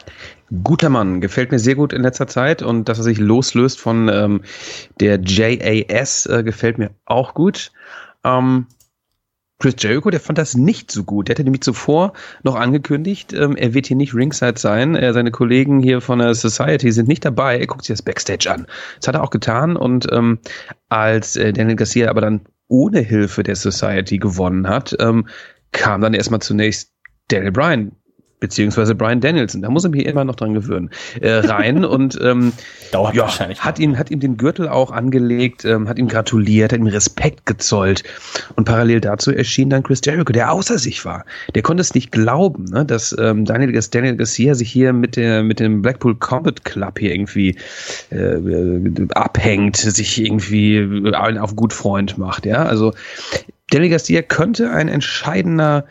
Guter 0.63 0.89
Mann, 0.89 1.21
gefällt 1.21 1.51
mir 1.51 1.59
sehr 1.59 1.75
gut 1.75 1.91
in 1.91 2.03
letzter 2.03 2.27
Zeit 2.27 2.61
und 2.61 2.87
dass 2.87 2.99
er 2.99 3.03
sich 3.03 3.17
loslöst 3.17 3.79
von 3.79 4.09
ähm, 4.09 4.41
der 4.99 5.19
JAS 5.23 6.27
äh, 6.27 6.43
gefällt 6.43 6.77
mir 6.77 6.91
auch 7.05 7.33
gut. 7.33 7.71
Ähm, 8.23 8.67
Chris 9.57 9.75
Jericho, 9.79 10.09
der 10.09 10.19
fand 10.19 10.37
das 10.37 10.55
nicht 10.55 10.91
so 10.91 11.03
gut. 11.03 11.27
Der 11.27 11.33
hatte 11.33 11.43
nämlich 11.43 11.61
zuvor 11.61 12.13
noch 12.43 12.55
angekündigt, 12.55 13.31
ähm, 13.33 13.55
er 13.55 13.73
wird 13.73 13.87
hier 13.87 13.95
nicht 13.95 14.13
ringside 14.13 14.59
sein. 14.59 14.95
Er, 14.95 15.13
seine 15.13 15.31
Kollegen 15.31 15.79
hier 15.79 16.01
von 16.01 16.19
der 16.19 16.33
Society 16.35 16.91
sind 16.91 17.07
nicht 17.07 17.23
dabei. 17.23 17.57
Er 17.57 17.67
guckt 17.67 17.85
sich 17.85 17.93
das 17.93 18.01
Backstage 18.01 18.51
an. 18.51 18.67
Das 18.99 19.07
hat 19.07 19.15
er 19.15 19.23
auch 19.23 19.29
getan. 19.29 19.77
Und 19.77 20.07
ähm, 20.11 20.39
als 20.89 21.37
äh, 21.37 21.53
Daniel 21.53 21.77
Garcia 21.77 22.09
aber 22.09 22.21
dann 22.21 22.41
ohne 22.67 22.99
Hilfe 22.99 23.43
der 23.43 23.55
Society 23.55 24.17
gewonnen 24.17 24.67
hat, 24.67 24.95
ähm, 24.99 25.27
kam 25.71 26.01
dann 26.01 26.13
erstmal 26.13 26.41
zunächst 26.41 26.91
Daniel 27.29 27.51
Bryan 27.51 27.91
beziehungsweise 28.39 28.95
Brian 28.95 29.21
Danielson, 29.21 29.61
da 29.61 29.69
muss 29.69 29.83
er 29.83 29.89
mich 29.89 30.05
immer 30.05 30.23
noch 30.25 30.35
dran 30.35 30.53
gewöhnen, 30.53 30.89
äh, 31.21 31.31
rein 31.31 31.85
und 31.85 32.19
ähm, 32.21 32.53
Dauert 32.91 33.15
ja, 33.15 33.23
wahrscheinlich. 33.23 33.63
hat 33.63 33.79
ihm, 33.79 33.97
hat 33.97 34.11
ihm 34.11 34.19
den 34.19 34.37
Gürtel 34.37 34.67
auch 34.67 34.91
angelegt, 34.91 35.65
ähm, 35.65 35.87
hat 35.87 35.97
ihm 35.97 36.07
gratuliert, 36.07 36.73
hat 36.73 36.79
ihm 36.79 36.87
Respekt 36.87 37.45
gezollt 37.45 38.03
und 38.55 38.65
parallel 38.65 39.01
dazu 39.01 39.31
erschien 39.31 39.69
dann 39.69 39.83
Chris 39.83 40.01
Jericho, 40.03 40.31
der 40.31 40.51
außer 40.51 40.77
sich 40.77 41.05
war. 41.05 41.25
Der 41.53 41.61
konnte 41.61 41.81
es 41.81 41.93
nicht 41.93 42.11
glauben, 42.11 42.65
ne, 42.65 42.85
dass 42.85 43.15
ähm, 43.17 43.45
Daniel, 43.45 43.79
Daniel 43.91 44.15
Garcia 44.17 44.53
sich 44.53 44.71
hier 44.71 44.93
mit 44.93 45.15
der 45.15 45.43
mit 45.43 45.59
dem 45.59 45.81
Blackpool 45.81 46.15
Combat 46.15 46.63
Club 46.65 46.99
hier 46.99 47.13
irgendwie 47.13 47.55
äh, 48.11 49.07
abhängt, 49.13 49.77
sich 49.77 50.21
irgendwie 50.21 51.11
auf 51.13 51.55
gut 51.55 51.73
Freund 51.73 52.17
macht, 52.17 52.45
ja. 52.45 52.63
Also 52.63 52.93
Daniel 53.69 53.91
Garcia 53.91 54.21
könnte 54.21 54.71
ein 54.71 54.87
entscheidender 54.87 55.85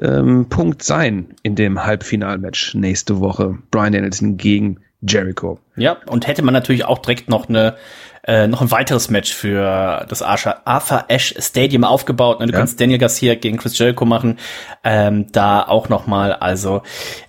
ähm, 0.00 0.48
Punkt 0.48 0.82
sein 0.82 1.34
in 1.42 1.54
dem 1.54 1.84
Halbfinalmatch 1.84 2.74
nächste 2.74 3.20
Woche. 3.20 3.58
Brian 3.70 3.92
Danielson 3.92 4.36
gegen 4.36 4.80
Jericho. 5.02 5.58
Ja, 5.76 5.96
und 6.06 6.26
hätte 6.26 6.42
man 6.42 6.54
natürlich 6.54 6.84
auch 6.84 6.98
direkt 6.98 7.28
noch 7.28 7.48
eine 7.48 7.76
äh, 8.24 8.46
noch 8.46 8.60
ein 8.60 8.70
weiteres 8.70 9.10
Match 9.10 9.32
für 9.34 10.06
das 10.08 10.22
Arthur 10.22 11.04
Ashe 11.08 11.34
Stadium 11.42 11.84
aufgebaut. 11.84 12.38
Ne? 12.40 12.46
Du 12.46 12.52
Ja. 12.52 12.58
kannst 12.60 12.80
Daniel 12.80 12.98
Garcia 12.98 13.34
gegen 13.34 13.56
Chris 13.58 13.76
Jericho 13.76 14.04
machen. 14.04 14.38
Ähm, 14.84 15.26
da 15.32 15.62
auch 15.62 15.88
noch 15.88 16.06
mal. 16.06 16.32
Also 16.32 16.82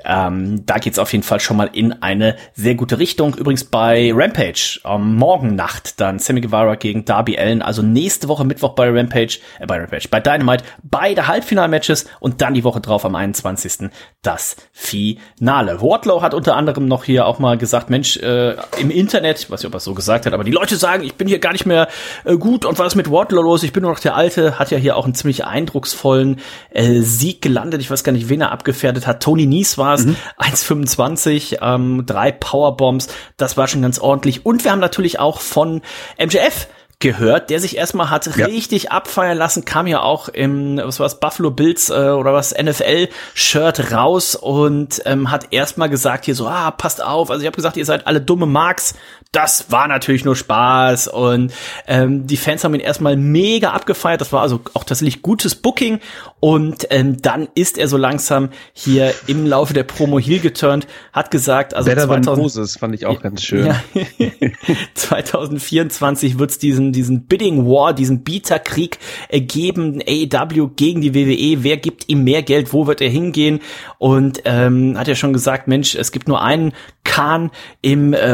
ähm, 0.05 0.65
da 0.65 0.77
geht's 0.77 0.99
auf 0.99 1.11
jeden 1.11 1.23
Fall 1.23 1.39
schon 1.39 1.57
mal 1.57 1.69
in 1.73 1.93
eine 2.03 2.35
sehr 2.53 2.75
gute 2.75 2.99
Richtung. 2.99 3.33
Übrigens 3.35 3.63
bei 3.63 4.11
Rampage 4.13 4.79
am 4.83 5.15
morgen 5.15 5.55
Nacht 5.55 5.99
dann 5.99 6.19
Sammy 6.19 6.41
Guevara 6.41 6.75
gegen 6.75 7.05
Darby 7.05 7.37
Allen. 7.37 7.61
Also 7.61 7.81
nächste 7.81 8.27
Woche 8.27 8.45
Mittwoch 8.45 8.73
bei 8.75 8.89
Rampage, 8.89 9.39
äh, 9.59 9.65
bei 9.65 9.79
Rampage, 9.79 10.07
bei 10.09 10.19
Dynamite 10.19 10.63
beide 10.83 11.27
Halbfinalmatches 11.27 12.05
und 12.19 12.41
dann 12.41 12.53
die 12.53 12.63
Woche 12.63 12.81
drauf 12.81 13.03
am 13.05 13.15
21. 13.15 13.89
das 14.21 14.55
Finale. 14.71 15.81
Wardlow 15.81 16.21
hat 16.21 16.33
unter 16.33 16.55
anderem 16.55 16.87
noch 16.87 17.03
hier 17.03 17.25
auch 17.25 17.39
mal 17.39 17.57
gesagt, 17.57 17.89
Mensch, 17.89 18.17
äh, 18.17 18.55
im 18.79 18.91
Internet, 18.91 19.39
ich 19.39 19.49
weiß 19.49 19.61
nicht, 19.61 19.67
ob 19.67 19.73
er 19.73 19.77
es 19.77 19.83
so 19.83 19.93
gesagt 19.93 20.25
hat, 20.25 20.33
aber 20.33 20.43
die 20.43 20.51
Leute 20.51 20.75
sagen, 20.83 21.03
ich 21.03 21.15
bin 21.15 21.27
hier 21.27 21.39
gar 21.39 21.51
nicht 21.53 21.65
mehr 21.65 21.87
äh, 22.25 22.37
gut 22.37 22.65
und 22.65 22.77
was 22.77 22.87
ist 22.87 22.95
mit 22.95 23.09
Wardlow 23.09 23.41
los? 23.41 23.63
Ich 23.63 23.73
bin 23.73 23.81
nur 23.83 23.91
noch 23.91 23.99
der 23.99 24.15
Alte, 24.15 24.59
hat 24.59 24.69
ja 24.69 24.77
hier 24.77 24.95
auch 24.95 25.05
einen 25.05 25.15
ziemlich 25.15 25.45
eindrucksvollen 25.45 26.39
äh, 26.69 27.01
Sieg 27.01 27.41
gelandet. 27.41 27.81
Ich 27.81 27.89
weiß 27.89 28.03
gar 28.03 28.11
nicht, 28.11 28.29
wen 28.29 28.41
er 28.41 28.51
abgefährdet 28.51 29.07
hat. 29.07 29.23
Tony 29.23 29.45
Nies 29.47 29.77
war 29.77 29.95
es, 29.95 30.05
1,25, 30.39 31.57
ähm, 31.61 32.05
drei 32.05 32.31
Powerbombs, 32.31 33.07
das 33.37 33.57
war 33.57 33.67
schon 33.67 33.81
ganz 33.81 33.99
ordentlich. 33.99 34.45
Und 34.45 34.63
wir 34.63 34.71
haben 34.71 34.79
natürlich 34.79 35.19
auch 35.19 35.39
von 35.39 35.81
MJF 36.23 36.67
gehört, 36.99 37.49
der 37.49 37.59
sich 37.59 37.75
erstmal 37.75 38.09
hat 38.09 38.27
Ja. 38.37 38.45
richtig 38.45 38.91
abfeiern 38.91 39.37
lassen, 39.37 39.65
kam 39.65 39.87
ja 39.87 40.01
auch 40.01 40.29
im, 40.29 40.77
was 40.77 41.01
war's, 41.01 41.19
Buffalo 41.19 41.51
Bills 41.51 41.89
äh, 41.89 41.93
oder 41.93 42.33
was, 42.33 42.53
NFL-Shirt 42.57 43.91
raus 43.91 44.35
und 44.35 45.01
ähm, 45.05 45.29
hat 45.29 45.47
erstmal 45.51 45.89
gesagt 45.89 46.23
hier 46.25 46.35
so, 46.35 46.47
ah, 46.47 46.71
passt 46.71 47.03
auf, 47.03 47.29
also 47.29 47.41
ich 47.41 47.47
habe 47.47 47.55
gesagt, 47.57 47.75
ihr 47.75 47.85
seid 47.85 48.07
alle 48.07 48.21
dumme 48.21 48.45
Marks, 48.45 48.95
das 49.33 49.71
war 49.71 49.87
natürlich 49.87 50.23
nur 50.23 50.35
Spaß 50.35 51.09
und 51.09 51.51
ähm, 51.87 52.25
die 52.27 52.37
Fans 52.37 52.63
haben 52.63 52.73
ihn 52.75 52.79
erstmal 52.79 53.17
mega 53.17 53.71
abgefeiert, 53.71 54.21
das 54.21 54.31
war 54.31 54.41
also 54.41 54.61
auch 54.73 54.85
tatsächlich 54.85 55.21
gutes 55.21 55.55
Booking 55.55 55.99
und 56.39 56.87
ähm, 56.91 57.21
dann 57.21 57.47
ist 57.55 57.77
er 57.77 57.87
so 57.87 57.97
langsam 57.97 58.49
hier 58.73 59.13
im 59.27 59.47
Laufe 59.47 59.73
der 59.73 59.83
Promo 59.83 60.19
heel 60.19 60.39
geturnt, 60.39 60.87
hat 61.11 61.31
gesagt, 61.31 61.73
also 61.73 61.89
Better 61.89 62.07
than 62.07 62.23
2000 62.23 62.43
Moses 62.43 62.77
fand 62.77 62.93
ich 62.93 63.05
auch 63.05 63.21
ganz 63.21 63.43
schön. 63.43 63.65
ja. 63.65 63.81
2024 64.93 66.37
wird 66.37 66.51
es 66.51 66.59
diesen, 66.59 66.91
diesen 66.91 67.25
Bidding 67.25 67.65
War, 67.65 67.93
diesen 67.93 68.23
Bieterkrieg 68.23 68.99
äh, 69.29 69.41
geben, 69.41 70.01
AEW 70.05 70.71
gegen 70.75 71.01
die 71.01 71.15
WWE. 71.15 71.63
Wer 71.63 71.77
gibt 71.77 72.09
ihm 72.09 72.23
mehr 72.23 72.43
Geld? 72.43 72.73
Wo 72.73 72.87
wird 72.87 73.01
er 73.01 73.09
hingehen? 73.09 73.61
Und 73.97 74.41
ähm, 74.45 74.97
hat 74.97 75.07
ja 75.07 75.15
schon 75.15 75.33
gesagt, 75.33 75.67
Mensch, 75.67 75.95
es 75.95 76.11
gibt 76.11 76.27
nur 76.27 76.41
einen 76.41 76.73
Khan 77.03 77.51
im 77.81 78.13
äh, 78.13 78.31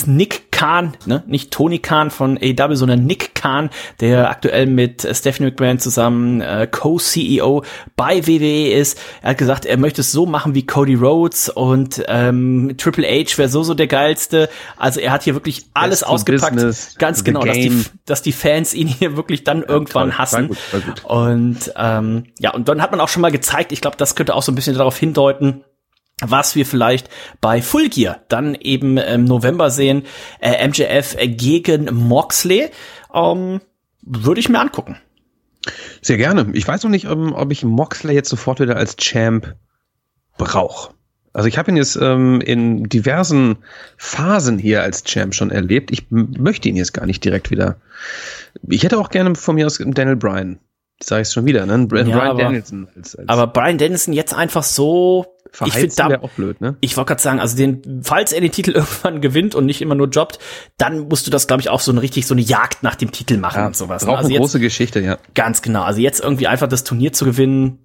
Wrestling-Business, 0.00 0.06
Nick 0.06 0.52
Khan, 0.52 0.92
ne? 1.06 1.22
nicht 1.26 1.50
Tony 1.50 1.78
Khan 1.78 2.10
von 2.10 2.38
AEW, 2.38 2.74
sondern 2.74 3.06
Nick 3.06 3.34
Khan, 3.34 3.70
der 4.00 4.30
aktuell 4.30 4.66
mit 4.66 5.06
Stephanie 5.12 5.50
McMahon 5.50 5.78
zusammen 5.78 6.40
äh, 6.40 6.68
Co-CEO 6.70 7.64
bei 7.96 8.26
WWE 8.26 8.72
ist. 8.72 9.00
Er 9.22 9.30
hat 9.30 9.38
gesagt, 9.38 9.64
er 9.64 9.78
möchte 9.78 10.02
es 10.02 10.12
so 10.12 10.26
machen 10.26 10.54
wie 10.54 10.66
Cody 10.66 10.94
Rhodes 10.94 11.48
und 11.48 12.02
ähm, 12.08 12.74
Triple 12.76 13.06
H 13.06 13.38
wäre 13.38 13.48
so 13.48 13.62
so 13.62 13.74
der 13.74 13.86
geilste. 13.86 14.48
Also 14.76 15.00
er 15.00 15.12
hat 15.12 15.22
hier 15.22 15.34
wirklich 15.34 15.66
alles 15.74 16.00
Best 16.00 16.10
ausgepackt. 16.10 16.54
business, 16.54 16.94
Ganz 16.98 17.24
genau, 17.24 17.42
dass 17.42 17.56
die, 17.56 17.84
dass 18.04 18.22
die 18.22 18.32
Fans 18.32 18.74
ihn 18.74 18.86
hier 18.88 19.16
wirklich 19.16 19.44
dann 19.44 19.62
irgendwann 19.62 20.10
toll. 20.10 20.18
hassen. 20.18 20.48
Gut. 20.48 21.04
Und 21.04 21.72
ähm, 21.76 22.24
ja, 22.38 22.52
und 22.52 22.68
dann 22.68 22.82
hat 22.82 22.90
man 22.90 23.00
auch 23.00 23.08
schon 23.08 23.22
mal 23.22 23.32
gezeigt, 23.32 23.72
ich 23.72 23.80
glaube, 23.80 23.96
das 23.96 24.14
könnte 24.14 24.34
auch 24.34 24.42
so 24.42 24.52
ein 24.52 24.54
bisschen 24.54 24.76
darauf 24.76 24.96
hindeuten, 24.96 25.64
was 26.20 26.54
wir 26.54 26.66
vielleicht 26.66 27.08
bei 27.40 27.62
Full 27.62 27.88
Gear 27.88 28.20
dann 28.28 28.54
eben 28.54 28.96
im 28.98 29.24
November 29.24 29.70
sehen, 29.70 30.04
äh, 30.40 30.66
MJF 30.66 31.16
gegen 31.18 31.94
Moxley, 31.94 32.70
ähm, 33.14 33.60
würde 34.02 34.40
ich 34.40 34.48
mir 34.48 34.60
angucken. 34.60 34.96
Sehr 36.00 36.16
gerne. 36.16 36.48
Ich 36.54 36.66
weiß 36.66 36.82
noch 36.84 36.90
nicht, 36.90 37.04
ähm, 37.04 37.32
ob 37.34 37.52
ich 37.52 37.64
Moxley 37.64 38.14
jetzt 38.14 38.30
sofort 38.30 38.60
wieder 38.60 38.76
als 38.76 38.96
Champ 38.96 39.54
brauche. 40.38 40.94
Also 41.32 41.46
ich 41.46 41.58
habe 41.58 41.70
ihn 41.70 41.76
jetzt 41.76 41.96
ähm, 41.96 42.40
in 42.40 42.84
diversen 42.84 43.58
Phasen 43.96 44.58
hier 44.58 44.82
als 44.82 45.04
Champ 45.04 45.34
schon 45.34 45.50
erlebt. 45.50 45.90
Ich 45.92 46.06
möchte 46.10 46.68
ihn 46.68 46.76
jetzt 46.76 46.92
gar 46.92 47.06
nicht 47.06 47.24
direkt 47.24 47.50
wieder. 47.50 47.76
Ich 48.68 48.82
hätte 48.82 48.98
auch 48.98 49.10
gerne 49.10 49.34
von 49.36 49.54
mir 49.54 49.66
aus 49.66 49.78
Daniel 49.78 50.16
Bryan. 50.16 50.58
Sag 51.02 51.22
ich 51.22 51.30
schon 51.30 51.46
wieder, 51.46 51.64
ne? 51.64 51.86
Brian 51.86 52.08
Ja, 52.08 52.22
aber- 52.30 52.42
Danielson 52.42 52.88
als, 52.96 53.16
als 53.16 53.28
Aber 53.28 53.46
Brian 53.46 53.78
Dennison 53.78 54.12
jetzt 54.12 54.34
einfach 54.34 54.62
so, 54.62 55.24
ich 55.50 55.56
finde 55.56 55.72
verheizen 55.72 56.08
da, 56.10 56.20
auch 56.20 56.30
blöd, 56.30 56.60
ne? 56.60 56.76
ich 56.80 56.96
wollte 56.96 57.08
gerade 57.08 57.22
sagen, 57.22 57.40
also 57.40 57.56
den, 57.56 58.02
falls 58.04 58.32
er 58.32 58.40
den 58.42 58.52
Titel 58.52 58.70
irgendwann 58.74 59.20
gewinnt 59.22 59.54
und 59.54 59.64
nicht 59.64 59.80
immer 59.80 59.94
nur 59.94 60.08
jobbt, 60.08 60.38
dann 60.76 61.08
musst 61.08 61.26
du 61.26 61.30
das, 61.30 61.46
glaube 61.46 61.62
ich, 61.62 61.70
auch 61.70 61.80
so 61.80 61.90
eine 61.90 62.02
richtig 62.02 62.26
so 62.26 62.34
eine 62.34 62.42
Jagd 62.42 62.82
nach 62.82 62.96
dem 62.96 63.12
Titel 63.12 63.38
machen 63.38 63.64
und 63.64 63.76
sowas. 63.76 64.02
ne? 64.02 64.06
Braucht 64.08 64.18
Also 64.18 64.26
eine 64.28 64.34
jetzt, 64.34 64.40
große 64.42 64.60
Geschichte, 64.60 65.00
ja. 65.00 65.16
Ganz 65.34 65.62
genau. 65.62 65.82
Also 65.84 66.00
jetzt 66.00 66.20
irgendwie 66.20 66.46
einfach 66.46 66.68
das 66.68 66.84
Turnier 66.84 67.12
zu 67.14 67.24
gewinnen. 67.24 67.78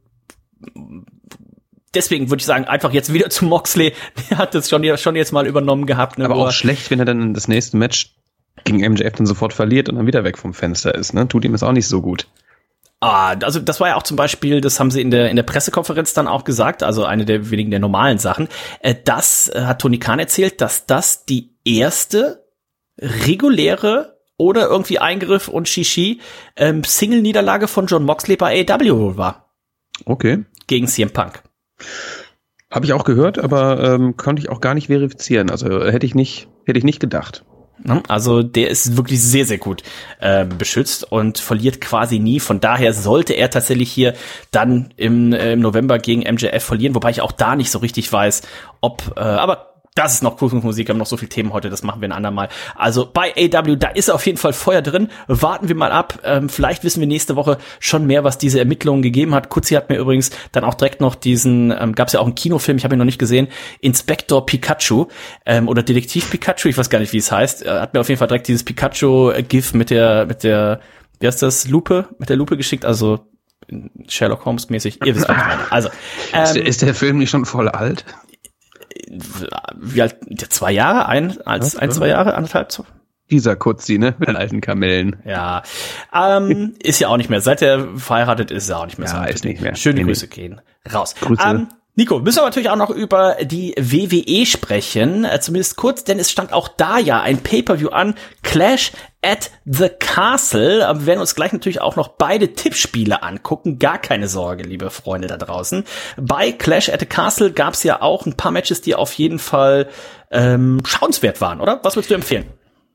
Deswegen 1.93 2.30
würde 2.30 2.41
ich 2.41 2.45
sagen, 2.45 2.66
einfach 2.66 2.91
jetzt 2.91 3.13
wieder 3.13 3.30
zu 3.30 3.45
Moxley. 3.45 3.93
Der 4.30 4.38
hat 4.39 4.53
das 4.53 4.70
schon, 4.70 4.84
schon 4.97 5.16
jetzt 5.16 5.32
mal 5.32 5.47
übernommen 5.47 5.86
gehabt. 5.86 6.18
Ne, 6.18 6.26
Aber 6.26 6.36
auch 6.36 6.51
schlecht, 6.51 6.91
wenn 6.91 6.99
er 6.99 7.05
dann 7.05 7.34
das 7.34 7.47
nächste 7.47 7.78
Match 7.78 8.13
gegen 8.66 8.80
MJF 8.80 9.13
dann 9.13 9.26
sofort 9.26 9.53
verliert 9.53 9.88
und 9.89 9.95
dann 9.95 10.07
wieder 10.07 10.24
weg 10.24 10.38
vom 10.38 10.53
Fenster 10.53 10.93
ist, 10.95 11.13
ne? 11.13 11.28
Tut 11.28 11.45
ihm 11.45 11.51
das 11.53 11.63
auch 11.63 11.72
nicht 11.72 11.88
so 11.88 12.01
gut. 12.01 12.28
Ah, 13.01 13.35
also 13.43 13.59
das 13.59 13.79
war 13.79 13.89
ja 13.89 13.95
auch 13.95 14.03
zum 14.03 14.17
Beispiel, 14.17 14.61
das 14.61 14.79
haben 14.79 14.89
sie 14.89 15.01
in 15.01 15.11
der 15.11 15.29
in 15.29 15.35
der 15.35 15.43
Pressekonferenz 15.43 16.13
dann 16.13 16.27
auch 16.27 16.43
gesagt, 16.43 16.81
also 16.81 17.03
eine 17.05 17.25
der 17.25 17.51
wenigen 17.51 17.69
der 17.69 17.79
normalen 17.79 18.17
Sachen. 18.17 18.47
Äh, 18.79 18.95
das 19.03 19.49
äh, 19.49 19.61
hat 19.61 19.79
Tony 19.81 19.99
Khan 19.99 20.19
erzählt, 20.19 20.61
dass 20.61 20.85
das 20.85 21.25
die 21.25 21.55
erste 21.65 22.45
reguläre 22.99 24.17
oder 24.37 24.67
irgendwie 24.67 24.99
Eingriff 24.99 25.47
und 25.47 25.67
Shishi 25.67 26.19
ähm, 26.55 26.83
Single-Niederlage 26.83 27.67
von 27.67 27.87
John 27.87 28.03
Moxley 28.03 28.37
bei 28.37 28.65
AEW 28.67 29.17
war 29.17 29.53
Okay. 30.05 30.43
gegen 30.67 30.87
CM 30.87 31.11
Punk. 31.11 31.41
Habe 32.71 32.85
ich 32.85 32.93
auch 32.93 33.05
gehört, 33.05 33.39
aber 33.39 33.81
ähm, 33.81 34.17
konnte 34.17 34.41
ich 34.41 34.49
auch 34.49 34.59
gar 34.59 34.73
nicht 34.73 34.87
verifizieren. 34.87 35.49
Also 35.49 35.67
äh, 35.69 35.91
hätte 35.91 36.05
ich 36.05 36.15
nicht, 36.15 36.49
hätte 36.65 36.79
ich 36.79 36.83
nicht 36.83 36.99
gedacht. 36.99 37.45
Ne? 37.84 38.01
Also 38.07 38.41
der 38.41 38.69
ist 38.69 38.97
wirklich 38.97 39.21
sehr, 39.21 39.45
sehr 39.45 39.57
gut 39.57 39.84
äh, 40.19 40.45
beschützt 40.45 41.11
und 41.11 41.39
verliert 41.39 41.82
quasi 41.82 42.19
nie. 42.19 42.39
Von 42.39 42.59
daher 42.59 42.93
sollte 42.93 43.34
er 43.34 43.49
tatsächlich 43.49 43.91
hier 43.91 44.13
dann 44.51 44.93
im, 44.97 45.34
äh, 45.34 45.53
im 45.53 45.59
November 45.59 45.99
gegen 45.99 46.21
MJF 46.21 46.63
verlieren, 46.63 46.95
wobei 46.95 47.09
ich 47.09 47.21
auch 47.21 47.32
da 47.32 47.55
nicht 47.55 47.71
so 47.71 47.80
richtig 47.80 48.11
weiß, 48.11 48.43
ob, 48.82 49.13
äh, 49.17 49.19
aber 49.19 49.74
das 49.95 50.15
ist 50.15 50.23
noch 50.23 50.35
Prüfungsmusik, 50.35 50.87
wir 50.87 50.93
haben 50.93 50.99
noch 50.99 51.05
so 51.05 51.15
viele 51.15 51.29
Themen 51.29 51.53
heute, 51.53 51.69
das 51.69 51.81
machen 51.81 52.01
wir 52.01 52.09
ein 52.09 52.11
andermal. 52.11 52.49
Also 52.75 53.09
bei 53.11 53.33
AW, 53.33 53.77
da 53.77 53.87
ist 53.87 54.11
auf 54.11 54.25
jeden 54.25 54.37
Fall 54.37 54.51
Feuer 54.51 54.81
drin. 54.81 55.07
Warten 55.27 55.69
wir 55.69 55.75
mal 55.75 55.93
ab. 55.93 56.19
Ähm, 56.25 56.49
vielleicht 56.49 56.83
wissen 56.83 56.99
wir 56.99 57.07
nächste 57.07 57.37
Woche 57.37 57.57
schon 57.79 58.05
mehr, 58.05 58.25
was 58.25 58.37
diese 58.37 58.59
Ermittlungen 58.59 59.01
gegeben 59.01 59.33
hat. 59.33 59.49
Kutzi 59.49 59.73
hat 59.75 59.89
mir 59.89 59.97
übrigens 59.97 60.31
dann 60.51 60.65
auch 60.65 60.73
direkt 60.73 60.99
noch 60.99 61.15
diesen, 61.15 61.71
ähm, 61.71 61.95
gab 61.95 62.07
es 62.07 62.13
ja 62.13 62.19
auch 62.19 62.25
einen 62.25 62.35
Kinofilm, 62.35 62.77
ich 62.77 62.83
habe 62.83 62.95
ihn 62.95 62.99
noch 62.99 63.05
nicht 63.05 63.19
gesehen, 63.19 63.47
Inspector 63.79 64.45
Pikachu 64.45 65.05
ähm, 65.45 65.69
oder 65.69 65.81
Detektiv 65.81 66.29
Pikachu, 66.29 66.67
ich 66.67 66.77
weiß 66.77 66.89
gar 66.89 66.99
nicht, 66.99 67.13
wie 67.13 67.17
es 67.17 67.31
heißt. 67.31 67.63
Er 67.63 67.79
hat 67.79 67.93
mir 67.93 68.01
auf 68.01 68.09
jeden 68.09 68.19
Fall 68.19 68.27
direkt 68.27 68.49
dieses 68.49 68.65
Pikachu-GIF 68.65 69.73
mit 69.73 69.91
der, 69.91 70.25
mit 70.25 70.43
der, 70.43 70.81
wie 71.21 71.27
heißt 71.27 71.41
das, 71.41 71.69
Lupe, 71.69 72.09
mit 72.19 72.27
der 72.27 72.35
Lupe 72.35 72.57
geschickt, 72.57 72.83
also 72.83 73.25
Sherlock 74.07 74.45
Holmes 74.45 74.69
mäßig. 74.69 74.99
Ihr 75.05 75.15
wisst, 75.15 75.27
was 75.27 75.37
ich 75.37 75.43
meine. 75.43 75.71
Also, 75.71 75.89
Ist, 75.89 76.55
ähm, 76.55 76.65
ist 76.65 76.81
der 76.81 76.93
Film 76.93 77.17
nicht 77.17 77.29
schon 77.29 77.45
voll 77.45 77.69
alt? 77.69 78.05
Wie 79.79 80.01
alt, 80.01 80.17
der 80.27 80.49
zwei 80.49 80.71
Jahre, 80.71 81.07
ein, 81.07 81.39
als, 81.45 81.75
ein, 81.75 81.91
zwei 81.91 82.07
Jahre, 82.07 82.35
anderthalb, 82.35 82.71
so. 82.71 82.85
Dieser 83.31 83.55
Kutzi, 83.55 83.97
ne? 83.97 84.13
Mit 84.19 84.29
den 84.29 84.35
alten 84.35 84.61
Kamellen. 84.61 85.15
Ja, 85.25 85.63
ähm, 86.13 86.75
ist 86.83 86.99
ja 86.99 87.07
auch 87.07 87.17
nicht 87.17 87.29
mehr. 87.31 87.41
Seit 87.41 87.61
er 87.63 87.97
verheiratet 87.97 88.51
ist, 88.51 88.65
ist 88.65 88.69
er 88.69 88.79
auch 88.79 88.85
nicht 88.85 88.99
mehr 88.99 89.07
Ja, 89.07 89.23
so. 89.23 89.29
ist 89.33 89.43
nicht 89.43 89.61
mehr. 89.61 89.75
Schöne 89.75 89.95
Nee, 89.95 90.01
nee. 90.03 90.11
Grüße 90.11 90.27
gehen 90.27 90.61
raus. 90.93 91.15
Grüße. 91.19 91.41
Ähm, 91.43 91.67
Nico, 91.97 92.19
müssen 92.19 92.39
wir 92.39 92.43
natürlich 92.43 92.69
auch 92.69 92.75
noch 92.75 92.89
über 92.89 93.37
die 93.41 93.73
WWE 93.77 94.45
sprechen, 94.45 95.23
äh, 95.23 95.39
zumindest 95.39 95.77
kurz, 95.77 96.03
denn 96.03 96.19
es 96.19 96.29
stand 96.29 96.51
auch 96.51 96.67
da 96.67 96.97
ja 96.99 97.21
ein 97.21 97.41
Pay-per-View 97.41 97.87
an, 97.87 98.15
Clash 98.43 98.91
at 99.21 99.49
the 99.63 99.87
Castle. 99.87 100.85
Aber 100.85 100.99
wir 100.99 101.05
werden 101.05 101.21
uns 101.21 101.35
gleich 101.35 101.53
natürlich 101.53 101.79
auch 101.79 101.95
noch 101.95 102.09
beide 102.09 102.51
Tippspiele 102.51 103.23
angucken, 103.23 103.79
gar 103.79 103.97
keine 103.97 104.27
Sorge, 104.27 104.63
liebe 104.63 104.89
Freunde 104.89 105.29
da 105.29 105.37
draußen. 105.37 105.85
Bei 106.17 106.51
Clash 106.51 106.89
at 106.89 106.99
the 106.99 107.05
Castle 107.05 107.53
gab 107.53 107.75
es 107.75 107.83
ja 107.83 108.01
auch 108.01 108.25
ein 108.25 108.35
paar 108.35 108.51
Matches, 108.51 108.81
die 108.81 108.93
auf 108.93 109.13
jeden 109.13 109.39
Fall 109.39 109.87
ähm, 110.31 110.81
schauenswert 110.85 111.39
waren, 111.39 111.61
oder? 111.61 111.79
Was 111.83 111.95
würdest 111.95 112.11
du 112.11 112.15
empfehlen? 112.15 112.45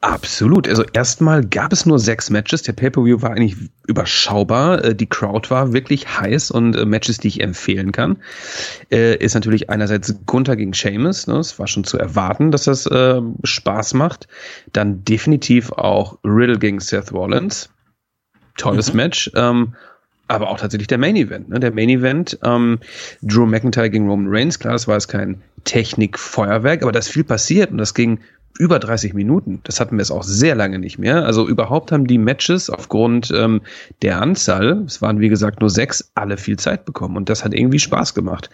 Absolut. 0.02 0.66
Also 0.66 0.82
erstmal 0.94 1.44
gab 1.44 1.74
es 1.74 1.84
nur 1.84 1.98
sechs 1.98 2.30
Matches. 2.30 2.62
Der 2.62 2.72
Pay-per-View 2.72 3.20
war 3.20 3.32
eigentlich 3.32 3.56
überschaubar. 3.86 4.82
Äh, 4.82 4.94
die 4.94 5.06
Crowd 5.06 5.50
war 5.50 5.74
wirklich 5.74 6.18
heiß 6.18 6.50
und 6.50 6.74
äh, 6.74 6.86
Matches, 6.86 7.18
die 7.18 7.28
ich 7.28 7.42
empfehlen 7.42 7.92
kann, 7.92 8.16
äh, 8.90 9.16
ist 9.16 9.34
natürlich 9.34 9.68
einerseits 9.68 10.14
Gunther 10.24 10.56
gegen 10.56 10.72
Sheamus. 10.72 11.26
Ne? 11.26 11.36
Es 11.36 11.58
war 11.58 11.66
schon 11.66 11.84
zu 11.84 11.98
erwarten, 11.98 12.50
dass 12.50 12.64
das 12.64 12.88
Spaß 13.44 13.94
macht. 13.94 14.26
Dann 14.72 15.04
definitiv 15.04 15.70
auch 15.72 16.18
Riddle 16.24 16.58
gegen 16.58 16.80
Seth 16.80 17.12
Rollins. 17.12 17.68
Tolles 18.56 18.92
mhm. 18.92 18.96
Match. 18.96 19.30
Ähm, 19.34 19.74
aber 20.28 20.48
auch 20.48 20.60
tatsächlich 20.60 20.86
der 20.86 20.98
Main 20.98 21.16
Event. 21.16 21.48
Ne? 21.50 21.60
Der 21.60 21.74
Main 21.74 21.88
Event, 21.88 22.38
ähm, 22.42 22.78
Drew 23.20 23.46
McIntyre 23.46 23.90
gegen 23.90 24.08
Roman 24.08 24.28
Reigns. 24.30 24.58
Klar, 24.58 24.74
das 24.74 24.88
war 24.88 24.94
jetzt 24.94 25.08
kein 25.08 25.42
Technikfeuerwerk, 25.64 26.82
aber 26.82 26.92
da 26.92 27.00
ist 27.00 27.08
viel 27.08 27.24
passiert 27.24 27.70
und 27.70 27.78
das 27.78 27.92
ging 27.94 28.20
über 28.58 28.78
30 28.78 29.14
Minuten. 29.14 29.60
Das 29.64 29.80
hatten 29.80 29.96
wir 29.96 30.02
es 30.02 30.10
auch 30.10 30.22
sehr 30.22 30.54
lange 30.54 30.78
nicht 30.78 30.98
mehr. 30.98 31.24
Also 31.24 31.48
überhaupt 31.48 31.92
haben 31.92 32.06
die 32.06 32.18
Matches 32.18 32.68
aufgrund 32.68 33.32
ähm, 33.34 33.62
der 34.02 34.20
Anzahl, 34.20 34.82
es 34.86 35.00
waren 35.00 35.20
wie 35.20 35.28
gesagt 35.28 35.60
nur 35.60 35.70
sechs, 35.70 36.10
alle 36.14 36.36
viel 36.36 36.58
Zeit 36.58 36.84
bekommen. 36.84 37.16
Und 37.16 37.28
das 37.28 37.44
hat 37.44 37.54
irgendwie 37.54 37.78
Spaß 37.78 38.14
gemacht. 38.14 38.50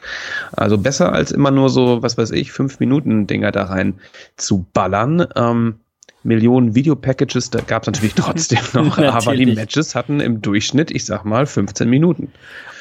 Also 0.53 0.79
besser 0.79 1.13
als 1.13 1.33
immer 1.33 1.51
nur 1.51 1.71
so, 1.71 2.03
was 2.03 2.17
weiß 2.19 2.31
ich, 2.31 2.53
fünf 2.53 2.79
Minuten 2.79 3.27
Dinger 3.27 3.51
da 3.53 3.65
rein 3.65 3.95
zu 4.37 4.67
ballern. 4.73 5.27
Ähm, 5.35 5.77
Millionen 6.23 6.75
Videopackages, 6.75 7.51
da 7.51 7.61
gab 7.61 7.83
es 7.83 7.87
natürlich 7.87 8.15
trotzdem 8.17 8.59
noch, 8.73 8.99
aber 8.99 9.37
die 9.37 9.47
Matches 9.47 9.95
hatten 9.95 10.21
im 10.21 10.43
Durchschnitt, 10.43 10.91
ich 10.91 11.05
sag 11.05 11.25
mal, 11.25 11.47
15 11.47 11.89
Minuten. 11.89 12.33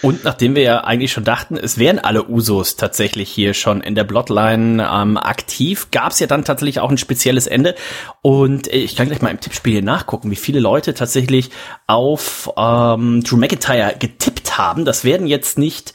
Und 0.01 0.23
nachdem 0.23 0.55
wir 0.55 0.61
ja 0.61 0.83
eigentlich 0.83 1.11
schon 1.11 1.23
dachten, 1.23 1.57
es 1.57 1.77
wären 1.77 1.99
alle 1.99 2.27
Usos 2.27 2.75
tatsächlich 2.75 3.29
hier 3.29 3.53
schon 3.53 3.81
in 3.81 3.95
der 3.95 4.03
Bloodline 4.03 4.87
ähm, 4.91 5.17
aktiv, 5.17 5.87
gab 5.91 6.11
es 6.11 6.19
ja 6.19 6.27
dann 6.27 6.43
tatsächlich 6.43 6.79
auch 6.79 6.91
ein 6.91 6.97
spezielles 6.97 7.47
Ende. 7.47 7.75
Und 8.21 8.67
ich 8.67 8.95
kann 8.95 9.07
gleich 9.07 9.21
mal 9.21 9.29
im 9.29 9.39
Tippspiel 9.39 9.73
hier 9.73 9.81
nachgucken, 9.81 10.29
wie 10.31 10.35
viele 10.35 10.59
Leute 10.59 10.93
tatsächlich 10.93 11.49
auf 11.87 12.51
ähm, 12.57 13.23
Drew 13.23 13.37
McIntyre 13.37 13.95
getippt 13.97 14.57
haben. 14.57 14.85
Das 14.85 15.03
werden 15.03 15.27
jetzt 15.27 15.57
nicht, 15.57 15.93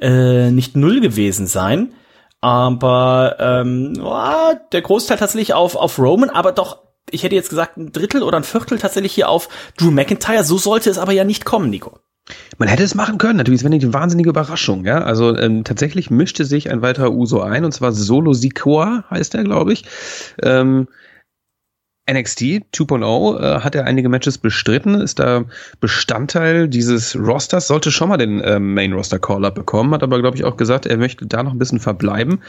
äh, 0.00 0.50
nicht 0.50 0.76
null 0.76 1.00
gewesen 1.00 1.46
sein. 1.46 1.94
Aber 2.40 3.36
ähm, 3.40 4.00
oh, 4.02 4.54
der 4.72 4.82
Großteil 4.82 5.18
tatsächlich 5.18 5.54
auf, 5.54 5.74
auf 5.74 5.98
Roman, 5.98 6.30
aber 6.30 6.52
doch 6.52 6.88
ich 7.10 7.22
hätte 7.22 7.34
jetzt 7.34 7.50
gesagt, 7.50 7.76
ein 7.76 7.92
Drittel 7.92 8.22
oder 8.22 8.36
ein 8.36 8.44
Viertel 8.44 8.78
tatsächlich 8.78 9.14
hier 9.14 9.28
auf 9.28 9.48
Drew 9.76 9.90
McIntyre. 9.90 10.44
So 10.44 10.58
sollte 10.58 10.90
es 10.90 10.98
aber 10.98 11.12
ja 11.12 11.24
nicht 11.24 11.44
kommen, 11.44 11.70
Nico. 11.70 11.98
Man 12.58 12.68
hätte 12.68 12.82
es 12.82 12.94
machen 12.94 13.16
können, 13.16 13.38
natürlich, 13.38 13.62
es 13.62 13.64
wäre 13.64 13.74
eine 13.74 13.94
wahnsinnige 13.94 14.28
Überraschung, 14.28 14.84
ja. 14.84 15.02
Also 15.02 15.34
ähm, 15.36 15.64
tatsächlich 15.64 16.10
mischte 16.10 16.44
sich 16.44 16.70
ein 16.70 16.82
weiterer 16.82 17.12
Uso 17.12 17.40
ein, 17.40 17.64
und 17.64 17.72
zwar 17.72 17.92
Solo 17.92 18.34
Sikoa 18.34 19.04
heißt 19.10 19.34
er, 19.34 19.44
glaube 19.44 19.72
ich. 19.72 19.84
Ähm, 20.42 20.88
NXT 22.10 22.40
2.0 22.74 23.40
äh, 23.40 23.60
hat 23.60 23.74
er 23.74 23.84
einige 23.84 24.08
Matches 24.08 24.38
bestritten, 24.38 25.00
ist 25.00 25.18
da 25.18 25.44
Bestandteil 25.80 26.68
dieses 26.68 27.16
Rosters, 27.16 27.66
sollte 27.66 27.90
schon 27.90 28.08
mal 28.08 28.16
den 28.16 28.40
äh, 28.40 28.58
Main 28.58 28.92
Roster 28.92 29.18
Call-Up 29.18 29.54
bekommen, 29.54 29.92
hat 29.92 30.02
aber, 30.02 30.20
glaube 30.20 30.36
ich, 30.36 30.44
auch 30.44 30.56
gesagt, 30.56 30.86
er 30.86 30.96
möchte 30.96 31.26
da 31.26 31.42
noch 31.42 31.52
ein 31.52 31.58
bisschen 31.58 31.80
verbleiben. 31.80 32.40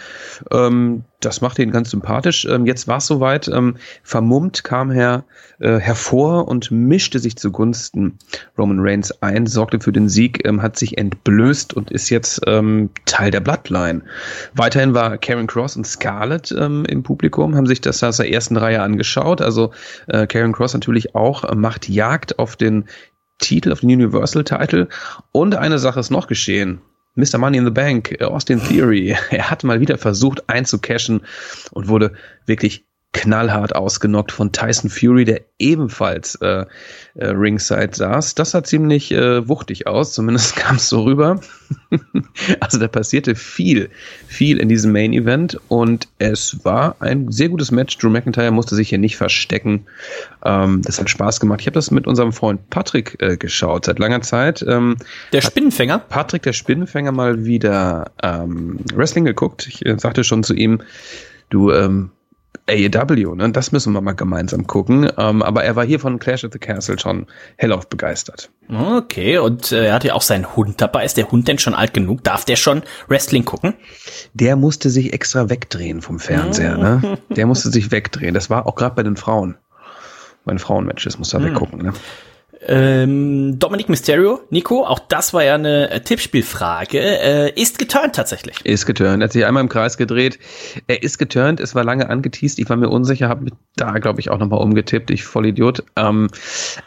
Ähm, 0.52 1.04
das 1.20 1.42
macht 1.42 1.60
ihn 1.60 1.72
ganz 1.72 1.90
sympathisch. 1.90 2.46
Ähm, 2.46 2.66
jetzt 2.66 2.88
war 2.88 2.98
es 2.98 3.08
soweit, 3.08 3.48
ähm, 3.50 3.76
vermummt 4.04 4.64
kam 4.64 4.92
er 4.92 5.26
äh, 5.60 5.78
hervor 5.78 6.48
und 6.48 6.72
mischte 6.72 7.20
sich 7.20 7.36
zugunsten 7.36 8.18
Roman 8.58 8.80
Reigns 8.80 9.12
ein, 9.22 9.46
sorgte 9.46 9.80
für 9.82 9.92
den 9.92 10.08
Sieg, 10.08 10.48
ähm, 10.48 10.62
hat 10.62 10.78
sich 10.78 10.98
entblößt 10.98 11.74
und 11.74 11.92
ist 11.92 12.10
jetzt 12.10 12.42
ähm, 12.48 12.90
Teil 13.06 13.32
der 13.32 13.42
Bloodline. 13.42 14.04
Weiterhin 14.54 14.94
war 14.94 15.18
Karen 15.18 15.48
Cross 15.48 15.76
und 15.76 15.86
Scarlett 15.86 16.54
ähm, 16.58 16.86
im 16.86 17.04
Publikum, 17.04 17.56
haben 17.56 17.68
sich 17.68 17.82
das 17.82 18.04
aus 18.04 18.18
der 18.18 18.32
ersten 18.32 18.56
Reihe 18.56 18.82
angeschaut 18.82 19.42
also 19.42 19.72
äh, 20.08 20.28
Karen 20.28 20.54
Cross 20.54 20.74
natürlich 20.74 21.16
auch 21.16 21.44
äh, 21.44 21.56
macht 21.56 21.90
Jagd 21.90 22.40
auf 22.40 22.56
den 22.56 22.86
Titel, 23.40 23.72
auf 23.72 23.80
den 23.80 23.90
Universal-Titel. 23.90 24.88
Und 25.32 25.56
eine 25.56 25.80
Sache 25.80 26.00
ist 26.00 26.12
noch 26.12 26.28
geschehen. 26.28 26.82
Mr. 27.16 27.38
Money 27.38 27.58
in 27.58 27.66
the 27.66 27.72
Bank, 27.72 28.22
Austin 28.22 28.60
Theory, 28.62 29.16
er 29.30 29.50
hat 29.50 29.64
mal 29.64 29.80
wieder 29.80 29.98
versucht 29.98 30.50
einzucashen 30.50 31.22
und 31.72 31.88
wurde 31.88 32.14
wirklich 32.46 32.86
knallhart 33.12 33.76
ausgenockt 33.76 34.32
von 34.32 34.52
Tyson 34.52 34.90
Fury, 34.90 35.26
der 35.26 35.42
ebenfalls 35.58 36.36
äh, 36.36 36.66
äh, 37.16 37.26
ringside 37.26 37.90
saß. 37.94 38.36
Das 38.36 38.52
sah 38.52 38.64
ziemlich 38.64 39.12
äh, 39.12 39.48
wuchtig 39.48 39.88
aus, 39.88 40.14
zumindest 40.14 40.56
kam 40.56 40.76
es 40.76 40.90
so 40.90 41.04
rüber. 41.04 41.42
also 42.60 42.78
da 42.78 42.88
passierte 42.88 43.34
viel, 43.34 43.90
viel 44.28 44.60
in 44.60 44.70
diesem 44.70 44.92
Main 44.92 45.14
Event 45.14 45.60
und 45.70 46.08
es 46.20 46.64
war 46.64 46.98
ein 47.00 47.32
sehr 47.32 47.50
gutes 47.50 47.72
Match. 47.72 47.98
Drew 47.98 48.10
McIntyre 48.10 48.52
musste 48.52 48.76
sich 48.76 48.90
hier 48.90 49.00
nicht 49.00 49.18
verstecken. 49.18 49.88
Ähm, 50.46 50.84
das 50.84 51.00
hat 51.00 51.10
Spaß 51.10 51.40
gemacht. 51.40 51.62
Ich 51.62 51.68
habe 51.68 51.74
das 51.74 51.90
mit 51.90 52.06
unserem 52.06 52.32
Freund 52.32 52.70
Patrick 52.70 53.18
äh, 53.22 53.38
geschaut 53.38 53.86
seit 53.86 53.98
langer 53.98 54.22
Zeit. 54.22 54.64
Ähm, 54.68 54.98
der 55.34 55.42
Spinnenfänger? 55.42 55.98
Patrick, 55.98 56.44
der 56.44 56.54
Spinnenfänger, 56.54 57.12
mal 57.12 57.44
wieder 57.44 58.12
ähm, 58.22 58.80
Wrestling 58.94 59.26
geguckt. 59.26 59.68
Ich 59.68 59.84
äh, 59.84 59.98
sagte 59.98 60.24
schon 60.24 60.44
zu 60.44 60.54
ihm, 60.54 60.82
du 61.50 61.72
ähm, 61.72 62.12
AEW, 62.70 63.36
ne? 63.36 63.52
Das 63.52 63.72
müssen 63.72 63.94
wir 63.94 64.02
mal 64.02 64.14
gemeinsam 64.14 64.68
gucken. 64.68 65.12
Ähm, 65.18 65.42
aber 65.42 65.64
er 65.64 65.76
war 65.76 65.86
hier 65.86 66.00
von 66.00 66.20
Clash 66.20 66.44
at 66.44 66.54
the 66.54 66.60
Castle 66.60 67.00
schon 67.00 67.28
hellauf 67.58 67.88
begeistert. 67.90 68.52
Okay, 68.70 69.38
und 69.40 69.72
äh, 69.72 69.88
er 69.88 69.94
hat 69.96 70.04
ja 70.04 70.14
auch 70.14 70.22
seinen 70.22 70.56
Hund 70.56 70.80
dabei. 70.80 71.04
Ist 71.04 71.18
der 71.18 71.32
Hund 71.32 71.48
denn 71.48 71.58
schon 71.58 71.74
alt 71.74 71.94
genug? 71.94 72.24
Darf 72.24 72.46
der 72.46 72.56
schon 72.56 72.84
Wrestling 73.08 73.46
gucken? 73.46 73.74
Der 74.34 74.56
musste 74.56 74.90
sich 74.90 75.14
extra 75.14 75.50
wegdrehen 75.50 76.02
vom 76.02 76.20
Fernseher, 76.20 76.78
ne? 76.78 77.18
Der 77.30 77.46
musste 77.46 77.70
sich 77.70 77.92
wegdrehen. 77.92 78.34
Das 78.34 78.50
war 78.50 78.68
auch 78.68 78.76
gerade 78.76 78.96
bei 78.96 79.04
den 79.04 79.18
Frauen. 79.18 79.58
Bei 80.46 80.52
den 80.52 80.60
Frauenmatches 80.60 81.18
musste 81.18 81.38
er 81.38 81.44
hm. 81.44 81.50
weggucken, 81.50 81.82
ne? 81.82 81.94
Ähm, 82.68 83.58
Dominic 83.58 83.88
Mysterio, 83.88 84.42
Nico, 84.50 84.86
auch 84.86 85.00
das 85.00 85.34
war 85.34 85.44
ja 85.44 85.56
eine 85.56 85.90
äh, 85.92 86.02
Tippspielfrage, 86.02 87.00
äh, 87.00 87.62
ist 87.62 87.80
geturnt 87.80 88.16
tatsächlich. 88.16 88.66
Ist 88.66 88.86
geturnt, 88.86 89.24
hat 89.24 89.32
sich 89.32 89.46
einmal 89.46 89.64
im 89.64 89.70
Kreis 89.70 89.98
gedreht. 89.98 90.40
Er 90.88 91.02
ist 91.02 91.18
geturnt, 91.18 91.62
es 91.62 91.74
war 91.74 91.86
lange 91.86 92.10
angeteased, 92.10 92.60
ich 92.60 92.70
war 92.70 92.76
mir 92.76 92.90
unsicher, 92.90 93.30
habe 93.30 93.52
da, 93.78 93.98
glaube 94.00 94.20
ich, 94.20 94.30
auch 94.30 94.38
nochmal 94.38 94.60
umgetippt, 94.60 95.10
ich 95.10 95.24
voll 95.24 95.46
Idiot. 95.46 95.84
Ähm, 95.96 96.28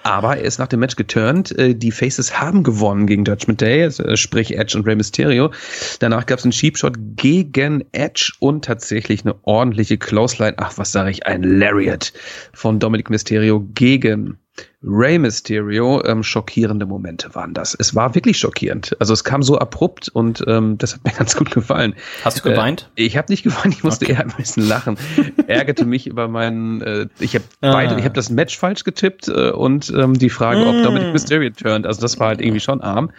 aber 0.03 0.37
er 0.37 0.45
ist 0.45 0.59
nach 0.59 0.67
dem 0.67 0.81
Match 0.81 0.97
geturnt. 0.97 1.57
Äh, 1.59 1.75
die 1.75 1.91
Faces 1.91 2.39
haben 2.39 2.65
gewonnen 2.65 3.07
gegen 3.07 3.25
Judgment 3.25 3.63
Day, 3.63 3.85
äh, 3.85 4.17
sprich 4.17 4.59
Edge 4.59 4.77
und 4.77 4.87
Rey 4.87 4.95
Mysterio. 4.95 5.53
Danach 6.01 6.27
gab 6.27 6.39
es 6.39 6.45
einen 6.45 6.53
Sheepshot 6.53 6.95
gegen 7.17 7.85
Edge 7.93 8.33
und 8.41 8.67
tatsächlich 8.67 9.25
eine 9.25 9.37
ordentliche 9.43 9.97
Clothesline, 9.97 10.55
ach, 10.59 10.75
was 10.77 10.93
sage 10.93 11.11
ich, 11.11 11.27
ein 11.27 11.43
Lariat 11.43 12.13
von 12.53 12.79
Dominic 12.79 13.09
Mysterio 13.09 13.67
gegen 13.75 14.39
Rey 14.85 15.19
Mysterio, 15.19 16.05
ähm, 16.05 16.23
schockierende 16.23 16.87
Momente 16.87 17.35
waren 17.35 17.55
das. 17.55 17.75
Es 17.79 17.95
war 17.95 18.15
wirklich 18.15 18.39
schockierend. 18.39 18.97
Also 18.99 19.13
es 19.13 19.23
kam 19.23 19.43
so 19.43 19.59
abrupt 19.59 20.09
und 20.09 20.43
ähm, 20.49 20.77
das 20.77 20.95
hat 20.95 21.05
mir 21.05 21.13
ganz 21.17 21.37
gut 21.37 21.53
gefallen. 21.53 21.95
Hast 22.25 22.39
du 22.39 22.51
geweint? 22.51 22.91
Äh, 22.97 23.05
ich 23.05 23.17
habe 23.17 23.31
nicht 23.31 23.45
geweint, 23.45 23.75
ich 23.75 23.85
musste 23.85 24.05
okay. 24.05 24.15
eher 24.15 24.21
ein 24.21 24.33
bisschen 24.37 24.67
lachen. 24.67 24.99
Ärgerte 25.47 25.85
mich 25.85 26.07
über 26.07 26.27
meinen, 26.27 26.83
äh, 26.83 27.07
ich 27.21 27.35
habe 27.35 27.45
ah. 27.61 27.73
beide, 27.73 27.97
ich 27.97 28.05
habe 28.05 28.15
das 28.15 28.29
Match 28.29 28.59
falsch 28.59 28.83
getippt 28.83 29.29
äh, 29.29 29.51
und 29.51 29.91
ähm, 29.97 30.19
die 30.19 30.31
Frage, 30.31 30.65
mm. 30.65 30.69
ob 30.69 30.83
Dominic 30.83 31.13
Mysterio 31.13 31.51
turned. 31.51 31.87
Also 31.87 32.01
das 32.01 32.19
war 32.19 32.29
halt 32.29 32.41
irgendwie 32.41 32.61
schon 32.61 32.81
arm. 32.81 33.13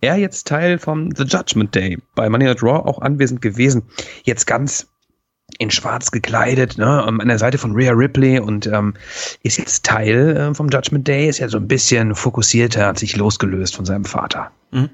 Er 0.00 0.16
jetzt 0.16 0.48
Teil 0.48 0.78
vom 0.78 1.14
The 1.14 1.24
Judgment 1.24 1.74
Day 1.74 1.98
bei 2.16 2.28
Money 2.28 2.46
Night 2.46 2.62
Raw 2.62 2.88
auch 2.88 3.00
anwesend 3.00 3.40
gewesen. 3.40 3.84
Jetzt 4.24 4.46
ganz 4.46 4.88
in 5.58 5.70
schwarz 5.70 6.10
gekleidet, 6.10 6.78
ne, 6.78 7.02
an 7.04 7.28
der 7.28 7.38
Seite 7.38 7.58
von 7.58 7.72
Rhea 7.72 7.92
Ripley 7.92 8.40
und 8.40 8.66
ähm, 8.66 8.94
ist 9.42 9.58
jetzt 9.58 9.84
Teil 9.84 10.36
äh, 10.36 10.54
vom 10.54 10.68
Judgment 10.68 11.06
Day, 11.06 11.28
ist 11.28 11.38
ja 11.38 11.48
so 11.48 11.58
ein 11.58 11.68
bisschen 11.68 12.14
fokussierter, 12.14 12.86
hat 12.86 12.98
sich 12.98 13.16
losgelöst 13.16 13.76
von 13.76 13.84
seinem 13.84 14.04
Vater. 14.04 14.50
Mhm. 14.70 14.90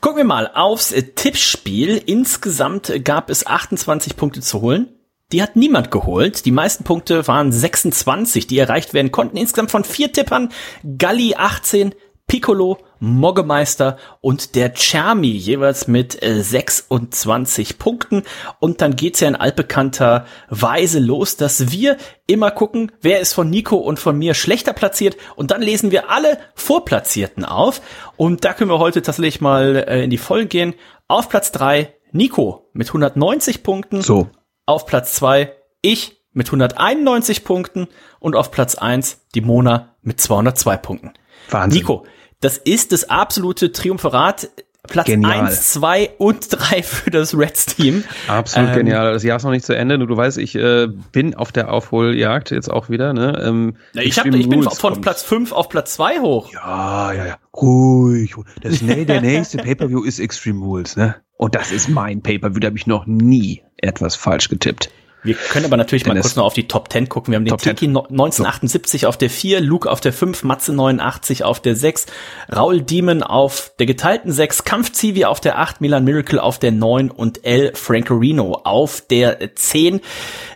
Gucken 0.00 0.18
wir 0.18 0.24
mal 0.24 0.50
aufs 0.52 0.92
Tippspiel. 1.14 2.02
Insgesamt 2.04 2.92
gab 3.04 3.30
es 3.30 3.46
28 3.46 4.16
Punkte 4.16 4.40
zu 4.40 4.60
holen. 4.60 4.88
Die 5.32 5.42
hat 5.42 5.56
niemand 5.56 5.90
geholt. 5.90 6.44
Die 6.46 6.50
meisten 6.50 6.84
Punkte 6.84 7.26
waren 7.28 7.52
26, 7.52 8.46
die 8.46 8.58
erreicht 8.58 8.94
werden 8.94 9.12
konnten. 9.12 9.36
Insgesamt 9.36 9.70
von 9.70 9.84
vier 9.84 10.12
Tippern. 10.12 10.50
Galli 10.98 11.34
18, 11.36 11.94
Piccolo, 12.26 12.78
Moggemeister 12.98 13.98
und 14.20 14.54
der 14.54 14.72
Charmy 14.74 15.30
jeweils 15.30 15.88
mit 15.88 16.22
äh, 16.22 16.42
26 16.42 17.78
Punkten. 17.78 18.22
Und 18.60 18.80
dann 18.80 18.96
geht's 18.96 19.20
ja 19.20 19.28
in 19.28 19.36
altbekannter 19.36 20.26
Weise 20.48 20.98
los, 20.98 21.36
dass 21.36 21.70
wir 21.70 21.96
immer 22.26 22.50
gucken, 22.50 22.92
wer 23.00 23.20
ist 23.20 23.32
von 23.32 23.50
Nico 23.50 23.76
und 23.76 23.98
von 23.98 24.18
mir 24.18 24.34
schlechter 24.34 24.72
platziert. 24.72 25.16
Und 25.36 25.50
dann 25.50 25.62
lesen 25.62 25.90
wir 25.90 26.10
alle 26.10 26.38
Vorplatzierten 26.54 27.44
auf. 27.44 27.80
Und 28.16 28.44
da 28.44 28.52
können 28.52 28.70
wir 28.70 28.78
heute 28.78 29.02
tatsächlich 29.02 29.40
mal 29.40 29.84
äh, 29.88 30.04
in 30.04 30.10
die 30.10 30.18
Vollen 30.18 30.48
gehen. 30.48 30.74
Auf 31.08 31.28
Platz 31.28 31.52
drei 31.52 31.94
Nico 32.12 32.68
mit 32.72 32.88
190 32.88 33.62
Punkten. 33.62 34.02
So. 34.02 34.28
Auf 34.64 34.86
Platz 34.86 35.12
zwei 35.14 35.52
ich 35.82 36.16
mit 36.32 36.48
191 36.48 37.44
Punkten 37.44 37.88
und 38.20 38.36
auf 38.36 38.50
Platz 38.50 38.74
eins 38.74 39.26
die 39.34 39.40
Mona 39.40 39.96
mit 40.02 40.20
202 40.20 40.76
Punkten. 40.76 41.12
Wahnsinn. 41.50 41.80
Nico, 41.80 42.06
das 42.40 42.58
ist 42.58 42.92
das 42.92 43.08
absolute 43.10 43.72
Triumphirat. 43.72 44.50
Platz 44.88 45.06
Genial. 45.06 45.46
eins, 45.46 45.72
zwei 45.72 46.10
und 46.18 46.46
drei 46.48 46.80
für 46.80 47.10
das 47.10 47.36
Reds-Team. 47.36 48.04
Absolut 48.28 48.68
Ähm, 48.70 48.76
genial. 48.76 49.14
Das 49.14 49.24
Jahr 49.24 49.36
ist 49.36 49.42
noch 49.42 49.50
nicht 49.50 49.66
zu 49.66 49.76
Ende. 49.76 49.98
Du, 49.98 50.06
du 50.06 50.16
weißt, 50.16 50.38
ich 50.38 50.54
äh, 50.54 50.86
bin 51.10 51.34
auf 51.34 51.50
der 51.50 51.72
Aufholjagd 51.72 52.52
jetzt 52.52 52.70
auch 52.70 52.88
wieder. 52.88 53.12
Ne? 53.12 53.42
Ähm, 53.44 53.76
Ich, 53.94 54.16
hab, 54.16 54.26
ich 54.26 54.48
bin 54.48 54.62
von 54.62 54.92
kommt. 54.92 55.02
Platz 55.02 55.22
fünf 55.24 55.50
auf 55.50 55.68
Platz 55.68 55.94
zwei 55.94 56.20
hoch. 56.20 56.52
Ja, 56.52 57.12
ja, 57.12 57.26
ja. 57.26 57.36
Ruhig. 57.52 58.36
Das, 58.62 58.80
nee, 58.80 59.04
der 59.04 59.22
nächste 59.22 59.58
Pay-Per-View 59.58 60.04
ist 60.04 60.20
Extreme 60.20 60.64
Rules, 60.64 60.96
ne? 60.96 61.16
Und 61.36 61.56
das 61.56 61.72
ist 61.72 61.88
mein 61.88 62.22
Pay-Per-View. 62.22 62.60
Da 62.60 62.66
habe 62.68 62.78
ich 62.78 62.86
noch 62.86 63.06
nie 63.06 63.64
etwas 63.78 64.14
falsch 64.14 64.48
getippt. 64.48 64.90
Wir 65.26 65.34
können 65.34 65.64
aber 65.66 65.76
natürlich 65.76 66.06
mal 66.06 66.14
kurz 66.18 66.36
noch 66.36 66.44
auf 66.44 66.54
die 66.54 66.68
Top 66.68 66.90
10 66.92 67.08
gucken. 67.08 67.32
Wir 67.32 67.36
haben 67.36 67.44
den 67.44 67.50
Top 67.50 67.60
10. 67.60 67.76
Tiki 67.76 67.88
no- 67.88 68.06
1978 68.08 69.06
auf 69.06 69.16
der 69.16 69.28
4, 69.30 69.60
Luke 69.60 69.90
auf 69.90 70.00
der 70.00 70.12
5, 70.12 70.42
Matze 70.44 70.72
89 70.72 71.44
auf 71.44 71.60
der 71.60 71.76
6, 71.76 72.06
Raul 72.54 72.80
Demon 72.82 73.22
auf 73.22 73.72
der 73.78 73.86
geteilten 73.86 74.32
6, 74.32 74.64
Kampfzivi 74.64 75.24
auf 75.24 75.40
der 75.40 75.58
8, 75.58 75.80
Milan 75.80 76.04
Miracle 76.04 76.38
auf 76.38 76.58
der 76.58 76.72
9 76.72 77.10
und 77.10 77.44
El 77.44 77.74
Francorino 77.74 78.60
auf 78.64 79.02
der 79.02 79.54
10. 79.54 80.00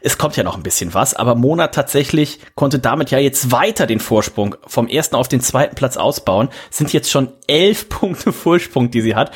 Es 0.03 0.17
kommt 0.19 0.37
ja 0.37 0.43
noch 0.45 0.57
ein 0.57 0.63
bisschen 0.63 0.95
was, 0.95 1.15
aber 1.15 1.35
Mona 1.35 1.69
tatsächlich 1.69 2.39
konnte 2.55 2.79
damit 2.79 3.11
ja 3.11 3.19
jetzt 3.19 3.51
weiter 3.53 3.87
den 3.87 4.01
Vorsprung 4.01 4.57
vom 4.67 4.87
ersten 4.89 5.17
auf 5.17 5.29
den 5.29 5.41
zweiten 5.41 5.75
Platz 5.75 5.97
ausbauen. 5.97 6.49
Sind 6.71 6.93
jetzt 6.93 7.11
schon 7.11 7.33
elf 7.47 7.89
Punkte 7.89 8.33
Vorsprung, 8.33 8.91
die 8.91 9.03
sie 9.03 9.15
hat. 9.15 9.33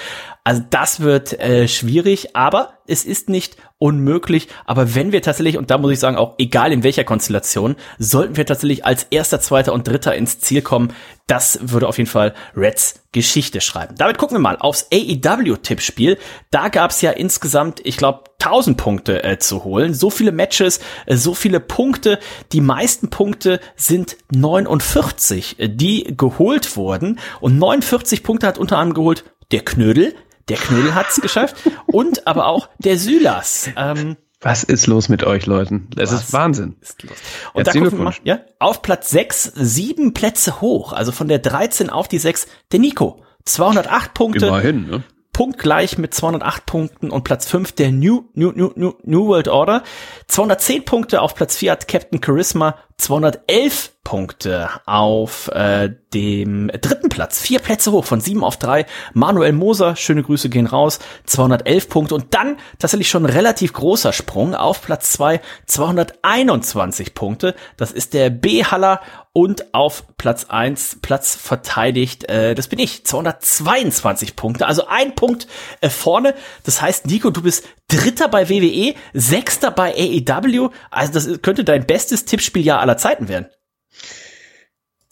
Also 0.47 0.63
das 0.69 1.01
wird 1.01 1.41
äh, 1.41 1.67
schwierig, 1.69 2.37
aber 2.37 2.75
es 2.87 3.07
ist 3.07 3.31
nicht 3.31 3.57
unmöglich. 3.79 4.49
Aber 4.67 4.95
wenn 4.95 5.11
wir 5.11 5.23
tatsächlich, 5.23 5.57
und 5.57 5.71
da 5.71 5.79
muss 5.79 5.93
ich 5.93 5.99
sagen, 5.99 6.19
auch 6.19 6.35
egal 6.37 6.71
in 6.71 6.83
welcher 6.83 7.05
Konstellation, 7.05 7.77
sollten 7.99 8.37
wir 8.37 8.45
tatsächlich 8.45 8.85
als 8.85 9.05
erster, 9.05 9.41
zweiter 9.41 9.73
und 9.73 9.89
dritter 9.89 10.15
ins 10.15 10.41
Ziel 10.41 10.61
kommen, 10.61 10.93
das 11.27 11.59
würde 11.63 11.89
auf 11.89 11.97
jeden 11.97 12.11
Fall 12.11 12.35
Reds 12.55 13.01
Geschichte 13.13 13.63
schreiben. 13.63 13.95
Damit 13.97 14.19
gucken 14.19 14.35
wir 14.35 14.41
mal 14.41 14.59
aufs 14.59 14.89
AEW-Tippspiel. 14.93 16.19
Da 16.51 16.69
gab 16.69 16.91
es 16.91 17.01
ja 17.01 17.13
insgesamt, 17.13 17.81
ich 17.83 17.97
glaube, 17.97 18.25
1000 18.43 18.77
Punkte 18.77 19.25
äh, 19.25 19.39
zu 19.39 19.65
holen. 19.65 19.95
So 19.95 20.11
viele 20.11 20.33
Matches, 20.33 20.81
äh, 21.07 21.17
so 21.17 21.33
viele 21.33 21.61
Punkte. 21.61 22.19
Die 22.53 22.61
meisten 22.61 23.09
Punkte 23.09 23.61
sind 23.77 24.19
49, 24.33 25.59
äh, 25.59 25.69
die 25.69 26.15
geholt 26.15 26.77
wurden. 26.77 27.19
Und 27.41 27.59
49 27.59 28.23
Punkte 28.23 28.47
hat 28.47 28.59
unter 28.59 28.77
anderem 28.77 28.95
geholt 28.95 29.25
der 29.53 29.65
Knödel. 29.65 30.15
Der 30.49 30.57
Knödel 30.57 30.95
hat's 30.95 31.21
geschafft. 31.21 31.57
Und 31.87 32.27
aber 32.27 32.47
auch 32.47 32.69
der 32.79 32.99
Sylas. 32.99 33.71
Ähm, 33.77 34.17
Was 34.41 34.63
ist 34.63 34.87
los 34.87 35.09
mit 35.09 35.25
euch, 35.25 35.47
Leuten? 35.47 35.89
Das 35.95 36.13
Was? 36.13 36.25
ist 36.25 36.33
Wahnsinn. 36.33 36.77
ist 36.81 37.03
los. 37.03 37.17
Und 37.55 37.67
da 37.67 37.73
Herzlichen 37.73 37.85
gucken 37.85 37.99
wir 37.99 38.05
mal, 38.05 38.15
ja, 38.25 38.41
auf 38.59 38.83
Platz 38.83 39.11
6, 39.11 39.53
sieben 39.55 40.13
Plätze 40.15 40.61
hoch. 40.61 40.93
Also 40.93 41.13
von 41.13 41.29
der 41.29 41.39
13 41.39 41.89
auf 41.91 42.09
die 42.09 42.19
6, 42.19 42.47
der 42.73 42.81
Nico. 42.81 43.23
208 43.47 44.15
Punkte. 44.15 44.47
Immerhin, 44.47 44.87
ne? 44.87 45.03
Punktgleich 45.35 45.99
mit 45.99 46.15
208 46.15 46.65
Punkten 46.65 47.11
und 47.11 47.25
Platz 47.25 47.47
5 47.51 47.73
der 47.73 47.93
New, 47.93 48.25
New, 48.33 48.53
New, 48.53 48.71
New, 48.75 48.95
New 49.03 49.27
World 49.27 49.49
Order. 49.49 49.83
210 50.29 50.87
Punkte 50.87 51.21
auf 51.21 51.35
Platz 51.35 51.57
4 51.57 51.73
hat 51.73 51.89
Captain 51.89 52.23
Charisma, 52.25 52.77
211 52.97 53.91
Punkte 54.05 54.69
auf 54.87 55.49
äh, 55.49 55.91
dem 56.13 56.69
dritten 56.69 57.09
Platz. 57.09 57.41
Vier 57.41 57.59
Plätze 57.59 57.91
hoch 57.91 58.05
von 58.05 58.21
7 58.21 58.45
auf 58.45 58.59
3. 58.59 58.87
Manuel 59.15 59.53
Moser, 59.53 59.97
schöne 59.97 60.23
Grüße 60.23 60.49
gehen 60.51 60.67
raus, 60.67 61.01
211 61.25 61.89
Punkte. 61.89 62.15
Und 62.15 62.35
dann 62.35 62.59
tatsächlich 62.79 63.09
schon 63.09 63.27
relativ 63.27 63.73
großer 63.73 64.13
Sprung 64.13 64.55
auf 64.55 64.83
Platz 64.83 65.13
2, 65.13 65.41
221 65.67 67.15
Punkte. 67.15 67.55
Das 67.77 67.93
ist 67.93 68.15
der 68.15 68.31
B-Haller 68.31 69.01
und 69.35 69.75
auf 69.75 70.05
Platz 70.17 70.45
1 70.45 71.01
Platz 71.03 71.35
verteidigt, 71.35 72.29
äh, 72.31 72.55
das 72.55 72.69
bin 72.69 72.79
ich, 72.79 73.05
222 73.05 74.37
Punkte, 74.37 74.67
also 74.67 74.87
ein 74.87 75.17
Punkt 75.17 75.49
äh, 75.81 75.91
vorne. 75.91 76.35
Das 76.63 76.81
heißt, 76.81 77.07
Nico, 77.07 77.31
du 77.31 77.43
bist 77.43 77.67
Dritter 77.89 78.29
bei 78.29 78.49
WWE, 78.49 78.95
Sechster 79.13 79.73
bei 79.73 79.93
AEW, 79.93 80.71
also 80.91 81.13
das 81.13 81.43
könnte 81.43 81.65
dein 81.65 81.85
bestes 81.85 82.25
Tippspieljahr 82.25 82.81
aller 82.81 82.97
Zeiten 82.97 83.29
werden. 83.29 83.49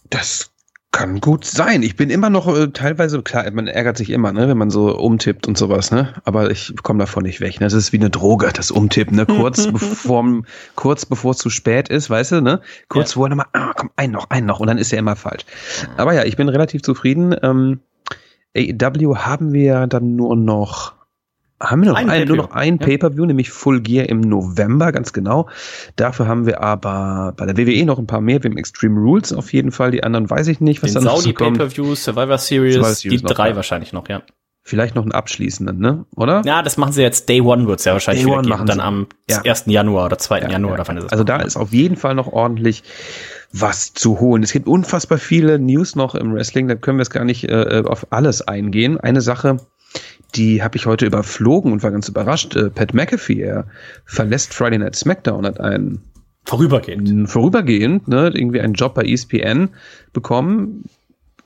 Das 0.09 0.52
kann 0.93 1.21
gut 1.21 1.45
sein. 1.45 1.83
Ich 1.83 1.97
bin 1.97 2.11
immer 2.11 2.31
noch 2.31 2.47
äh, 2.55 2.69
teilweise, 2.69 3.23
klar, 3.23 3.51
man 3.51 3.67
ärgert 3.67 3.97
sich 3.97 4.11
immer, 4.11 4.33
ne, 4.33 4.47
wenn 4.47 4.59
man 4.59 4.71
so 4.71 4.97
umtippt 4.97 5.49
und 5.49 5.57
sowas, 5.57 5.91
ne? 5.91 6.15
Aber 6.25 6.51
ich 6.51 6.75
komme 6.83 7.01
davon 7.01 7.23
nicht 7.23 7.41
weg. 7.41 7.61
Ne? 7.61 7.67
Das 7.67 7.73
ist 7.73 7.93
wie 7.93 7.99
eine 7.99 8.11
Droge, 8.11 8.51
das 8.53 8.71
Umtippen, 8.71 9.17
ne? 9.17 9.27
Kurz 9.27 9.67
bevor 9.73 10.43
kurz 10.77 11.07
bevor 11.07 11.33
es 11.33 11.39
zu 11.39 11.51
spät 11.51 11.89
ist, 11.89 12.11
weißt 12.11 12.33
du, 12.33 12.41
ne? 12.43 12.61
Kurz 12.89 13.11
Ja. 13.11 13.15
vorher 13.15 13.35
nochmal, 13.37 13.47
ah, 13.53 13.73
komm, 13.75 13.91
ein 13.97 14.11
noch, 14.11 14.29
ein 14.31 14.45
noch 14.47 14.61
und 14.61 14.67
dann 14.67 14.79
ist 14.79 14.93
er 14.93 14.99
immer 14.99 15.17
falsch. 15.17 15.45
Aber 15.97 16.13
ja, 16.13 16.25
ich 16.25 16.37
bin 16.37 16.49
relativ 16.49 16.83
zufrieden. 16.83 17.35
Ähm, 17.43 17.81
AEW 18.57 19.17
haben 19.17 19.53
wir 19.53 19.87
dann 19.87 20.15
nur 20.15 20.37
noch 20.37 20.93
haben 21.71 21.83
wir 21.83 21.91
noch 21.91 21.97
Ein 21.97 22.11
ein, 22.11 22.29
nur 22.29 22.37
noch 22.37 22.51
ein 22.51 22.79
Ja. 22.79 22.87
Pay-Per-View, 22.87 23.25
nämlich 23.25 23.51
Full 23.51 23.81
Gear 23.81 24.09
im 24.09 24.21
November, 24.21 24.93
ganz 24.93 25.13
genau. 25.13 25.49
Dafür 25.97 26.27
haben 26.27 26.47
wir 26.47 26.61
aber 26.61 27.35
bei 27.37 27.47
der 27.47 27.57
WWE 27.57 27.85
noch 27.85 27.99
ein 27.99 28.07
paar 28.07 28.21
mehr. 28.21 28.43
Wir 28.43 28.51
haben 28.51 28.59
Extreme 28.59 28.99
Rules 29.01 29.33
auf 29.33 29.53
jeden 29.53 29.71
Fall. 29.71 29.91
Die 29.93 30.03
anderen 30.03 30.29
weiß 30.29 30.49
ich 30.49 30.61
nicht, 30.61 30.83
was 30.83 30.93
Den 30.93 31.05
da 31.05 31.11
noch 31.11 31.17
so 31.17 31.23
Saudi 31.23 31.35
kommt. 31.35 31.59
Pay-Per-View, 31.59 31.95
Survivor 31.95 32.39
Series, 32.39 32.75
Survivor 32.75 32.95
Series 32.95 33.21
die 33.21 33.27
noch, 33.27 33.35
drei 33.35 33.51
ja. 33.51 33.57
wahrscheinlich 33.57 33.93
noch, 33.93 34.09
ja. 34.09 34.23
Vielleicht 34.65 34.95
noch 34.95 35.03
einen 35.03 35.11
abschließenden, 35.13 35.79
ne? 35.79 36.05
Oder? 36.15 36.43
Ja, 36.45 36.63
das 36.63 36.77
machen 36.77 36.93
sie 36.93 37.03
jetzt, 37.03 37.29
Day 37.29 37.41
One 37.41 37.67
wird's 37.67 37.85
ja 37.85 37.95
wahrscheinlich 37.95 38.23
Day 38.23 38.29
wieder 38.29 38.39
One 38.39 38.47
geben, 38.47 38.57
machen 38.57 38.67
dann 38.69 38.81
am 38.81 39.07
Ja. 39.29 39.43
1. 39.45 39.65
Januar 39.67 40.07
oder 40.07 40.19
2. 40.19 40.41
Ja, 40.41 40.51
Januar, 40.51 40.71
ja. 40.71 40.75
oder 40.81 40.89
wann 40.89 40.97
ist? 40.99 41.11
Also 41.11 41.25
da 41.25 41.39
ist 41.39 41.57
auf 41.57 41.73
jeden 41.73 41.97
Fall 41.97 42.15
noch 42.15 42.29
ordentlich 42.29 42.85
was 43.53 43.93
zu 43.93 44.21
holen. 44.21 44.43
Es 44.43 44.53
gibt 44.53 44.69
unfassbar 44.69 45.19
viele 45.19 45.59
News 45.59 45.97
noch 45.97 46.15
im 46.15 46.33
Wrestling, 46.35 46.69
da 46.69 46.77
können 46.77 46.99
wir 46.99 47.03
es 47.03 47.11
gar 47.11 47.25
nicht 47.25 47.45
äh, 47.45 47.83
auf 47.85 48.07
alles 48.11 48.43
eingehen. 48.43 48.99
Eine 49.01 49.21
Sache, 49.21 49.57
die 50.35 50.63
habe 50.63 50.77
ich 50.77 50.87
heute 50.87 51.07
überflogen 51.07 51.73
und 51.73 51.83
war 51.83 51.91
ganz 51.91 52.09
überrascht. 52.09 52.57
Äh, 52.57 52.71
Pat 52.71 52.95
McAfee, 52.95 53.41
er 53.43 53.67
verlässt 54.05 54.55
Friday 54.55 54.79
Night 54.79 54.97
SmackDown, 54.97 55.47
hat 55.47 55.61
einen 55.61 56.03
Vorübergehend. 56.45 57.31
vorübergehend 57.31 58.09
ne, 58.09 58.33
irgendwie 58.35 58.61
einen 58.61 58.75
Job 58.75 58.95
bei 58.95 59.03
ESPN 59.03 59.71
bekommen. 60.13 60.85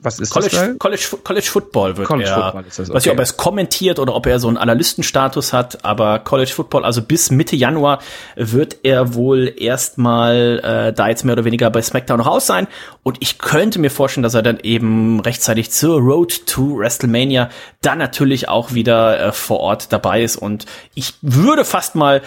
Was 0.07 0.21
ist 0.21 0.37
das? 0.37 0.49
College, 0.49 0.69
da? 0.69 0.79
College, 0.79 1.03
College 1.25 1.47
Football 1.47 1.97
wird 1.97 2.07
College 2.07 2.31
er, 2.31 2.45
Football 2.45 2.65
ist 2.69 2.79
das, 2.79 2.89
weiß 2.91 2.95
nicht, 2.95 3.07
okay. 3.07 3.11
ob 3.11 3.19
er 3.19 3.23
es 3.25 3.37
kommentiert 3.37 3.99
oder 3.99 4.15
ob 4.15 4.27
er 4.27 4.39
so 4.39 4.47
einen 4.47 4.57
Analystenstatus 4.57 5.53
hat, 5.53 5.85
aber 5.85 6.21
College 6.21 6.53
Football, 6.53 6.85
also 6.85 7.03
bis 7.03 7.33
Mitte 7.33 7.57
Januar 7.57 7.99
wird 8.37 8.77
er 8.85 9.15
wohl 9.15 9.53
erstmal 9.57 10.61
äh, 10.63 10.93
da 10.93 11.09
jetzt 11.09 11.25
mehr 11.25 11.33
oder 11.33 11.45
weniger 11.45 11.71
bei 11.71 11.83
SmackDown 11.83 12.21
raus 12.21 12.47
sein 12.47 12.69
und 13.03 13.17
ich 13.19 13.39
könnte 13.39 13.81
mir 13.81 13.91
vorstellen, 13.91 14.23
dass 14.23 14.35
er 14.35 14.43
dann 14.43 14.61
eben 14.61 15.19
rechtzeitig 15.19 15.73
zur 15.73 15.99
Road 15.99 16.47
to 16.47 16.79
WrestleMania 16.79 17.51
dann 17.81 17.99
natürlich 17.99 18.49
auch 18.49 18.75
wieder 18.75 19.19
äh, 19.19 19.33
vor 19.33 19.59
Ort 19.59 19.93
dabei 19.93 20.23
ist 20.23 20.37
und 20.37 20.67
ich 20.95 21.15
würde 21.21 21.65
fast 21.65 21.97
mal 21.97 22.23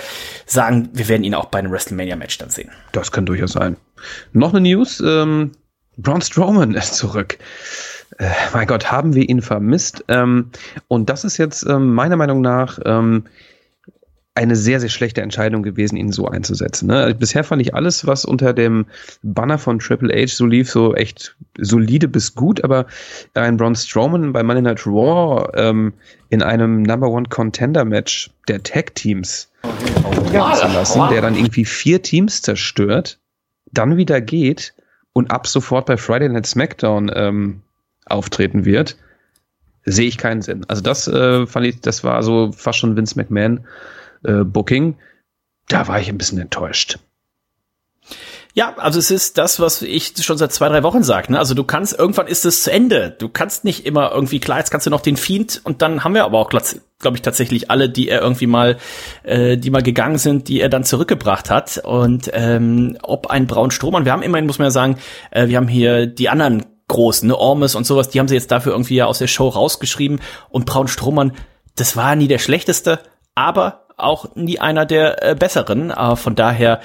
sagen, 0.46 0.90
wir 0.92 1.08
werden 1.08 1.24
ihn 1.24 1.34
auch 1.34 1.46
bei 1.46 1.60
einem 1.60 1.72
WrestleMania-Match 1.72 2.40
dann 2.40 2.50
sehen. 2.50 2.72
Das 2.92 3.14
kann 3.14 3.26
durchaus 3.26 3.54
sein. 3.54 3.78
Noch 4.34 4.50
eine 4.50 4.60
News. 4.60 5.00
Ähm, 5.00 5.52
Braun 6.02 6.22
Strowman 6.22 6.74
ist 6.74 6.96
zurück. 6.96 7.38
Äh, 8.18 8.30
mein 8.54 8.68
Gott, 8.68 8.92
haben 8.92 9.14
wir 9.14 9.28
ihn 9.28 9.42
vermisst. 9.42 10.04
Ähm, 10.08 10.52
und 10.88 11.10
das 11.10 11.24
ist 11.24 11.38
jetzt 11.38 11.66
ähm, 11.68 11.94
meiner 11.94 12.16
Meinung 12.16 12.42
nach 12.42 12.80
ähm, 12.86 13.26
eine 14.36 14.56
sehr, 14.56 14.80
sehr 14.80 14.90
schlechte 14.90 15.22
Entscheidung 15.22 15.64
gewesen, 15.64 15.98
ihn 15.98 16.14
so 16.14 16.28
einzusetzen. 16.28 16.88
Ne? 16.88 17.14
Bisher 17.20 17.44
fand 17.44 17.62
ich 17.62 17.76
alles, 17.76 18.08
was 18.08 18.24
unter 18.24 18.54
dem 18.54 18.86
Banner 19.22 19.58
von 19.58 19.80
Triple 19.80 20.14
H 20.14 20.34
so 20.34 20.46
lief, 20.46 20.72
so 20.72 20.96
echt 20.96 21.36
solide 21.58 22.08
bis 22.08 22.36
gut, 22.36 22.64
aber 22.64 22.86
ein 23.34 23.58
Braun 23.58 23.76
Strowman 23.76 24.32
bei 24.32 24.42
Monday 24.42 24.62
Night 24.62 24.88
Raw 24.88 25.46
ähm, 25.56 25.94
in 26.30 26.42
einem 26.42 26.84
Number 26.84 27.10
One 27.10 27.28
Contender 27.28 27.84
Match 27.84 28.32
der 28.48 28.64
Tag 28.64 28.96
Teams 28.96 29.52
auftreten 30.04 30.56
zu 30.56 30.68
lassen, 30.68 31.02
der 31.12 31.22
dann 31.22 31.36
irgendwie 31.36 31.66
vier 31.66 32.02
Teams 32.02 32.42
zerstört, 32.42 33.20
dann 33.74 33.98
wieder 33.98 34.22
geht 34.22 34.74
und 35.20 35.32
ab 35.32 35.48
sofort 35.48 35.86
bei 35.86 35.98
Friday 35.98 36.30
Night 36.30 36.48
SmackDown 36.48 37.12
ähm, 37.14 37.62
auftreten 38.06 38.64
wird, 38.64 38.96
sehe 39.84 40.08
ich 40.08 40.18
keinen 40.18 40.42
Sinn. 40.42 40.64
Also 40.70 40.82
das 40.82 41.10
äh, 41.10 41.46
fand 41.46 41.66
ich, 41.66 41.82
das 41.82 42.06
war 42.06 42.24
so 42.24 42.54
fast 42.54 42.80
schon 42.80 42.96
Vince 42.96 43.18
McMahon 43.18 43.68
äh, 44.24 44.46
Booking. 44.46 44.96
Da 45.68 45.90
war 45.90 46.00
ich 46.00 46.08
ein 46.08 46.18
bisschen 46.18 46.40
enttäuscht. 46.40 47.00
Ja, 48.56 48.74
also 48.78 48.98
es 48.98 49.12
ist 49.12 49.38
das, 49.38 49.60
was 49.60 49.84
ich 49.84 50.14
schon 50.22 50.38
seit 50.38 50.52
zwei, 50.52 50.70
drei 50.70 50.82
Wochen 50.82 51.04
sage. 51.04 51.32
Ne? 51.32 51.38
Also 51.38 51.54
du 51.54 51.64
kannst, 51.64 51.98
irgendwann 51.98 52.28
ist 52.28 52.46
es 52.46 52.64
zu 52.64 52.72
Ende. 52.72 53.16
Du 53.18 53.30
kannst 53.30 53.64
nicht 53.64 53.86
immer 53.86 54.12
irgendwie, 54.12 54.40
klar, 54.40 54.58
jetzt 54.58 54.72
kannst 54.72 54.88
du 54.88 54.90
noch 54.90 55.02
den 55.02 55.18
Fiend 55.18 55.62
und 55.64 55.84
dann 55.84 56.04
haben 56.04 56.16
wir 56.16 56.26
aber 56.26 56.40
auch, 56.40 56.50
glaube 56.50 57.16
ich, 57.16 57.22
tatsächlich 57.22 57.70
alle, 57.70 57.90
die 57.90 58.10
er 58.10 58.22
irgendwie 58.22 58.48
mal, 58.48 58.78
äh, 59.24 59.56
die 59.58 59.70
mal 59.70 59.84
gegangen 59.84 60.18
sind, 60.18 60.48
die 60.48 60.62
er 60.62 60.70
dann 60.70 60.84
zurückgebracht 60.84 61.52
hat. 61.52 61.78
Und 61.84 62.32
ähm, 62.34 62.98
ob 63.04 63.28
ein 63.28 63.46
Braun 63.46 63.70
Strohmann, 63.70 64.06
wir 64.06 64.12
haben 64.12 64.24
immerhin, 64.24 64.48
muss 64.48 64.58
man 64.58 64.68
ja 64.68 64.72
sagen, 64.72 64.98
äh, 65.30 65.48
wir 65.48 65.58
haben 65.58 65.68
hier 65.68 66.08
die 66.08 66.30
anderen 66.30 66.66
großen, 66.88 67.28
ne, 67.28 67.38
Ormes 67.38 67.76
und 67.76 67.86
sowas, 67.86 68.10
die 68.10 68.20
haben 68.20 68.28
sie 68.28 68.36
jetzt 68.36 68.52
dafür 68.52 68.72
irgendwie 68.72 68.96
ja 68.96 69.06
aus 69.06 69.20
der 69.20 69.28
Show 69.28 69.48
rausgeschrieben. 69.48 70.22
Und 70.50 70.66
Braun 70.66 70.88
Strohmann, 70.88 71.34
das 71.76 71.96
war 71.96 72.16
nie 72.16 72.28
der 72.28 72.40
schlechteste, 72.40 73.00
aber 73.36 73.86
auch 73.96 74.36
nie 74.36 74.60
einer 74.60 74.88
der 74.88 75.24
äh, 75.24 75.36
besseren. 75.36 75.92
Äh, 75.92 76.16
von 76.16 76.34
daher 76.34 76.82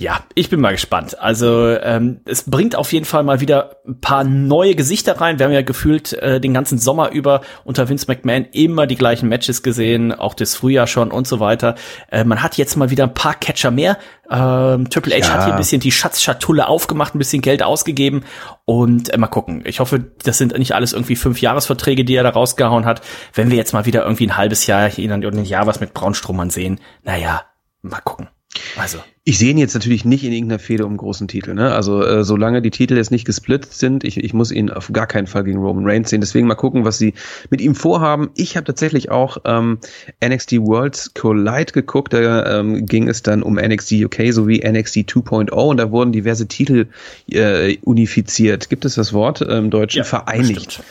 ja, 0.00 0.20
ich 0.36 0.48
bin 0.48 0.60
mal 0.60 0.70
gespannt. 0.70 1.18
Also 1.18 1.76
ähm, 1.76 2.20
es 2.24 2.48
bringt 2.48 2.76
auf 2.76 2.92
jeden 2.92 3.04
Fall 3.04 3.24
mal 3.24 3.40
wieder 3.40 3.80
ein 3.84 4.00
paar 4.00 4.22
neue 4.22 4.76
Gesichter 4.76 5.20
rein. 5.20 5.40
Wir 5.40 5.46
haben 5.46 5.52
ja 5.52 5.62
gefühlt 5.62 6.12
äh, 6.12 6.40
den 6.40 6.54
ganzen 6.54 6.78
Sommer 6.78 7.10
über 7.10 7.40
unter 7.64 7.88
Vince 7.88 8.06
McMahon 8.06 8.44
immer 8.52 8.86
die 8.86 8.94
gleichen 8.94 9.28
Matches 9.28 9.64
gesehen, 9.64 10.12
auch 10.12 10.34
das 10.34 10.54
Frühjahr 10.54 10.86
schon 10.86 11.10
und 11.10 11.26
so 11.26 11.40
weiter. 11.40 11.74
Äh, 12.12 12.22
man 12.22 12.44
hat 12.44 12.56
jetzt 12.58 12.76
mal 12.76 12.90
wieder 12.90 13.02
ein 13.02 13.14
paar 13.14 13.34
Catcher 13.34 13.72
mehr. 13.72 13.98
Ähm, 14.30 14.88
Triple 14.88 15.16
H 15.16 15.18
ja. 15.18 15.30
hat 15.30 15.44
hier 15.46 15.54
ein 15.54 15.58
bisschen 15.58 15.80
die 15.80 15.90
Schatzschatulle 15.90 16.68
aufgemacht, 16.68 17.16
ein 17.16 17.18
bisschen 17.18 17.42
Geld 17.42 17.64
ausgegeben 17.64 18.22
und 18.66 19.12
äh, 19.12 19.18
mal 19.18 19.26
gucken. 19.26 19.64
Ich 19.66 19.80
hoffe, 19.80 19.98
das 20.22 20.38
sind 20.38 20.56
nicht 20.56 20.76
alles 20.76 20.92
irgendwie 20.92 21.16
fünf 21.16 21.40
Jahresverträge, 21.40 22.04
die 22.04 22.14
er 22.14 22.22
da 22.22 22.30
rausgehauen 22.30 22.84
hat. 22.84 23.00
Wenn 23.34 23.50
wir 23.50 23.56
jetzt 23.56 23.72
mal 23.72 23.84
wieder 23.84 24.04
irgendwie 24.04 24.28
ein 24.28 24.36
halbes 24.36 24.68
Jahr 24.68 24.90
oder 24.96 25.14
ein 25.14 25.44
Jahr 25.44 25.66
was 25.66 25.80
mit 25.80 25.92
Braunstromern 25.92 26.50
sehen, 26.50 26.78
naja, 27.02 27.42
mal 27.82 28.00
gucken. 28.00 28.28
Also. 28.76 28.98
Ich 29.24 29.38
sehe 29.38 29.50
ihn 29.50 29.58
jetzt 29.58 29.74
natürlich 29.74 30.06
nicht 30.06 30.24
in 30.24 30.32
irgendeiner 30.32 30.58
Fehde 30.58 30.86
um 30.86 30.96
großen 30.96 31.28
Titel. 31.28 31.52
Ne? 31.52 31.74
Also 31.74 32.02
äh, 32.02 32.24
solange 32.24 32.62
die 32.62 32.70
Titel 32.70 32.96
jetzt 32.96 33.10
nicht 33.10 33.26
gesplittet 33.26 33.74
sind, 33.74 34.02
ich, 34.02 34.16
ich 34.16 34.32
muss 34.32 34.50
ihn 34.50 34.70
auf 34.70 34.90
gar 34.90 35.06
keinen 35.06 35.26
Fall 35.26 35.44
gegen 35.44 35.58
Roman 35.58 35.84
Reigns 35.84 36.08
sehen. 36.08 36.22
Deswegen 36.22 36.46
mal 36.46 36.54
gucken, 36.54 36.86
was 36.86 36.96
sie 36.96 37.12
mit 37.50 37.60
ihm 37.60 37.74
vorhaben. 37.74 38.30
Ich 38.36 38.56
habe 38.56 38.64
tatsächlich 38.64 39.10
auch 39.10 39.36
ähm, 39.44 39.80
NXT 40.24 40.60
Worlds 40.60 41.12
Collide 41.12 41.72
geguckt. 41.72 42.14
Da 42.14 42.60
ähm, 42.60 42.86
ging 42.86 43.06
es 43.06 43.22
dann 43.22 43.42
um 43.42 43.56
NXT 43.56 43.92
UK 44.04 44.32
sowie 44.32 44.66
NXT 44.66 44.96
2.0 45.00 45.50
und 45.50 45.76
da 45.76 45.90
wurden 45.90 46.12
diverse 46.12 46.48
Titel 46.48 46.86
äh, 47.30 47.76
unifiziert. 47.82 48.70
Gibt 48.70 48.86
es 48.86 48.94
das 48.94 49.12
Wort 49.12 49.42
äh, 49.42 49.58
im 49.58 49.68
Deutschen? 49.68 49.98
Ja, 49.98 50.04
Vereinigt. 50.04 50.64
Bestimmt. 50.66 50.86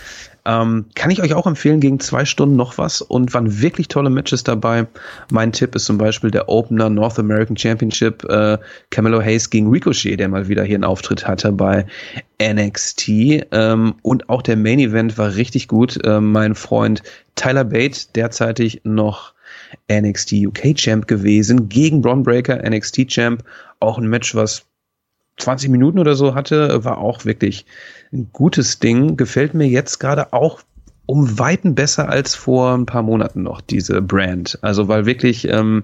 Ähm, 0.48 0.86
kann 0.96 1.12
ich 1.12 1.22
euch 1.22 1.34
auch 1.34 1.46
empfehlen, 1.46 1.82
gegen 1.82 2.00
zwei 2.00 2.24
Stunden 2.24 2.56
noch 2.56 2.78
was 2.78 3.02
und 3.02 3.34
waren 3.34 3.62
wirklich 3.62 3.90
tolle 3.90 4.10
Matches 4.10 4.44
dabei. 4.46 4.88
Mein 5.30 5.52
Tipp 5.52 5.76
ist 5.76 5.86
zum 5.86 5.98
Beispiel 5.98 6.32
der 6.32 6.48
Opener 6.48 6.90
North 6.90 7.20
American 7.20 7.58
Championship 7.58 8.24
äh, 8.24 8.58
Camelo 8.90 9.22
Hayes 9.22 9.50
gegen 9.50 9.70
Ricochet, 9.70 10.18
der 10.18 10.30
mal 10.30 10.48
wieder 10.48 10.64
hier 10.64 10.76
einen 10.76 10.86
Auftritt 10.86 11.28
hatte 11.28 11.52
bei 11.52 11.86
NXT. 12.42 13.10
Ähm, 13.52 13.96
und 14.02 14.30
auch 14.30 14.42
der 14.42 14.56
Main 14.56 14.80
Event 14.80 15.18
war 15.18 15.36
richtig 15.36 15.68
gut. 15.68 16.00
Ähm, 16.06 16.32
mein 16.32 16.56
Freund 16.56 17.04
Tyler 17.36 17.66
Bate, 17.66 18.08
derzeitig 18.16 18.82
noch 18.86 19.34
NXT 19.92 20.34
UK 20.48 20.76
Champ 20.76 21.08
gewesen, 21.08 21.68
gegen 21.68 22.02
Braun 22.02 22.24
Breaker, 22.24 22.58
NXT 22.58 23.08
Champ. 23.08 23.44
Auch 23.82 23.98
ein 23.98 24.08
Match, 24.08 24.34
was 24.34 24.64
20 25.38 25.70
Minuten 25.70 26.00
oder 26.00 26.16
so 26.16 26.36
hatte, 26.36 26.84
war 26.84 26.98
auch 27.00 27.26
wirklich 27.26 27.66
ein 28.12 28.30
gutes 28.32 28.80
Ding. 28.80 29.18
Gefällt 29.18 29.54
mir 29.54 29.68
jetzt 29.68 30.00
gerade 30.00 30.34
auch 30.34 30.62
um 31.06 31.40
Weiten 31.40 31.76
besser 31.76 32.10
als 32.10 32.36
vor 32.36 32.74
ein 32.74 32.86
paar 32.86 33.02
Monaten 33.02 33.44
noch, 33.44 33.62
diese 33.62 34.02
Brand. 34.02 34.60
Also, 34.62 34.88
weil 34.88 35.06
wirklich, 35.06 35.48
ähm, 35.48 35.84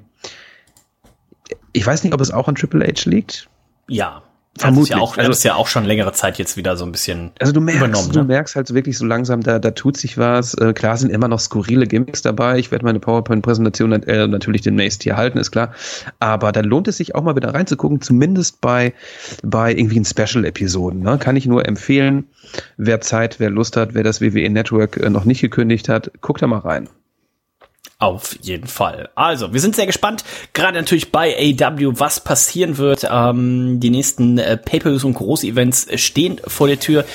ich 1.72 1.86
weiß 1.86 2.04
nicht, 2.04 2.14
ob 2.14 2.22
es 2.22 2.32
auch 2.32 2.48
an 2.48 2.56
Triple 2.56 2.86
H 2.86 3.10
liegt. 3.10 3.50
Ja, 3.88 4.24
Vermutlich. 4.56 4.90
Ja 4.90 4.98
auch, 4.98 5.18
also, 5.18 5.32
ist 5.32 5.44
ja 5.44 5.56
auch 5.56 5.68
schon 5.68 5.84
längere 5.84 6.14
Zeit 6.14 6.38
jetzt 6.38 6.58
wieder 6.58 6.78
so 6.78 6.86
ein 6.86 6.92
bisschen 6.92 7.32
also 7.40 7.52
du 7.52 7.60
merkst, 7.60 8.14
Du 8.14 8.20
ne? 8.20 8.26
merkst 8.26 8.56
halt 8.56 8.72
wirklich 8.72 9.00
so 9.00 9.06
langsam, 9.06 9.42
da, 9.42 9.58
da 9.58 9.72
tut 9.72 9.98
sich 9.98 10.20
was. 10.20 10.54
Äh, 10.54 10.74
klar 10.74 10.96
sind 10.98 11.10
immer 11.10 11.28
noch 11.28 11.40
skurrile 11.40 11.88
Gimmicks 11.88 12.22
dabei. 12.22 12.60
Ich 12.60 12.70
werde 12.70 12.86
meine 12.86 13.00
PowerPoint-Präsentation 13.00 13.92
äh, 13.92 14.28
natürlich 14.28 14.62
demnächst 14.62 15.02
hier 15.02 15.18
halten, 15.18 15.40
ist 15.40 15.50
klar. 15.50 15.74
Aber 16.20 16.52
dann 16.52 16.66
lohnt 16.66 16.88
es 16.88 16.98
sich 16.98 17.16
auch 17.16 17.24
mal 17.24 17.36
wieder 17.36 17.52
reinzugucken, 17.54 18.00
zumindest 18.02 18.62
bei, 18.62 18.94
bei 19.42 19.72
irgendwie 19.72 19.98
in 19.98 20.06
Special-Episoden. 20.06 21.00
Ne? 21.00 21.18
Kann 21.18 21.36
ich 21.36 21.48
nur 21.48 21.68
empfehlen. 21.68 22.26
Wer 22.78 23.02
Zeit, 23.02 23.40
wer 23.40 23.50
Lust 23.50 23.76
hat, 23.76 23.96
wer 23.96 24.04
das 24.04 24.22
WWE 24.22 24.48
Network 24.52 24.98
äh, 24.98 25.10
noch 25.10 25.26
nicht 25.26 25.42
gekündigt 25.42 25.90
hat, 25.90 26.12
guckt 26.22 26.44
da 26.44 26.48
mal 26.48 26.60
rein. 26.60 26.90
Auf 28.00 28.36
jeden 28.42 28.68
Fall. 28.68 29.10
Also, 29.16 29.54
wir 29.54 29.62
sind 29.62 29.78
sehr 29.78 29.86
gespannt, 29.86 30.26
gerade 30.52 30.78
natürlich 30.78 31.12
bei 31.12 31.36
AW, 31.38 32.00
was 32.00 32.20
passieren 32.20 32.78
wird. 32.78 33.08
Ähm, 33.10 33.80
die 33.80 33.90
nächsten 33.90 34.38
äh, 34.38 34.58
Pay-Per-Views 34.58 35.06
und 35.06 35.14
Groß-Events 35.14 35.88
stehen 35.96 36.42
vor 36.46 36.68
der 36.68 36.80
Tür. 36.80 37.06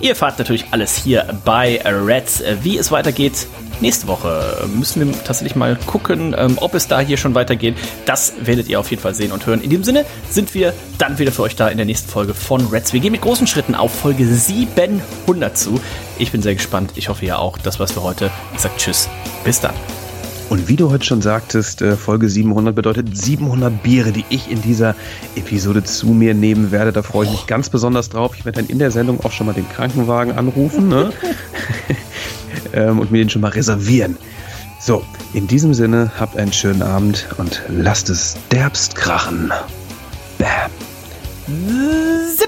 Ihr 0.00 0.10
erfahrt 0.10 0.38
natürlich 0.38 0.66
alles 0.70 0.96
hier 0.96 1.26
bei 1.44 1.80
Reds. 1.84 2.44
Wie 2.62 2.78
es 2.78 2.92
weitergeht, 2.92 3.48
nächste 3.80 4.06
Woche 4.06 4.68
müssen 4.72 5.04
wir 5.04 5.24
tatsächlich 5.24 5.56
mal 5.56 5.76
gucken, 5.86 6.36
ähm, 6.38 6.56
ob 6.60 6.74
es 6.74 6.86
da 6.86 7.00
hier 7.00 7.16
schon 7.16 7.34
weitergeht. 7.34 7.74
Das 8.06 8.34
werdet 8.40 8.68
ihr 8.68 8.78
auf 8.78 8.90
jeden 8.90 9.02
Fall 9.02 9.16
sehen 9.16 9.32
und 9.32 9.44
hören. 9.44 9.60
In 9.60 9.70
dem 9.70 9.82
Sinne 9.82 10.04
sind 10.30 10.54
wir 10.54 10.72
dann 10.98 11.18
wieder 11.18 11.32
für 11.32 11.42
euch 11.42 11.56
da 11.56 11.66
in 11.66 11.78
der 11.78 11.86
nächsten 11.86 12.08
Folge 12.08 12.34
von 12.34 12.64
Reds. 12.68 12.92
Wir 12.92 13.00
gehen 13.00 13.12
mit 13.12 13.22
großen 13.22 13.48
Schritten 13.48 13.74
auf 13.74 13.92
Folge 13.92 14.24
700 14.24 15.58
zu. 15.58 15.80
Ich 16.16 16.30
bin 16.30 16.42
sehr 16.42 16.54
gespannt. 16.54 16.92
Ich 16.94 17.08
hoffe 17.08 17.26
ja 17.26 17.38
auch. 17.38 17.58
Das 17.58 17.80
war's 17.80 17.90
für 17.90 18.04
heute. 18.04 18.30
Ich 18.54 18.60
sag 18.60 18.76
Tschüss. 18.76 19.08
Bis 19.44 19.60
dann. 19.60 19.74
Und 20.48 20.68
wie 20.68 20.76
du 20.76 20.90
heute 20.90 21.04
schon 21.04 21.20
sagtest, 21.20 21.82
äh, 21.82 21.96
Folge 21.96 22.28
700 22.28 22.74
bedeutet 22.74 23.16
700 23.16 23.82
Biere, 23.82 24.12
die 24.12 24.24
ich 24.30 24.50
in 24.50 24.62
dieser 24.62 24.94
Episode 25.36 25.84
zu 25.84 26.06
mir 26.08 26.34
nehmen 26.34 26.70
werde. 26.70 26.92
Da 26.92 27.02
freue 27.02 27.26
ich 27.26 27.32
mich 27.32 27.46
ganz 27.46 27.68
besonders 27.68 28.08
drauf. 28.08 28.34
Ich 28.36 28.44
werde 28.44 28.62
dann 28.62 28.70
in 28.70 28.78
der 28.78 28.90
Sendung 28.90 29.20
auch 29.24 29.32
schon 29.32 29.46
mal 29.46 29.52
den 29.52 29.68
Krankenwagen 29.68 30.32
anrufen 30.32 30.88
ne? 30.88 31.12
Ähm, 32.72 32.98
und 32.98 33.10
mir 33.10 33.18
den 33.18 33.30
schon 33.30 33.40
mal 33.40 33.52
reservieren. 33.52 34.16
So, 34.80 35.02
in 35.32 35.46
diesem 35.46 35.74
Sinne, 35.74 36.10
habt 36.18 36.36
einen 36.36 36.52
schönen 36.52 36.82
Abend 36.82 37.26
und 37.38 37.62
lasst 37.68 38.10
es 38.10 38.36
derbst 38.50 38.94
krachen. 38.94 39.52
Bam. 40.38 40.70
Zip. 42.36 42.47